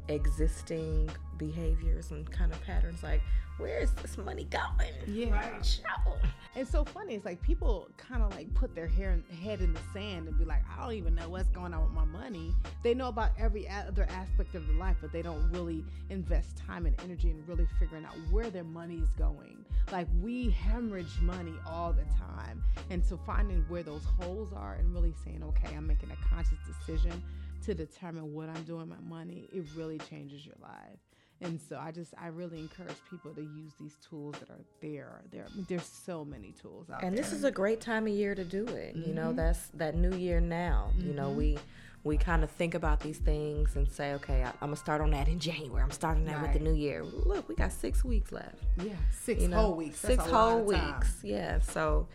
existing 0.10 1.10
behaviors 1.48 2.12
and 2.12 2.30
kind 2.32 2.52
of 2.52 2.62
patterns 2.64 3.04
like 3.04 3.22
where 3.58 3.80
is 3.80 3.92
this 3.94 4.18
money 4.18 4.46
going? 4.46 4.94
Yeah. 5.08 5.62
Show. 5.62 6.18
It's 6.56 6.72
so 6.72 6.84
funny. 6.84 7.16
It's 7.16 7.26
like 7.26 7.42
people 7.42 7.88
kind 7.98 8.24
of 8.24 8.34
like 8.36 8.52
put 8.54 8.74
their 8.76 8.88
hair 8.88 9.20
head 9.44 9.62
in 9.62 9.74
the 9.74 9.80
sand 9.94 10.28
and 10.28 10.38
be 10.38 10.46
like, 10.46 10.64
I 10.76 10.84
don't 10.84 10.94
even 10.94 11.16
know 11.16 11.30
what's 11.30 11.50
going 11.50 11.74
on 11.74 11.84
with 11.84 11.94
my 11.94 12.06
money. 12.06 12.54
They 12.84 12.94
know 12.94 13.08
about 13.08 13.32
every 13.40 13.68
other 13.70 14.08
aspect 14.10 14.56
of 14.56 14.68
their 14.68 14.76
life, 14.76 14.98
but 15.02 15.12
they 15.12 15.22
don't 15.22 15.52
really 15.52 15.84
invest 16.10 16.58
time 16.58 16.86
and 16.86 17.00
energy 17.04 17.30
in 17.30 17.44
really 17.48 17.68
figuring 17.80 18.06
out 18.06 18.16
where 18.32 18.50
their 18.50 18.64
money 18.64 18.96
is 18.96 19.10
going. 19.18 19.64
Like 19.92 20.08
we 20.22 20.50
hemorrhage 20.50 21.20
money 21.22 21.54
all 21.68 21.94
the 21.94 22.06
time, 22.16 22.64
and 22.90 23.04
so 23.04 23.20
finding 23.26 23.66
where 23.68 23.84
those 23.84 24.06
holes 24.20 24.54
are 24.56 24.76
and 24.76 24.94
really 24.94 25.14
saying, 25.24 25.44
okay, 25.44 25.76
I'm 25.76 25.86
making 25.86 26.10
a 26.12 26.28
conscious 26.28 26.58
decision 26.66 27.22
to 27.66 27.74
determine 27.74 28.34
what 28.34 28.50
I'm 28.50 28.64
doing 28.64 28.90
with 28.90 29.00
my 29.02 29.18
money. 29.18 29.48
It 29.54 29.66
really 29.76 30.00
changes 30.00 30.46
your 30.46 30.56
life. 30.62 31.00
And 31.44 31.60
so 31.62 31.78
I 31.78 31.92
just 31.92 32.14
I 32.20 32.28
really 32.28 32.60
encourage 32.60 32.96
people 33.10 33.32
to 33.36 33.42
use 33.42 33.72
these 33.80 33.98
tools 34.10 34.36
that 34.40 34.50
are 34.50 34.62
there. 34.82 35.22
There 35.32 35.46
there's 35.68 35.84
so 35.86 36.24
many 36.26 36.54
tools 36.62 36.90
out 36.90 37.02
there. 37.02 37.10
And 37.10 37.18
there. 37.18 37.24
this 37.24 37.34
is 37.34 37.44
a 37.44 37.52
great 37.52 37.82
time 37.82 38.08
of 38.08 38.14
year 38.14 38.34
to 38.34 38.44
do 38.46 38.66
it. 38.68 38.96
You 38.96 39.14
know, 39.14 39.32
Mhm. 39.32 39.36
that's 39.36 39.68
that 39.76 39.96
new 39.96 40.16
year 40.16 40.40
now. 40.40 40.92
You 40.98 41.14
know, 41.14 41.30
Mhm. 41.32 41.36
we 41.36 41.60
we 42.06 42.18
kind 42.18 42.44
of 42.44 42.52
think 42.52 42.76
about 42.76 43.00
these 43.00 43.18
things 43.20 43.78
and 43.78 43.90
say, 43.90 44.12
okay, 44.14 44.44
I, 44.44 44.48
I'm 44.50 44.56
gonna 44.60 44.76
start 44.76 45.00
on 45.00 45.12
that 45.12 45.30
in 45.30 45.40
January. 45.40 45.82
I'm 45.82 45.92
starting 45.92 46.26
that 46.26 46.42
with 46.42 46.52
the 46.54 46.60
new 46.60 46.74
year. 46.74 47.02
Look, 47.04 47.48
we 47.48 47.56
got 47.56 47.72
six 47.72 48.04
weeks 48.04 48.32
left. 48.34 48.56
Yeah, 48.78 48.94
six 49.12 49.42
you 49.42 49.48
know, 49.48 49.58
whole 49.58 49.76
weeks. 49.76 50.02
That's 50.02 50.16
Six 50.16 50.30
whole 50.30 50.64
weeks. 50.64 51.20
Yeah. 51.24 51.60
So 51.62 52.08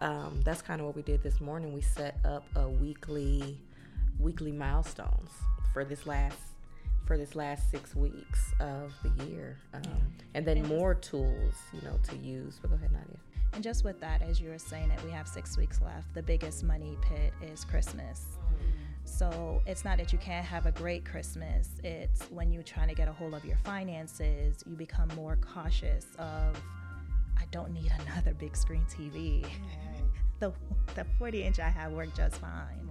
um, 0.00 0.40
that's 0.44 0.62
kind 0.62 0.80
of 0.80 0.86
what 0.86 0.96
we 0.96 1.02
did 1.02 1.22
this 1.22 1.40
morning. 1.40 1.72
We 1.72 1.80
set 1.80 2.18
up 2.24 2.44
a 2.56 2.68
weekly 2.68 3.58
weekly 4.18 4.52
milestones 4.52 5.30
for 5.72 5.84
this 5.84 6.06
last 6.06 6.38
for 7.12 7.18
this 7.18 7.36
last 7.36 7.70
six 7.70 7.94
weeks 7.94 8.54
of 8.58 8.90
the 9.02 9.24
year, 9.26 9.58
um, 9.74 9.82
and 10.32 10.46
then 10.46 10.56
And- 10.56 10.66
more 10.66 10.94
tools, 10.94 11.54
you 11.74 11.82
know, 11.82 11.98
to 12.04 12.16
use. 12.16 12.58
But 12.58 12.70
go 12.70 12.76
ahead, 12.76 12.90
Nadia. 12.90 13.18
And 13.52 13.62
just 13.62 13.84
with 13.84 14.00
that, 14.00 14.22
as 14.22 14.40
you 14.40 14.48
were 14.48 14.58
saying 14.58 14.88
that 14.88 15.04
we 15.04 15.10
have 15.10 15.28
six 15.28 15.58
weeks 15.58 15.82
left, 15.82 16.14
the 16.14 16.22
biggest 16.22 16.64
money 16.64 16.96
pit 17.02 17.34
is 17.42 17.66
Christmas. 17.66 18.38
So 19.04 19.60
it's 19.66 19.84
not 19.84 19.98
that 19.98 20.10
you 20.10 20.18
can't 20.20 20.46
have 20.46 20.64
a 20.64 20.72
great 20.72 21.04
Christmas. 21.04 21.68
It's 21.84 22.22
when 22.30 22.50
you're 22.50 22.62
trying 22.62 22.88
to 22.88 22.94
get 22.94 23.08
a 23.08 23.12
hold 23.12 23.34
of 23.34 23.44
your 23.44 23.58
finances, 23.58 24.64
you 24.66 24.74
become 24.74 25.08
more 25.14 25.36
cautious 25.36 26.06
of, 26.18 26.56
I 27.36 27.44
don't 27.50 27.74
need 27.74 27.92
another 28.06 28.32
big 28.32 28.56
screen 28.56 28.86
TV. 28.88 29.44
the, 30.38 30.50
the 30.94 31.04
40 31.18 31.42
inch 31.42 31.60
I 31.60 31.68
have 31.68 31.92
worked 31.92 32.16
just 32.16 32.36
fine. 32.36 32.88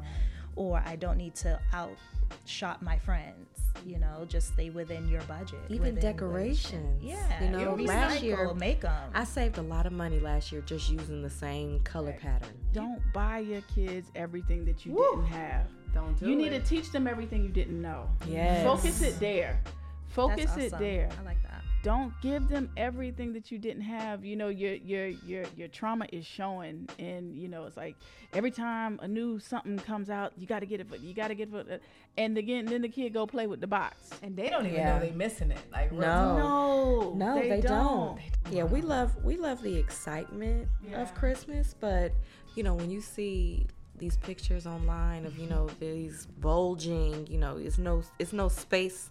Or 0.55 0.83
I 0.85 0.95
don't 0.95 1.17
need 1.17 1.33
to 1.37 1.59
out 1.73 1.97
shop 2.45 2.81
my 2.81 2.97
friends, 2.99 3.47
you 3.85 3.97
know, 3.99 4.25
just 4.27 4.53
stay 4.53 4.69
within 4.69 5.07
your 5.07 5.21
budget. 5.23 5.59
Even 5.69 5.79
within 5.79 5.95
what- 5.95 6.01
decorations. 6.01 7.03
Yeah. 7.03 7.43
You 7.43 7.49
know, 7.49 7.77
you 7.77 7.87
last 7.87 8.21
year 8.21 8.37
recycle, 8.37 8.57
make 8.57 8.83
'em. 8.83 9.11
I 9.13 9.23
saved 9.23 9.57
a 9.57 9.61
lot 9.61 9.85
of 9.85 9.93
money 9.93 10.19
last 10.19 10.51
year 10.51 10.61
just 10.61 10.89
using 10.89 11.21
the 11.21 11.29
same 11.29 11.79
color 11.81 12.13
pattern. 12.13 12.57
Don't 12.73 13.01
buy 13.13 13.39
your 13.39 13.61
kids 13.61 14.11
everything 14.15 14.65
that 14.65 14.85
you 14.85 14.93
didn't 14.95 15.25
have. 15.27 15.67
Don't 15.93 16.17
do 16.19 16.29
You 16.29 16.35
need 16.35 16.49
to 16.49 16.61
teach 16.61 16.91
them 16.91 17.07
everything 17.07 17.43
you 17.43 17.49
didn't 17.49 17.81
know. 17.81 18.07
Yes. 18.27 18.63
Focus 18.63 19.01
it 19.01 19.19
there. 19.19 19.59
Focus 20.07 20.45
That's 20.51 20.73
it 20.73 20.77
there. 20.79 21.09
I 21.19 21.23
like 21.23 21.41
that. 21.43 21.50
Don't 21.83 22.13
give 22.21 22.47
them 22.47 22.69
everything 22.77 23.33
that 23.33 23.51
you 23.51 23.57
didn't 23.57 23.81
have. 23.81 24.23
You 24.23 24.35
know, 24.35 24.49
your 24.49 24.73
your 24.75 25.07
your 25.07 25.45
your 25.57 25.67
trauma 25.67 26.05
is 26.11 26.25
showing, 26.25 26.87
and 26.99 27.35
you 27.35 27.47
know 27.47 27.63
it's 27.65 27.75
like 27.75 27.95
every 28.33 28.51
time 28.51 28.99
a 29.01 29.07
new 29.07 29.39
something 29.39 29.79
comes 29.79 30.09
out, 30.09 30.33
you 30.37 30.45
got 30.45 30.59
to 30.59 30.67
get 30.67 30.79
it. 30.79 30.87
For, 30.89 30.95
you 30.97 31.13
got 31.15 31.29
to 31.29 31.35
get 31.35 31.47
it. 31.47 31.51
For, 31.51 31.79
and 32.17 32.37
again, 32.37 32.65
then 32.65 32.83
the 32.83 32.89
kid 32.89 33.13
go 33.13 33.25
play 33.25 33.47
with 33.47 33.61
the 33.61 33.67
box. 33.67 34.11
and 34.21 34.35
they 34.37 34.49
don't 34.49 34.65
even 34.67 34.77
Yeah. 34.77 34.93
know 34.93 34.99
they 34.99 35.11
missing 35.11 35.49
it. 35.49 35.59
Like 35.71 35.91
No. 35.91 36.35
No, 36.37 37.13
No, 37.15 37.35
they, 37.41 37.49
they 37.49 37.61
don't. 37.61 38.15
don't. 38.15 38.19
Yeah, 38.53 38.63
we 38.65 38.81
love 38.81 39.15
we 39.23 39.37
love 39.37 39.63
the 39.63 39.75
excitement 39.75 40.67
of 40.93 41.15
Christmas, 41.15 41.73
but 41.79 42.11
you 42.55 42.61
know 42.61 42.75
when 42.75 42.91
you 42.91 43.01
see 43.01 43.65
these 43.97 44.17
pictures 44.17 44.67
online 44.67 45.25
of 45.25 45.37
you 45.39 45.47
know 45.47 45.67
these 45.79 46.27
bulging, 46.39 47.25
you 47.27 47.39
know, 47.39 47.57
it's 47.57 47.79
no 47.79 48.03
it's 48.19 48.33
no 48.33 48.49
space 48.49 49.09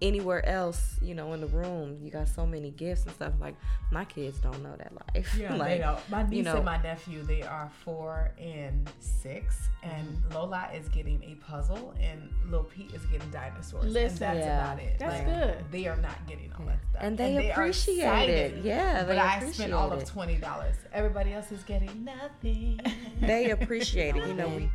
anywhere 0.00 0.44
else, 0.46 0.96
you 1.02 1.14
know, 1.14 1.32
in 1.32 1.40
the 1.40 1.46
room. 1.48 1.98
You 2.02 2.10
got 2.10 2.28
so 2.28 2.46
many 2.46 2.70
gifts 2.70 3.04
and 3.04 3.12
stuff. 3.14 3.32
Like 3.40 3.56
my 3.90 4.04
kids 4.04 4.38
don't 4.38 4.62
know 4.62 4.76
that 4.76 4.92
life. 5.14 5.34
Yeah, 5.38 5.54
like, 5.56 5.68
they 5.70 5.78
don't. 5.78 5.98
My 6.10 6.22
niece 6.22 6.32
you 6.36 6.42
know, 6.44 6.56
and 6.56 6.64
my 6.64 6.80
nephew, 6.82 7.22
they 7.22 7.42
are 7.42 7.70
four 7.84 8.30
and 8.38 8.88
six, 9.00 9.56
and 9.82 10.06
Mm-hmm. 10.08 10.34
Lola 10.34 10.68
is 10.74 10.88
getting 10.88 11.22
a 11.24 11.34
puzzle, 11.44 11.94
and 12.00 12.30
Lil 12.48 12.64
Pete 12.64 12.92
is 12.94 13.04
getting 13.06 13.28
dinosaurs. 13.30 13.84
and 13.84 13.94
that's 13.94 14.20
Yeah. 14.20 14.62
about 14.72 14.82
it. 14.82 14.98
That's 14.98 15.14
Like, 15.14 15.26
good. 15.26 15.64
They 15.70 15.86
are 15.86 15.96
not 15.96 16.26
getting 16.26 16.52
all 16.58 16.66
that 16.66 16.78
stuff, 16.90 17.02
And 17.02 17.16
they 17.18 17.48
are 17.50 17.52
appreciate 17.52 17.96
it. 17.98 18.02
excited. 18.52 18.64
Yeah, 18.64 19.04
but 19.04 19.14
they 19.14 19.18
I 19.18 19.50
spent 19.50 19.72
all 19.72 19.90
of 19.92 20.04
twenty 20.04 20.36
dollars. 20.36 20.76
Everybody 20.92 21.32
else 21.32 21.50
is 21.50 21.62
getting 21.64 22.04
nothing. 22.04 22.80
they 23.20 23.50
appreciate 23.56 24.16
it. 24.16 24.26
You 24.28 24.34
know, 24.34 24.48
we 24.48 24.70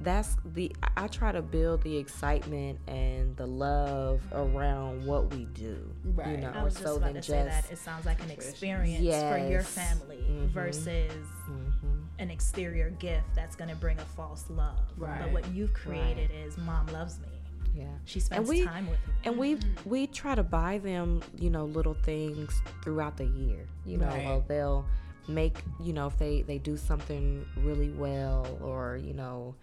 that's 0.00 0.36
the 0.44 0.74
I 0.96 1.06
try 1.08 1.32
to 1.32 1.40
build 1.42 1.82
the 1.82 1.96
excitement 1.96 2.78
and 2.88 3.36
the 3.36 3.46
love 3.46 4.20
around 4.32 5.06
what 5.06 5.32
we 5.34 5.44
do. 5.46 5.90
Right. 6.04 6.30
You 6.32 6.36
know, 6.38 6.52
I 6.54 6.62
was 6.62 6.74
just 6.74 6.84
so 6.84 6.96
about 6.96 7.12
than 7.14 7.22
to 7.22 7.22
say 7.22 7.44
that 7.44 7.60
just 7.62 7.72
it 7.72 7.78
sounds 7.78 8.04
like 8.06 8.22
an 8.22 8.30
experience 8.30 8.98
for 8.98 9.38
your 9.38 9.60
Yes. 9.60 9.68
family 9.68 10.18
Mhm. 10.28 10.48
versus 10.48 11.12
Mhm. 11.48 12.04
an 12.18 12.30
exterior 12.30 12.90
gift 12.90 13.34
that's 13.34 13.56
going 13.56 13.70
to 13.70 13.76
bring 13.76 13.98
a 13.98 14.04
false 14.04 14.48
love. 14.50 14.78
But 14.98 15.32
what 15.32 15.48
you've 15.52 15.72
created 15.72 16.30
is 16.32 16.56
mom 16.58 16.86
loves 16.88 17.18
me. 17.20 17.28
yeah. 17.76 17.86
She 18.04 18.20
spends 18.20 18.48
we- 18.48 18.64
time 18.64 18.86
with 18.88 18.98
me. 19.08 19.14
And 19.24 19.36
we 19.36 19.58
we 19.84 20.06
try 20.06 20.34
to 20.36 20.44
buy 20.44 20.78
them, 20.78 21.22
you 21.36 21.50
know, 21.50 21.64
little 21.64 21.94
things 21.94 22.60
throughout 22.82 23.16
the 23.16 23.26
year. 23.26 23.66
You 23.84 23.98
know, 23.98 24.06
Right. 24.06 24.24
well, 24.26 24.44
they'll 24.46 24.86
make, 25.26 25.56
you 25.80 25.92
know, 25.92 26.06
if 26.06 26.16
they 26.18 26.42
they 26.42 26.58
do 26.58 26.76
something 26.76 27.44
really 27.56 27.90
well, 27.90 28.46
or 28.62 28.96
you 28.96 29.12
know, 29.14 29.54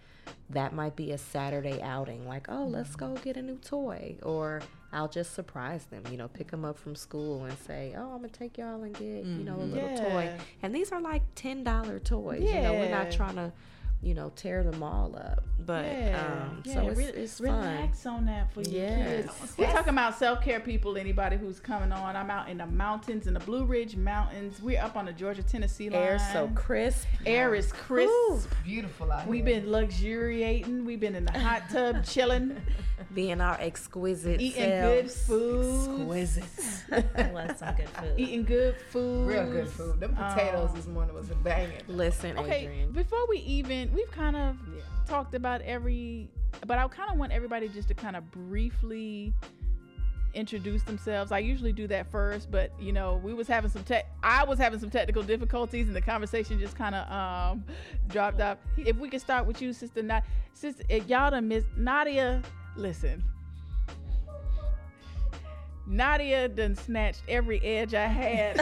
that 0.50 0.74
might 0.74 0.96
be 0.96 1.12
a 1.12 1.18
Saturday 1.18 1.80
outing. 1.82 2.26
Like, 2.28 2.46
oh, 2.48 2.64
let's 2.64 2.94
go 2.96 3.14
get 3.16 3.36
a 3.36 3.42
new 3.42 3.56
toy, 3.56 4.16
or 4.22 4.60
I'll 4.92 5.08
just 5.08 5.34
surprise 5.34 5.86
them. 5.86 6.02
You 6.10 6.16
know, 6.16 6.28
pick 6.28 6.50
them 6.50 6.64
up 6.64 6.78
from 6.78 6.94
school 6.94 7.44
and 7.44 7.56
say, 7.58 7.94
oh, 7.96 8.10
I'm 8.12 8.18
gonna 8.18 8.28
take 8.28 8.58
y'all 8.58 8.82
and 8.82 8.94
get, 8.94 9.24
you 9.24 9.44
know, 9.44 9.56
a 9.56 9.64
little 9.64 9.96
toy. 9.96 10.26
Mm-hmm. 10.26 10.42
And 10.62 10.74
these 10.74 10.92
are 10.92 11.00
like 11.00 11.22
ten 11.34 11.64
dollar 11.64 11.98
toys. 11.98 12.42
You 12.42 12.60
know, 12.60 12.74
we're 12.74 12.90
not 12.90 13.10
trying 13.10 13.36
to 13.36 13.52
you 14.02 14.14
know, 14.14 14.32
tear 14.34 14.62
them 14.64 14.82
all 14.82 15.14
up. 15.16 15.44
But 15.64 15.84
um, 16.14 16.62
so 16.66 16.88
it's, 16.88 16.98
re- 16.98 17.04
it's 17.04 17.38
fun. 17.38 17.46
relax 17.50 18.04
on 18.04 18.26
that 18.26 18.52
for 18.52 18.62
your 18.62 18.72
Yes. 18.82 19.26
kids. 19.38 19.54
We're 19.56 19.70
talking 19.70 19.90
about 19.90 20.18
self 20.18 20.42
care 20.42 20.58
people. 20.58 20.96
Anybody 20.96 21.36
who's 21.36 21.60
coming 21.60 21.92
on, 21.92 22.16
I'm 22.16 22.28
out 22.30 22.48
in 22.48 22.58
the 22.58 22.66
mountains, 22.66 23.28
in 23.28 23.34
the 23.34 23.40
Blue 23.40 23.64
Ridge 23.64 23.94
Mountains. 23.96 24.60
We're 24.60 24.80
up 24.82 24.96
on 24.96 25.06
the 25.06 25.12
Georgia 25.12 25.44
Tennessee 25.44 25.88
line. 25.88 26.02
Air 26.02 26.18
so 26.32 26.50
crisp. 26.54 27.06
Air 27.24 27.54
is 27.54 27.70
crisp. 27.72 28.50
Beautiful 28.64 29.12
out 29.12 29.28
We've 29.28 29.46
here. 29.46 29.60
been 29.60 29.70
luxuriating. 29.70 30.84
We've 30.84 30.98
been 31.00 31.14
in 31.14 31.24
the 31.26 31.38
hot 31.38 31.62
tub 31.70 32.04
chilling, 32.04 32.56
Being 33.14 33.40
our 33.40 33.56
exquisite 33.60 34.40
eating 34.40 34.70
good 34.80 35.10
food, 35.10 36.00
Exquisite. 36.00 36.44
I 37.16 37.30
love 37.32 37.56
some 37.58 37.74
good 37.74 37.88
food. 37.88 38.14
eating 38.18 38.44
good 38.44 38.76
food. 38.90 39.26
real 39.28 39.50
good 39.50 39.68
food. 39.68 40.00
Them 40.00 40.14
potatoes 40.14 40.70
this 40.74 40.86
morning 40.86 41.14
was 41.14 41.30
a 41.30 41.34
banging. 41.34 41.80
Listen, 41.88 42.38
Okay, 42.38 42.62
Adrian. 42.64 42.92
before 42.92 43.26
we 43.28 43.38
even, 43.38 43.92
we've 43.92 44.10
kind 44.12 44.36
of 44.36 44.56
talked 45.06 45.34
about 45.34 45.60
every, 45.62 46.28
but 46.66 46.78
I 46.78 46.86
kind 46.88 47.10
of 47.10 47.18
want 47.18 47.32
everybody 47.32 47.68
just 47.68 47.88
to 47.88 47.94
kind 47.94 48.16
of 48.16 48.30
briefly 48.30 49.32
introduce 50.34 50.82
themselves. 50.84 51.30
I 51.32 51.40
usually 51.40 51.72
do 51.72 51.86
that 51.88 52.10
first, 52.10 52.50
but 52.50 52.72
you 52.80 52.92
know, 52.92 53.20
we 53.22 53.34
was 53.34 53.46
having 53.48 53.70
some 53.70 53.84
tech. 53.84 54.06
I 54.22 54.44
was 54.44 54.58
having 54.58 54.78
some 54.80 54.90
technical 54.90 55.22
difficulties, 55.22 55.88
and 55.88 55.96
the 55.96 56.00
conversation 56.00 56.58
just 56.58 56.76
kind 56.76 56.94
of 56.94 57.10
um 57.12 57.64
dropped 58.08 58.40
off. 58.40 58.58
If 58.78 58.96
we 58.96 59.08
could 59.10 59.20
start 59.20 59.44
with 59.46 59.60
you, 59.60 59.72
sister, 59.72 60.02
not 60.02 60.24
sister, 60.54 60.84
if 60.88 61.08
y'all 61.08 61.30
done 61.30 61.48
miss 61.48 61.64
Nadia. 61.76 62.42
Listen. 62.76 63.22
Nadia 65.86 66.48
done 66.48 66.74
snatched 66.74 67.22
every 67.28 67.60
edge 67.60 67.92
I 67.94 68.06
had. 68.06 68.56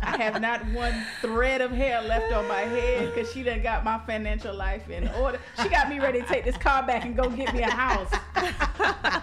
I 0.00 0.16
have 0.18 0.40
not 0.40 0.64
one 0.72 0.94
thread 1.20 1.60
of 1.60 1.70
hair 1.70 2.00
left 2.02 2.32
on 2.32 2.48
my 2.48 2.60
head 2.60 3.12
because 3.12 3.30
she 3.32 3.42
done 3.42 3.62
got 3.62 3.84
my 3.84 3.98
financial 4.06 4.54
life 4.54 4.88
in 4.88 5.08
order. 5.08 5.38
She 5.60 5.68
got 5.68 5.88
me 5.88 6.00
ready 6.00 6.22
to 6.22 6.26
take 6.26 6.44
this 6.44 6.56
car 6.56 6.86
back 6.86 7.04
and 7.04 7.16
go 7.16 7.28
get 7.28 7.52
me 7.52 7.62
a 7.62 7.70
house. 7.70 8.10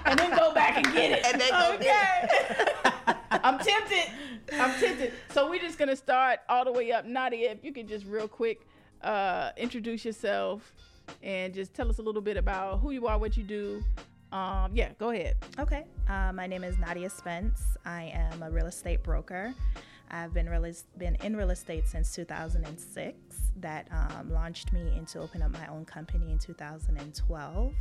and 0.06 0.20
then 0.20 0.38
go 0.38 0.54
back 0.54 0.78
and 0.78 0.86
get 0.94 1.12
it. 1.14 1.26
And 1.26 1.42
then 1.42 1.50
go 1.50 1.74
okay. 1.76 2.28
I'm 3.32 3.58
tempted. 3.60 4.14
I'm 4.54 4.80
tempted. 4.80 5.14
So 5.32 5.50
we're 5.50 5.62
just 5.62 5.78
gonna 5.78 5.96
start 5.96 6.42
all 6.48 6.66
the 6.66 6.72
way 6.72 6.92
up. 6.92 7.06
Nadia, 7.06 7.52
if 7.52 7.64
you 7.64 7.74
could 7.74 7.88
just 7.88 8.06
real 8.06 8.28
quick 8.28 8.68
uh, 9.02 9.52
introduce 9.58 10.06
yourself 10.06 10.74
and 11.24 11.54
just 11.54 11.74
tell 11.74 11.90
us 11.90 12.00
a 12.00 12.02
little 12.02 12.22
bit 12.22 12.38
about 12.38 12.80
who 12.80 12.92
you 12.92 13.08
are, 13.08 13.18
what 13.18 13.38
you 13.38 13.44
do. 13.44 13.84
Um, 14.32 14.72
yeah, 14.74 14.90
go 14.98 15.12
ahead. 15.12 15.38
Okay. 15.60 15.86
Uh, 16.10 16.32
my 16.34 16.48
name 16.48 16.64
is 16.64 16.78
Nadia 16.78 17.10
Spence. 17.10 17.62
I 17.86 18.12
am 18.14 18.44
a 18.44 18.52
real 18.52 18.68
estate 18.68 19.04
broker. 19.04 19.54
I've 20.12 20.34
been 20.34 20.50
real 20.50 20.72
been 20.98 21.16
in 21.24 21.36
real 21.36 21.50
estate 21.52 21.88
since 21.88 22.14
2006. 22.16 23.18
That 23.58 23.88
um, 23.92 24.32
launched 24.32 24.74
me 24.74 24.92
into 24.98 25.20
open 25.20 25.42
up 25.42 25.52
my 25.52 25.68
own 25.68 25.86
company 25.86 26.32
in 26.32 26.40
2012. 26.40 27.74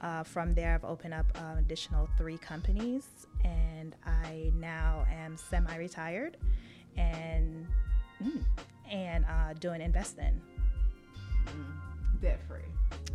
Uh, 0.00 0.22
from 0.22 0.54
there, 0.54 0.74
I've 0.74 0.84
opened 0.84 1.14
up 1.14 1.26
an 1.36 1.58
additional 1.58 2.08
three 2.16 2.38
companies, 2.38 3.06
and 3.44 3.94
I 4.06 4.50
now 4.54 5.04
am 5.10 5.36
semi-retired 5.36 6.36
and 6.96 7.66
mm, 8.22 8.42
and 8.90 9.24
uh, 9.24 9.52
doing 9.54 9.80
investing, 9.80 10.40
Debt 12.22 12.40
free. 12.46 12.60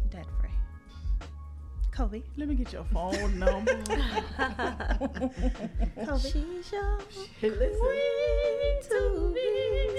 debt 0.09 0.25
free. 0.37 0.49
Kobe. 1.91 2.21
Let 2.35 2.49
me 2.49 2.55
get 2.55 2.73
your 2.73 2.83
phone 2.93 3.39
number. 3.39 3.73
Kobe. 6.05 6.19
She's 6.19 6.71
your 6.73 6.99
Listen. 7.41 7.79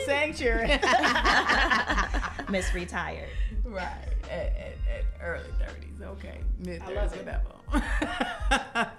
Sanctuary. 0.04 0.68
Miss 2.50 2.74
Retired. 2.74 3.30
Right. 3.64 3.88
At, 4.24 4.30
at, 4.30 4.76
at 4.88 5.04
early 5.22 5.48
30s. 5.58 6.02
Okay. 6.02 6.40
Mid 6.58 6.82
30s, 6.82 6.94
love 6.94 7.12
it. 7.14 7.18
whatever. 7.70 8.90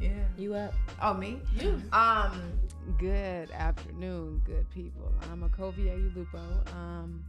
yeah. 0.00 0.10
You 0.36 0.54
up? 0.54 0.74
Oh, 1.00 1.14
me? 1.14 1.40
You. 1.56 1.80
Um, 1.92 2.52
good 2.98 3.50
afternoon, 3.52 4.42
good 4.44 4.68
people. 4.70 5.12
I'm 5.30 5.42
a 5.44 5.48
Kovia 5.48 5.96
Ulukpo, 6.12 6.74
um, 6.74 7.24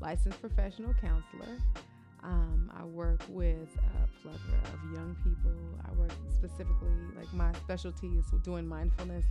licensed 0.00 0.40
professional 0.40 0.94
counselor. 0.94 1.58
Um, 2.22 2.70
I 2.76 2.84
work 2.84 3.22
with 3.28 3.68
a 3.78 4.22
plethora 4.22 4.60
of 4.74 4.92
young 4.92 5.16
people. 5.24 5.52
I 5.86 5.92
work 5.92 6.12
specifically, 6.34 6.92
like 7.16 7.32
my 7.32 7.52
specialty 7.64 8.08
is 8.08 8.26
doing 8.42 8.66
mindfulness 8.66 9.24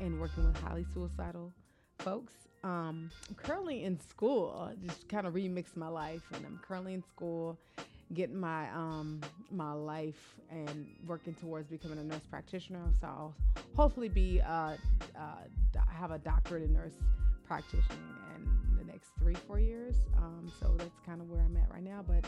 and 0.00 0.18
working 0.18 0.46
with 0.46 0.56
highly 0.60 0.86
suicidal 0.94 1.52
folks. 1.98 2.32
Um, 2.64 3.10
I'm 3.28 3.34
currently 3.36 3.84
in 3.84 4.00
school. 4.00 4.70
Just 4.86 5.08
kind 5.08 5.26
of 5.26 5.34
remixed 5.34 5.76
my 5.76 5.88
life, 5.88 6.22
and 6.32 6.46
I'm 6.46 6.58
currently 6.66 6.94
in 6.94 7.02
school, 7.02 7.58
getting 8.14 8.38
my 8.38 8.70
um, 8.70 9.20
my 9.50 9.72
life 9.72 10.36
and 10.50 10.86
working 11.06 11.34
towards 11.34 11.68
becoming 11.68 11.98
a 11.98 12.04
nurse 12.04 12.26
practitioner. 12.30 12.84
So 13.00 13.06
I'll 13.06 13.34
hopefully 13.76 14.08
be 14.08 14.40
uh, 14.40 14.76
uh, 15.18 15.78
have 15.88 16.12
a 16.12 16.18
doctorate 16.18 16.62
in 16.62 16.72
nurse 16.72 16.94
practitioning 17.44 17.98
in 18.36 18.71
the 18.71 18.71
next 19.02 19.18
three 19.18 19.34
four 19.46 19.58
years. 19.58 19.96
Um, 20.16 20.50
so 20.60 20.74
that's 20.78 20.98
kind 21.04 21.20
of 21.20 21.28
where 21.30 21.40
I'm 21.42 21.56
at 21.56 21.70
right 21.72 21.82
now. 21.82 22.04
But 22.06 22.24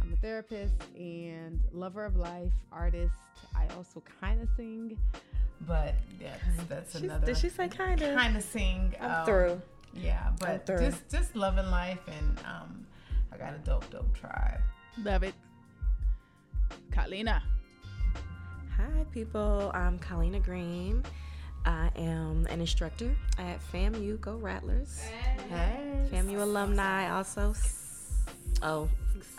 I'm 0.00 0.12
a 0.12 0.16
therapist 0.16 0.74
and 0.96 1.60
lover 1.72 2.04
of 2.04 2.16
life, 2.16 2.52
artist. 2.72 3.14
I 3.56 3.66
also 3.76 4.02
kind 4.20 4.40
of 4.40 4.48
sing, 4.56 4.96
but 5.62 5.94
that's 6.20 6.64
that's 6.68 6.92
She's- 6.92 7.04
another. 7.04 7.26
did 7.26 7.36
she 7.38 7.48
say 7.48 7.68
kinda? 7.68 8.14
Kind 8.14 8.36
of 8.36 8.42
sing. 8.42 8.94
I'm 9.00 9.10
um, 9.10 9.26
through. 9.26 9.62
Yeah, 9.92 10.32
but 10.40 10.66
through. 10.66 10.78
just 10.78 11.08
just 11.10 11.36
loving 11.36 11.70
life, 11.70 12.00
and 12.06 12.38
um, 12.46 12.86
I 13.32 13.36
got 13.36 13.54
a 13.54 13.58
dope 13.58 13.88
dope 13.90 14.14
tribe. 14.14 14.60
Love 15.02 15.22
it. 15.24 15.34
Kalena. 16.90 17.40
Hi, 18.76 19.04
people. 19.12 19.70
I'm 19.74 19.98
Kalena 20.00 20.42
Green. 20.44 21.04
I 21.64 21.90
am 21.96 22.46
an 22.50 22.60
instructor 22.60 23.14
at 23.38 23.58
FAMU 23.72 24.20
Go 24.20 24.36
Rattlers. 24.36 25.00
Hey, 25.48 26.06
FAMU 26.12 26.40
alumni 26.40 27.10
also. 27.10 27.54
Oh, 28.62 28.88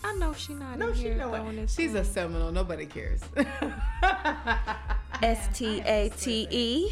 I 0.03 0.13
know 0.15 0.33
she 0.33 0.53
not 0.53 0.77
no, 0.79 0.89
in 0.89 0.95
she 0.95 1.01
here 1.03 1.15
know 1.15 1.29
throwing 1.29 1.57
it. 1.57 1.61
this 1.63 1.75
She's 1.75 1.93
a 1.93 2.03
Seminole. 2.03 2.51
Nobody 2.51 2.85
cares. 2.85 3.21
S 5.23 5.47
T 5.57 5.81
A 5.85 6.09
T 6.17 6.47
E. 6.49 6.91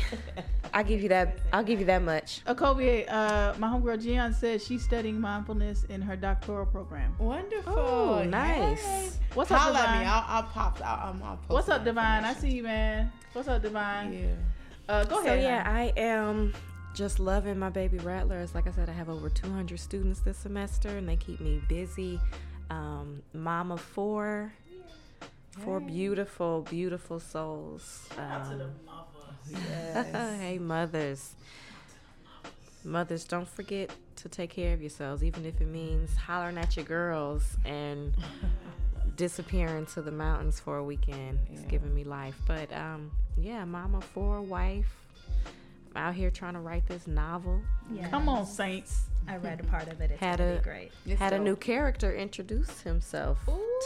I'll 0.73 0.83
give 0.83 1.01
you 1.03 1.09
that. 1.09 1.39
I'll 1.51 1.63
give 1.63 1.79
you 1.79 1.85
that 1.85 2.01
much. 2.01 2.43
Okovie, 2.45 3.05
uh, 3.11 3.53
my 3.59 3.67
homegirl 3.67 4.01
Gian 4.01 4.33
says 4.33 4.65
she's 4.65 4.83
studying 4.83 5.19
mindfulness 5.19 5.83
in 5.85 6.01
her 6.01 6.15
doctoral 6.15 6.65
program. 6.65 7.15
Wonderful. 7.19 7.73
Oh, 7.77 8.23
nice. 8.23 8.83
Yay. 8.83 9.09
What's 9.35 9.51
up, 9.51 9.59
Holla 9.59 9.79
at 9.79 9.81
Divine? 9.85 9.99
me. 9.99 10.05
I'll, 10.07 10.25
I'll 10.27 10.43
pop. 10.43 10.79
I'll, 10.83 11.13
I'll, 11.13 11.23
I'll 11.23 11.37
post 11.37 11.49
What's 11.49 11.69
up, 11.69 11.83
Divine? 11.83 12.23
I 12.23 12.33
see 12.33 12.51
you, 12.51 12.63
man. 12.63 13.11
What's 13.33 13.47
up, 13.47 13.61
Divine? 13.61 14.13
Yeah. 14.13 14.25
Uh, 14.89 15.03
go 15.05 15.21
So 15.23 15.27
ahead. 15.33 15.43
yeah, 15.43 15.63
hon. 15.63 15.75
I 15.75 15.93
am 15.97 16.53
just 16.93 17.19
loving 17.19 17.57
my 17.57 17.69
baby 17.69 17.97
rattlers. 17.99 18.53
Like 18.53 18.67
I 18.67 18.71
said, 18.71 18.89
I 18.89 18.93
have 18.93 19.09
over 19.09 19.29
200 19.29 19.79
students 19.79 20.19
this 20.19 20.37
semester, 20.37 20.89
and 20.89 21.07
they 21.07 21.15
keep 21.15 21.39
me 21.39 21.61
busy. 21.67 22.19
Um, 22.69 23.21
mom 23.33 23.71
of 23.71 23.81
four, 23.81 24.53
four 25.63 25.79
beautiful, 25.79 26.61
beautiful 26.69 27.19
souls. 27.19 28.07
Um, 28.17 28.61
hey, 30.39 30.59
mothers. 30.59 31.33
Mothers, 32.83 33.23
don't 33.23 33.47
forget 33.47 33.89
to 34.17 34.29
take 34.29 34.49
care 34.51 34.73
of 34.73 34.81
yourselves, 34.81 35.23
even 35.23 35.45
if 35.45 35.59
it 35.61 35.67
means 35.67 36.15
hollering 36.15 36.57
at 36.57 36.75
your 36.75 36.85
girls 36.85 37.55
and 37.65 38.13
disappearing 39.15 39.85
to 39.87 40.01
the 40.01 40.11
mountains 40.11 40.59
for 40.59 40.77
a 40.77 40.83
weekend. 40.83 41.39
It's 41.51 41.61
giving 41.63 41.93
me 41.93 42.03
life. 42.03 42.35
But 42.47 42.71
um, 42.73 43.11
yeah, 43.37 43.65
mama 43.65 44.01
four, 44.01 44.41
wife. 44.41 44.87
I'm 45.95 46.01
out 46.07 46.15
here 46.15 46.31
trying 46.31 46.53
to 46.53 46.59
write 46.59 46.87
this 46.87 47.05
novel. 47.07 47.61
Yeah. 47.91 48.07
Come 48.09 48.27
on, 48.27 48.45
Saints. 48.45 49.05
I 49.27 49.37
read 49.37 49.59
a 49.59 49.63
part 49.63 49.87
of 49.87 50.01
it. 50.01 50.11
It's 50.11 50.19
Had 50.19 50.39
a- 50.41 50.57
be 50.57 50.63
great. 50.63 50.91
It's 51.05 51.19
Had 51.19 51.33
a 51.33 51.39
new 51.39 51.55
character 51.55 52.13
introduce 52.13 52.81
himself 52.81 53.39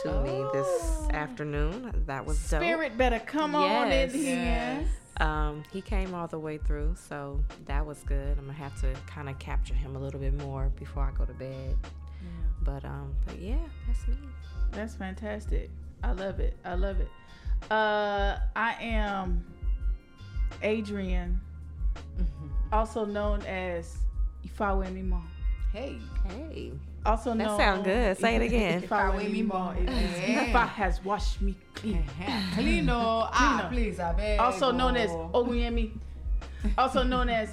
to 0.04 0.22
me 0.24 0.44
this 0.54 1.10
afternoon. 1.12 2.04
That 2.08 2.26
was 2.26 2.38
dope. 2.50 2.62
Spirit 2.62 2.98
better 2.98 3.20
come 3.20 3.56
on 3.56 3.92
in 3.92 4.10
here. 4.10 4.36
Yes. 4.36 4.88
Um, 5.20 5.64
he 5.72 5.82
came 5.82 6.14
all 6.14 6.28
the 6.28 6.40
way 6.40 6.58
through, 6.60 6.96
so 7.10 7.44
that 7.66 7.86
was 7.86 8.00
good. 8.04 8.38
I'm 8.38 8.46
gonna 8.46 8.54
have 8.54 8.80
to 8.82 8.94
kind 9.08 9.30
of 9.30 9.38
capture 9.40 9.74
him 9.74 9.96
a 9.96 10.00
little 10.00 10.20
bit 10.20 10.34
more 10.42 10.72
before 10.78 11.04
I 11.04 11.12
go 11.18 11.26
to 11.26 11.34
bed. 11.34 11.76
But 12.62 12.84
um, 12.86 13.16
but 13.26 13.40
yeah, 13.40 13.56
that's 13.88 14.08
me. 14.08 14.16
That's 14.72 14.96
fantastic. 14.96 15.70
I 16.04 16.12
love 16.12 16.40
it. 16.40 16.56
I 16.64 16.76
love 16.76 17.00
it. 17.00 17.10
Uh, 17.72 18.38
I 18.56 18.76
am 18.80 19.44
Adrian, 20.62 21.40
also 22.72 23.06
known 23.06 23.42
as 23.44 23.98
Ifawe 24.46 24.86
Mimo. 24.94 25.22
Hey. 25.74 25.98
Hey, 26.28 26.72
Also 27.06 27.32
that 27.32 27.38
known. 27.38 27.58
sound 27.58 27.84
good. 27.84 28.18
Say 28.18 28.36
it 28.36 28.42
again. 28.42 28.82
Ifawe 28.84 29.20
Ifawe 29.20 29.32
Mimo. 29.32 29.76
Mimo. 29.76 30.52
Ifa 30.52 30.68
has 30.68 31.04
washed 31.04 31.42
me 31.42 31.56
clean. 31.74 32.04
Cleano. 32.54 33.28
Ah, 33.32 33.68
please, 33.72 34.00
I 34.00 34.14
beg. 34.14 34.40
Also 34.40 34.72
known 34.72 34.96
as. 34.96 35.10
Oguyemi. 35.10 35.92
Also 36.78 37.04
known 37.04 37.30
as 37.30 37.50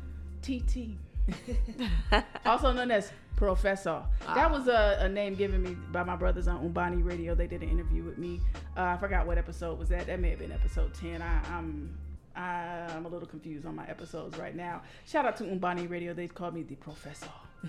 TT. 0.42 0.96
also 2.46 2.72
known 2.72 2.90
as 2.90 3.12
Professor. 3.38 4.02
That 4.34 4.50
was 4.50 4.66
a, 4.66 4.98
a 5.00 5.08
name 5.08 5.36
given 5.36 5.62
me 5.62 5.76
by 5.92 6.02
my 6.02 6.16
brothers 6.16 6.48
on 6.48 6.56
Umbani 6.56 7.02
Radio. 7.02 7.36
They 7.36 7.46
did 7.46 7.62
an 7.62 7.70
interview 7.70 8.02
with 8.02 8.18
me. 8.18 8.40
Uh, 8.76 8.82
I 8.82 8.96
forgot 8.96 9.28
what 9.28 9.38
episode 9.38 9.78
was 9.78 9.88
that. 9.90 10.08
That 10.08 10.18
may 10.18 10.30
have 10.30 10.40
been 10.40 10.50
episode 10.50 10.92
ten. 10.92 11.22
I, 11.22 11.40
I'm 11.56 11.96
I'm 12.34 13.06
a 13.06 13.08
little 13.08 13.28
confused 13.28 13.64
on 13.64 13.76
my 13.76 13.86
episodes 13.86 14.36
right 14.38 14.56
now. 14.56 14.82
Shout 15.06 15.24
out 15.24 15.36
to 15.36 15.44
Umbani 15.44 15.86
Radio. 15.86 16.14
They 16.14 16.26
called 16.26 16.54
me 16.54 16.62
the 16.64 16.74
Professor. 16.76 17.30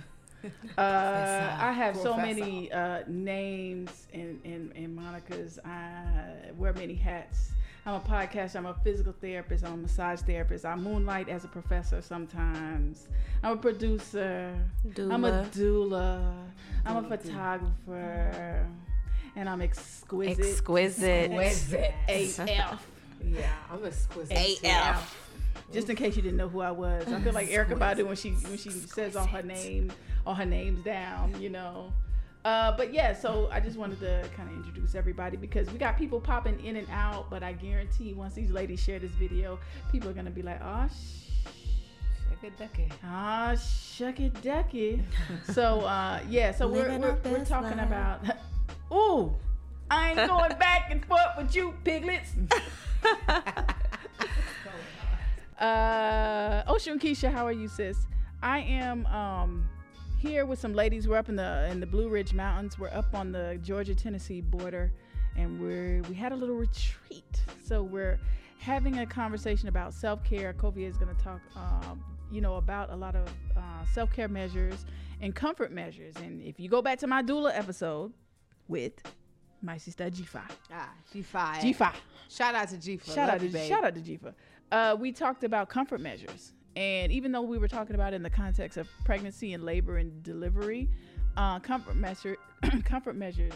Uh, 0.77 1.57
I 1.59 1.73
have 1.73 1.97
so 1.97 2.15
many 2.15 2.71
uh, 2.71 2.99
names 3.09 4.07
and, 4.13 4.39
and, 4.45 4.71
and 4.73 4.97
monikers. 4.97 5.59
I 5.65 6.51
wear 6.57 6.71
many 6.71 6.95
hats. 6.95 7.51
I'm 7.89 7.95
a 7.95 7.99
podcaster. 8.01 8.57
I'm 8.57 8.67
a 8.67 8.75
physical 8.83 9.13
therapist. 9.19 9.65
I'm 9.65 9.73
a 9.73 9.77
massage 9.77 10.21
therapist. 10.21 10.63
I 10.63 10.75
moonlight 10.75 11.27
as 11.27 11.43
a 11.43 11.47
professor 11.47 12.03
sometimes. 12.03 13.07
I'm 13.41 13.53
a 13.53 13.57
producer. 13.57 14.53
I'm 14.95 15.25
a 15.25 15.47
doula. 15.51 16.35
I'm 16.85 17.03
a 17.03 17.09
photographer. 17.09 18.67
And 19.35 19.49
I'm 19.49 19.61
exquisite. 19.61 20.39
Exquisite. 20.39 21.31
Exquisite. 21.31 22.47
AF. 22.47 22.87
Yeah, 23.23 23.51
I'm 23.71 23.83
exquisite. 23.83 24.63
AF. 24.63 25.27
Just 25.73 25.89
in 25.89 25.95
case 25.95 26.15
you 26.15 26.21
didn't 26.21 26.37
know 26.37 26.49
who 26.49 26.61
I 26.61 26.69
was, 26.69 27.11
I 27.11 27.19
feel 27.21 27.33
like 27.33 27.49
Erykah 27.49 27.79
Badu 27.79 28.05
when 28.05 28.15
she 28.15 28.29
when 28.29 28.57
she 28.57 28.69
says 28.69 29.15
all 29.15 29.25
her 29.25 29.41
name, 29.41 29.91
all 30.27 30.35
her 30.35 30.45
names 30.45 30.83
down, 30.83 31.41
you 31.41 31.49
know. 31.49 31.91
Uh, 32.45 32.71
but 32.77 32.93
yeah, 32.93 33.13
so 33.13 33.49
I 33.51 33.59
just 33.59 33.77
wanted 33.77 33.99
to 33.99 34.23
kind 34.35 34.49
of 34.49 34.55
introduce 34.55 34.95
everybody 34.95 35.35
because 35.35 35.69
we 35.71 35.77
got 35.77 35.97
people 35.97 36.21
popping 36.21 36.63
in 36.65 36.77
and 36.77 36.87
out. 36.89 37.29
But 37.29 37.43
I 37.43 37.51
guarantee 37.53 38.13
once 38.13 38.33
these 38.33 38.49
ladies 38.49 38.81
share 38.81 38.97
this 38.99 39.11
video, 39.11 39.59
people 39.91 40.09
are 40.09 40.13
gonna 40.13 40.29
be 40.31 40.41
like, 40.41 40.59
"Oh, 40.63 40.87
Sugar 42.29 42.53
ducky. 42.57 42.87
ah, 43.03 43.55
shuck 43.55 44.19
it, 44.21 44.41
ducky." 44.41 45.03
so 45.51 45.81
uh, 45.81 46.21
yeah, 46.29 46.51
so 46.53 46.67
we're 46.67 46.97
we're, 46.97 47.17
we're 47.25 47.45
talking 47.45 47.77
life. 47.77 47.87
about. 47.87 48.21
Ooh, 48.93 49.35
I 49.91 50.11
ain't 50.11 50.29
going 50.29 50.49
back 50.59 50.87
and 50.91 51.03
forth 51.05 51.35
with 51.37 51.53
you, 51.55 51.73
piglets. 51.83 52.31
Uh, 55.59 56.63
Ocean 56.67 56.97
Keisha, 56.97 57.29
how 57.31 57.45
are 57.45 57.51
you, 57.51 57.67
sis? 57.67 57.97
I 58.41 58.59
am 58.59 59.05
um 59.07 59.67
here 60.19 60.45
with 60.45 60.59
some 60.59 60.73
ladies. 60.73 61.07
We're 61.07 61.17
up 61.17 61.29
in 61.29 61.35
the 61.35 61.67
in 61.71 61.79
the 61.79 61.85
Blue 61.87 62.09
Ridge 62.09 62.33
Mountains. 62.33 62.77
We're 62.77 62.89
up 62.93 63.13
on 63.15 63.31
the 63.31 63.59
Georgia 63.63 63.95
Tennessee 63.95 64.41
border, 64.41 64.91
and 65.37 65.59
we're 65.59 66.01
we 66.09 66.15
had 66.15 66.31
a 66.31 66.35
little 66.35 66.55
retreat. 66.55 67.41
So 67.63 67.81
we're 67.83 68.19
having 68.59 68.99
a 68.99 69.05
conversation 69.05 69.69
about 69.69 69.93
self 69.93 70.23
care. 70.23 70.53
Kovia 70.53 70.87
is 70.87 70.97
going 70.97 71.15
to 71.15 71.23
talk, 71.23 71.39
um, 71.55 72.03
you 72.31 72.41
know, 72.41 72.55
about 72.55 72.91
a 72.91 72.95
lot 72.95 73.15
of 73.15 73.27
uh, 73.57 73.61
self 73.93 74.11
care 74.13 74.27
measures 74.27 74.85
and 75.21 75.33
comfort 75.35 75.71
measures. 75.71 76.15
And 76.17 76.41
if 76.41 76.59
you 76.59 76.69
go 76.69 76.81
back 76.81 76.99
to 76.99 77.07
my 77.07 77.21
doula 77.23 77.51
episode 77.57 78.13
with 78.67 78.93
my 79.61 79.77
sister 79.77 80.09
Jifa, 80.09 80.41
Ah, 80.71 80.89
G5. 81.13 81.55
Jifa. 81.59 81.93
Shout 82.29 82.55
out 82.55 82.69
to 82.69 82.75
G5. 82.77 83.05
Shout 83.05 83.17
Love 83.17 83.29
out 83.29 83.39
to 83.41 83.47
babe. 83.49 83.69
shout 83.69 83.83
out 83.83 83.95
to 83.95 84.01
Jifa. 84.01 84.33
Uh, 84.71 84.95
we 84.99 85.11
talked 85.11 85.43
about 85.43 85.67
comfort 85.67 85.99
measures, 85.99 86.53
and 86.75 87.11
even 87.11 87.31
though 87.31 87.41
we 87.41 87.57
were 87.57 87.67
talking 87.67 87.95
about 87.95 88.13
in 88.13 88.23
the 88.23 88.29
context 88.29 88.77
of 88.77 88.87
pregnancy 89.03 89.53
and 89.53 89.63
labor 89.63 89.97
and 89.97 90.23
delivery, 90.23 90.89
uh, 91.37 91.59
comfort 91.59 91.95
measure 91.95 92.37
comfort 92.83 93.15
measures 93.15 93.53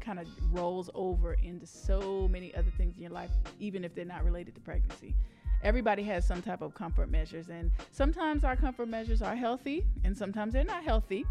kind 0.00 0.18
of 0.18 0.26
rolls 0.50 0.90
over 0.94 1.34
into 1.34 1.66
so 1.66 2.26
many 2.28 2.54
other 2.54 2.70
things 2.76 2.96
in 2.96 3.02
your 3.02 3.10
life, 3.12 3.30
even 3.58 3.84
if 3.84 3.94
they're 3.94 4.04
not 4.04 4.24
related 4.24 4.54
to 4.54 4.60
pregnancy. 4.60 5.14
Everybody 5.62 6.02
has 6.04 6.26
some 6.26 6.40
type 6.40 6.62
of 6.62 6.74
comfort 6.74 7.10
measures, 7.10 7.50
and 7.50 7.70
sometimes 7.92 8.44
our 8.44 8.56
comfort 8.56 8.88
measures 8.88 9.20
are 9.20 9.36
healthy, 9.36 9.84
and 10.04 10.16
sometimes 10.16 10.54
they're 10.54 10.64
not 10.64 10.82
healthy. 10.82 11.26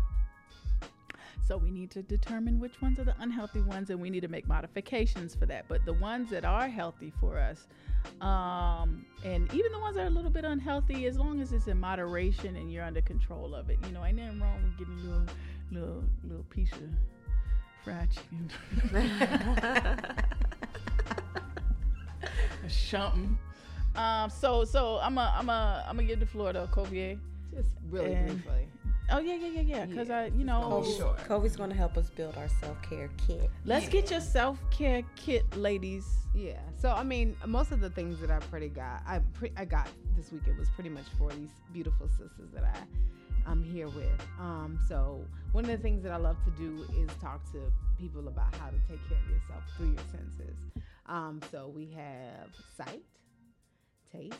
So 1.49 1.57
we 1.57 1.71
need 1.71 1.89
to 1.91 2.01
determine 2.03 2.59
which 2.59 2.79
ones 2.79 2.99
are 2.99 3.03
the 3.03 3.15
unhealthy 3.19 3.61
ones, 3.61 3.89
and 3.89 3.99
we 3.99 4.11
need 4.11 4.19
to 4.19 4.27
make 4.27 4.47
modifications 4.47 5.33
for 5.33 5.47
that. 5.47 5.65
But 5.67 5.83
the 5.83 5.93
ones 5.93 6.29
that 6.29 6.45
are 6.45 6.67
healthy 6.67 7.11
for 7.19 7.39
us, 7.39 7.65
um, 8.21 9.03
and 9.25 9.51
even 9.51 9.71
the 9.71 9.79
ones 9.79 9.95
that 9.95 10.03
are 10.03 10.09
a 10.09 10.11
little 10.11 10.29
bit 10.29 10.45
unhealthy, 10.45 11.07
as 11.07 11.17
long 11.17 11.41
as 11.41 11.51
it's 11.51 11.65
in 11.65 11.79
moderation 11.79 12.55
and 12.55 12.71
you're 12.71 12.83
under 12.83 13.01
control 13.01 13.55
of 13.55 13.71
it, 13.71 13.79
you 13.83 13.91
know, 13.91 14.05
ain't 14.05 14.17
nothing 14.17 14.39
wrong 14.39 14.61
with 14.63 14.77
getting 14.77 14.99
a 14.99 15.01
little, 15.01 15.25
little, 15.71 16.03
little 16.23 16.43
piece 16.51 16.71
of 16.73 16.83
fried 17.83 18.11
chicken. 18.11 18.51
or 22.63 22.69
something. 22.69 23.39
Um, 23.95 24.29
so, 24.29 24.65
so 24.65 24.99
I'm 25.01 25.17
a, 25.17 25.33
I'm 25.35 25.49
a, 25.49 25.83
I'm 25.89 25.95
gonna 25.95 26.07
give 26.07 26.19
the 26.19 26.27
floor 26.27 26.53
to 26.53 26.69
Covier. 26.71 27.17
Just 27.55 27.69
really 27.89 28.13
And- 28.13 28.27
briefly. 28.27 28.67
Oh 29.11 29.19
yeah, 29.19 29.35
yeah, 29.35 29.61
yeah, 29.61 29.85
yeah. 29.85 29.95
Cause 29.95 30.09
I, 30.09 30.27
you 30.27 30.43
know, 30.45 30.85
sure. 30.97 31.15
Kobe's 31.27 31.55
going 31.55 31.69
to 31.69 31.75
help 31.75 31.97
us 31.97 32.09
build 32.09 32.37
our 32.37 32.47
self 32.47 32.81
care 32.81 33.09
kit. 33.25 33.49
let's 33.65 33.89
get 33.89 34.11
your 34.11 34.21
self 34.21 34.59
care 34.71 35.03
kit, 35.15 35.43
ladies. 35.55 36.05
Yeah. 36.35 36.59
So 36.77 36.91
I 36.91 37.03
mean, 37.03 37.35
most 37.45 37.71
of 37.71 37.79
the 37.79 37.89
things 37.89 38.19
that 38.21 38.29
I 38.29 38.39
pretty 38.39 38.69
got, 38.69 39.01
I 39.07 39.19
pre- 39.33 39.53
I 39.57 39.65
got 39.65 39.87
this 40.15 40.31
weekend 40.31 40.57
was 40.57 40.69
pretty 40.69 40.89
much 40.89 41.05
for 41.17 41.29
these 41.31 41.49
beautiful 41.73 42.07
sisters 42.07 42.49
that 42.53 42.63
I 42.63 42.77
I'm 43.49 43.63
here 43.63 43.87
with. 43.87 44.27
Um, 44.39 44.79
so 44.87 45.25
one 45.53 45.65
of 45.65 45.71
the 45.71 45.77
things 45.77 46.03
that 46.03 46.11
I 46.11 46.17
love 46.17 46.37
to 46.45 46.51
do 46.51 46.85
is 47.01 47.09
talk 47.19 47.43
to 47.51 47.71
people 47.97 48.27
about 48.27 48.53
how 48.55 48.67
to 48.69 48.77
take 48.87 48.99
care 49.09 49.17
of 49.17 49.31
yourself 49.31 49.63
through 49.75 49.87
your 49.87 50.03
senses. 50.11 50.57
Um, 51.07 51.41
so 51.51 51.71
we 51.75 51.89
have 51.95 52.49
sight, 52.77 53.01
taste, 54.11 54.35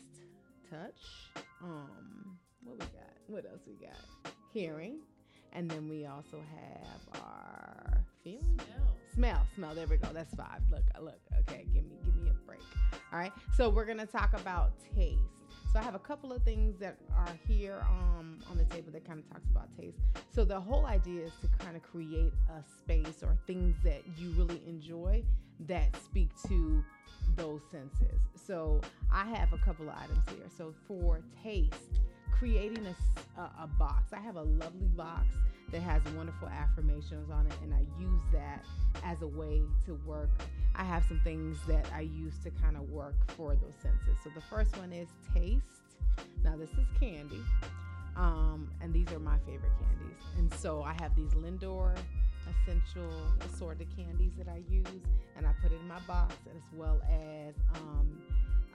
touch. 0.69 1.43
Um, 1.63 2.37
what 2.63 2.73
we 2.77 2.85
got? 2.85 3.15
What 3.27 3.45
else 3.45 3.61
we 3.65 3.73
got? 3.83 4.33
Hearing, 4.53 4.97
and 5.53 5.69
then 5.69 5.87
we 5.87 6.05
also 6.05 6.37
have 6.37 7.21
our 7.21 8.03
feeling. 8.23 8.59
Smell, 9.13 9.45
smell. 9.55 9.75
There 9.75 9.87
we 9.87 9.97
go. 9.97 10.09
That's 10.13 10.33
five. 10.35 10.61
Look, 10.71 10.83
look. 11.01 11.19
Okay, 11.41 11.65
give 11.73 11.83
me, 11.83 11.97
give 12.03 12.15
me 12.15 12.29
a 12.29 12.47
break. 12.47 12.61
All 13.11 13.19
right. 13.19 13.31
So 13.55 13.69
we're 13.69 13.85
gonna 13.85 14.05
talk 14.05 14.33
about 14.33 14.71
taste. 14.95 15.19
So 15.71 15.79
I 15.79 15.83
have 15.83 15.93
a 15.93 15.99
couple 15.99 16.31
of 16.31 16.41
things 16.43 16.79
that 16.79 16.97
are 17.15 17.37
here 17.47 17.85
um, 17.87 18.39
on 18.49 18.57
the 18.57 18.63
table 18.65 18.91
that 18.91 19.05
kind 19.05 19.19
of 19.19 19.29
talks 19.29 19.47
about 19.51 19.67
taste. 19.77 19.99
So 20.33 20.43
the 20.43 20.59
whole 20.59 20.87
idea 20.87 21.25
is 21.25 21.31
to 21.41 21.63
kind 21.63 21.75
of 21.75 21.83
create 21.83 22.33
a 22.49 22.63
space 22.63 23.21
or 23.21 23.37
things 23.45 23.75
that 23.83 24.01
you 24.17 24.31
really 24.31 24.63
enjoy 24.67 25.23
that 25.67 25.95
speak 26.03 26.29
to 26.47 26.83
those 27.35 27.61
senses. 27.71 28.21
So 28.35 28.81
I 29.13 29.25
have 29.25 29.53
a 29.53 29.59
couple 29.59 29.87
of 29.89 29.95
items 29.95 30.23
here. 30.29 30.47
So 30.57 30.73
for 30.87 31.21
taste, 31.43 31.99
creating 32.39 32.87
a 32.87 32.95
a 33.61 33.67
box. 33.67 34.11
I 34.13 34.19
have 34.19 34.35
a 34.35 34.43
lovely 34.43 34.87
box 34.95 35.27
that 35.71 35.81
has 35.81 36.01
wonderful 36.15 36.47
affirmations 36.47 37.29
on 37.29 37.45
it, 37.45 37.53
and 37.63 37.73
I 37.73 37.85
use 38.01 38.21
that 38.33 38.65
as 39.03 39.21
a 39.21 39.27
way 39.27 39.61
to 39.85 39.99
work. 40.05 40.29
I 40.75 40.83
have 40.83 41.03
some 41.05 41.19
things 41.23 41.57
that 41.67 41.85
I 41.93 42.01
use 42.01 42.33
to 42.43 42.51
kind 42.51 42.75
of 42.75 42.89
work 42.89 43.15
for 43.37 43.55
those 43.55 43.75
senses. 43.81 44.17
So 44.23 44.29
the 44.33 44.41
first 44.41 44.75
one 44.77 44.91
is 44.91 45.07
taste. 45.33 45.63
Now 46.43 46.55
this 46.57 46.69
is 46.71 46.87
candy, 46.99 47.41
um, 48.15 48.69
and 48.81 48.93
these 48.93 49.09
are 49.11 49.19
my 49.19 49.37
favorite 49.39 49.71
candies. 49.79 50.17
And 50.37 50.53
so 50.55 50.81
I 50.81 50.93
have 51.01 51.15
these 51.15 51.31
Lindor 51.31 51.95
essential 52.49 53.11
assorted 53.45 53.87
candies 53.95 54.33
that 54.37 54.47
I 54.47 54.61
use, 54.69 55.03
and 55.37 55.45
I 55.45 55.51
put 55.61 55.71
it 55.71 55.79
in 55.79 55.87
my 55.87 55.99
box, 56.07 56.35
as 56.55 56.63
well 56.73 56.99
as 57.09 57.53
um, 57.75 58.21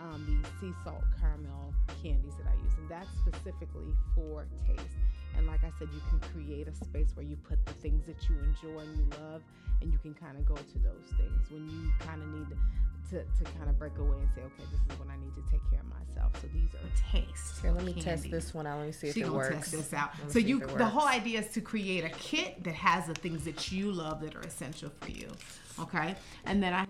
um, 0.00 0.24
these 0.26 0.46
sea 0.60 0.74
salt 0.84 1.04
caramel 1.20 1.72
candies 2.02 2.34
that 2.38 2.46
I 2.46 2.54
use, 2.62 2.72
and 2.78 2.88
that's 2.88 3.08
specifically 3.26 3.94
for 4.14 4.46
taste. 4.66 4.96
And 5.36 5.46
like 5.46 5.64
I 5.64 5.70
said, 5.78 5.88
you 5.92 6.00
can 6.10 6.20
create 6.30 6.68
a 6.68 6.74
space 6.74 7.10
where 7.14 7.26
you 7.26 7.36
put 7.36 7.64
the 7.66 7.72
things 7.74 8.06
that 8.06 8.28
you 8.28 8.36
enjoy 8.38 8.80
and 8.80 8.96
you 8.96 9.06
love, 9.20 9.42
and 9.82 9.92
you 9.92 9.98
can 9.98 10.14
kind 10.14 10.36
of 10.38 10.46
go 10.46 10.54
to 10.54 10.78
those 10.78 11.06
things 11.18 11.50
when 11.50 11.68
you 11.68 11.90
kind 12.06 12.22
of 12.22 12.28
need 12.28 12.56
to, 13.10 13.18
to 13.18 13.50
kind 13.58 13.68
of 13.68 13.78
break 13.78 13.96
away 13.98 14.16
and 14.18 14.28
say, 14.34 14.40
okay, 14.42 14.64
this 14.70 14.80
is 14.80 14.98
when 14.98 15.10
I 15.10 15.16
need 15.16 15.34
to 15.34 15.42
take 15.50 15.60
care 15.70 15.80
of 15.80 15.86
myself. 15.86 16.32
So 16.40 16.48
these 16.54 16.70
are 16.74 17.10
taste. 17.12 17.60
Here, 17.60 17.72
let 17.72 17.84
me 17.84 17.92
test 17.94 18.30
this 18.30 18.54
one 18.54 18.66
out. 18.66 18.78
Let 18.78 18.86
me 18.86 18.92
see 18.92 19.08
if 19.08 19.14
She 19.14 19.22
it 19.22 19.28
works. 19.28 19.54
test 19.54 19.72
this 19.72 19.92
out. 19.92 20.10
So 20.28 20.38
you, 20.38 20.60
the 20.60 20.86
whole 20.86 21.06
idea 21.06 21.40
is 21.40 21.48
to 21.52 21.60
create 21.60 22.04
a 22.04 22.10
kit 22.10 22.62
that 22.64 22.74
has 22.74 23.06
the 23.06 23.14
things 23.14 23.44
that 23.44 23.70
you 23.72 23.92
love 23.92 24.20
that 24.22 24.34
are 24.34 24.40
essential 24.42 24.90
for 25.00 25.10
you. 25.10 25.28
Okay, 25.80 26.14
and 26.46 26.62
then 26.62 26.72
I 26.72 26.78
have 26.78 26.88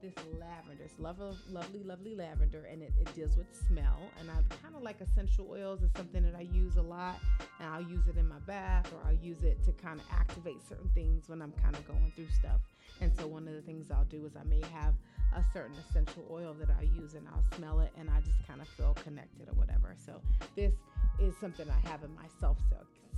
this 0.00 0.14
lavender. 0.38 0.84
It's 0.84 0.98
lovely, 0.98 1.36
lovely, 1.50 1.82
lovely 1.82 2.14
lavender, 2.14 2.64
and 2.70 2.82
it, 2.82 2.92
it 3.00 3.14
deals 3.14 3.36
with 3.36 3.46
smell. 3.68 3.98
And 4.18 4.30
I 4.30 4.34
kind 4.62 4.74
of 4.74 4.82
like 4.82 5.00
essential 5.00 5.48
oils. 5.50 5.82
It's 5.82 5.96
something 5.96 6.22
that 6.22 6.34
I 6.34 6.42
use 6.42 6.76
a 6.76 6.82
lot, 6.82 7.20
and 7.60 7.68
I'll 7.68 7.82
use 7.82 8.06
it 8.08 8.16
in 8.16 8.28
my 8.28 8.38
bath, 8.40 8.90
or 8.92 9.00
I'll 9.06 9.18
use 9.24 9.42
it 9.42 9.62
to 9.64 9.72
kind 9.72 10.00
of 10.00 10.06
activate 10.10 10.62
certain 10.68 10.88
things 10.94 11.28
when 11.28 11.42
I'm 11.42 11.52
kind 11.62 11.74
of 11.74 11.86
going 11.86 12.12
through 12.16 12.28
stuff. 12.38 12.60
And 13.00 13.12
so 13.18 13.26
one 13.26 13.48
of 13.48 13.54
the 13.54 13.62
things 13.62 13.90
I'll 13.90 14.04
do 14.04 14.24
is 14.26 14.32
I 14.36 14.44
may 14.44 14.60
have 14.72 14.94
a 15.34 15.44
certain 15.52 15.76
essential 15.88 16.24
oil 16.30 16.54
that 16.58 16.68
I 16.78 16.82
use, 17.00 17.14
and 17.14 17.26
I'll 17.28 17.44
smell 17.56 17.80
it, 17.80 17.92
and 17.98 18.10
I 18.10 18.20
just 18.20 18.46
kind 18.46 18.60
of 18.60 18.68
feel 18.68 18.94
connected 19.02 19.48
or 19.48 19.54
whatever. 19.54 19.94
So 20.04 20.20
this 20.56 20.72
is 21.20 21.34
something 21.40 21.66
I 21.68 21.88
have 21.88 22.02
in 22.02 22.14
my 22.14 22.26
self 22.40 22.56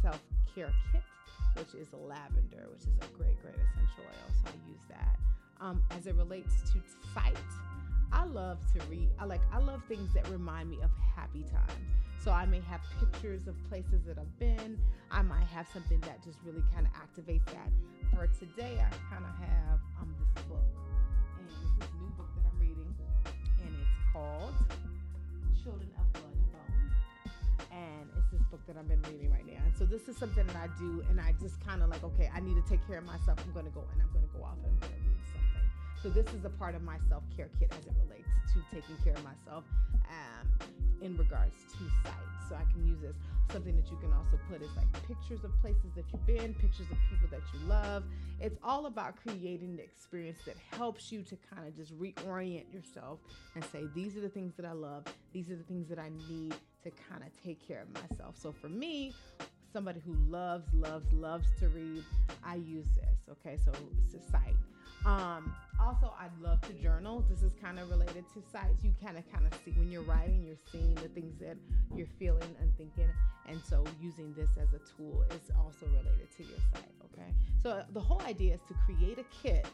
self 0.00 0.20
care 0.54 0.72
kit, 0.90 1.02
which 1.56 1.74
is 1.74 1.88
lavender, 1.92 2.68
which 2.72 2.82
is 2.82 2.96
a 3.00 3.16
great, 3.16 3.40
great 3.40 3.54
essential 3.54 4.04
oil. 4.04 4.28
So 4.42 4.50
I 4.50 4.70
use 4.70 4.82
that. 4.88 5.18
Um, 5.62 5.80
as 5.92 6.08
it 6.08 6.16
relates 6.16 6.60
to 6.72 6.82
sight, 7.14 7.38
I 8.12 8.24
love 8.24 8.58
to 8.74 8.84
read. 8.90 9.08
I 9.20 9.26
like 9.26 9.42
I 9.52 9.58
love 9.58 9.80
things 9.86 10.12
that 10.12 10.28
remind 10.28 10.68
me 10.68 10.78
of 10.82 10.90
happy 11.14 11.44
times. 11.44 11.86
So 12.18 12.32
I 12.32 12.46
may 12.46 12.60
have 12.62 12.80
pictures 12.98 13.46
of 13.46 13.54
places 13.70 14.02
that 14.08 14.18
I've 14.18 14.38
been. 14.40 14.76
I 15.12 15.22
might 15.22 15.46
have 15.54 15.68
something 15.72 16.00
that 16.00 16.22
just 16.24 16.38
really 16.44 16.64
kind 16.74 16.88
of 16.88 16.92
activates 16.98 17.46
that. 17.54 17.70
For 18.10 18.26
today, 18.26 18.74
I 18.74 18.90
kind 19.06 19.24
of 19.24 19.30
have 19.38 19.78
um 20.00 20.12
this 20.18 20.42
book, 20.50 20.66
and 21.38 21.46
this 21.46 21.54
is 21.54 21.70
a 21.78 22.02
new 22.02 22.10
book 22.18 22.26
that 22.34 22.42
I'm 22.42 22.58
reading, 22.58 22.94
and 23.62 23.70
it's 23.70 24.12
called 24.12 24.54
Children 25.62 25.90
of 25.94 26.12
Blood 26.12 26.34
and 26.42 26.52
Bone. 26.52 26.90
And 27.70 28.10
it's 28.18 28.32
this 28.32 28.42
book 28.50 28.66
that 28.66 28.76
I've 28.76 28.88
been 28.88 29.02
reading 29.02 29.30
right 29.30 29.46
now. 29.46 29.62
And 29.64 29.76
so 29.78 29.86
this 29.86 30.08
is 30.08 30.16
something 30.16 30.44
that 30.44 30.56
I 30.56 30.66
do, 30.76 31.04
and 31.08 31.20
I 31.20 31.34
just 31.40 31.64
kind 31.64 31.84
of 31.84 31.88
like, 31.88 32.02
okay, 32.02 32.28
I 32.34 32.40
need 32.40 32.58
to 32.58 32.68
take 32.68 32.84
care 32.88 32.98
of 32.98 33.06
myself. 33.06 33.38
I'm 33.46 33.54
to 33.54 33.70
go 33.70 33.86
and 33.92 34.02
I'm 34.02 34.10
to 34.10 34.30
go 34.36 34.42
off 34.42 34.58
and 34.58 34.74
I'm 34.74 34.80
something. 34.82 35.01
So 36.02 36.08
this 36.08 36.26
is 36.34 36.44
a 36.44 36.50
part 36.50 36.74
of 36.74 36.82
my 36.82 36.96
self 37.08 37.22
care 37.36 37.48
kit 37.60 37.72
as 37.78 37.86
it 37.86 37.92
relates 38.02 38.28
to 38.54 38.74
taking 38.74 38.96
care 39.04 39.14
of 39.14 39.22
myself 39.22 39.64
um, 40.10 40.48
in 41.00 41.16
regards 41.16 41.54
to 41.72 41.78
sight. 42.02 42.48
So 42.48 42.56
I 42.56 42.70
can 42.72 42.84
use 42.84 43.00
this. 43.00 43.14
Something 43.52 43.76
that 43.76 43.88
you 43.88 43.96
can 43.98 44.12
also 44.12 44.38
put 44.50 44.62
is 44.62 44.70
like 44.76 44.90
pictures 45.06 45.44
of 45.44 45.52
places 45.60 45.92
that 45.94 46.04
you've 46.12 46.26
been, 46.26 46.54
pictures 46.54 46.86
of 46.90 46.96
people 47.08 47.28
that 47.30 47.42
you 47.54 47.66
love. 47.68 48.02
It's 48.40 48.58
all 48.64 48.86
about 48.86 49.14
creating 49.16 49.76
the 49.76 49.84
experience 49.84 50.38
that 50.44 50.56
helps 50.76 51.12
you 51.12 51.22
to 51.22 51.36
kind 51.54 51.68
of 51.68 51.76
just 51.76 51.96
reorient 51.98 52.72
yourself 52.72 53.20
and 53.54 53.64
say, 53.64 53.84
these 53.94 54.16
are 54.16 54.20
the 54.20 54.28
things 54.28 54.54
that 54.56 54.66
I 54.66 54.72
love, 54.72 55.04
these 55.32 55.50
are 55.50 55.56
the 55.56 55.64
things 55.64 55.88
that 55.88 55.98
I 55.98 56.10
need 56.28 56.54
to 56.82 56.90
kind 57.08 57.22
of 57.22 57.28
take 57.44 57.66
care 57.66 57.82
of 57.82 58.10
myself. 58.10 58.36
So 58.36 58.52
for 58.52 58.68
me, 58.68 59.12
somebody 59.72 60.00
who 60.04 60.14
loves, 60.28 60.66
loves, 60.74 61.12
loves 61.12 61.46
to 61.60 61.68
read, 61.68 62.02
I 62.44 62.56
use 62.56 62.86
this. 62.96 63.28
Okay, 63.30 63.56
so 63.64 63.70
it's 64.04 64.14
a 64.14 64.30
sight. 64.30 64.56
Um, 65.04 65.54
also, 65.80 66.14
I'd 66.18 66.30
love 66.40 66.60
to 66.62 66.72
journal. 66.74 67.24
This 67.28 67.42
is 67.42 67.52
kind 67.60 67.78
of 67.78 67.90
related 67.90 68.24
to 68.34 68.42
sights. 68.52 68.84
You 68.84 68.94
kind 69.04 69.18
of 69.18 69.30
kind 69.32 69.46
of 69.46 69.58
see 69.64 69.72
when 69.72 69.90
you're 69.90 70.02
writing, 70.02 70.44
you're 70.46 70.62
seeing 70.70 70.94
the 70.94 71.08
things 71.08 71.38
that 71.40 71.56
you're 71.94 72.06
feeling 72.18 72.54
and 72.60 72.70
thinking, 72.76 73.08
and 73.48 73.60
so 73.68 73.84
using 74.00 74.32
this 74.34 74.50
as 74.60 74.68
a 74.74 74.80
tool 74.96 75.24
is 75.30 75.50
also 75.58 75.86
related 75.86 76.28
to 76.36 76.42
your 76.44 76.58
sight. 76.72 76.92
Okay, 77.12 77.34
so 77.62 77.82
the 77.92 78.00
whole 78.00 78.22
idea 78.22 78.54
is 78.54 78.60
to 78.68 78.74
create 78.86 79.18
a 79.18 79.24
kit 79.42 79.66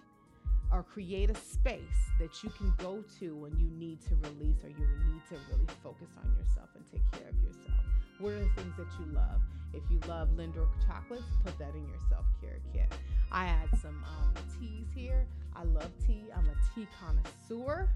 or 0.73 0.83
create 0.83 1.31
a 1.31 1.35
space 1.35 1.81
that 2.19 2.43
you 2.43 2.51
can 2.51 2.73
go 2.79 3.03
to 3.19 3.35
when 3.37 3.53
you 3.59 3.69
need 3.79 4.01
to 4.03 4.15
release 4.17 4.65
or 4.65 4.69
you 4.69 4.87
need 5.13 5.23
to 5.29 5.37
really 5.51 5.67
focus 5.83 6.09
on 6.23 6.31
yourself 6.37 6.69
and 6.75 6.85
take 6.91 7.05
care 7.13 7.29
of 7.29 7.37
yourself. 7.43 7.85
What 8.19 8.33
are 8.33 8.41
the 8.41 8.51
things 8.57 8.77
that 8.77 8.87
you 8.99 9.13
love? 9.13 9.41
If 9.73 9.83
you 9.91 10.01
love 10.09 10.31
Lindor 10.31 10.67
chocolates, 10.87 11.25
put 11.45 11.57
that 11.59 11.75
in 11.75 11.87
your 11.87 11.99
self 12.09 12.25
care 12.41 12.59
kit. 12.73 12.93
I 13.31 13.45
add 13.47 13.69
some 13.81 14.05
um, 14.05 14.35
teas 14.59 14.87
here. 14.95 15.27
I 15.55 15.63
love 15.65 15.91
tea. 16.05 16.25
I'm 16.35 16.47
a 16.47 16.75
tea 16.75 16.89
connoisseur. 17.01 17.89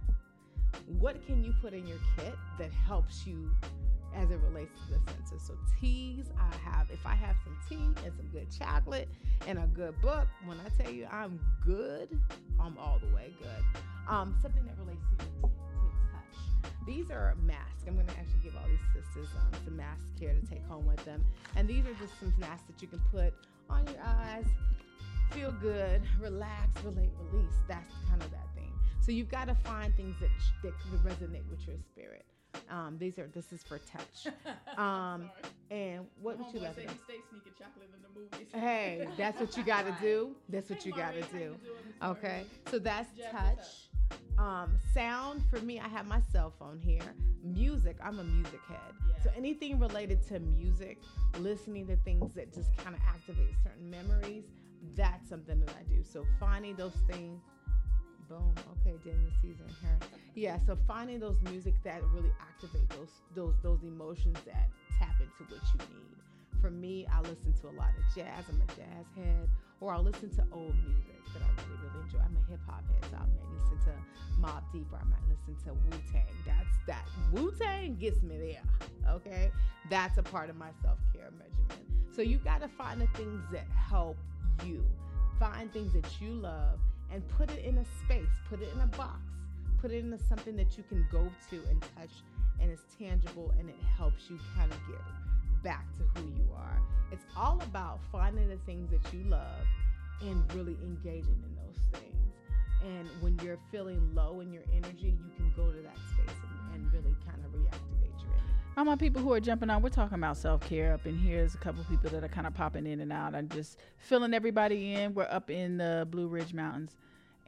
What 0.98 1.24
can 1.26 1.42
you 1.42 1.54
put 1.60 1.72
in 1.72 1.86
your 1.86 1.98
kit 2.16 2.34
that 2.58 2.70
helps 2.70 3.26
you 3.26 3.50
as 4.14 4.30
it 4.30 4.38
relates 4.48 4.78
to 4.86 4.94
the 4.94 5.12
senses? 5.12 5.42
So 5.46 5.54
teas, 5.80 6.26
I 6.38 6.70
have. 6.70 6.88
If 6.90 7.04
I 7.04 7.14
have 7.14 7.36
some 7.44 7.56
tea 7.68 8.04
and 8.04 8.14
some 8.16 8.28
good 8.32 8.46
chocolate 8.56 9.08
and 9.46 9.58
a 9.58 9.66
good 9.66 10.00
book, 10.00 10.28
when 10.44 10.58
I 10.60 10.82
tell 10.82 10.92
you 10.92 11.06
I'm 11.10 11.40
good, 11.64 12.08
I'm 12.60 12.76
all 12.78 13.00
the 13.00 13.14
way 13.14 13.32
good. 13.40 13.82
Um, 14.08 14.36
something 14.42 14.64
that 14.66 14.78
relates 14.78 15.02
to 15.18 15.24
your. 15.40 15.61
These 16.86 17.10
are 17.10 17.34
masks. 17.44 17.84
I'm 17.86 17.94
going 17.94 18.06
to 18.06 18.12
actually 18.12 18.40
give 18.42 18.56
all 18.56 18.68
these 18.68 19.04
sisters 19.04 19.28
um, 19.38 19.60
some 19.64 19.76
masks 19.76 20.04
here 20.18 20.34
to 20.34 20.46
take 20.46 20.64
home 20.66 20.86
with 20.86 21.04
them. 21.04 21.24
And 21.56 21.68
these 21.68 21.84
are 21.86 21.94
just 21.94 22.18
some 22.18 22.32
masks 22.38 22.66
that 22.66 22.80
you 22.82 22.88
can 22.88 23.00
put 23.10 23.34
on 23.70 23.86
your 23.86 24.02
eyes, 24.04 24.46
feel 25.30 25.52
good, 25.52 26.02
relax, 26.20 26.82
relate, 26.84 27.10
release. 27.30 27.54
That's 27.68 27.94
kind 28.08 28.22
of 28.22 28.30
that 28.30 28.46
thing. 28.54 28.72
So 29.00 29.12
you've 29.12 29.30
got 29.30 29.48
to 29.48 29.54
find 29.54 29.94
things 29.96 30.16
that 30.20 30.30
that 30.62 30.72
resonate 31.04 31.48
with 31.50 31.66
your 31.66 31.76
spirit. 31.90 32.24
Um, 32.70 32.96
these 32.98 33.18
are 33.18 33.28
this 33.34 33.52
is 33.52 33.62
for 33.62 33.78
touch. 33.78 34.26
Um, 34.78 35.30
and 35.70 36.06
what 36.22 36.38
would 36.38 36.46
you 36.54 36.60
he 36.60 36.66
stay 36.66 37.20
sneaking 37.30 37.52
chocolate 37.58 37.90
in 37.94 38.02
the 38.02 38.18
movies. 38.18 38.48
Hey, 38.54 39.06
that's 39.18 39.38
what 39.38 39.54
you 39.56 39.62
got 39.62 39.84
to 39.84 39.94
do. 40.00 40.34
That's 40.48 40.70
what 40.70 40.86
you 40.86 40.92
got 40.92 41.12
to 41.14 41.22
do. 41.38 41.56
Okay, 42.02 42.44
so 42.70 42.78
that's 42.78 43.10
touch. 43.30 43.90
Um, 44.38 44.76
sound 44.94 45.42
for 45.50 45.60
me, 45.60 45.78
I 45.78 45.88
have 45.88 46.06
my 46.06 46.20
cell 46.32 46.52
phone 46.58 46.78
here. 46.78 47.14
Music, 47.44 47.96
I'm 48.02 48.18
a 48.18 48.24
music 48.24 48.60
head. 48.68 48.94
So 49.22 49.30
anything 49.36 49.78
related 49.78 50.26
to 50.28 50.40
music, 50.40 50.98
listening 51.38 51.86
to 51.88 51.96
things 51.96 52.34
that 52.34 52.52
just 52.52 52.76
kind 52.78 52.96
of 52.96 53.02
activate 53.06 53.54
certain 53.62 53.90
memories, 53.90 54.44
that's 54.96 55.28
something 55.28 55.60
that 55.60 55.74
I 55.78 55.82
do. 55.84 56.02
So 56.02 56.26
finding 56.40 56.76
those 56.76 56.96
things. 57.08 57.42
Boom. 58.32 58.54
Okay, 58.80 58.96
Daniel 59.04 59.30
Caesar 59.42 59.64
and 59.68 59.76
her. 59.84 59.98
Yeah. 60.34 60.56
So 60.66 60.78
finding 60.88 61.20
those 61.20 61.36
music 61.50 61.74
that 61.84 62.00
really 62.14 62.32
activate 62.40 62.88
those 62.88 63.12
those 63.34 63.54
those 63.62 63.82
emotions 63.82 64.38
that 64.46 64.70
tap 64.98 65.20
into 65.20 65.52
what 65.52 65.60
you 65.74 65.80
need. 65.92 66.16
For 66.62 66.70
me, 66.70 67.06
I 67.12 67.20
listen 67.20 67.52
to 67.60 67.68
a 67.68 67.74
lot 67.76 67.90
of 67.98 68.14
jazz. 68.14 68.44
I'm 68.48 68.62
a 68.62 68.66
jazz 68.72 69.04
head, 69.16 69.48
or 69.80 69.92
I'll 69.92 70.02
listen 70.02 70.30
to 70.36 70.44
old 70.50 70.74
music 70.88 71.20
that 71.34 71.42
I 71.42 71.50
really 71.60 71.82
really 71.84 72.04
enjoy. 72.06 72.20
I'm 72.20 72.36
a 72.36 72.50
hip 72.50 72.60
hop 72.66 72.84
head, 72.88 73.10
so 73.10 73.16
I 73.16 73.26
might 73.28 73.52
listen 73.52 73.78
to 73.84 74.40
Mobb 74.40 74.62
Deep, 74.72 74.86
or 74.90 74.96
I 74.96 75.04
might 75.04 75.26
listen 75.28 75.54
to 75.66 75.74
Wu 75.74 76.02
Tang. 76.10 76.24
That's 76.46 76.78
that 76.86 77.04
Wu 77.32 77.52
Tang 77.60 77.96
gets 77.96 78.22
me 78.22 78.38
there. 78.38 79.12
Okay, 79.12 79.50
that's 79.90 80.16
a 80.16 80.22
part 80.22 80.48
of 80.48 80.56
my 80.56 80.70
self 80.80 80.98
care 81.12 81.28
regimen. 81.32 81.84
So 82.16 82.22
you 82.22 82.38
got 82.38 82.62
to 82.62 82.68
find 82.68 82.98
the 82.98 83.08
things 83.08 83.42
that 83.52 83.66
help 83.90 84.16
you. 84.64 84.82
Find 85.38 85.70
things 85.72 85.92
that 85.92 86.06
you 86.20 86.30
love 86.34 86.78
and 87.12 87.26
put 87.28 87.50
it 87.50 87.64
in 87.64 87.78
a 87.78 87.84
space, 88.04 88.32
put 88.48 88.62
it 88.62 88.68
in 88.74 88.80
a 88.80 88.86
box, 88.96 89.20
put 89.80 89.90
it 89.90 89.98
into 90.04 90.18
something 90.18 90.56
that 90.56 90.76
you 90.76 90.84
can 90.88 91.06
go 91.12 91.28
to 91.50 91.56
and 91.68 91.80
touch 91.96 92.10
and 92.60 92.70
it's 92.70 92.84
tangible 92.98 93.52
and 93.58 93.68
it 93.68 93.76
helps 93.96 94.30
you 94.30 94.38
kind 94.56 94.70
of 94.72 94.78
get 94.88 95.00
back 95.62 95.84
to 95.98 96.20
who 96.20 96.28
you 96.28 96.48
are. 96.56 96.80
It's 97.10 97.24
all 97.36 97.60
about 97.62 98.00
finding 98.10 98.48
the 98.48 98.58
things 98.64 98.90
that 98.90 99.12
you 99.12 99.24
love 99.24 99.66
and 100.22 100.42
really 100.54 100.76
engaging 100.82 101.42
in 101.44 101.56
those 101.56 102.00
things. 102.00 102.12
And 102.82 103.08
when 103.20 103.38
you're 103.44 103.58
feeling 103.70 104.14
low 104.14 104.40
in 104.40 104.52
your 104.52 104.64
energy, 104.72 105.14
you 105.18 105.30
can 105.36 105.52
go 105.56 105.70
to 105.70 105.82
that 105.82 105.98
space 106.10 106.36
and, 106.72 106.82
and 106.82 106.92
really 106.92 107.14
kind 107.26 107.38
of 107.44 107.52
reactivate 107.52 108.22
your 108.22 108.32
energy. 108.32 108.61
All 108.74 108.86
my 108.86 108.96
people 108.96 109.20
who 109.20 109.30
are 109.34 109.40
jumping 109.40 109.68
on, 109.68 109.82
we're 109.82 109.90
talking 109.90 110.14
about 110.14 110.38
self 110.38 110.66
care 110.66 110.94
up 110.94 111.06
in 111.06 111.18
here. 111.18 111.38
There's 111.38 111.54
a 111.54 111.58
couple 111.58 111.84
people 111.84 112.08
that 112.08 112.24
are 112.24 112.28
kind 112.28 112.46
of 112.46 112.54
popping 112.54 112.86
in 112.86 113.00
and 113.00 113.12
out. 113.12 113.34
I'm 113.34 113.50
just 113.50 113.78
filling 113.98 114.32
everybody 114.32 114.94
in. 114.94 115.12
We're 115.12 115.28
up 115.30 115.50
in 115.50 115.76
the 115.76 116.08
Blue 116.10 116.26
Ridge 116.26 116.54
Mountains, 116.54 116.96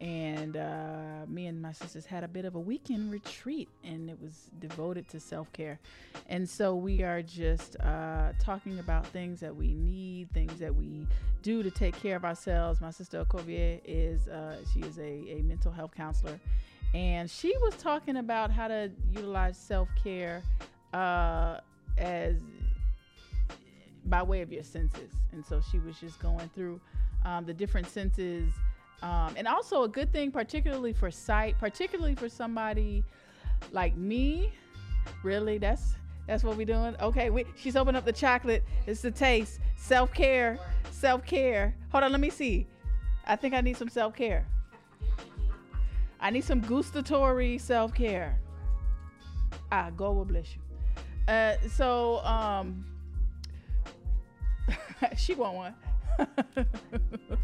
and 0.00 0.58
uh, 0.58 1.24
me 1.26 1.46
and 1.46 1.62
my 1.62 1.72
sisters 1.72 2.04
had 2.04 2.24
a 2.24 2.28
bit 2.28 2.44
of 2.44 2.56
a 2.56 2.60
weekend 2.60 3.10
retreat, 3.10 3.70
and 3.82 4.10
it 4.10 4.20
was 4.20 4.50
devoted 4.58 5.08
to 5.08 5.20
self 5.20 5.50
care. 5.54 5.78
And 6.28 6.46
so 6.46 6.76
we 6.76 7.02
are 7.02 7.22
just 7.22 7.80
uh, 7.80 8.32
talking 8.38 8.78
about 8.78 9.06
things 9.06 9.40
that 9.40 9.56
we 9.56 9.72
need, 9.72 10.30
things 10.34 10.58
that 10.58 10.74
we 10.74 11.06
do 11.40 11.62
to 11.62 11.70
take 11.70 11.98
care 12.02 12.16
of 12.16 12.26
ourselves. 12.26 12.82
My 12.82 12.90
sister 12.90 13.24
Okovie 13.24 13.80
is 13.86 14.28
uh, 14.28 14.58
she 14.74 14.80
is 14.80 14.98
a, 14.98 15.38
a 15.38 15.42
mental 15.42 15.72
health 15.72 15.94
counselor, 15.96 16.38
and 16.92 17.30
she 17.30 17.56
was 17.62 17.74
talking 17.76 18.18
about 18.18 18.50
how 18.50 18.68
to 18.68 18.90
utilize 19.10 19.56
self 19.56 19.88
care 20.02 20.42
uh, 20.94 21.60
as 21.98 22.36
by 24.06 24.22
way 24.22 24.42
of 24.42 24.52
your 24.52 24.62
senses. 24.62 25.12
And 25.32 25.44
so 25.44 25.60
she 25.70 25.78
was 25.78 25.98
just 25.98 26.18
going 26.20 26.48
through 26.54 26.80
um, 27.24 27.44
the 27.44 27.52
different 27.54 27.88
senses. 27.88 28.52
Um, 29.02 29.34
and 29.36 29.46
also 29.48 29.82
a 29.82 29.88
good 29.88 30.12
thing, 30.12 30.30
particularly 30.30 30.92
for 30.92 31.10
sight, 31.10 31.58
particularly 31.58 32.14
for 32.14 32.28
somebody 32.28 33.04
like 33.72 33.96
me. 33.96 34.52
Really, 35.22 35.58
that's 35.58 35.94
that's 36.26 36.42
what 36.42 36.56
we're 36.56 36.64
doing. 36.64 36.96
Okay, 37.00 37.28
we, 37.28 37.44
she's 37.56 37.76
opened 37.76 37.96
up 37.96 38.04
the 38.06 38.12
chocolate. 38.12 38.64
It's 38.86 39.02
the 39.02 39.10
taste. 39.10 39.60
Self 39.76 40.12
care. 40.14 40.58
Self 40.90 41.24
care. 41.26 41.74
Hold 41.92 42.04
on, 42.04 42.12
let 42.12 42.20
me 42.20 42.30
see. 42.30 42.66
I 43.26 43.36
think 43.36 43.52
I 43.54 43.60
need 43.60 43.76
some 43.76 43.88
self 43.88 44.14
care. 44.14 44.46
I 46.20 46.30
need 46.30 46.44
some 46.44 46.60
gustatory 46.60 47.58
self 47.58 47.92
care. 47.92 48.38
Ah, 49.70 49.90
God 49.94 50.16
will 50.16 50.24
bless 50.24 50.54
you. 50.54 50.63
Uh, 51.26 51.54
so 51.70 52.18
um, 52.24 52.84
she 55.16 55.34
want 55.34 55.54
one. 55.54 55.74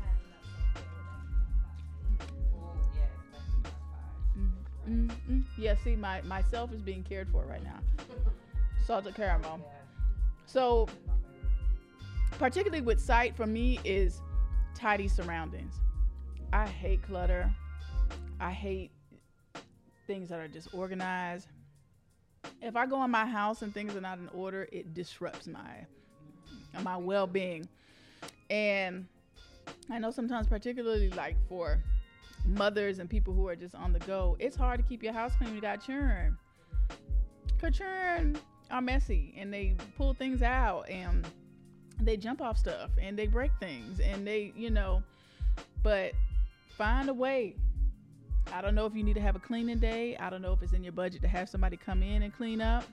Mm, 4.90 5.10
mm. 5.30 5.44
Yeah, 5.56 5.74
see, 5.84 5.94
my 5.94 6.20
myself 6.22 6.72
is 6.72 6.82
being 6.82 7.04
cared 7.04 7.28
for 7.30 7.44
right 7.44 7.62
now. 7.62 7.78
Salted 8.84 9.14
caramel. 9.14 9.60
So, 10.46 10.88
particularly 12.38 12.82
with 12.82 13.00
sight, 13.00 13.36
for 13.36 13.46
me 13.46 13.78
is 13.84 14.20
tidy 14.74 15.06
surroundings. 15.06 15.74
I 16.52 16.66
hate 16.66 17.02
clutter. 17.02 17.48
I 18.40 18.50
hate 18.50 18.90
things 20.06 20.30
that 20.30 20.40
are 20.40 20.48
disorganized. 20.48 21.46
If 22.62 22.76
I 22.76 22.86
go 22.86 23.02
in 23.04 23.10
my 23.10 23.26
house 23.26 23.62
and 23.62 23.72
things 23.72 23.94
are 23.96 24.00
not 24.00 24.18
in 24.18 24.28
order, 24.28 24.68
it 24.72 24.94
disrupts 24.94 25.46
my 25.46 25.86
my 26.82 26.96
well-being. 26.96 27.68
And 28.48 29.06
I 29.90 29.98
know 29.98 30.10
sometimes, 30.10 30.46
particularly 30.46 31.10
like 31.10 31.36
for 31.48 31.82
mothers 32.44 32.98
and 32.98 33.08
people 33.08 33.34
who 33.34 33.48
are 33.48 33.56
just 33.56 33.74
on 33.74 33.92
the 33.92 33.98
go, 34.00 34.36
it's 34.38 34.56
hard 34.56 34.80
to 34.80 34.86
keep 34.86 35.02
your 35.02 35.12
house 35.12 35.32
clean. 35.36 35.54
You 35.54 35.60
got 35.60 35.84
children. 35.84 36.36
Cause 37.60 37.76
children 37.76 38.38
are 38.70 38.80
messy 38.80 39.34
and 39.36 39.52
they 39.52 39.76
pull 39.96 40.14
things 40.14 40.42
out 40.42 40.88
and 40.88 41.26
they 42.00 42.16
jump 42.16 42.40
off 42.40 42.56
stuff 42.56 42.90
and 43.00 43.18
they 43.18 43.26
break 43.26 43.50
things 43.60 44.00
and 44.00 44.26
they, 44.26 44.52
you 44.56 44.70
know, 44.70 45.02
but 45.82 46.12
find 46.78 47.08
a 47.08 47.14
way. 47.14 47.56
I 48.52 48.60
don't 48.60 48.74
know 48.74 48.86
if 48.86 48.94
you 48.94 49.02
need 49.02 49.14
to 49.14 49.20
have 49.20 49.36
a 49.36 49.38
cleaning 49.38 49.78
day. 49.78 50.16
I 50.18 50.30
don't 50.30 50.42
know 50.42 50.52
if 50.52 50.62
it's 50.62 50.72
in 50.72 50.82
your 50.82 50.92
budget 50.92 51.22
to 51.22 51.28
have 51.28 51.48
somebody 51.48 51.76
come 51.76 52.02
in 52.02 52.22
and 52.22 52.32
clean 52.32 52.60
up. 52.60 52.84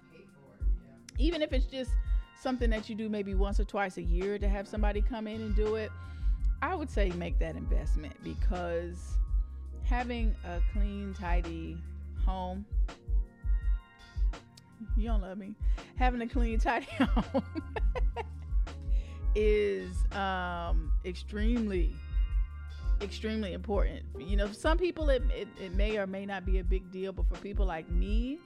Even 1.17 1.41
if 1.41 1.51
it's 1.51 1.65
just 1.65 1.91
something 2.39 2.69
that 2.69 2.89
you 2.89 2.95
do 2.95 3.09
maybe 3.09 3.34
once 3.34 3.59
or 3.59 3.63
twice 3.63 3.97
a 3.97 4.03
year 4.03 4.38
to 4.38 4.47
have 4.47 4.67
somebody 4.67 5.01
come 5.01 5.27
in 5.27 5.41
and 5.41 5.55
do 5.55 5.75
it, 5.75 5.91
I 6.61 6.75
would 6.75 6.89
say 6.89 7.09
make 7.11 7.39
that 7.39 7.55
investment 7.55 8.13
because 8.23 9.17
having 9.84 10.35
a 10.45 10.59
clean, 10.73 11.15
tidy 11.17 11.77
home. 12.25 12.65
You 14.95 15.07
don't 15.07 15.21
love 15.21 15.38
me. 15.38 15.55
Having 15.95 16.21
a 16.21 16.27
clean, 16.27 16.59
tidy 16.59 16.85
home 16.99 17.43
is 19.35 19.95
um, 20.11 20.91
extremely, 21.05 21.93
extremely 23.02 23.53
important. 23.53 24.02
You 24.19 24.38
know, 24.38 24.52
some 24.52 24.78
people 24.78 25.10
it, 25.10 25.24
it, 25.36 25.48
it 25.61 25.74
may 25.76 25.98
or 25.98 26.07
may 26.07 26.26
not 26.26 26.45
be 26.45 26.60
a 26.60 26.64
big 26.64 26.91
deal, 26.91 27.11
but 27.11 27.28
for 27.28 27.36
people 27.41 27.65
like 27.65 27.90
me, 27.90 28.40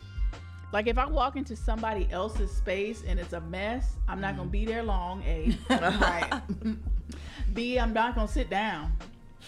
like 0.72 0.88
if 0.88 0.98
I 0.98 1.06
walk 1.06 1.36
into 1.36 1.56
somebody 1.56 2.07
else's 2.11 2.52
space 2.52 3.03
and 3.06 3.19
it's 3.19 3.34
a 3.34 3.41
mess, 3.41 3.98
I'm 4.07 4.22
not 4.22 4.38
gonna 4.38 4.49
mm. 4.49 4.53
be 4.53 4.65
there 4.65 4.84
long. 4.84 5.22
A, 5.23 5.56
right. 5.69 6.41
B, 7.53 7.78
I'm 7.78 7.94
not 7.94 8.15
gonna 8.15 8.28
sit 8.28 8.49
down. 8.49 8.94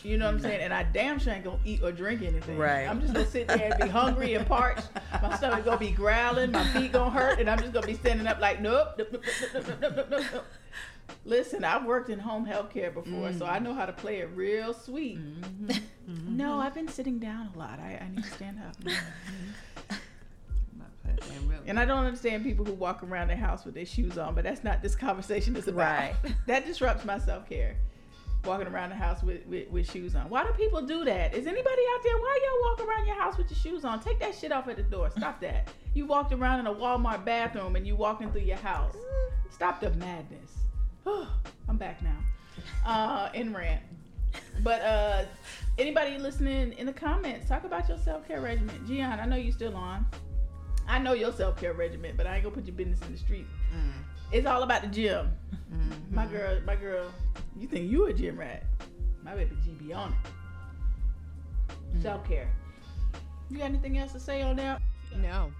You 0.03 0.17
know 0.17 0.25
what 0.25 0.33
I'm 0.33 0.39
mm. 0.39 0.43
saying? 0.43 0.61
And 0.61 0.73
I 0.73 0.83
damn 0.83 1.19
sure 1.19 1.31
ain't 1.31 1.45
gonna 1.45 1.59
eat 1.63 1.81
or 1.81 1.91
drink 1.91 2.23
anything. 2.23 2.57
Right. 2.57 2.85
I'm 2.85 2.99
just 2.99 3.13
gonna 3.13 3.25
sit 3.25 3.47
there 3.47 3.71
and 3.71 3.83
be 3.83 3.87
hungry 3.87 4.33
and 4.33 4.45
parched. 4.45 4.89
My 5.21 5.35
stomach 5.37 5.63
gonna 5.63 5.77
be 5.77 5.91
growling. 5.91 6.51
My 6.51 6.65
feet 6.69 6.91
gonna 6.91 7.11
hurt, 7.11 7.39
and 7.39 7.49
I'm 7.49 7.59
just 7.59 7.71
gonna 7.71 7.87
be 7.87 7.93
standing 7.93 8.27
up 8.27 8.41
like, 8.41 8.59
nope, 8.59 8.95
nope, 8.97 9.07
nope, 9.13 9.23
nope, 9.23 9.53
nope, 9.53 9.77
nope, 9.81 9.95
nope, 9.95 10.07
nope, 10.09 10.23
nope. 10.33 10.45
Listen, 11.25 11.63
I've 11.63 11.85
worked 11.85 12.09
in 12.09 12.19
home 12.19 12.45
health 12.45 12.69
care 12.69 12.91
before, 12.91 13.31
so 13.33 13.45
I 13.45 13.59
mm. 13.59 13.63
know 13.63 13.73
how 13.73 13.85
to 13.85 13.93
play 13.93 14.17
it 14.17 14.29
real 14.35 14.73
sweet. 14.73 15.19
Mm-hmm. 15.19 15.71
No, 16.27 16.59
I've 16.59 16.73
been 16.73 16.89
sitting 16.89 17.17
down 17.17 17.49
a 17.55 17.57
lot. 17.57 17.79
I, 17.79 17.97
I 18.01 18.09
need 18.09 18.25
to 18.25 18.29
stand 18.29 18.59
up. 18.59 18.75
Mm-hmm. 18.83 19.99
And 21.65 21.79
I 21.79 21.85
don't 21.85 22.05
understand 22.05 22.43
people 22.43 22.65
who 22.65 22.73
walk 22.73 23.03
around 23.03 23.29
their 23.29 23.37
house 23.37 23.63
with 23.65 23.73
their 23.73 23.85
shoes 23.85 24.17
on, 24.17 24.35
but 24.35 24.43
that's 24.43 24.63
not 24.63 24.81
this 24.81 24.95
conversation 24.95 25.55
is 25.55 25.67
about. 25.67 25.77
Right. 25.79 26.15
that 26.47 26.65
disrupts 26.65 27.05
my 27.05 27.19
self 27.19 27.47
care. 27.47 27.75
Walking 28.43 28.67
around 28.67 28.89
the 28.89 28.95
house 28.95 29.23
with, 29.23 29.45
with, 29.45 29.69
with 29.69 29.89
shoes 29.89 30.15
on. 30.15 30.29
Why 30.29 30.43
do 30.43 30.51
people 30.51 30.81
do 30.85 31.05
that? 31.05 31.33
Is 31.33 31.47
anybody 31.47 31.81
out 31.95 32.03
there? 32.03 32.17
Why 32.17 32.39
y'all 32.43 32.71
walk 32.71 32.85
around 32.85 33.07
your 33.07 33.15
house 33.15 33.37
with 33.37 33.49
your 33.49 33.57
shoes 33.57 33.85
on? 33.85 34.01
Take 34.01 34.19
that 34.19 34.35
shit 34.35 34.51
off 34.51 34.67
at 34.67 34.75
the 34.75 34.83
door. 34.83 35.09
Stop 35.11 35.39
that. 35.39 35.69
You 35.93 36.05
walked 36.05 36.33
around 36.33 36.59
in 36.59 36.67
a 36.67 36.73
Walmart 36.73 37.23
bathroom 37.23 37.77
and 37.77 37.87
you 37.87 37.95
walking 37.95 38.29
through 38.33 38.41
your 38.41 38.57
house. 38.57 38.97
Mm. 38.97 39.53
Stop 39.53 39.79
the 39.79 39.91
madness. 39.91 40.62
I'm 41.67 41.77
back 41.77 42.01
now. 42.01 42.17
Uh, 42.85 43.29
in 43.33 43.53
rant. 43.53 43.81
But 44.61 44.81
uh, 44.81 45.25
anybody 45.77 46.17
listening 46.17 46.73
in 46.73 46.85
the 46.85 46.93
comments, 46.93 47.47
talk 47.47 47.63
about 47.63 47.87
your 47.87 47.97
self 47.97 48.27
care 48.27 48.41
regimen. 48.41 48.85
Gian, 48.87 49.19
I 49.19 49.25
know 49.25 49.35
you 49.35 49.51
still 49.51 49.75
on. 49.75 50.05
I 50.87 50.99
know 50.99 51.13
your 51.13 51.31
self 51.31 51.59
care 51.59 51.73
regimen, 51.73 52.15
but 52.15 52.27
I 52.27 52.35
ain't 52.35 52.43
gonna 52.43 52.55
put 52.55 52.65
your 52.65 52.75
business 52.75 53.01
in 53.01 53.11
the 53.11 53.17
street. 53.17 53.47
It's 54.31 54.47
all 54.47 54.63
about 54.63 54.81
the 54.81 54.87
gym. 54.87 55.31
My 56.11 56.25
girl, 56.25 56.59
my 56.65 56.75
girl, 56.75 57.11
you 57.57 57.67
think 57.67 57.89
you 57.89 58.05
a 58.07 58.13
gym 58.13 58.39
rat? 58.39 58.63
My 59.23 59.35
baby 59.35 59.55
G 59.63 59.71
be 59.71 59.93
on 59.93 60.13
it. 60.13 62.01
Self 62.01 62.27
care. 62.27 62.49
You 63.49 63.57
got 63.59 63.65
anything 63.65 63.97
else 63.97 64.13
to 64.13 64.19
say 64.19 64.41
on 64.41 64.55
that? 64.57 64.81
No. 65.15 65.51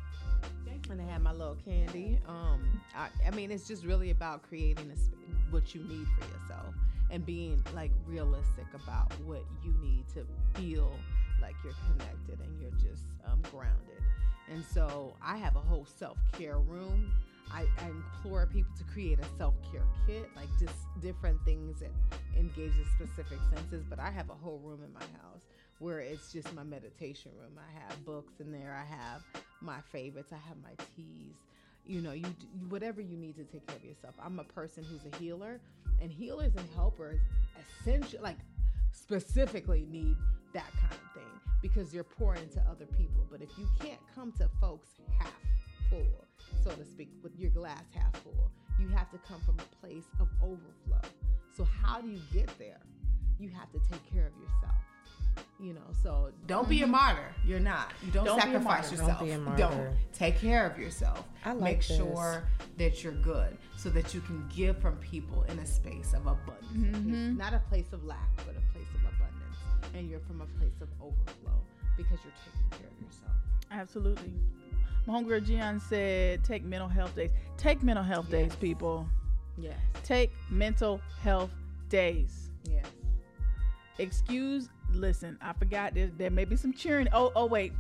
And 0.90 1.02
I 1.02 1.06
have 1.06 1.22
my 1.22 1.32
little 1.32 1.57
candy. 1.65 2.20
Um, 2.28 2.82
I, 2.95 3.07
I 3.26 3.32
mean, 3.32 3.52
it's 3.52 3.68
just 3.68 3.86
really 3.86 4.11
about 4.11 4.44
creating 4.44 4.91
a, 4.91 5.52
what 5.52 5.74
you 5.74 5.82
need 5.82 6.06
for 6.20 6.26
yourself 6.26 6.76
and 7.10 7.26
being 7.26 7.64
like 7.74 7.91
realistic 8.07 8.65
about 8.74 9.11
what 9.26 9.44
you 9.64 9.74
need 9.82 10.06
to 10.14 10.26
feel 10.60 10.91
like 11.41 11.56
you're 11.64 11.74
connected 11.91 12.40
and 12.45 12.61
you're 12.61 12.72
just 12.72 13.03
um, 13.26 13.40
grounded. 13.52 14.02
And 14.52 14.64
so 14.74 15.14
I 15.24 15.38
have 15.38 15.56
a 15.56 15.61
whole 15.61 15.86
self 15.98 16.18
care 16.34 16.60
room. 16.60 17.11
I, 17.52 17.65
I 17.82 17.90
implore 17.90 18.45
people 18.48 18.72
to 18.78 18.84
create 18.86 19.20
a 19.20 19.38
self 19.38 19.53
care 19.72 19.86
kit, 20.07 20.30
like 20.36 20.49
just 20.60 20.76
different 21.02 21.40
things 21.45 21.80
that 21.80 21.91
engage 22.38 22.72
the 22.78 23.06
specific 23.06 23.38
senses. 23.53 23.84
But 23.90 23.99
I 23.99 24.11
have 24.11 24.30
a 24.30 24.36
whole 24.36 24.60
room 24.64 24.82
in 24.84 24.91
my 24.94 25.06
house 25.22 25.44
where 25.84 25.99
it's 25.99 26.31
just 26.31 26.53
my 26.55 26.64
meditation 26.64 27.31
room. 27.38 27.60
I 27.60 27.88
have 27.88 28.05
books 28.05 28.39
in 28.39 28.53
there. 28.53 28.73
I 28.73 28.85
have 28.85 29.22
my 29.60 29.81
favorites. 29.91 30.31
I 30.31 30.38
have 30.47 30.55
my 30.64 30.72
teas. 30.95 31.35
You 31.85 31.99
know, 31.99 32.14
you 32.14 32.26
whatever 32.69 33.01
you 33.01 33.18
need 33.18 33.35
to 33.35 33.43
take 33.43 33.68
care 33.68 33.76
of 33.76 33.84
yourself. 33.84 34.15
I'm 34.23 34.39
a 34.39 34.45
person 34.45 34.85
who's 34.85 35.01
a 35.14 35.18
healer, 35.18 35.60
and 36.01 36.10
healers 36.10 36.55
and 36.55 36.65
helpers 36.73 37.19
essentially, 37.81 38.22
like 38.22 38.38
specifically, 38.93 39.85
need 39.91 40.15
that 40.53 40.72
kind 40.80 40.93
of 40.93 41.22
thing 41.22 41.31
because 41.61 41.93
you're 41.93 42.05
pouring 42.05 42.43
into 42.43 42.61
other 42.61 42.85
people. 42.85 43.27
But 43.30 43.41
if 43.41 43.49
you 43.57 43.68
can't 43.81 43.99
come 44.15 44.31
to 44.38 44.49
folks 44.61 44.88
half 45.19 45.34
full, 45.89 46.26
so 46.64 46.72
to 46.72 46.85
speak, 46.85 47.10
with 47.22 47.38
your 47.38 47.49
glass 47.49 47.84
half 47.93 48.15
full, 48.23 48.49
you 48.80 48.88
have 48.88 49.11
to 49.11 49.18
come 49.27 49.41
from 49.41 49.57
a 49.60 49.85
place 49.85 50.05
of 50.22 50.30
overflow. 50.41 51.10
So 51.57 51.68
how 51.81 51.99
do 51.99 52.07
you 52.07 52.22
get 52.31 52.49
there? 52.57 52.80
You 53.38 53.49
have 53.49 53.69
to 53.73 53.80
take 53.91 54.10
care 54.14 54.27
of 54.27 54.34
yourself. 54.41 54.80
You 55.60 55.73
know, 55.73 55.81
so 56.01 56.31
don't 56.45 56.68
be 56.68 56.81
a 56.81 56.88
martyr. 56.88 57.34
You're 57.45 57.60
not. 57.60 57.93
You 58.05 58.11
don't, 58.11 58.26
Don't 58.26 58.41
sacrifice. 58.41 58.89
Don't 58.89 58.99
yourself. 58.99 59.22
a 59.22 59.57
Don't. 59.57 59.95
Take 60.11 60.38
care 60.38 60.68
of 60.68 60.77
yourself. 60.77 61.23
I 61.45 61.53
like 61.53 61.61
Make 61.64 61.88
this. 61.88 61.97
sure 61.97 62.43
that 62.77 63.01
you're 63.03 63.14
good 63.14 63.57
so 63.77 63.89
that 63.91 64.14
you 64.14 64.19
can 64.22 64.45
give 64.53 64.77
from 64.80 64.97
people 64.97 65.43
in 65.43 65.60
a 65.60 65.65
space 65.65 66.14
of 66.14 66.27
abundance. 66.27 66.68
Mm-hmm. 66.76 67.38
Not 67.38 67.53
a 67.53 67.60
place 67.69 67.93
of 67.93 68.03
lack, 68.03 68.35
but 68.35 68.55
a 68.57 68.73
place 68.73 68.88
of 68.93 69.01
abundance. 69.01 69.57
And 69.93 70.10
you're 70.10 70.19
from 70.22 70.41
a 70.41 70.45
place 70.60 70.81
of 70.81 70.89
overflow 71.01 71.61
because 71.95 72.19
you're 72.23 72.34
taking 72.43 72.80
care 72.80 72.89
of 72.89 73.05
yourself. 73.05 73.31
Absolutely. 73.72 74.34
My 75.05 75.14
homegirl 75.22 75.45
Gian 75.45 75.80
said, 75.80 76.43
take 76.43 76.64
mental 76.64 76.88
health 76.89 77.15
days. 77.15 77.31
Take 77.57 77.84
mental 77.84 78.03
health 78.03 78.30
days, 78.30 78.55
people. 78.55 79.07
Yes. 79.57 79.76
Take 80.03 80.31
mental 80.49 80.99
health 81.22 81.51
days. 81.89 82.49
Yes. 82.69 82.85
Excuse, 83.99 84.69
listen, 84.95 85.38
I 85.41 85.53
forgot 85.53 85.94
there, 85.94 86.10
there 86.18 86.30
may 86.32 86.45
be 86.45 86.56
some 86.56 86.74
cheering. 86.74 87.07
Oh, 87.14 87.32
oh, 87.36 87.45
wait. 87.45 87.74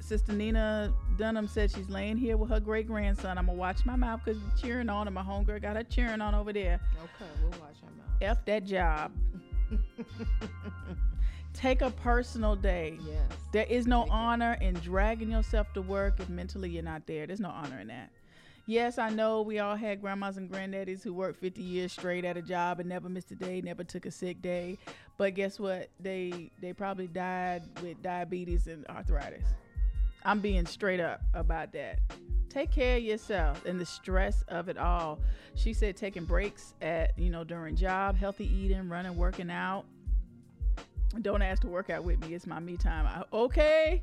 Sister 0.00 0.32
Nina 0.32 0.92
Dunham 1.18 1.46
said 1.46 1.70
she's 1.70 1.90
laying 1.90 2.16
here 2.16 2.36
with 2.38 2.48
her 2.50 2.60
great 2.60 2.86
grandson. 2.86 3.36
I'm 3.36 3.46
going 3.46 3.56
to 3.56 3.60
watch 3.60 3.84
my 3.84 3.96
mouth 3.96 4.22
because 4.24 4.40
cheering 4.60 4.88
on, 4.88 5.06
and 5.06 5.14
my 5.14 5.22
homegirl 5.22 5.60
got 5.60 5.76
her 5.76 5.84
cheering 5.84 6.22
on 6.22 6.34
over 6.34 6.52
there. 6.52 6.80
Okay, 7.02 7.30
we'll 7.42 7.50
watch 7.50 7.76
our 7.84 7.90
mouth. 7.90 8.06
F 8.22 8.44
that 8.46 8.64
job. 8.64 9.12
Take 11.52 11.82
a 11.82 11.90
personal 11.90 12.56
day. 12.56 12.96
Yes. 13.06 13.20
There 13.52 13.66
is 13.68 13.86
no 13.86 14.04
Take 14.04 14.08
it. 14.08 14.14
honor 14.14 14.58
in 14.60 14.74
dragging 14.76 15.30
yourself 15.30 15.72
to 15.74 15.82
work 15.82 16.18
if 16.18 16.28
mentally 16.30 16.70
you're 16.70 16.82
not 16.82 17.06
there. 17.06 17.26
There's 17.26 17.40
no 17.40 17.50
honor 17.50 17.80
in 17.80 17.88
that. 17.88 18.10
Yes, 18.70 18.98
I 18.98 19.08
know 19.08 19.42
we 19.42 19.58
all 19.58 19.74
had 19.74 20.00
grandmas 20.00 20.36
and 20.36 20.48
granddaddies 20.48 21.02
who 21.02 21.12
worked 21.12 21.40
50 21.40 21.60
years 21.60 21.90
straight 21.90 22.24
at 22.24 22.36
a 22.36 22.42
job 22.42 22.78
and 22.78 22.88
never 22.88 23.08
missed 23.08 23.32
a 23.32 23.34
day, 23.34 23.60
never 23.60 23.82
took 23.82 24.06
a 24.06 24.12
sick 24.12 24.40
day. 24.40 24.78
But 25.16 25.34
guess 25.34 25.58
what? 25.58 25.90
They 25.98 26.52
they 26.60 26.72
probably 26.72 27.08
died 27.08 27.64
with 27.82 28.00
diabetes 28.00 28.68
and 28.68 28.86
arthritis. 28.86 29.44
I'm 30.24 30.38
being 30.38 30.66
straight 30.66 31.00
up 31.00 31.20
about 31.34 31.72
that. 31.72 31.98
Take 32.48 32.70
care 32.70 32.98
of 32.98 33.02
yourself 33.02 33.64
and 33.66 33.80
the 33.80 33.84
stress 33.84 34.44
of 34.46 34.68
it 34.68 34.78
all. 34.78 35.18
She 35.56 35.72
said 35.72 35.96
taking 35.96 36.24
breaks 36.24 36.74
at, 36.80 37.18
you 37.18 37.30
know, 37.30 37.42
during 37.42 37.74
job, 37.74 38.16
healthy 38.16 38.48
eating, 38.56 38.88
running, 38.88 39.16
working 39.16 39.50
out. 39.50 39.84
Don't 41.22 41.42
ask 41.42 41.62
to 41.62 41.68
work 41.68 41.90
out 41.90 42.04
with 42.04 42.20
me. 42.20 42.34
It's 42.34 42.46
my 42.46 42.60
me 42.60 42.76
time. 42.76 43.04
I, 43.04 43.24
okay. 43.36 44.00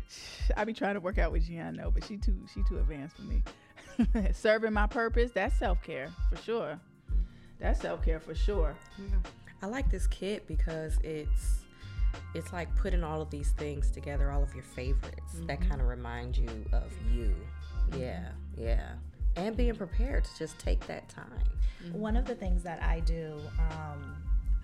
I 0.56 0.64
be 0.64 0.72
trying 0.72 0.94
to 0.94 1.00
work 1.00 1.18
out 1.18 1.32
with 1.32 1.46
Gian 1.46 1.76
though, 1.76 1.90
but 1.90 2.02
she 2.04 2.16
too 2.16 2.38
she 2.54 2.62
too 2.66 2.78
advanced 2.78 3.16
for 3.16 3.22
me. 3.22 3.42
Serving 4.32 4.72
my 4.72 4.86
purpose, 4.86 5.30
that's 5.32 5.56
self 5.58 5.82
care 5.82 6.08
for 6.30 6.36
sure. 6.42 6.78
That's 7.58 7.80
self 7.80 8.04
care 8.04 8.20
for 8.20 8.34
sure. 8.34 8.74
I 9.62 9.66
like 9.66 9.90
this 9.90 10.06
kit 10.06 10.46
because 10.46 10.98
it's 11.02 11.64
it's 12.34 12.52
like 12.52 12.74
putting 12.76 13.02
all 13.02 13.20
of 13.20 13.30
these 13.30 13.50
things 13.52 13.90
together, 13.90 14.30
all 14.30 14.42
of 14.42 14.52
your 14.54 14.62
favorites 14.62 15.40
that 15.46 15.60
kind 15.68 15.80
of 15.80 15.86
remind 15.86 16.36
you 16.36 16.48
of 16.72 16.92
you. 17.12 17.34
Yeah, 17.98 18.28
yeah. 18.56 18.92
And 19.36 19.56
being 19.56 19.74
prepared 19.74 20.24
to 20.24 20.30
just 20.38 20.58
take 20.58 20.86
that 20.86 21.08
time. 21.08 21.44
One 21.92 22.16
of 22.16 22.24
the 22.24 22.34
things 22.34 22.62
that 22.64 22.82
I 22.82 23.00
do, 23.00 23.38
um, 23.70 24.16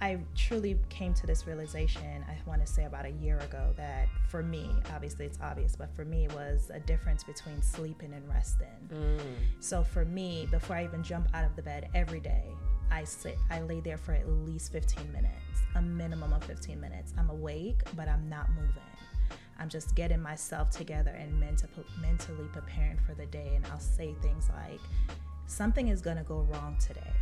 I 0.02 0.18
truly 0.34 0.76
came 0.88 1.14
to 1.14 1.28
this 1.28 1.46
realization, 1.46 2.24
I 2.28 2.36
want 2.44 2.60
to 2.60 2.66
say 2.66 2.86
about 2.86 3.06
a 3.06 3.10
year 3.10 3.38
ago, 3.38 3.72
that 3.76 4.08
for 4.28 4.42
me, 4.42 4.68
obviously 4.92 5.26
it's 5.26 5.38
obvious, 5.40 5.76
but 5.76 5.94
for 5.94 6.04
me, 6.04 6.24
it 6.24 6.34
was 6.34 6.72
a 6.74 6.80
difference 6.80 7.22
between 7.22 7.62
sleeping 7.62 8.12
and 8.12 8.28
resting. 8.28 8.66
Mm. 8.92 9.20
So 9.60 9.84
for 9.84 10.04
me, 10.04 10.48
before 10.50 10.74
I 10.74 10.82
even 10.82 11.04
jump 11.04 11.28
out 11.34 11.44
of 11.44 11.54
the 11.54 11.62
bed 11.62 11.88
every 11.94 12.18
day, 12.18 12.42
I 12.90 13.04
sit, 13.04 13.38
I 13.48 13.60
lay 13.60 13.78
there 13.78 13.96
for 13.96 14.10
at 14.10 14.28
least 14.28 14.72
15 14.72 15.12
minutes, 15.12 15.36
a 15.76 15.80
minimum 15.80 16.32
of 16.32 16.42
15 16.42 16.80
minutes. 16.80 17.14
I'm 17.16 17.30
awake, 17.30 17.82
but 17.94 18.08
I'm 18.08 18.28
not 18.28 18.50
moving. 18.50 18.82
I'm 19.60 19.68
just 19.68 19.94
getting 19.94 20.20
myself 20.20 20.70
together 20.70 21.12
and 21.12 21.38
mental, 21.38 21.68
mentally 22.00 22.48
preparing 22.52 22.98
for 23.06 23.14
the 23.14 23.26
day. 23.26 23.52
And 23.54 23.64
I'll 23.66 23.78
say 23.78 24.16
things 24.20 24.50
like, 24.52 24.80
something 25.46 25.86
is 25.86 26.00
going 26.00 26.16
to 26.16 26.24
go 26.24 26.40
wrong 26.50 26.76
today. 26.80 27.12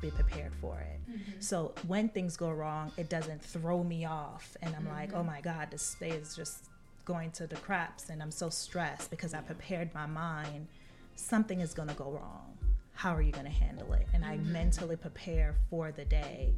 Be 0.00 0.10
prepared 0.10 0.54
for 0.60 0.78
it. 0.78 1.10
Mm-hmm. 1.10 1.40
So 1.40 1.74
when 1.86 2.08
things 2.08 2.36
go 2.36 2.50
wrong, 2.50 2.92
it 2.96 3.08
doesn't 3.08 3.42
throw 3.42 3.82
me 3.82 4.04
off. 4.04 4.56
And 4.62 4.74
I'm 4.76 4.88
like, 4.88 5.10
mm-hmm. 5.10 5.18
oh 5.18 5.24
my 5.24 5.40
God, 5.40 5.68
this 5.70 5.96
day 5.98 6.10
is 6.10 6.36
just 6.36 6.66
going 7.04 7.30
to 7.32 7.46
the 7.46 7.56
craps. 7.56 8.10
And 8.10 8.22
I'm 8.22 8.30
so 8.30 8.50
stressed 8.50 9.10
because 9.10 9.34
I 9.34 9.40
prepared 9.40 9.94
my 9.94 10.06
mind. 10.06 10.66
Something 11.14 11.60
is 11.60 11.72
going 11.72 11.88
to 11.88 11.94
go 11.94 12.10
wrong. 12.10 12.56
How 12.92 13.14
are 13.14 13.22
you 13.22 13.32
going 13.32 13.46
to 13.46 13.50
handle 13.50 13.92
it? 13.94 14.06
And 14.12 14.24
I 14.24 14.36
mm-hmm. 14.36 14.52
mentally 14.52 14.96
prepare 14.96 15.54
for 15.70 15.92
the 15.92 16.04
day. 16.04 16.54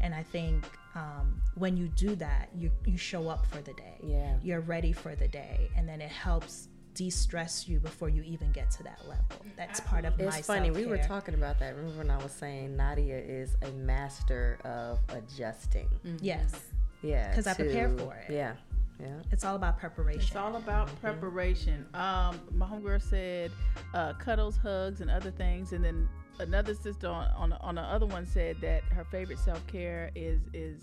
And 0.00 0.14
I 0.14 0.22
think 0.22 0.64
um, 0.94 1.40
when 1.54 1.76
you 1.76 1.88
do 1.88 2.14
that, 2.16 2.48
you, 2.56 2.70
you 2.84 2.96
show 2.96 3.28
up 3.28 3.46
for 3.46 3.62
the 3.62 3.72
day. 3.74 3.96
Yeah. 4.02 4.34
You're 4.42 4.60
ready 4.60 4.92
for 4.92 5.14
the 5.14 5.28
day. 5.28 5.70
And 5.76 5.88
then 5.88 6.00
it 6.00 6.10
helps 6.10 6.68
de-stress 6.94 7.68
you 7.68 7.78
before 7.78 8.08
you 8.08 8.22
even 8.22 8.52
get 8.52 8.70
to 8.72 8.82
that 8.82 9.00
level. 9.08 9.24
That's 9.56 9.80
part 9.80 10.04
of 10.04 10.18
It's 10.20 10.36
my 10.36 10.42
funny. 10.42 10.70
We 10.70 10.86
were 10.86 10.98
talking 10.98 11.34
about 11.34 11.58
that. 11.60 11.74
Remember 11.76 11.98
when 11.98 12.10
I 12.10 12.22
was 12.22 12.32
saying 12.32 12.76
Nadia 12.76 13.18
is 13.18 13.56
a 13.62 13.70
master 13.72 14.58
of 14.64 14.98
adjusting. 15.08 15.88
Yes. 16.20 16.60
Yeah. 17.02 17.28
Because 17.28 17.46
I 17.46 17.54
prepare 17.54 17.88
for 17.90 18.14
it. 18.14 18.32
Yeah. 18.32 18.54
Yeah. 19.00 19.16
It's 19.32 19.44
all 19.44 19.56
about 19.56 19.78
preparation. 19.78 20.22
It's 20.22 20.36
all 20.36 20.56
about 20.56 20.88
preparation. 21.00 21.86
Um, 21.94 22.40
my 22.52 22.66
homegirl 22.66 23.02
said 23.02 23.50
uh, 23.94 24.12
cuddles, 24.14 24.56
hugs, 24.56 25.00
and 25.00 25.10
other 25.10 25.32
things, 25.32 25.72
and 25.72 25.84
then 25.84 26.08
another 26.38 26.74
sister 26.74 27.08
on 27.08 27.28
on, 27.32 27.52
on 27.52 27.74
the 27.74 27.80
other 27.80 28.06
one 28.06 28.26
said 28.26 28.56
that 28.60 28.82
her 28.84 29.04
favorite 29.04 29.38
self 29.38 29.66
care 29.66 30.10
is 30.14 30.40
is 30.52 30.82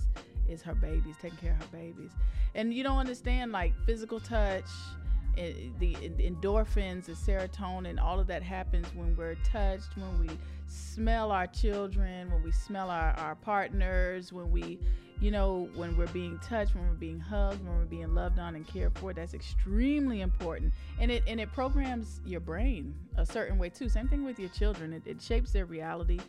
is 0.49 0.61
her 0.63 0.75
babies, 0.75 1.15
taking 1.21 1.37
care 1.37 1.53
of 1.53 1.61
her 1.61 1.77
babies. 1.77 2.11
And 2.55 2.73
you 2.73 2.83
don't 2.83 2.97
understand 2.97 3.51
like 3.51 3.73
physical 3.85 4.19
touch, 4.19 4.69
the 5.79 5.95
endorphins, 6.19 7.05
the 7.05 7.13
serotonin, 7.13 8.01
all 8.01 8.19
of 8.19 8.27
that 8.27 8.43
happens 8.43 8.87
when 8.93 9.15
we're 9.15 9.35
touched, 9.43 9.95
when 9.95 10.19
we 10.19 10.29
smell 10.67 11.31
our 11.31 11.47
children, 11.47 12.31
when 12.31 12.43
we 12.43 12.51
smell 12.51 12.89
our, 12.89 13.11
our 13.17 13.35
partners, 13.35 14.33
when 14.33 14.51
we, 14.51 14.79
you 15.19 15.31
know, 15.31 15.69
when 15.75 15.97
we're 15.97 16.07
being 16.07 16.37
touched, 16.39 16.75
when 16.75 16.87
we're 16.87 16.93
being 16.93 17.19
hugged, 17.19 17.65
when 17.65 17.77
we're 17.77 17.85
being 17.85 18.13
loved 18.13 18.39
on 18.39 18.55
and 18.55 18.67
cared 18.67 18.97
for. 18.97 19.13
That's 19.13 19.33
extremely 19.33 20.21
important. 20.21 20.73
And 20.99 21.09
it 21.11 21.23
and 21.27 21.39
it 21.39 21.51
programs 21.53 22.21
your 22.25 22.39
brain 22.41 22.93
a 23.17 23.25
certain 23.25 23.57
way 23.57 23.69
too. 23.69 23.89
Same 23.89 24.07
thing 24.07 24.23
with 24.23 24.39
your 24.39 24.49
children. 24.49 24.93
It, 24.93 25.03
it 25.05 25.21
shapes 25.21 25.51
their 25.51 25.65
reality. 25.65 26.19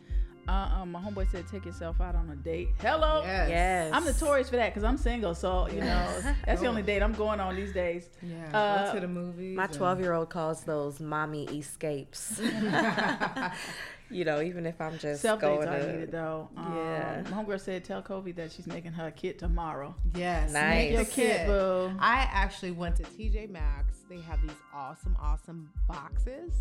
Uh, 0.47 0.79
um, 0.81 0.91
my 0.91 0.99
homeboy 0.99 1.29
said, 1.31 1.47
"Take 1.47 1.65
yourself 1.65 2.01
out 2.01 2.15
on 2.15 2.29
a 2.29 2.35
date." 2.35 2.69
Hello. 2.81 3.21
Yes. 3.23 3.49
Yes. 3.49 3.91
I'm 3.93 4.03
notorious 4.05 4.49
for 4.49 4.55
that 4.57 4.69
because 4.73 4.83
I'm 4.83 4.97
single, 4.97 5.35
so 5.35 5.67
you 5.69 5.79
know 5.81 6.21
that's 6.45 6.61
the 6.61 6.67
only 6.67 6.81
date 6.81 7.01
I'm 7.03 7.13
going 7.13 7.39
on 7.39 7.55
these 7.55 7.73
days. 7.73 8.09
Yeah. 8.21 8.57
Uh, 8.57 8.93
to 8.93 8.99
the 8.99 9.07
movies. 9.07 9.55
My 9.55 9.65
and- 9.65 9.73
12 9.73 9.99
year 9.99 10.13
old 10.13 10.29
calls 10.29 10.63
those 10.63 10.99
mommy 10.99 11.45
escapes. 11.45 12.39
you 14.09 14.25
know, 14.25 14.41
even 14.41 14.65
if 14.65 14.81
I'm 14.81 14.97
just 14.97 15.21
Self 15.21 15.39
going 15.39 15.59
dates 15.61 15.67
are 15.71 15.79
to. 15.79 15.91
needed 15.93 16.11
though. 16.11 16.49
Um, 16.57 16.75
Yeah. 16.75 17.23
My 17.29 17.43
homegirl 17.43 17.59
said, 17.61 17.83
"Tell 17.85 18.01
Kobe 18.01 18.31
that 18.33 18.51
she's 18.51 18.67
making 18.67 18.93
her 18.93 19.07
a 19.07 19.11
kid 19.11 19.39
tomorrow." 19.39 19.95
Yes. 20.15 20.51
Nice. 20.51 20.61
make 20.75 20.91
Your 20.91 21.05
kid, 21.05 21.37
kit. 21.37 21.47
boo. 21.47 21.91
I 21.99 22.27
actually 22.31 22.71
went 22.71 22.95
to 22.97 23.03
TJ 23.03 23.49
Maxx. 23.49 23.99
They 24.09 24.19
have 24.21 24.41
these 24.41 24.51
awesome, 24.73 25.15
awesome 25.21 25.69
boxes 25.87 26.51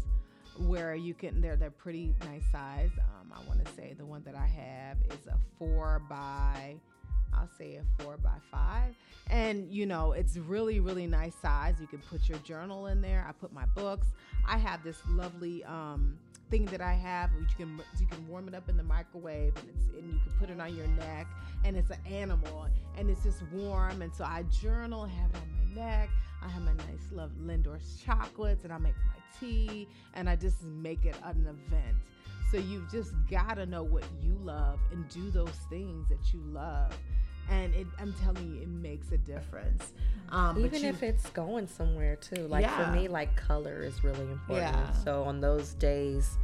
where 0.60 0.94
you 0.94 1.14
can. 1.14 1.40
They're 1.40 1.56
they're 1.56 1.70
pretty 1.70 2.14
nice 2.20 2.44
size. 2.52 2.90
Um, 2.98 3.32
I 3.32 3.46
want 3.48 3.64
to 3.64 3.72
say 3.72 3.94
the 3.96 4.04
one 4.04 4.22
that 4.24 4.34
I 4.34 4.46
have 4.46 4.96
is 5.10 5.26
a 5.26 5.36
four 5.58 6.02
by. 6.08 6.76
I'll 7.32 7.48
say 7.58 7.76
a 7.76 8.02
four 8.02 8.16
by 8.16 8.36
five. 8.50 8.94
And 9.30 9.70
you 9.70 9.86
know, 9.86 10.12
it's 10.12 10.36
really, 10.36 10.80
really 10.80 11.06
nice 11.06 11.34
size. 11.40 11.76
You 11.80 11.86
can 11.86 12.00
put 12.10 12.28
your 12.28 12.38
journal 12.38 12.86
in 12.86 13.00
there. 13.00 13.24
I 13.28 13.32
put 13.32 13.52
my 13.52 13.66
books. 13.74 14.08
I 14.46 14.58
have 14.58 14.82
this 14.82 14.96
lovely 15.08 15.64
um, 15.64 16.18
thing 16.50 16.66
that 16.66 16.80
I 16.80 16.94
have, 16.94 17.30
which 17.34 17.50
you 17.58 17.66
can 17.66 17.80
you 17.98 18.06
can 18.06 18.26
warm 18.28 18.48
it 18.48 18.54
up 18.54 18.68
in 18.68 18.76
the 18.76 18.82
microwave, 18.82 19.54
and 19.56 19.68
it's 19.68 19.86
and 19.96 20.12
you 20.12 20.18
can 20.18 20.32
put 20.38 20.50
it 20.50 20.60
on 20.60 20.74
your 20.74 20.86
neck, 20.88 21.26
and 21.64 21.76
it's 21.76 21.90
an 21.90 22.00
animal, 22.10 22.66
and 22.98 23.08
it's 23.08 23.22
just 23.22 23.42
warm. 23.52 24.02
And 24.02 24.14
so 24.14 24.24
I 24.24 24.44
journal, 24.60 25.04
have 25.04 25.30
it 25.30 25.36
on 25.36 25.74
my 25.74 25.82
neck. 25.82 26.10
I 26.42 26.48
have 26.48 26.62
my 26.62 26.72
nice 26.72 27.12
love 27.12 27.30
Lindor's 27.38 28.02
chocolates, 28.04 28.64
and 28.64 28.72
I 28.72 28.78
make 28.78 28.94
my 29.06 29.38
tea, 29.38 29.88
and 30.14 30.28
I 30.28 30.36
just 30.36 30.62
make 30.64 31.04
it 31.04 31.16
an 31.24 31.46
event. 31.46 31.96
So 32.50 32.56
you've 32.56 32.90
just 32.90 33.12
gotta 33.30 33.64
know 33.64 33.82
what 33.82 34.04
you 34.20 34.36
love 34.42 34.80
and 34.90 35.08
do 35.08 35.30
those 35.30 35.54
things 35.68 36.08
that 36.08 36.32
you 36.32 36.40
love. 36.52 36.92
And 37.50 37.74
it, 37.74 37.86
I'm 37.98 38.12
telling 38.14 38.54
you, 38.54 38.62
it 38.62 38.68
makes 38.68 39.10
a 39.12 39.18
difference. 39.18 39.92
Um, 40.30 40.64
Even 40.64 40.82
you- 40.82 40.88
if 40.90 41.02
it's 41.02 41.28
going 41.30 41.66
somewhere 41.66 42.16
too. 42.16 42.46
Like 42.46 42.62
Yeah. 42.62 42.86
for 42.86 42.96
me, 42.96 43.08
like 43.08 43.34
color 43.36 43.82
is 43.82 44.02
really 44.04 44.20
important. 44.30 44.76
Yeah. 44.76 44.92
So 45.04 45.24
on 45.24 45.40
those 45.40 45.74
days, 45.74 46.38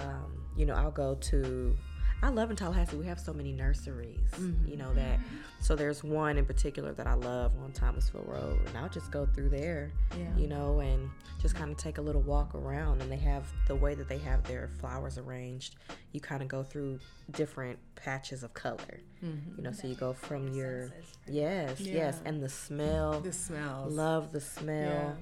um, 0.00 0.40
you 0.56 0.64
know, 0.66 0.74
I'll 0.74 0.90
go 0.92 1.16
to. 1.16 1.76
I 2.22 2.30
love 2.30 2.50
in 2.50 2.56
Tallahassee. 2.56 2.96
We 2.96 3.06
have 3.06 3.20
so 3.20 3.32
many 3.32 3.52
nurseries. 3.52 4.30
Mm-hmm. 4.32 4.68
You 4.68 4.76
know 4.76 4.92
that. 4.94 5.20
So 5.60 5.76
there's 5.76 6.02
one 6.02 6.38
in 6.38 6.46
particular 6.46 6.92
that 6.92 7.06
I 7.06 7.14
love 7.14 7.52
on 7.62 7.72
Thomasville 7.72 8.24
Road, 8.26 8.60
and 8.66 8.78
I'll 8.78 8.88
just 8.88 9.10
go 9.10 9.26
through 9.26 9.50
there. 9.50 9.90
Yeah. 10.18 10.36
You 10.36 10.48
know, 10.48 10.80
and 10.80 11.10
just 11.40 11.54
kind 11.54 11.70
of 11.70 11.76
take 11.76 11.98
a 11.98 12.02
little 12.02 12.22
walk 12.22 12.54
around. 12.54 13.02
And 13.02 13.12
they 13.12 13.18
have 13.18 13.44
the 13.66 13.76
way 13.76 13.94
that 13.94 14.08
they 14.08 14.18
have 14.18 14.42
their 14.44 14.70
flowers 14.80 15.18
arranged. 15.18 15.76
You 16.12 16.20
kind 16.20 16.42
of 16.42 16.48
go 16.48 16.62
through 16.62 17.00
different 17.32 17.78
patches 17.94 18.42
of 18.42 18.54
color. 18.54 19.00
Mm-hmm. 19.22 19.56
You 19.58 19.62
know, 19.62 19.72
so 19.72 19.86
you 19.86 19.94
go 19.94 20.12
from 20.12 20.52
your 20.54 20.92
yes, 21.26 21.80
yes, 21.80 22.20
and 22.24 22.42
the 22.42 22.48
smell. 22.48 23.20
the 23.20 23.32
smell. 23.32 23.86
Love 23.88 24.32
the 24.32 24.40
smell. 24.40 25.16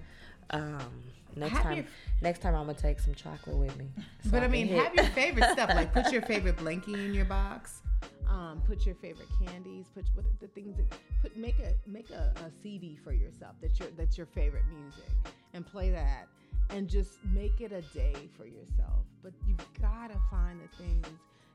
Um, 0.50 1.02
next 1.36 1.52
Have 1.52 1.62
time, 1.62 1.76
your- 1.76 1.86
next 2.22 2.40
time 2.40 2.54
I'm 2.54 2.66
gonna 2.66 2.78
take 2.78 3.00
some 3.00 3.14
chocolate 3.14 3.56
with 3.56 3.76
me. 3.76 3.88
so 4.24 4.30
But 4.30 4.38
I 4.38 4.40
can 4.42 4.50
mean, 4.52 4.66
hit. 4.68 4.82
have 4.84 4.94
your 4.94 5.04
favorite 5.06 5.50
stuff. 5.52 5.70
Like 5.70 5.92
put 5.92 6.12
your 6.12 6.22
favorite 6.22 6.56
blankie 6.56 6.94
in 6.94 7.14
your 7.14 7.24
box. 7.24 7.80
Um, 8.28 8.62
put 8.66 8.84
your 8.86 8.94
favorite 8.96 9.28
candies. 9.44 9.86
Put 9.94 10.04
what 10.14 10.24
the 10.40 10.48
things 10.48 10.76
that 10.76 10.86
put 11.22 11.36
make 11.36 11.58
a 11.60 11.74
make 11.88 12.10
a, 12.10 12.32
a 12.44 12.50
CD 12.62 12.96
for 13.02 13.12
yourself 13.12 13.54
that's 13.62 13.78
your 13.78 13.88
that's 13.96 14.16
your 14.16 14.26
favorite 14.26 14.64
music 14.72 15.08
and 15.52 15.64
play 15.66 15.90
that 15.90 16.26
and 16.70 16.88
just 16.88 17.18
make 17.32 17.60
it 17.60 17.70
a 17.72 17.82
day 17.96 18.14
for 18.36 18.46
yourself. 18.46 19.04
But 19.22 19.32
you've 19.46 19.64
gotta 19.80 20.18
find 20.30 20.60
the 20.60 20.68
things 20.82 21.06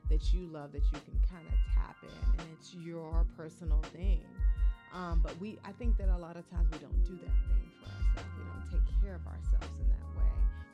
that 0.08 0.32
you 0.32 0.46
love 0.46 0.72
that 0.72 0.82
you 0.84 0.98
can 1.04 1.20
kind 1.30 1.46
of 1.48 1.54
tap 1.74 1.96
in 2.02 2.40
and 2.40 2.48
it's 2.58 2.74
your 2.74 3.24
personal 3.36 3.80
thing. 3.94 4.22
Um, 4.94 5.20
but 5.22 5.38
we, 5.40 5.56
I 5.64 5.70
think 5.72 5.96
that 5.98 6.08
a 6.08 6.16
lot 6.18 6.36
of 6.36 6.48
times 6.50 6.68
we 6.72 6.78
don't 6.78 7.04
do 7.04 7.12
that 7.12 7.30
thing 7.48 7.70
for 7.78 7.86
ourselves. 7.86 7.99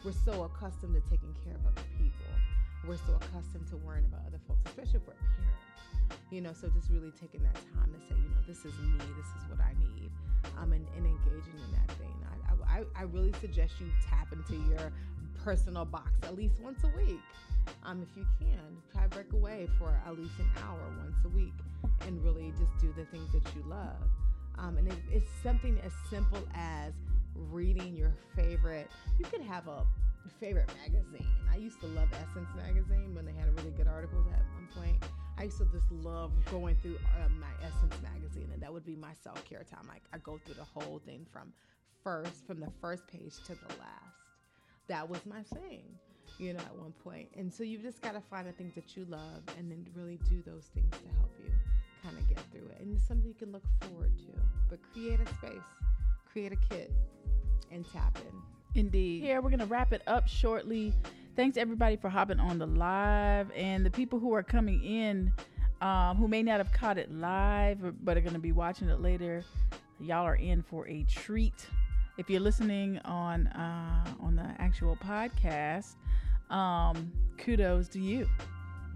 We're 0.06 0.12
so 0.24 0.44
accustomed 0.44 0.94
to 0.94 1.00
taking 1.10 1.34
care 1.42 1.54
of 1.54 1.66
other 1.66 1.82
people. 1.98 2.30
We're 2.86 2.94
so 2.94 3.18
accustomed 3.18 3.66
to 3.70 3.76
worrying 3.78 4.04
about 4.04 4.22
other 4.24 4.38
folks, 4.46 4.62
especially 4.70 5.02
if 5.02 5.06
we're 5.08 5.18
parents. 5.18 6.22
You 6.30 6.42
know, 6.42 6.52
so 6.52 6.68
just 6.68 6.90
really 6.90 7.10
taking 7.10 7.42
that 7.42 7.58
time 7.74 7.90
to 7.90 7.98
say, 8.06 8.14
you 8.14 8.30
know, 8.30 8.38
this 8.46 8.58
is 8.58 8.70
me, 8.78 9.02
this 9.18 9.26
is 9.34 9.50
what 9.50 9.58
I 9.58 9.74
need, 9.82 10.12
um, 10.62 10.70
and, 10.70 10.86
and 10.94 11.06
engaging 11.06 11.58
in 11.58 11.72
that 11.74 11.90
thing. 11.98 12.14
I, 12.22 12.78
I, 12.78 12.84
I 12.94 13.02
really 13.02 13.32
suggest 13.40 13.80
you 13.80 13.90
tap 14.08 14.32
into 14.32 14.54
your 14.70 14.92
personal 15.42 15.84
box 15.84 16.12
at 16.22 16.36
least 16.36 16.60
once 16.60 16.84
a 16.84 16.96
week. 16.96 17.18
Um, 17.82 18.06
if 18.08 18.16
you 18.16 18.24
can, 18.38 18.78
try 18.92 19.08
break 19.08 19.32
away 19.32 19.66
for 19.76 20.00
at 20.06 20.16
least 20.16 20.38
an 20.38 20.46
hour 20.62 20.86
once 21.02 21.16
a 21.24 21.30
week 21.30 21.58
and 22.06 22.22
really 22.22 22.52
just 22.56 22.78
do 22.78 22.94
the 22.96 23.06
things 23.06 23.32
that 23.32 23.42
you 23.56 23.64
love. 23.68 24.06
Um, 24.56 24.78
and 24.78 24.86
it, 24.86 24.98
it's 25.10 25.30
something 25.42 25.80
as 25.84 25.90
simple 26.08 26.46
as 26.54 26.92
reading 27.50 27.96
your 27.96 28.14
favorite. 28.34 28.88
You 29.18 29.24
could 29.24 29.42
have 29.42 29.68
a 29.68 29.86
favorite 30.40 30.70
magazine. 30.82 31.26
I 31.52 31.56
used 31.56 31.80
to 31.80 31.86
love 31.88 32.08
Essence 32.12 32.48
magazine 32.56 33.14
when 33.14 33.24
they 33.24 33.32
had 33.32 33.54
really 33.56 33.70
good 33.70 33.86
articles 33.86 34.26
at 34.32 34.42
one 34.54 34.68
point. 34.74 35.02
I 35.38 35.44
used 35.44 35.58
to 35.58 35.66
just 35.66 35.90
love 35.90 36.32
going 36.50 36.76
through 36.82 36.98
um, 37.24 37.40
my 37.40 37.66
Essence 37.66 37.94
magazine, 38.02 38.48
and 38.52 38.62
that 38.62 38.72
would 38.72 38.84
be 38.84 38.96
my 38.96 39.12
self 39.22 39.44
care 39.44 39.64
time. 39.64 39.86
Like 39.88 40.02
I 40.12 40.18
go 40.18 40.38
through 40.44 40.54
the 40.54 40.64
whole 40.64 41.00
thing 41.04 41.26
from 41.30 41.52
first, 42.02 42.46
from 42.46 42.60
the 42.60 42.70
first 42.80 43.06
page 43.06 43.34
to 43.46 43.54
the 43.54 43.68
last. 43.78 44.16
That 44.88 45.08
was 45.08 45.20
my 45.26 45.42
thing, 45.42 45.82
you 46.38 46.52
know, 46.52 46.60
at 46.60 46.76
one 46.78 46.92
point. 47.04 47.28
And 47.36 47.52
so 47.52 47.64
you've 47.64 47.82
just 47.82 48.00
got 48.00 48.12
to 48.12 48.20
find 48.20 48.46
the 48.46 48.52
things 48.52 48.74
that 48.74 48.96
you 48.96 49.04
love, 49.08 49.42
and 49.58 49.70
then 49.70 49.86
really 49.94 50.18
do 50.28 50.42
those 50.46 50.66
things 50.74 50.90
to 50.90 51.18
help 51.18 51.32
you 51.42 51.50
kind 52.02 52.16
of 52.16 52.28
get 52.28 52.38
through 52.52 52.68
it. 52.68 52.80
And 52.80 52.96
it's 52.96 53.06
something 53.06 53.26
you 53.28 53.34
can 53.34 53.52
look 53.52 53.64
forward 53.82 54.12
to. 54.18 54.40
But 54.68 54.78
create 54.92 55.20
a 55.20 55.26
space, 55.34 55.68
create 56.36 56.52
a 56.52 56.74
kit, 56.74 56.92
and 57.72 57.82
tap 57.94 58.18
in. 58.18 58.78
Indeed. 58.78 59.22
Here, 59.22 59.40
we're 59.40 59.48
going 59.48 59.60
to 59.60 59.64
wrap 59.64 59.94
it 59.94 60.02
up 60.06 60.28
shortly. 60.28 60.92
Thanks 61.34 61.56
everybody 61.56 61.96
for 61.96 62.10
hopping 62.10 62.38
on 62.38 62.58
the 62.58 62.66
live 62.66 63.50
and 63.56 63.86
the 63.86 63.90
people 63.90 64.18
who 64.18 64.34
are 64.34 64.42
coming 64.42 64.84
in 64.84 65.32
um, 65.80 66.18
who 66.18 66.28
may 66.28 66.42
not 66.42 66.58
have 66.58 66.70
caught 66.72 66.98
it 66.98 67.10
live 67.10 67.78
but 68.04 68.18
are 68.18 68.20
going 68.20 68.34
to 68.34 68.38
be 68.38 68.52
watching 68.52 68.90
it 68.90 69.00
later, 69.00 69.46
y'all 69.98 70.26
are 70.26 70.36
in 70.36 70.62
for 70.62 70.86
a 70.88 71.04
treat. 71.04 71.68
If 72.18 72.28
you're 72.28 72.40
listening 72.40 72.98
on 73.06 73.46
uh, 73.46 74.04
on 74.20 74.36
the 74.36 74.54
actual 74.58 74.96
podcast, 74.96 75.94
um, 76.50 77.10
kudos 77.38 77.88
to 77.88 77.98
you. 77.98 78.28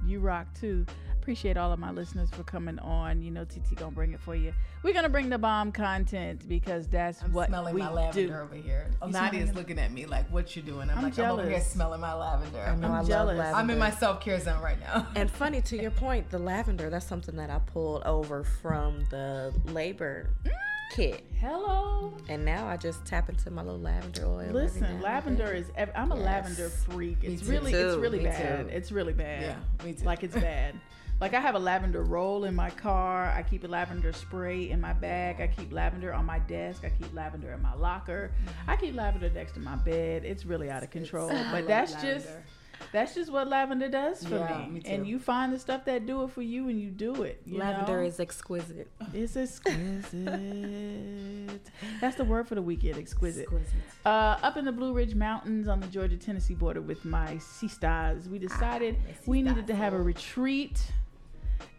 You 0.07 0.21
rock 0.21 0.47
too. 0.59 0.87
Appreciate 1.21 1.57
all 1.57 1.73
of 1.73 1.79
my 1.79 1.91
listeners 1.91 2.31
for 2.31 2.43
coming 2.43 2.79
on. 2.79 3.23
You 3.23 3.31
know, 3.31 3.45
TiTi 3.45 3.77
gonna 3.77 3.91
bring 3.91 4.13
it 4.13 4.21
for 4.21 4.35
you. 4.35 4.53
We're 4.83 4.95
gonna 4.95 5.11
bring 5.11 5.29
the 5.29 5.39
bomb 5.39 5.71
content 5.71 6.49
because 6.49 6.89
that's 6.89 7.23
I'm 7.23 7.33
what 7.33 7.49
smelling 7.49 7.75
we 7.75 7.83
my 7.83 7.91
lavender 7.91 8.27
do. 8.29 8.41
over 8.41 8.55
here. 8.55 8.91
Oh, 9.03 9.07
you 9.09 9.13
Nadia's 9.13 9.55
looking 9.55 9.79
at 9.79 9.93
me 9.93 10.07
like, 10.07 10.31
"What 10.33 10.57
you 10.57 10.63
doing?" 10.63 10.89
I'm, 10.89 10.99
I'm 10.99 11.05
like, 11.05 11.19
"I'm 11.19 11.31
over 11.31 11.43
here 11.43 11.53
jealous. 11.53 11.67
smelling 11.71 12.01
my 12.01 12.15
lavender." 12.15 12.61
I 12.61 12.75
know 12.75 12.89
I'm 12.89 12.93
I 12.95 12.99
love 12.99 13.09
jealous. 13.09 13.39
lavender. 13.39 13.59
I'm 13.59 13.71
in 13.71 13.79
my 13.79 13.91
self 13.91 14.21
care 14.21 14.41
zone 14.41 14.63
right 14.63 14.81
now. 14.81 15.07
And 15.15 15.31
funny 15.43 15.61
to 15.63 15.81
your 15.81 15.91
point, 15.91 16.31
the 16.31 16.39
lavender, 16.39 16.89
that's 16.89 17.07
something 17.07 17.37
that 17.37 17.51
I 17.51 17.59
pulled 17.59 18.03
over 18.05 18.43
from 18.43 19.05
the 19.11 19.53
labor 19.67 20.31
mm. 20.45 20.53
Kit. 20.91 21.25
Hello. 21.41 22.13
And 22.29 22.45
now 22.45 22.67
I 22.67 22.77
just 22.77 23.05
tap 23.07 23.29
into 23.29 23.51
my 23.51 23.63
little 23.63 23.81
lavender 23.81 24.27
oil. 24.27 24.51
Listen, 24.53 25.01
lavender 25.01 25.53
is. 25.53 25.71
ev- 25.77 25.91
I'm 25.95 26.13
a 26.13 26.17
Yes. 26.17 26.25
lavender 26.25 26.69
freak. 26.69 27.19
It's 27.23 27.45
really, 27.45 27.73
it's 27.73 27.97
really 27.97 28.19
me 28.19 28.25
bad. 28.25 28.69
too. 28.69 28.75
It's 28.75 28.93
really 28.93 29.13
bad. 29.13 29.43
Yeah, 29.43 29.85
me 29.87 29.95
too. 29.95 30.05
Like 30.05 30.23
it's 30.23 30.35
bad. 30.35 30.75
Like 31.21 31.35
I 31.35 31.41
have 31.41 31.55
a 31.55 31.59
lavender 31.59 32.03
roll 32.03 32.45
in 32.45 32.55
my 32.55 32.71
car. 32.71 33.27
I 33.31 33.43
keep 33.43 33.65
a 33.65 33.69
lavender 33.69 34.13
spray 34.13 34.71
in 34.71 34.81
my 34.81 34.93
bag. 34.95 35.41
I 35.41 35.49
keep 35.49 35.71
lavender 35.73 36.15
on 36.15 36.25
my 36.25 36.39
desk. 36.41 36.83
I 36.85 36.89
keep 36.91 37.13
lavender 37.15 37.53
in 37.53 37.61
my 37.63 37.75
locker. 37.75 38.31
Mm-hmm. 38.45 38.71
I 38.71 38.77
keep 38.77 38.95
lavender 38.95 39.29
next 39.31 39.53
to 39.53 39.61
my 39.61 39.77
bed. 39.77 40.25
It's 40.25 40.47
really 40.47 40.71
out 40.71 40.83
of 40.83 40.91
control. 40.91 41.29
But 41.51 41.67
that's 41.67 41.93
just. 42.03 42.27
That's 42.93 43.15
just 43.15 43.31
what 43.33 43.49
lavender 43.49 43.89
does 43.89 44.25
for 44.25 44.37
Yeah, 44.37 44.67
me. 44.67 44.81
me 44.81 44.83
And 44.87 45.07
you 45.07 45.19
find 45.19 45.53
the 45.53 45.59
stuff 45.59 45.85
that 45.85 46.07
do 46.07 46.23
it 46.25 46.31
for 46.31 46.43
you, 46.43 46.69
and 46.69 46.81
you 46.81 46.91
do 46.91 47.23
it. 47.23 47.41
you 47.45 47.59
lavender 47.59 48.01
know? 48.01 48.07
is 48.07 48.21
exquisite. 48.21 48.91
It's 49.15 49.37
exquisite. 49.37 50.11
That's 52.01 52.17
the 52.17 52.25
word 52.25 52.49
for 52.49 52.55
the 52.55 52.63
weekend. 52.63 52.99
Exquisite. 52.99 53.43
Exquisite. 53.43 53.75
Uh, 54.05 54.37
up 54.43 54.57
in 54.57 54.65
the 54.65 54.73
Blue 54.73 54.93
Ridge 54.93 55.15
Mountains 55.15 55.69
on 55.69 55.81
the 55.81 55.87
Georgia 55.89 56.17
Tennessee 56.17 56.55
border 56.55 56.81
with 56.81 57.05
my 57.05 57.39
sisters, 57.39 58.29
we 58.29 58.39
decided 58.39 58.97
my 59.05 59.15
we 59.27 59.43
needed 59.43 59.67
to 59.67 59.75
have 59.75 59.93
a 59.93 60.01
retreat. 60.01 60.81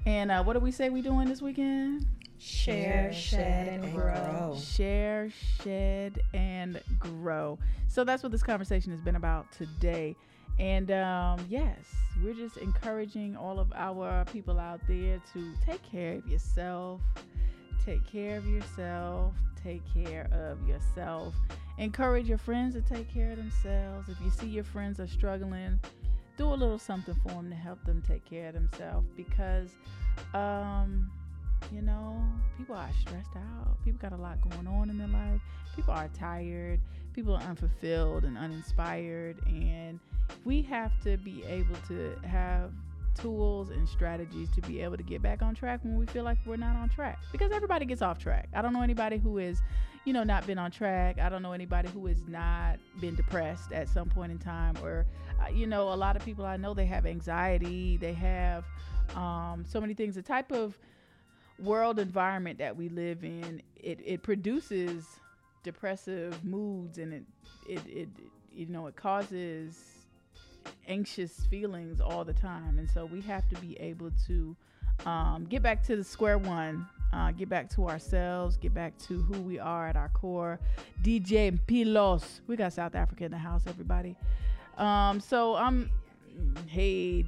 And 0.06 0.32
uh, 0.32 0.44
what 0.44 0.54
did 0.54 0.64
we 0.64 0.72
say 0.72 0.90
we 0.90 1.02
doing 1.02 1.28
this 1.28 1.42
weekend? 1.42 2.06
Share, 2.40 3.14
shed, 3.14 3.68
and 3.68 3.84
and 3.86 3.94
grow. 3.94 4.14
grow. 4.14 4.58
Share, 4.60 5.30
shed, 5.64 6.20
and 6.34 6.82
grow. 7.00 7.60
So 7.88 8.04
that's 8.04 8.24
what 8.24 8.32
this 8.32 8.42
conversation 8.42 8.92
has 8.92 9.02
been 9.02 9.16
about 9.16 9.52
today. 9.52 10.16
And 10.62 10.92
um, 10.92 11.44
yes, 11.50 11.76
we're 12.24 12.36
just 12.36 12.58
encouraging 12.58 13.36
all 13.36 13.60
of 13.60 13.74
our 13.74 14.24
people 14.26 14.60
out 14.60 14.80
there 14.88 15.20
to 15.34 15.54
take 15.66 15.82
care 15.82 16.18
of 16.18 16.28
yourself. 16.28 17.02
Take 17.84 18.06
care 18.06 18.38
of 18.38 18.46
yourself. 18.46 19.34
Take 19.64 19.82
care 19.92 20.30
of 20.32 20.68
yourself. 20.68 21.34
Encourage 21.80 22.30
your 22.30 22.38
friends 22.38 22.76
to 22.76 22.82
take 22.82 23.12
care 23.12 23.32
of 23.32 23.38
themselves. 23.38 24.08
If 24.08 24.22
you 24.24 24.30
see 24.30 24.46
your 24.46 24.64
friends 24.64 25.00
are 25.00 25.08
struggling, 25.08 25.80
do 26.38 26.46
a 26.46 26.54
little 26.54 26.78
something 26.78 27.16
for 27.24 27.30
them 27.30 27.50
to 27.50 27.56
help 27.56 27.84
them 27.84 28.04
take 28.08 28.24
care 28.24 28.50
of 28.50 28.54
themselves 28.54 29.10
because, 29.18 29.70
um, 30.36 31.10
you 31.72 31.82
know, 31.82 32.24
people 32.56 32.76
are 32.76 32.92
stressed 33.00 33.36
out. 33.36 33.84
People 33.84 34.00
got 34.00 34.14
a 34.14 34.22
lot 34.22 34.38
going 34.48 34.68
on 34.68 34.92
in 34.92 35.00
their 35.00 35.08
life. 35.08 35.42
People 35.76 35.96
are 35.96 36.10
tired. 36.10 36.80
People 37.14 37.36
are 37.36 37.42
unfulfilled 37.42 38.24
and 38.24 38.38
uninspired. 38.38 39.38
And 39.46 40.00
we 40.46 40.62
have 40.64 40.92
to 41.04 41.18
be 41.18 41.44
able 41.46 41.76
to 41.88 42.16
have 42.26 42.72
tools 43.16 43.70
and 43.70 43.88
strategies 43.88 44.50
to 44.52 44.62
be 44.62 44.82
able 44.82 44.98
to 44.98 45.04
get 45.04 45.22
back 45.22 45.42
on 45.42 45.54
track 45.54 45.82
when 45.84 45.98
we 45.98 46.06
feel 46.06 46.24
like 46.24 46.38
we're 46.46 46.56
not 46.56 46.76
on 46.76 46.90
track 46.90 47.20
because 47.32 47.52
everybody 47.52 47.86
gets 47.86 48.02
off 48.02 48.18
track. 48.18 48.48
I 48.54 48.62
don't 48.62 48.74
know 48.74 48.82
anybody 48.82 49.18
who 49.18 49.38
is, 49.38 49.62
you 50.06 50.14
know, 50.14 50.24
not 50.24 50.48
been 50.48 50.58
on 50.58 50.72
track. 50.72 51.20
I 51.20 51.30
don't 51.30 51.42
know 51.42 51.52
anybody 51.52 51.90
who 51.90 52.06
has 52.08 52.26
not 52.28 52.78
been 53.00 53.16
depressed 53.16 53.74
at 53.74 53.90
some 53.90 54.10
point 54.10 54.32
in 54.32 54.40
time 54.40 54.78
or 54.82 55.06
uh, 55.42 55.50
you 55.50 55.68
know, 55.68 55.90
a 55.94 55.96
lot 55.96 56.16
of 56.16 56.24
people 56.24 56.46
I 56.46 56.58
know 56.58 56.74
they 56.74 56.86
have 56.86 57.06
anxiety, 57.06 57.98
they 57.98 58.14
have 58.14 58.64
um, 59.16 59.66
so 59.68 59.82
many 59.82 59.94
things. 59.94 60.16
The 60.16 60.22
type 60.22 60.52
of 60.52 60.78
world 61.60 62.00
environment 62.00 62.60
that 62.60 62.76
we 62.76 62.90
live 62.90 63.24
in, 63.24 63.62
it, 63.76 64.00
it 64.06 64.24
produces 64.24 65.06
depressive 65.64 66.44
moods 66.44 66.98
and 66.98 67.14
it, 67.14 67.24
it, 67.68 67.82
it, 67.88 68.10
you 68.54 68.68
know, 68.68 68.88
it 68.88 68.96
causes 68.96 69.78
anxious 70.88 71.46
feelings 71.50 72.02
all 72.02 72.24
the 72.24 72.34
time. 72.34 72.80
And 72.80 72.90
so 72.90 73.06
we 73.06 73.22
have 73.22 73.48
to 73.50 73.56
be 73.62 73.80
able 73.80 74.12
to 74.28 74.56
um, 75.06 75.46
get 75.50 75.62
back 75.64 75.84
to 75.84 75.96
the 75.96 76.04
square 76.04 76.38
one, 76.38 76.86
uh, 77.14 77.32
get 77.32 77.50
back 77.50 77.70
to 77.72 77.88
ourselves, 77.88 78.58
get 78.58 78.74
back 78.74 78.98
to 79.00 79.22
who 79.22 79.42
we 79.42 79.60
are 79.60 79.88
at 79.88 79.96
our 79.96 80.10
core. 80.10 80.60
DJ 81.04 81.58
Mpiloz. 81.58 82.42
We 82.48 82.56
got 82.56 82.74
South 82.74 82.96
Africa 82.96 83.26
in 83.26 83.32
the 83.32 83.38
house, 83.38 83.64
everybody. 83.68 84.16
Um, 84.78 85.20
so 85.20 85.56
I'm, 85.56 85.90
hey, 86.68 87.26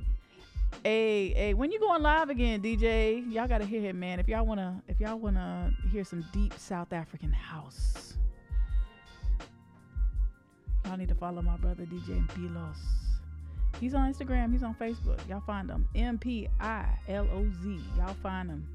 hey, 0.83 1.33
hey, 1.33 1.53
when 1.53 1.71
you 1.71 1.79
going 1.79 2.01
live 2.01 2.29
again, 2.29 2.61
DJ? 2.61 3.31
Y'all 3.31 3.47
gotta 3.47 3.65
hear 3.65 3.81
him, 3.81 3.99
man. 3.99 4.19
If 4.19 4.27
y'all 4.27 4.45
wanna, 4.45 4.81
if 4.87 4.99
y'all 4.99 5.19
wanna 5.19 5.73
hear 5.91 6.03
some 6.03 6.25
deep 6.31 6.53
South 6.57 6.93
African 6.93 7.31
house, 7.31 8.15
y'all 10.85 10.97
need 10.97 11.09
to 11.09 11.15
follow 11.15 11.41
my 11.41 11.57
brother 11.57 11.85
DJ 11.85 12.25
Mpiloz. 12.27 12.77
He's 13.79 13.93
on 13.93 14.13
Instagram. 14.13 14.51
He's 14.51 14.63
on 14.63 14.75
Facebook. 14.75 15.19
Y'all 15.27 15.41
find 15.41 15.69
him. 15.69 15.87
M 15.95 16.17
P 16.17 16.47
I 16.59 16.85
L 17.07 17.27
O 17.33 17.49
Z. 17.61 17.79
Y'all 17.97 18.15
find 18.21 18.49
him. 18.49 18.67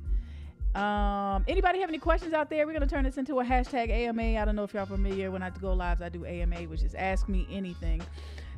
Um, 0.74 1.44
anybody 1.48 1.80
have 1.80 1.88
any 1.88 1.98
questions 1.98 2.34
out 2.34 2.50
there? 2.50 2.66
We're 2.66 2.72
gonna 2.72 2.86
turn 2.86 3.04
this 3.04 3.16
into 3.16 3.40
a 3.40 3.44
hashtag 3.44 3.90
AMA. 3.90 4.40
I 4.40 4.44
don't 4.44 4.54
know 4.54 4.64
if 4.64 4.74
y'all 4.74 4.86
familiar. 4.86 5.30
When 5.30 5.42
I 5.42 5.50
go 5.50 5.72
lives, 5.72 6.02
I 6.02 6.08
do 6.08 6.26
AMA, 6.26 6.62
which 6.62 6.82
is 6.82 6.94
Ask 6.94 7.28
Me 7.28 7.46
Anything. 7.50 8.02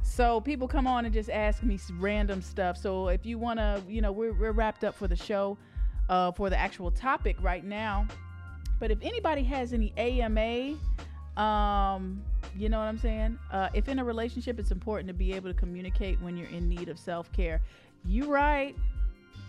So 0.02 0.40
people 0.40 0.66
come 0.66 0.86
on 0.86 1.04
and 1.04 1.14
just 1.14 1.30
ask 1.30 1.62
me 1.62 1.78
random 1.98 2.42
stuff. 2.42 2.76
So 2.76 3.08
if 3.08 3.24
you 3.24 3.38
wanna, 3.38 3.82
you 3.88 4.00
know, 4.00 4.12
we're 4.12 4.32
we're 4.32 4.52
wrapped 4.52 4.82
up 4.82 4.94
for 4.94 5.06
the 5.06 5.16
show, 5.16 5.56
uh, 6.08 6.32
for 6.32 6.50
the 6.50 6.58
actual 6.58 6.90
topic 6.90 7.36
right 7.40 7.64
now. 7.64 8.06
But 8.80 8.90
if 8.90 8.98
anybody 9.02 9.44
has 9.44 9.72
any 9.72 9.92
AMA, 9.96 10.76
um, 11.40 12.22
you 12.56 12.68
know 12.68 12.78
what 12.78 12.84
I'm 12.84 12.98
saying? 12.98 13.38
Uh, 13.50 13.68
if 13.74 13.88
in 13.88 13.98
a 13.98 14.04
relationship, 14.04 14.58
it's 14.58 14.70
important 14.70 15.08
to 15.08 15.14
be 15.14 15.32
able 15.32 15.48
to 15.52 15.58
communicate 15.58 16.20
when 16.20 16.36
you're 16.36 16.48
in 16.48 16.68
need 16.68 16.88
of 16.88 16.98
self 16.98 17.32
care. 17.32 17.60
You 18.04 18.32
right, 18.32 18.74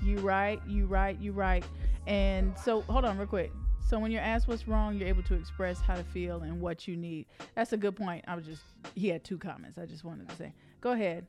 you 0.04 0.20
right, 0.20 0.62
you 0.68 0.86
right, 0.86 1.20
you 1.20 1.32
right. 1.32 1.64
And 2.08 2.58
so, 2.58 2.82
hold 2.82 3.06
on, 3.06 3.18
real 3.18 3.28
quick. 3.28 3.52
So 3.88 4.00
when 4.00 4.12
you're 4.12 4.22
asked 4.22 4.48
what's 4.48 4.68
wrong, 4.68 4.96
you're 4.96 5.10
able 5.10 5.24
to 5.24 5.34
express 5.34 5.82
how 5.82 5.96
to 5.96 6.04
feel 6.04 6.44
and 6.44 6.62
what 6.62 6.88
you 6.88 6.96
need. 6.96 7.26
That's 7.56 7.74
a 7.74 7.78
good 7.78 7.96
point. 7.96 8.24
I 8.28 8.36
was 8.36 8.46
just 8.46 8.62
he 8.96 9.10
had 9.10 9.24
two 9.24 9.38
comments. 9.38 9.78
I 9.78 9.86
just 9.86 10.04
wanted 10.04 10.30
to 10.30 10.36
say. 10.36 10.54
Go 10.80 10.92
ahead. 10.92 11.28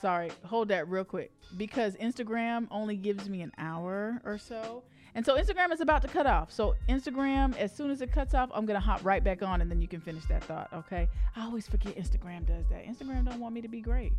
Sorry, 0.00 0.30
hold 0.44 0.68
that 0.68 0.88
real 0.88 1.04
quick 1.04 1.30
because 1.56 1.96
Instagram 1.96 2.66
only 2.70 2.96
gives 2.96 3.28
me 3.28 3.42
an 3.42 3.52
hour 3.58 4.20
or 4.24 4.38
so. 4.38 4.82
And 5.14 5.26
so 5.26 5.36
Instagram 5.36 5.72
is 5.72 5.80
about 5.82 6.00
to 6.02 6.08
cut 6.08 6.26
off. 6.26 6.50
So 6.50 6.74
Instagram, 6.88 7.54
as 7.58 7.74
soon 7.74 7.90
as 7.90 8.00
it 8.00 8.10
cuts 8.12 8.32
off, 8.34 8.50
I'm 8.54 8.64
gonna 8.64 8.80
hop 8.80 9.00
right 9.04 9.22
back 9.22 9.42
on 9.42 9.60
and 9.60 9.70
then 9.70 9.80
you 9.82 9.88
can 9.88 10.00
finish 10.00 10.24
that 10.26 10.42
thought. 10.44 10.68
Okay. 10.72 11.08
I 11.36 11.44
always 11.44 11.66
forget 11.68 11.96
Instagram 11.96 12.46
does 12.46 12.66
that. 12.70 12.86
Instagram 12.86 13.26
don't 13.26 13.38
want 13.40 13.54
me 13.54 13.60
to 13.60 13.68
be 13.68 13.80
great. 13.80 14.12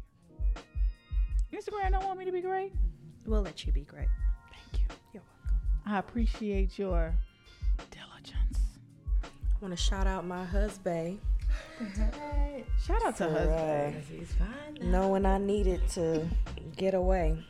Instagram 1.51 1.91
don't 1.91 2.05
want 2.05 2.19
me 2.19 2.25
to 2.25 2.31
be 2.31 2.41
great. 2.41 2.73
We'll 3.25 3.41
let 3.41 3.65
you 3.65 3.71
be 3.71 3.81
great. 3.85 4.07
Thank 4.51 4.81
you. 4.81 4.95
You're 5.13 5.23
welcome. 5.41 5.59
I 5.85 5.97
appreciate 5.99 6.77
your 6.77 7.13
diligence. 7.91 8.59
I 9.23 9.27
want 9.61 9.71
to 9.75 9.81
shout 9.81 10.05
out 10.07 10.25
my 10.25 10.43
husband. 10.45 11.19
Shout 12.85 13.03
out 13.05 13.15
to 13.17 13.29
husband. 13.29 13.95
uh, 13.95 13.99
He's 14.09 14.31
fine. 14.33 14.91
knowing 14.91 15.25
I 15.25 15.37
needed 15.37 15.87
to 15.89 16.27
get 16.75 16.93
away. 16.93 17.43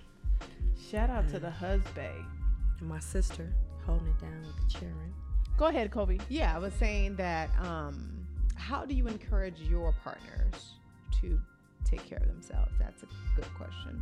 Shout 0.92 1.10
out 1.10 1.30
to 1.30 1.40
the 1.40 1.50
husband. 1.50 2.26
And 2.84 2.90
my 2.90 3.00
sister 3.00 3.50
holding 3.86 4.10
it 4.10 4.20
down 4.20 4.42
with 4.42 4.58
the 4.58 4.80
children. 4.80 5.14
Go 5.58 5.68
ahead, 5.68 5.90
Kobe. 5.90 6.18
Yeah, 6.28 6.54
I 6.54 6.60
was 6.60 6.74
saying 6.74 7.16
that. 7.16 7.50
Um, 7.62 8.28
how 8.56 8.86
do 8.86 8.94
you 8.94 9.08
encourage 9.08 9.58
your 9.62 9.96
partners 10.04 10.74
to 11.22 11.40
take 11.86 12.06
care 12.06 12.18
of 12.18 12.28
themselves? 12.28 12.74
That's 12.78 13.04
a 13.04 13.06
good 13.38 13.48
question 13.56 14.02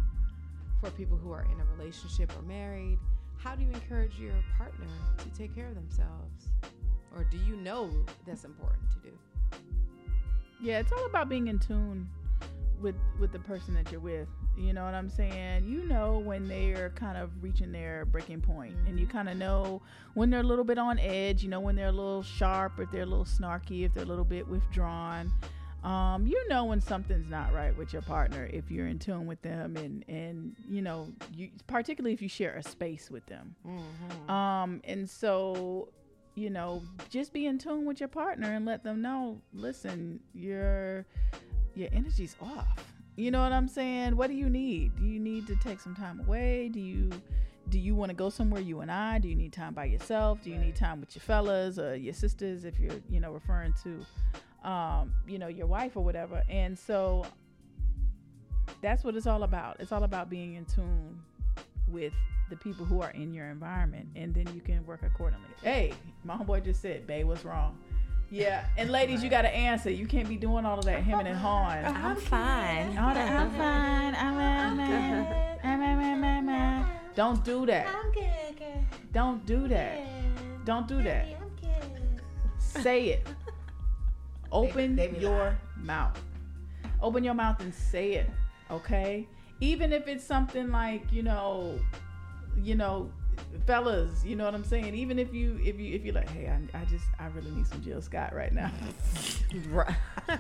for 0.80 0.90
people 0.90 1.16
who 1.16 1.32
are 1.32 1.44
in 1.44 1.62
a 1.62 1.66
relationship 1.78 2.34
or 2.36 2.42
married. 2.42 2.98
How 3.38 3.56
do 3.56 3.64
you 3.64 3.70
encourage 3.70 4.18
your 4.18 4.34
partner 4.58 4.88
to 5.20 5.30
take 5.38 5.54
care 5.54 5.68
of 5.68 5.76
themselves, 5.76 6.48
or 7.16 7.24
do 7.26 7.38
you 7.38 7.58
know 7.58 7.92
that's 8.26 8.46
important 8.46 8.90
to 8.94 9.10
do? 9.10 9.16
Yeah, 10.60 10.80
it's 10.80 10.92
all 10.92 11.06
about 11.06 11.30
being 11.30 11.50
in 11.50 11.60
tune 11.60 12.10
with 12.82 12.96
with 13.20 13.32
the 13.32 13.40
person 13.40 13.76
that 13.76 13.92
you're 13.92 14.02
with. 14.02 14.28
You 14.62 14.74
know 14.74 14.86
what 14.86 14.94
I'm 14.94 15.10
saying? 15.10 15.66
You 15.68 15.84
know 15.86 16.20
when 16.20 16.48
they're 16.48 16.90
kind 16.92 17.18
of 17.18 17.32
reaching 17.42 17.72
their 17.72 18.06
breaking 18.06 18.42
point, 18.42 18.76
and 18.88 19.00
you 19.00 19.08
kind 19.08 19.28
of 19.30 19.38
know 19.38 19.82
when 20.14 20.30
they're 20.30 20.40
a 20.42 20.44
little 20.44 20.64
bit 20.66 20.78
on 20.78 21.00
edge. 21.00 21.44
You 21.44 21.50
know 21.50 21.60
when 21.60 21.76
they're 21.76 21.88
a 21.88 21.92
little 21.92 22.24
sharp, 22.24 22.80
if 22.80 22.90
they're 22.92 23.04
a 23.04 23.06
little 23.06 23.26
snarky, 23.26 23.86
if 23.86 23.94
they're 23.94 24.04
a 24.04 24.08
little 24.08 24.24
bit 24.26 24.48
withdrawn. 24.48 25.32
um, 25.84 26.28
you 26.28 26.48
know 26.48 26.66
when 26.66 26.80
something's 26.80 27.28
not 27.30 27.52
right 27.54 27.76
with 27.76 27.92
your 27.92 28.04
partner 28.04 28.48
if 28.54 28.70
you're 28.70 28.86
in 28.86 29.00
tune 29.00 29.26
with 29.26 29.42
them 29.42 29.76
and 29.78 30.06
and 30.08 30.56
you 30.70 30.80
know 30.80 31.08
you 31.34 31.50
particularly 31.66 32.14
if 32.14 32.22
you 32.22 32.30
share 32.30 32.56
a 32.56 32.62
space 32.62 33.10
with 33.10 33.26
them 33.26 33.56
um 34.32 34.80
and 34.84 35.10
so 35.10 35.90
you 36.36 36.52
know 36.52 36.84
just 37.10 37.34
be 37.34 37.48
in 37.48 37.58
tune 37.58 37.84
with 37.86 38.00
your 38.00 38.10
partner 38.10 38.54
and 38.54 38.64
let 38.64 38.84
them 38.84 39.02
know 39.02 39.42
listen 39.56 40.20
your 40.36 41.04
your 41.74 41.90
energy's 41.92 42.36
off 42.40 42.91
you 43.16 43.32
know 43.32 43.42
what 43.42 43.52
i'm 43.52 43.68
saying? 43.68 44.16
What 44.16 44.28
do 44.28 44.36
you 44.36 44.50
need? 44.50 44.96
Do 44.96 45.06
you 45.06 45.20
need 45.20 45.48
to 45.48 45.56
take 45.58 45.80
some 45.80 45.96
time 45.96 46.20
away? 46.22 46.70
Do 46.70 46.80
you 46.80 47.10
do 47.70 47.80
you 47.80 47.96
want 47.96 48.10
to 48.10 48.16
go 48.16 48.30
somewhere 48.30 48.62
you 48.62 48.82
and 48.82 48.92
i? 48.92 49.20
Do 49.20 49.28
you 49.28 49.36
need 49.36 49.54
time 49.54 49.74
by 49.74 49.86
yourself? 49.86 50.42
Do 50.44 50.50
you 50.50 50.58
need 50.58 50.76
time 50.76 51.00
with 51.00 51.16
your 51.16 51.22
fellas 51.22 51.80
or 51.80 51.96
your 51.96 52.14
sisters 52.14 52.66
if 52.66 52.80
you're 52.80 53.00
you 53.10 53.20
know 53.20 53.32
referring 53.32 53.74
to 53.84 54.70
um 54.70 55.14
you 55.28 55.40
know 55.40 55.48
your 55.48 55.68
wife 55.68 55.96
or 55.96 56.04
whatever? 56.04 56.44
And 56.50 56.78
so 56.78 57.26
that's 58.82 59.04
what 59.04 59.16
it's 59.16 59.28
all 59.28 59.44
about. 59.44 59.78
It's 59.80 59.92
all 59.92 60.04
about 60.04 60.30
being 60.30 60.56
in 60.56 60.66
tune 60.66 61.20
with 61.88 62.14
the 62.50 62.56
people 62.58 62.86
who 62.86 63.02
are 63.02 63.12
in 63.12 63.34
your 63.34 63.48
environment 63.48 64.08
and 64.16 64.34
then 64.34 64.48
you 64.54 64.62
can 64.62 64.86
work 64.86 65.02
accordingly. 65.04 65.48
Hey 65.62 65.94
my 66.24 66.36
homeboy 66.36 66.64
just 66.64 66.82
said 66.82 67.08
babe 67.08 67.28
what's 67.28 67.44
wrong 67.44 67.78
yeah 68.32 68.66
and 68.78 68.90
ladies 68.90 69.22
you 69.24 69.30
got 69.30 69.42
to 69.44 69.54
answer. 69.54 69.90
You 69.92 70.08
can't 70.08 70.28
be 70.30 70.38
doing 70.38 70.66
all 70.66 70.80
of 70.80 70.86
that 70.86 71.04
hemming 71.04 71.28
and 71.28 71.38
hawing. 71.38 71.86
I'm 71.86 72.16
fine. 72.16 72.98
all 72.98 73.14
that 73.14 73.32
i'm 73.42 73.52
fine. 73.52 74.16
i'm 74.16 74.38
I'm- 74.38 74.80
I'm- 74.80 75.84
I'm- 75.84 76.24
I'm- 76.24 76.50
I'm- 76.50 76.86
don't 77.14 77.44
do 77.44 77.66
that. 77.66 77.88
I'm 77.88 78.12
good, 78.14 78.58
girl. 78.58 78.86
don't 79.12 79.46
do 79.46 79.68
that. 79.68 80.00
Don't 80.64 80.88
do 80.88 81.04
that. 81.04 81.26
I'm 81.28 81.50
good. 81.60 82.22
say 82.58 83.10
it. 83.10 83.28
Open 84.52 84.96
they 84.96 85.08
be 85.10 85.20
your 85.20 85.58
mouth. 85.78 86.18
Open 87.02 87.24
your 87.24 87.34
mouth 87.34 87.60
and 87.62 87.74
say 87.74 88.14
it 88.14 88.30
okay? 88.70 89.28
Even 89.60 89.92
if 89.92 90.08
it's 90.08 90.24
something 90.24 90.72
like 90.72 91.12
you 91.12 91.24
know 91.24 91.78
you 92.58 92.76
know 92.76 93.12
fellas 93.68 94.24
you 94.26 94.36
know 94.36 94.46
what 94.46 94.54
i'm 94.56 94.64
saying? 94.64 94.94
Even 94.96 95.20
if 95.20 95.34
you 95.34 95.60
if 95.64 95.80
you 95.80 95.94
if 95.96 96.04
you're 96.04 96.16
like 96.16 96.30
hey 96.30 96.48
i, 96.48 96.60
I 96.80 96.86
just 96.86 97.06
i 97.20 97.28
really 97.28 97.52
need 97.52 97.68
some 97.68 97.82
jill 97.84 98.02
scott 98.02 98.34
right 98.36 98.52
now. 98.54 98.72
Right. 99.70 99.96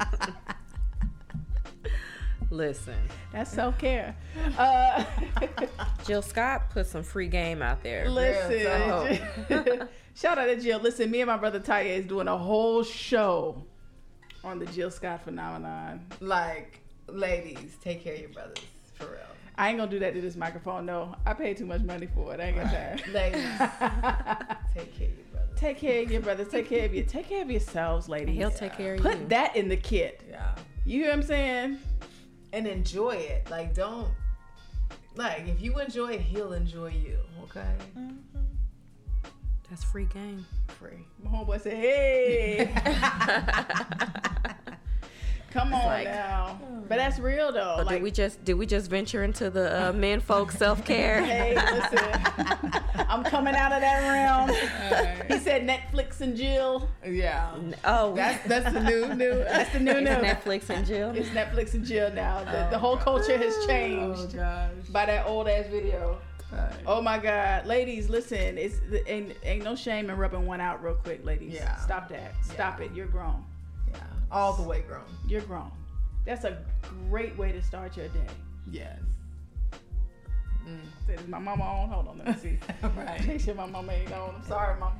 Listen, 2.49 2.95
that's 3.31 3.51
self-care. 3.51 4.15
Uh 4.57 5.05
Jill 6.05 6.21
Scott 6.21 6.69
put 6.71 6.85
some 6.87 7.03
free 7.03 7.27
game 7.27 7.61
out 7.61 7.83
there. 7.83 8.09
listen. 8.09 9.87
Shout 10.15 10.37
out 10.37 10.45
to 10.45 10.59
jill. 10.59 10.79
Listen 10.79 11.09
me 11.11 11.21
and 11.21 11.27
my 11.27 11.37
brother 11.37 11.59
Taya 11.59 11.99
is 11.99 12.05
doing 12.05 12.27
a 12.27 12.37
whole 12.37 12.83
show 12.83 13.63
on 14.43 14.59
the 14.59 14.65
jill 14.65 14.91
scott 14.91 15.23
phenomenon. 15.23 16.05
Like, 16.19 16.79
ladies, 17.07 17.77
take 17.81 18.03
care 18.03 18.15
of 18.15 18.19
your 18.21 18.29
brothers 18.29 18.63
for 18.95 19.05
real. 19.05 19.19
I 19.61 19.69
ain't 19.69 19.77
gonna 19.77 19.91
do 19.91 19.99
that 19.99 20.15
to 20.15 20.21
this 20.21 20.35
microphone. 20.35 20.87
No, 20.87 21.15
I 21.23 21.35
paid 21.35 21.55
too 21.55 21.67
much 21.67 21.83
money 21.83 22.07
for 22.07 22.33
it. 22.33 22.39
I 22.39 22.45
ain't 22.45 22.55
got 22.55 22.71
time. 22.71 23.13
Ladies, 23.13 23.43
take 24.73 24.97
care 24.97 25.07
of 25.07 25.15
your 25.15 25.27
brothers. 25.31 25.55
take 25.55 25.77
care 25.77 26.01
of 26.01 26.11
your 26.11 26.21
brothers. 26.21 26.47
Take 26.47 26.67
care 26.67 26.85
of 26.85 26.95
you. 26.95 27.03
Take 27.03 27.29
care 27.29 27.43
of 27.43 27.51
yourselves, 27.51 28.09
ladies. 28.09 28.35
He'll 28.35 28.49
take 28.49 28.73
care 28.75 28.95
of 28.95 29.01
Put 29.01 29.11
you. 29.11 29.17
Put 29.19 29.29
that 29.29 29.55
in 29.55 29.69
the 29.69 29.77
kit. 29.77 30.23
Yeah. 30.27 30.55
You 30.83 31.01
hear 31.01 31.09
what 31.09 31.17
I'm 31.17 31.21
saying? 31.21 31.77
And 32.53 32.65
enjoy 32.65 33.11
it. 33.11 33.51
Like, 33.51 33.75
don't. 33.75 34.07
Like, 35.13 35.47
if 35.47 35.61
you 35.61 35.77
enjoy 35.77 36.13
it, 36.13 36.21
he'll 36.21 36.53
enjoy 36.53 36.87
you. 36.87 37.19
Okay? 37.43 37.75
Mm-hmm. 37.95 38.15
That's 39.69 39.83
free 39.83 40.05
game. 40.05 40.43
Free. 40.69 41.05
My 41.23 41.29
homeboy 41.29 41.61
said, 41.61 41.77
"Hey, 41.77 42.71
come 45.51 45.73
on 45.73 45.85
like- 45.85 46.05
now." 46.07 46.59
But 46.87 46.97
that's 46.97 47.19
real 47.19 47.53
though. 47.53 47.75
Or 47.77 47.83
like, 47.85 47.95
did 47.97 48.03
we 48.03 48.11
just 48.11 48.43
did 48.43 48.55
we 48.55 48.65
just 48.65 48.89
venture 48.89 49.23
into 49.23 49.49
the 49.49 49.89
uh, 49.89 49.93
men 49.93 50.19
folk 50.19 50.51
self 50.63 50.83
care? 50.83 51.23
hey, 51.23 51.55
listen, 51.55 52.73
I'm 53.07 53.23
coming 53.23 53.55
out 53.55 53.71
of 53.71 53.79
that 53.79 54.01
realm. 54.11 54.49
He 55.29 55.37
said 55.39 55.65
Netflix 55.65 56.19
and 56.19 56.35
Jill. 56.35 56.89
Yeah. 57.07 57.55
oh, 57.85 58.13
That's 58.13 58.45
that's 58.45 58.73
the 58.73 58.83
new 58.83 59.13
new. 59.15 59.35
That's 59.35 59.71
the 59.71 59.79
new 59.79 59.91
it's 59.97 60.01
new. 60.09 60.27
Netflix 60.27 60.69
and 60.69 60.85
Jill. 60.85 61.11
It's 61.15 61.29
Netflix 61.29 61.73
and 61.75 61.85
Jill 61.85 62.11
now. 62.11 62.43
The, 62.43 62.67
the 62.71 62.77
whole 62.79 62.97
culture 62.97 63.37
has 63.37 63.53
Oh 63.57 63.67
changed 63.67 64.35
gosh. 64.35 64.69
by 64.89 65.05
that 65.05 65.25
old 65.27 65.47
ass 65.47 65.67
video. 65.71 66.17
Oh 66.85 67.01
my 67.01 67.17
God, 67.17 67.65
ladies, 67.65 68.09
listen! 68.09 68.57
It's 68.57 68.75
ain't, 69.07 69.37
ain't 69.43 69.63
no 69.63 69.73
shame 69.77 70.09
in 70.09 70.17
rubbing 70.17 70.45
one 70.45 70.59
out 70.59 70.83
real 70.83 70.95
quick, 70.95 71.23
ladies. 71.23 71.53
Yeah. 71.53 71.77
Stop 71.77 72.09
that. 72.09 72.33
Stop 72.43 72.81
it. 72.81 72.91
You're 72.93 73.07
grown. 73.07 73.45
Yeah. 74.31 74.37
All 74.37 74.53
the 74.53 74.63
way 74.63 74.83
grown. 74.87 75.03
You're 75.27 75.41
grown. 75.41 75.71
That's 76.25 76.45
a 76.45 76.57
great 77.09 77.37
way 77.37 77.51
to 77.51 77.61
start 77.61 77.97
your 77.97 78.07
day. 78.09 78.27
Yes. 78.69 78.99
Is 81.09 81.27
my 81.27 81.39
mama 81.39 81.63
on? 81.63 81.89
Hold 81.89 82.07
on, 82.07 82.17
let 82.19 82.27
me 82.27 82.33
see. 82.35 82.59
Right. 82.95 83.27
Make 83.27 83.41
sure 83.41 83.55
my 83.55 83.65
mama 83.65 83.91
ain't 83.93 84.13
on. 84.13 84.35
I'm 84.35 84.47
sorry, 84.47 84.79
mama. 84.79 84.99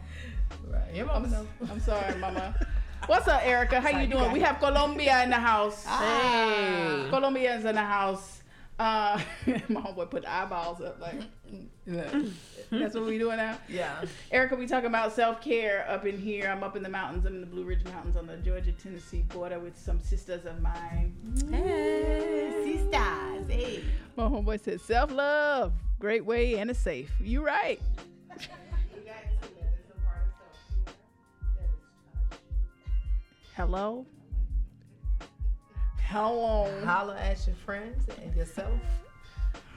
Right. 0.67 0.95
Your 0.95 1.05
mama 1.05 1.27
knows. 1.27 1.47
I'm 1.69 1.79
sorry, 1.79 2.15
mama. 2.19 2.55
What's 3.05 3.27
up, 3.27 3.45
Erica? 3.45 3.79
How 3.79 3.89
you 3.99 4.07
doing? 4.07 4.31
We 4.31 4.41
have 4.41 4.59
Colombia 4.59 5.23
in 5.23 5.29
the 5.29 5.37
house. 5.37 5.85
Hey. 5.85 7.07
Colombians 7.09 7.65
in 7.65 7.75
the 7.75 7.81
house. 7.81 8.41
Uh, 8.79 9.21
my 9.69 9.81
homeboy 9.81 10.09
put 10.09 10.23
the 10.23 10.31
eyeballs 10.31 10.81
up 10.81 10.99
like 10.99 11.21
that's 12.79 12.95
what 12.95 13.05
we 13.05 13.17
doing 13.17 13.35
now. 13.35 13.57
Yeah. 13.67 14.05
Erica, 14.31 14.55
we 14.55 14.65
talking 14.65 14.87
about 14.87 15.11
self 15.13 15.41
care 15.41 15.85
up 15.89 16.05
in 16.05 16.17
here. 16.17 16.47
I'm 16.47 16.63
up 16.63 16.77
in 16.77 16.83
the 16.83 16.89
mountains. 16.89 17.25
I'm 17.25 17.35
in 17.35 17.41
the 17.41 17.47
Blue 17.47 17.65
Ridge 17.65 17.83
Mountains 17.83 18.15
on 18.15 18.27
the 18.27 18.37
Georgia 18.37 18.71
Tennessee 18.71 19.25
border 19.27 19.59
with 19.59 19.77
some 19.77 19.99
sisters 19.99 20.45
of 20.45 20.61
mine. 20.61 21.13
Hey, 21.49 22.61
Sisters. 22.63 23.49
Hey. 23.49 23.83
My 24.15 24.23
homeboy 24.23 24.61
said 24.61 24.79
self 24.79 25.11
love, 25.11 25.73
great 25.99 26.23
way 26.25 26.59
and 26.59 26.69
it's 26.69 26.79
safe. 26.79 27.11
You 27.19 27.45
right. 27.45 27.81
Hello. 33.57 34.05
Hello. 35.97 36.71
Holla 36.85 37.17
at 37.17 37.45
your 37.45 37.55
friends 37.57 38.05
and 38.23 38.33
yourself. 38.33 38.79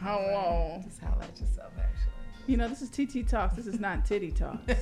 Hello. 0.01 0.81
Just 0.85 1.01
holla 1.01 1.25
at 1.25 1.41
yourself, 1.41 1.73
actually. 1.79 2.14
You 2.47 2.59
know, 2.59 2.69
this 2.69 2.83
is 2.83 2.91
TiTi 2.91 3.27
Talks. 3.27 3.57
This 3.57 3.67
is 3.67 3.81
not 3.81 4.05
Titty 4.05 4.33
Talks. 4.33 4.75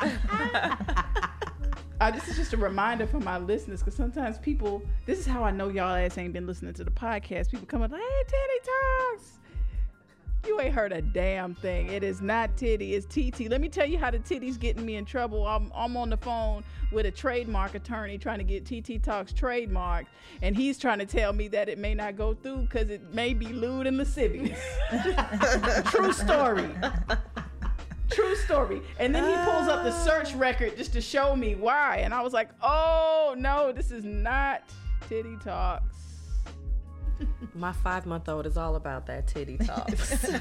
Uh, 2.00 2.10
this 2.10 2.28
is 2.28 2.36
just 2.36 2.54
a 2.54 2.56
reminder 2.56 3.06
for 3.06 3.20
my 3.20 3.36
listeners 3.36 3.80
because 3.80 3.94
sometimes 3.94 4.38
people, 4.38 4.82
this 5.04 5.18
is 5.18 5.26
how 5.26 5.44
I 5.44 5.50
know 5.50 5.68
y'all 5.68 5.94
ass 5.94 6.16
ain't 6.16 6.32
been 6.32 6.46
listening 6.46 6.72
to 6.72 6.82
the 6.82 6.90
podcast. 6.90 7.50
People 7.50 7.66
come 7.66 7.82
up, 7.82 7.90
like, 7.90 8.00
hey, 8.00 8.22
Titty 8.26 8.70
Talks. 9.18 9.39
You 10.46 10.58
ain't 10.60 10.74
heard 10.74 10.92
a 10.92 11.02
damn 11.02 11.54
thing. 11.54 11.88
It 11.88 12.02
is 12.02 12.22
not 12.22 12.56
titty, 12.56 12.94
it's 12.94 13.06
TiTi. 13.06 13.50
Let 13.50 13.60
me 13.60 13.68
tell 13.68 13.86
you 13.86 13.98
how 13.98 14.10
the 14.10 14.18
titty's 14.18 14.56
getting 14.56 14.86
me 14.86 14.96
in 14.96 15.04
trouble. 15.04 15.46
I'm, 15.46 15.70
I'm 15.74 15.96
on 15.96 16.10
the 16.10 16.16
phone 16.16 16.64
with 16.92 17.06
a 17.06 17.10
trademark 17.10 17.74
attorney 17.74 18.16
trying 18.16 18.38
to 18.38 18.44
get 18.44 18.64
TiTi 18.64 19.02
Talks 19.02 19.32
trademark, 19.32 20.06
and 20.40 20.56
he's 20.56 20.78
trying 20.78 20.98
to 20.98 21.06
tell 21.06 21.32
me 21.32 21.48
that 21.48 21.68
it 21.68 21.78
may 21.78 21.94
not 21.94 22.16
go 22.16 22.34
through 22.34 22.62
because 22.62 22.88
it 22.88 23.12
may 23.12 23.34
be 23.34 23.46
lewd 23.46 23.86
and 23.86 23.98
lascivious. 23.98 24.58
True 25.86 26.12
story. 26.12 26.68
True 28.10 28.34
story. 28.36 28.82
And 28.98 29.14
then 29.14 29.24
he 29.24 29.50
pulls 29.50 29.68
up 29.68 29.84
the 29.84 29.92
search 29.92 30.34
ah. 30.34 30.38
record 30.38 30.76
just 30.76 30.92
to 30.94 31.00
show 31.00 31.36
me 31.36 31.54
why. 31.54 31.98
And 31.98 32.12
I 32.12 32.22
was 32.22 32.32
like, 32.32 32.48
oh 32.62 33.34
no, 33.38 33.72
this 33.72 33.90
is 33.90 34.04
not 34.04 34.62
Titty 35.08 35.36
Talks. 35.44 36.09
My 37.54 37.72
five 37.72 38.06
month 38.06 38.28
old 38.28 38.46
is 38.46 38.56
all 38.56 38.76
about 38.76 39.06
that 39.06 39.26
titty 39.26 39.58
talks. 39.58 40.30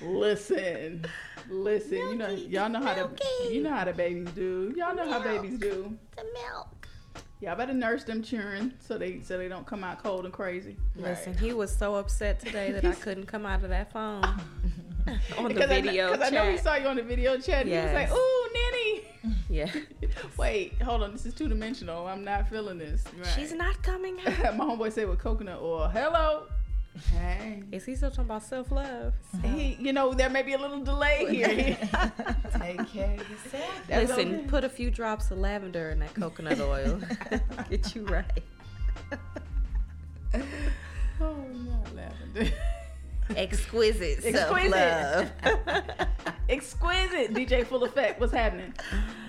Listen, 0.00 1.04
listen. 1.50 1.98
You 1.98 2.14
know, 2.14 2.28
y'all 2.28 2.68
know 2.68 2.80
how 2.80 2.94
to, 2.94 3.10
you 3.50 3.62
know 3.62 3.74
how 3.74 3.84
the 3.84 3.92
babies 3.92 4.30
do. 4.30 4.72
Y'all 4.76 4.94
know 4.94 5.10
how 5.10 5.18
babies 5.20 5.58
do. 5.58 5.96
the 6.16 6.22
milk. 6.22 6.88
Y'all 7.40 7.56
better 7.56 7.72
nurse 7.74 8.04
them 8.04 8.22
children 8.22 8.74
so 8.80 8.96
they 8.98 9.20
so 9.22 9.38
they 9.38 9.48
don't 9.48 9.66
come 9.66 9.82
out 9.82 10.00
cold 10.02 10.24
and 10.24 10.32
crazy. 10.32 10.76
Listen, 10.96 11.36
he 11.36 11.52
was 11.52 11.76
so 11.76 11.96
upset 11.96 12.38
today 12.40 12.70
that 12.72 12.84
I 12.84 12.92
couldn't 12.94 13.26
come 13.26 13.44
out 13.46 13.62
of 13.64 13.70
that 13.70 13.92
phone 13.92 14.22
on 15.36 15.44
the 15.44 15.48
Because 15.48 15.70
I, 15.70 15.80
video 15.80 16.12
because 16.12 16.26
I 16.26 16.30
know 16.30 16.50
he 16.50 16.58
saw 16.58 16.76
you 16.76 16.86
on 16.86 16.96
the 16.96 17.02
video 17.02 17.36
chat. 17.38 17.62
And 17.62 17.70
He 17.70 17.76
was 17.76 17.92
like, 17.92 18.08
Yes. 18.08 18.16
"Ooh, 18.16 18.48
Nanny." 18.54 18.77
yeah, 19.50 19.70
Wait, 20.36 20.80
hold 20.82 21.02
on. 21.02 21.12
This 21.12 21.26
is 21.26 21.34
two 21.34 21.48
dimensional. 21.48 22.06
I'm 22.06 22.24
not 22.24 22.48
feeling 22.48 22.78
this. 22.78 23.04
she's 23.34 23.52
not 23.52 23.82
coming 23.82 24.16
out. 24.26 24.56
My 24.56 24.64
homeboy 24.64 24.92
said 24.92 25.08
with 25.08 25.18
coconut 25.18 25.60
oil. 25.60 25.88
Hello. 25.88 26.44
Hey. 27.12 27.62
Is 27.70 27.84
he 27.84 27.94
still 27.94 28.10
talking 28.10 28.24
about 28.24 28.42
self 28.42 28.72
love? 28.72 29.14
He, 29.44 29.76
you 29.78 29.92
know, 29.92 30.12
there 30.14 30.30
may 30.30 30.42
be 30.42 30.54
a 30.54 30.58
little 30.58 30.82
delay 30.82 31.26
here. 31.30 31.48
Take 32.58 32.88
care 32.88 33.14
of 33.20 33.30
yourself. 33.30 33.82
That's 33.86 34.10
Listen, 34.10 34.34
okay. 34.34 34.44
put 34.48 34.64
a 34.64 34.68
few 34.68 34.90
drops 34.90 35.30
of 35.30 35.38
lavender 35.38 35.90
in 35.90 36.00
that 36.00 36.14
coconut 36.14 36.60
oil. 36.60 37.00
Get 37.70 37.94
you 37.94 38.04
right. 38.06 38.42
oh, 41.20 41.36
not 41.54 41.94
lavender. 41.94 42.52
Exquisite 43.36 44.24
Exquisite. 44.24 45.30
Exquisite. 46.48 47.34
DJ 47.34 47.66
Full 47.66 47.84
Effect. 47.84 48.20
What's 48.20 48.32
happening? 48.32 48.72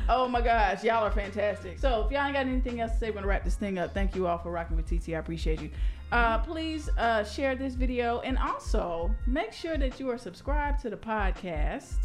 Oh 0.08 0.28
my 0.28 0.42
gosh, 0.42 0.84
y'all 0.84 1.04
are 1.04 1.12
fantastic. 1.12 1.78
So 1.78 2.06
if 2.06 2.12
y'all 2.12 2.24
ain't 2.26 2.34
got 2.34 2.48
anything 2.48 2.82
else 2.82 2.94
to 2.94 2.98
say, 2.98 3.10
we're 3.10 3.16
gonna 3.16 3.28
wrap 3.28 3.44
this 3.44 3.56
thing 3.56 3.78
up. 3.78 3.94
Thank 3.94 4.16
you 4.16 4.26
all 4.28 4.38
for 4.38 4.52
rocking 4.52 4.76
with 4.76 4.90
TiTi. 4.90 5.16
I 5.16 5.20
appreciate 5.20 5.62
you. 5.62 5.70
Uh, 6.12 6.40
please 6.40 6.90
uh, 6.98 7.24
share 7.24 7.56
this 7.56 7.76
video 7.76 8.20
and 8.22 8.38
also 8.40 9.14
make 9.28 9.54
sure 9.54 9.78
that 9.78 10.00
you 10.00 10.10
are 10.10 10.18
subscribed 10.18 10.82
to 10.82 10.90
the 10.90 10.98
podcast. 10.98 11.98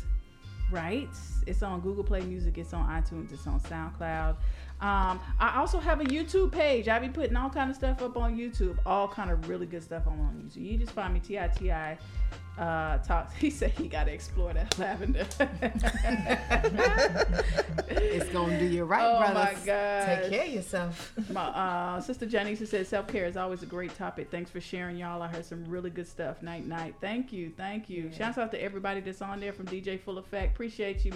Right? 0.71 1.09
It's 1.47 1.62
on 1.62 1.81
Google 1.81 2.05
Play 2.05 2.21
Music. 2.23 2.59
It's 2.59 2.75
on 2.75 2.87
iTunes. 2.89 3.33
It's 3.33 3.47
on 3.47 3.61
SoundCloud. 3.61 4.37
Um, 4.80 5.20
I 5.40 5.55
also 5.56 5.78
have 5.78 6.01
a 6.01 6.05
YouTube 6.05 6.52
page. 6.52 6.88
I 6.88 6.98
be 6.98 7.09
putting 7.09 7.36
all 7.36 7.48
kind 7.48 7.70
of 7.70 7.76
stuff 7.76 8.02
up 8.02 8.16
on 8.16 8.36
YouTube. 8.36 8.76
All 8.84 9.09
kind 9.09 9.30
of 9.30 9.48
really 9.48 9.66
good 9.66 9.82
stuff 9.82 10.06
on 10.06 10.18
YouTube. 10.51 10.70
You 10.72 10.76
just 10.78 10.92
find 10.92 11.14
me 11.14 11.20
T 11.20 11.38
I 11.38 11.48
T 11.48 11.70
I 11.72 11.96
uh 12.59 12.98
talks. 12.98 13.34
He 13.38 13.51
said 13.51 13.70
he 13.70 13.88
gotta 13.88 14.12
explore 14.12 14.52
that 14.52 14.78
lavender. 14.78 15.26
It's 17.88 18.28
gonna 18.30 18.59
do 18.59 18.64
you 18.66 18.84
right, 18.84 19.05
oh 19.05 19.18
brothers. 19.18 19.59
my 19.60 19.66
god 19.66 20.06
Take 20.06 20.30
care 20.30 20.44
of 20.46 20.52
yourself. 20.52 21.12
my 21.30 21.42
uh 21.42 22.01
sister 22.01 22.26
Janice 22.26 22.68
said 22.68 22.86
self-care 22.86 23.26
is 23.26 23.36
always 23.36 23.62
a 23.62 23.66
great 23.66 23.94
topic. 23.96 24.30
Thanks 24.30 24.51
for 24.51 24.60
sharing 24.60 24.96
y'all. 24.96 25.22
I 25.22 25.28
heard 25.28 25.44
some 25.44 25.64
really 25.64 25.90
good 25.90 26.06
stuff. 26.06 26.42
Night 26.42 26.66
night. 26.66 26.94
Thank 27.01 27.32
you 27.32 27.51
thank 27.56 27.88
you. 27.88 28.10
Shouts 28.16 28.38
out 28.38 28.51
to 28.52 28.62
everybody 28.62 29.01
that's 29.01 29.22
on 29.22 29.40
there 29.40 29.52
from 29.52 29.66
dj 29.66 30.01
full 30.01 30.18
effect. 30.18 30.52
Appreciate 30.55 31.05
you. 31.05 31.12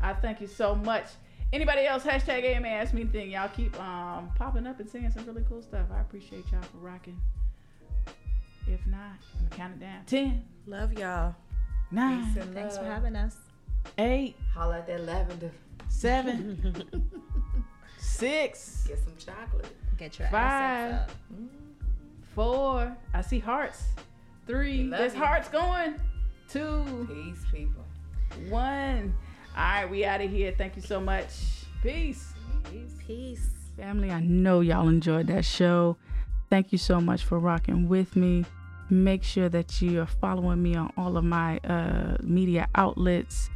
I 0.00 0.12
thank 0.14 0.40
you 0.40 0.46
so 0.48 0.74
much 0.74 1.06
anybody 1.52 1.84
else 1.86 2.02
hashtag 2.02 2.44
AMA 2.44 2.68
ask 2.68 2.94
me 2.94 3.02
anything 3.02 3.30
y'all 3.30 3.48
keep 3.48 3.78
um 3.80 4.30
popping 4.36 4.66
up 4.66 4.80
and 4.80 4.88
saying 4.88 5.10
some 5.10 5.24
really 5.26 5.44
cool 5.48 5.62
stuff 5.62 5.86
i 5.94 6.00
appreciate 6.00 6.44
y'all 6.52 6.62
for 6.62 6.78
rocking 6.78 7.18
if 8.66 8.86
not 8.86 9.00
i'm 9.34 9.48
gonna 9.48 9.56
count 9.56 9.72
it 9.74 9.80
down 9.80 10.04
10 10.06 10.44
Love 10.66 10.92
y'all. 10.98 11.34
nine 11.90 12.24
Peace 12.32 12.42
and 12.42 12.54
Thanks 12.54 12.78
for 12.78 12.84
having 12.84 13.16
us. 13.16 13.36
eight 13.98 14.36
Holla 14.54 14.78
at 14.78 14.86
that 14.86 15.04
lavender. 15.04 15.50
seven 15.88 16.82
six 17.98 18.84
Get 18.88 18.98
some 18.98 19.14
chocolate. 19.18 19.66
Get 19.98 20.18
your 20.18 20.28
Five. 20.28 20.92
assets 20.92 21.10
up. 21.10 21.16
four 22.34 22.96
i 23.14 23.20
see 23.20 23.38
hearts 23.38 23.82
three 24.46 24.84
Love 24.84 24.98
there's 25.00 25.14
you. 25.14 25.18
hearts 25.20 25.48
going 25.48 25.94
two 26.48 27.06
Peace, 27.12 27.44
people. 27.52 27.84
one 28.48 29.14
all 29.56 29.62
right 29.62 29.90
we 29.90 30.04
out 30.04 30.20
of 30.20 30.30
here. 30.30 30.54
Thank 30.56 30.76
you 30.76 30.82
so 30.82 31.00
much. 31.00 31.64
Peace. 31.82 32.32
Peace. 33.06 33.50
family 33.76 34.10
i 34.10 34.20
know 34.20 34.60
y'all 34.60 34.88
enjoyed 34.88 35.26
that 35.26 35.44
show. 35.44 35.96
Thank 36.50 36.70
you 36.70 36.78
so 36.78 37.00
much 37.00 37.24
for 37.24 37.38
rocking 37.38 37.88
with 37.88 38.14
me. 38.14 38.44
Make 38.90 39.24
sure 39.24 39.48
that 39.48 39.80
you 39.80 40.02
are 40.02 40.06
following 40.06 40.62
me 40.62 40.76
on 40.76 40.92
all 40.98 41.16
of 41.16 41.24
my 41.24 41.58
uh, 41.64 42.18
media 42.22 42.68
outlets. 42.74 43.48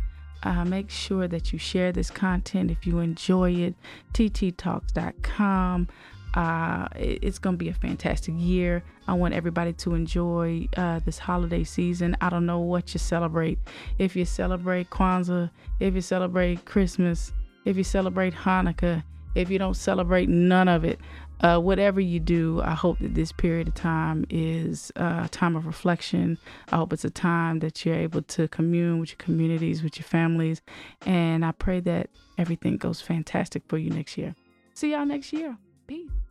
Uh, 0.43 0.65
make 0.65 0.89
sure 0.89 1.29
that 1.29 1.53
you 1.53 1.59
share 1.59 1.93
this 1.93 2.11
content 2.11 2.71
if 2.71 2.87
you 2.87 3.01
enjoy 3.01 3.53
it. 3.53 3.75
tititalks.com 4.15 5.89
uh, 6.37 6.87
it's 6.95 7.39
going 7.39 7.55
to 7.55 7.59
be 7.59 7.71
a 7.71 7.75
fantastic 7.75 8.35
year. 8.37 8.85
I 9.09 9.15
want 9.15 9.33
everybody 9.33 9.73
to 9.73 9.95
enjoy 9.95 10.69
uh, 10.77 11.01
this 11.05 11.19
holiday 11.19 11.65
season. 11.65 12.15
I 12.21 12.29
don't 12.29 12.45
know 12.45 12.61
what 12.61 12.93
you 12.93 12.99
celebrate. 12.99 13.59
If 13.99 14.15
you 14.15 14.27
celebrate 14.27 14.91
Kwanzaa, 14.91 15.51
if 15.81 15.95
you 15.95 16.03
celebrate 16.03 16.67
Christmas, 16.67 17.33
if 17.65 17.79
you 17.79 17.85
celebrate 17.85 18.35
Hanukkah, 18.35 19.03
if 19.35 19.51
you 19.51 19.59
don't 19.59 19.77
celebrate 19.77 20.29
none 20.29 20.69
of 20.69 20.85
it, 20.85 21.01
uh, 21.41 21.59
whatever 21.59 22.01
you 22.01 22.21
do, 22.21 22.61
I 22.63 22.75
hope 22.75 22.99
that 23.01 23.15
this 23.15 23.33
period 23.33 23.69
of 23.69 23.75
time 23.75 24.27
is 24.29 24.93
a 24.97 25.29
time 25.31 25.57
of 25.57 25.67
reflection. 25.67 26.39
I 26.71 26.77
hope 26.77 26.93
it's 26.93 27.05
a 27.05 27.11
time 27.11 27.61
that 27.61 27.85
you're 27.85 27.95
able 27.95 28.23
to 28.23 28.49
commune 28.49 28.99
with 29.01 29.11
your 29.11 29.19
communities, 29.19 29.83
with 29.83 29.99
your 29.99 30.05
families. 30.05 30.61
And 31.07 31.45
I 31.45 31.53
pray 31.53 31.81
that 31.81 32.11
everything 32.37 32.77
goes 32.77 33.01
fantastic 33.01 33.63
for 33.69 33.79
you 33.79 33.91
next 33.91 34.17
year. 34.19 34.35
See 34.75 34.93
y'all 34.93 35.07
next 35.07 35.33
year. 35.33 35.57
Peace. 35.87 36.26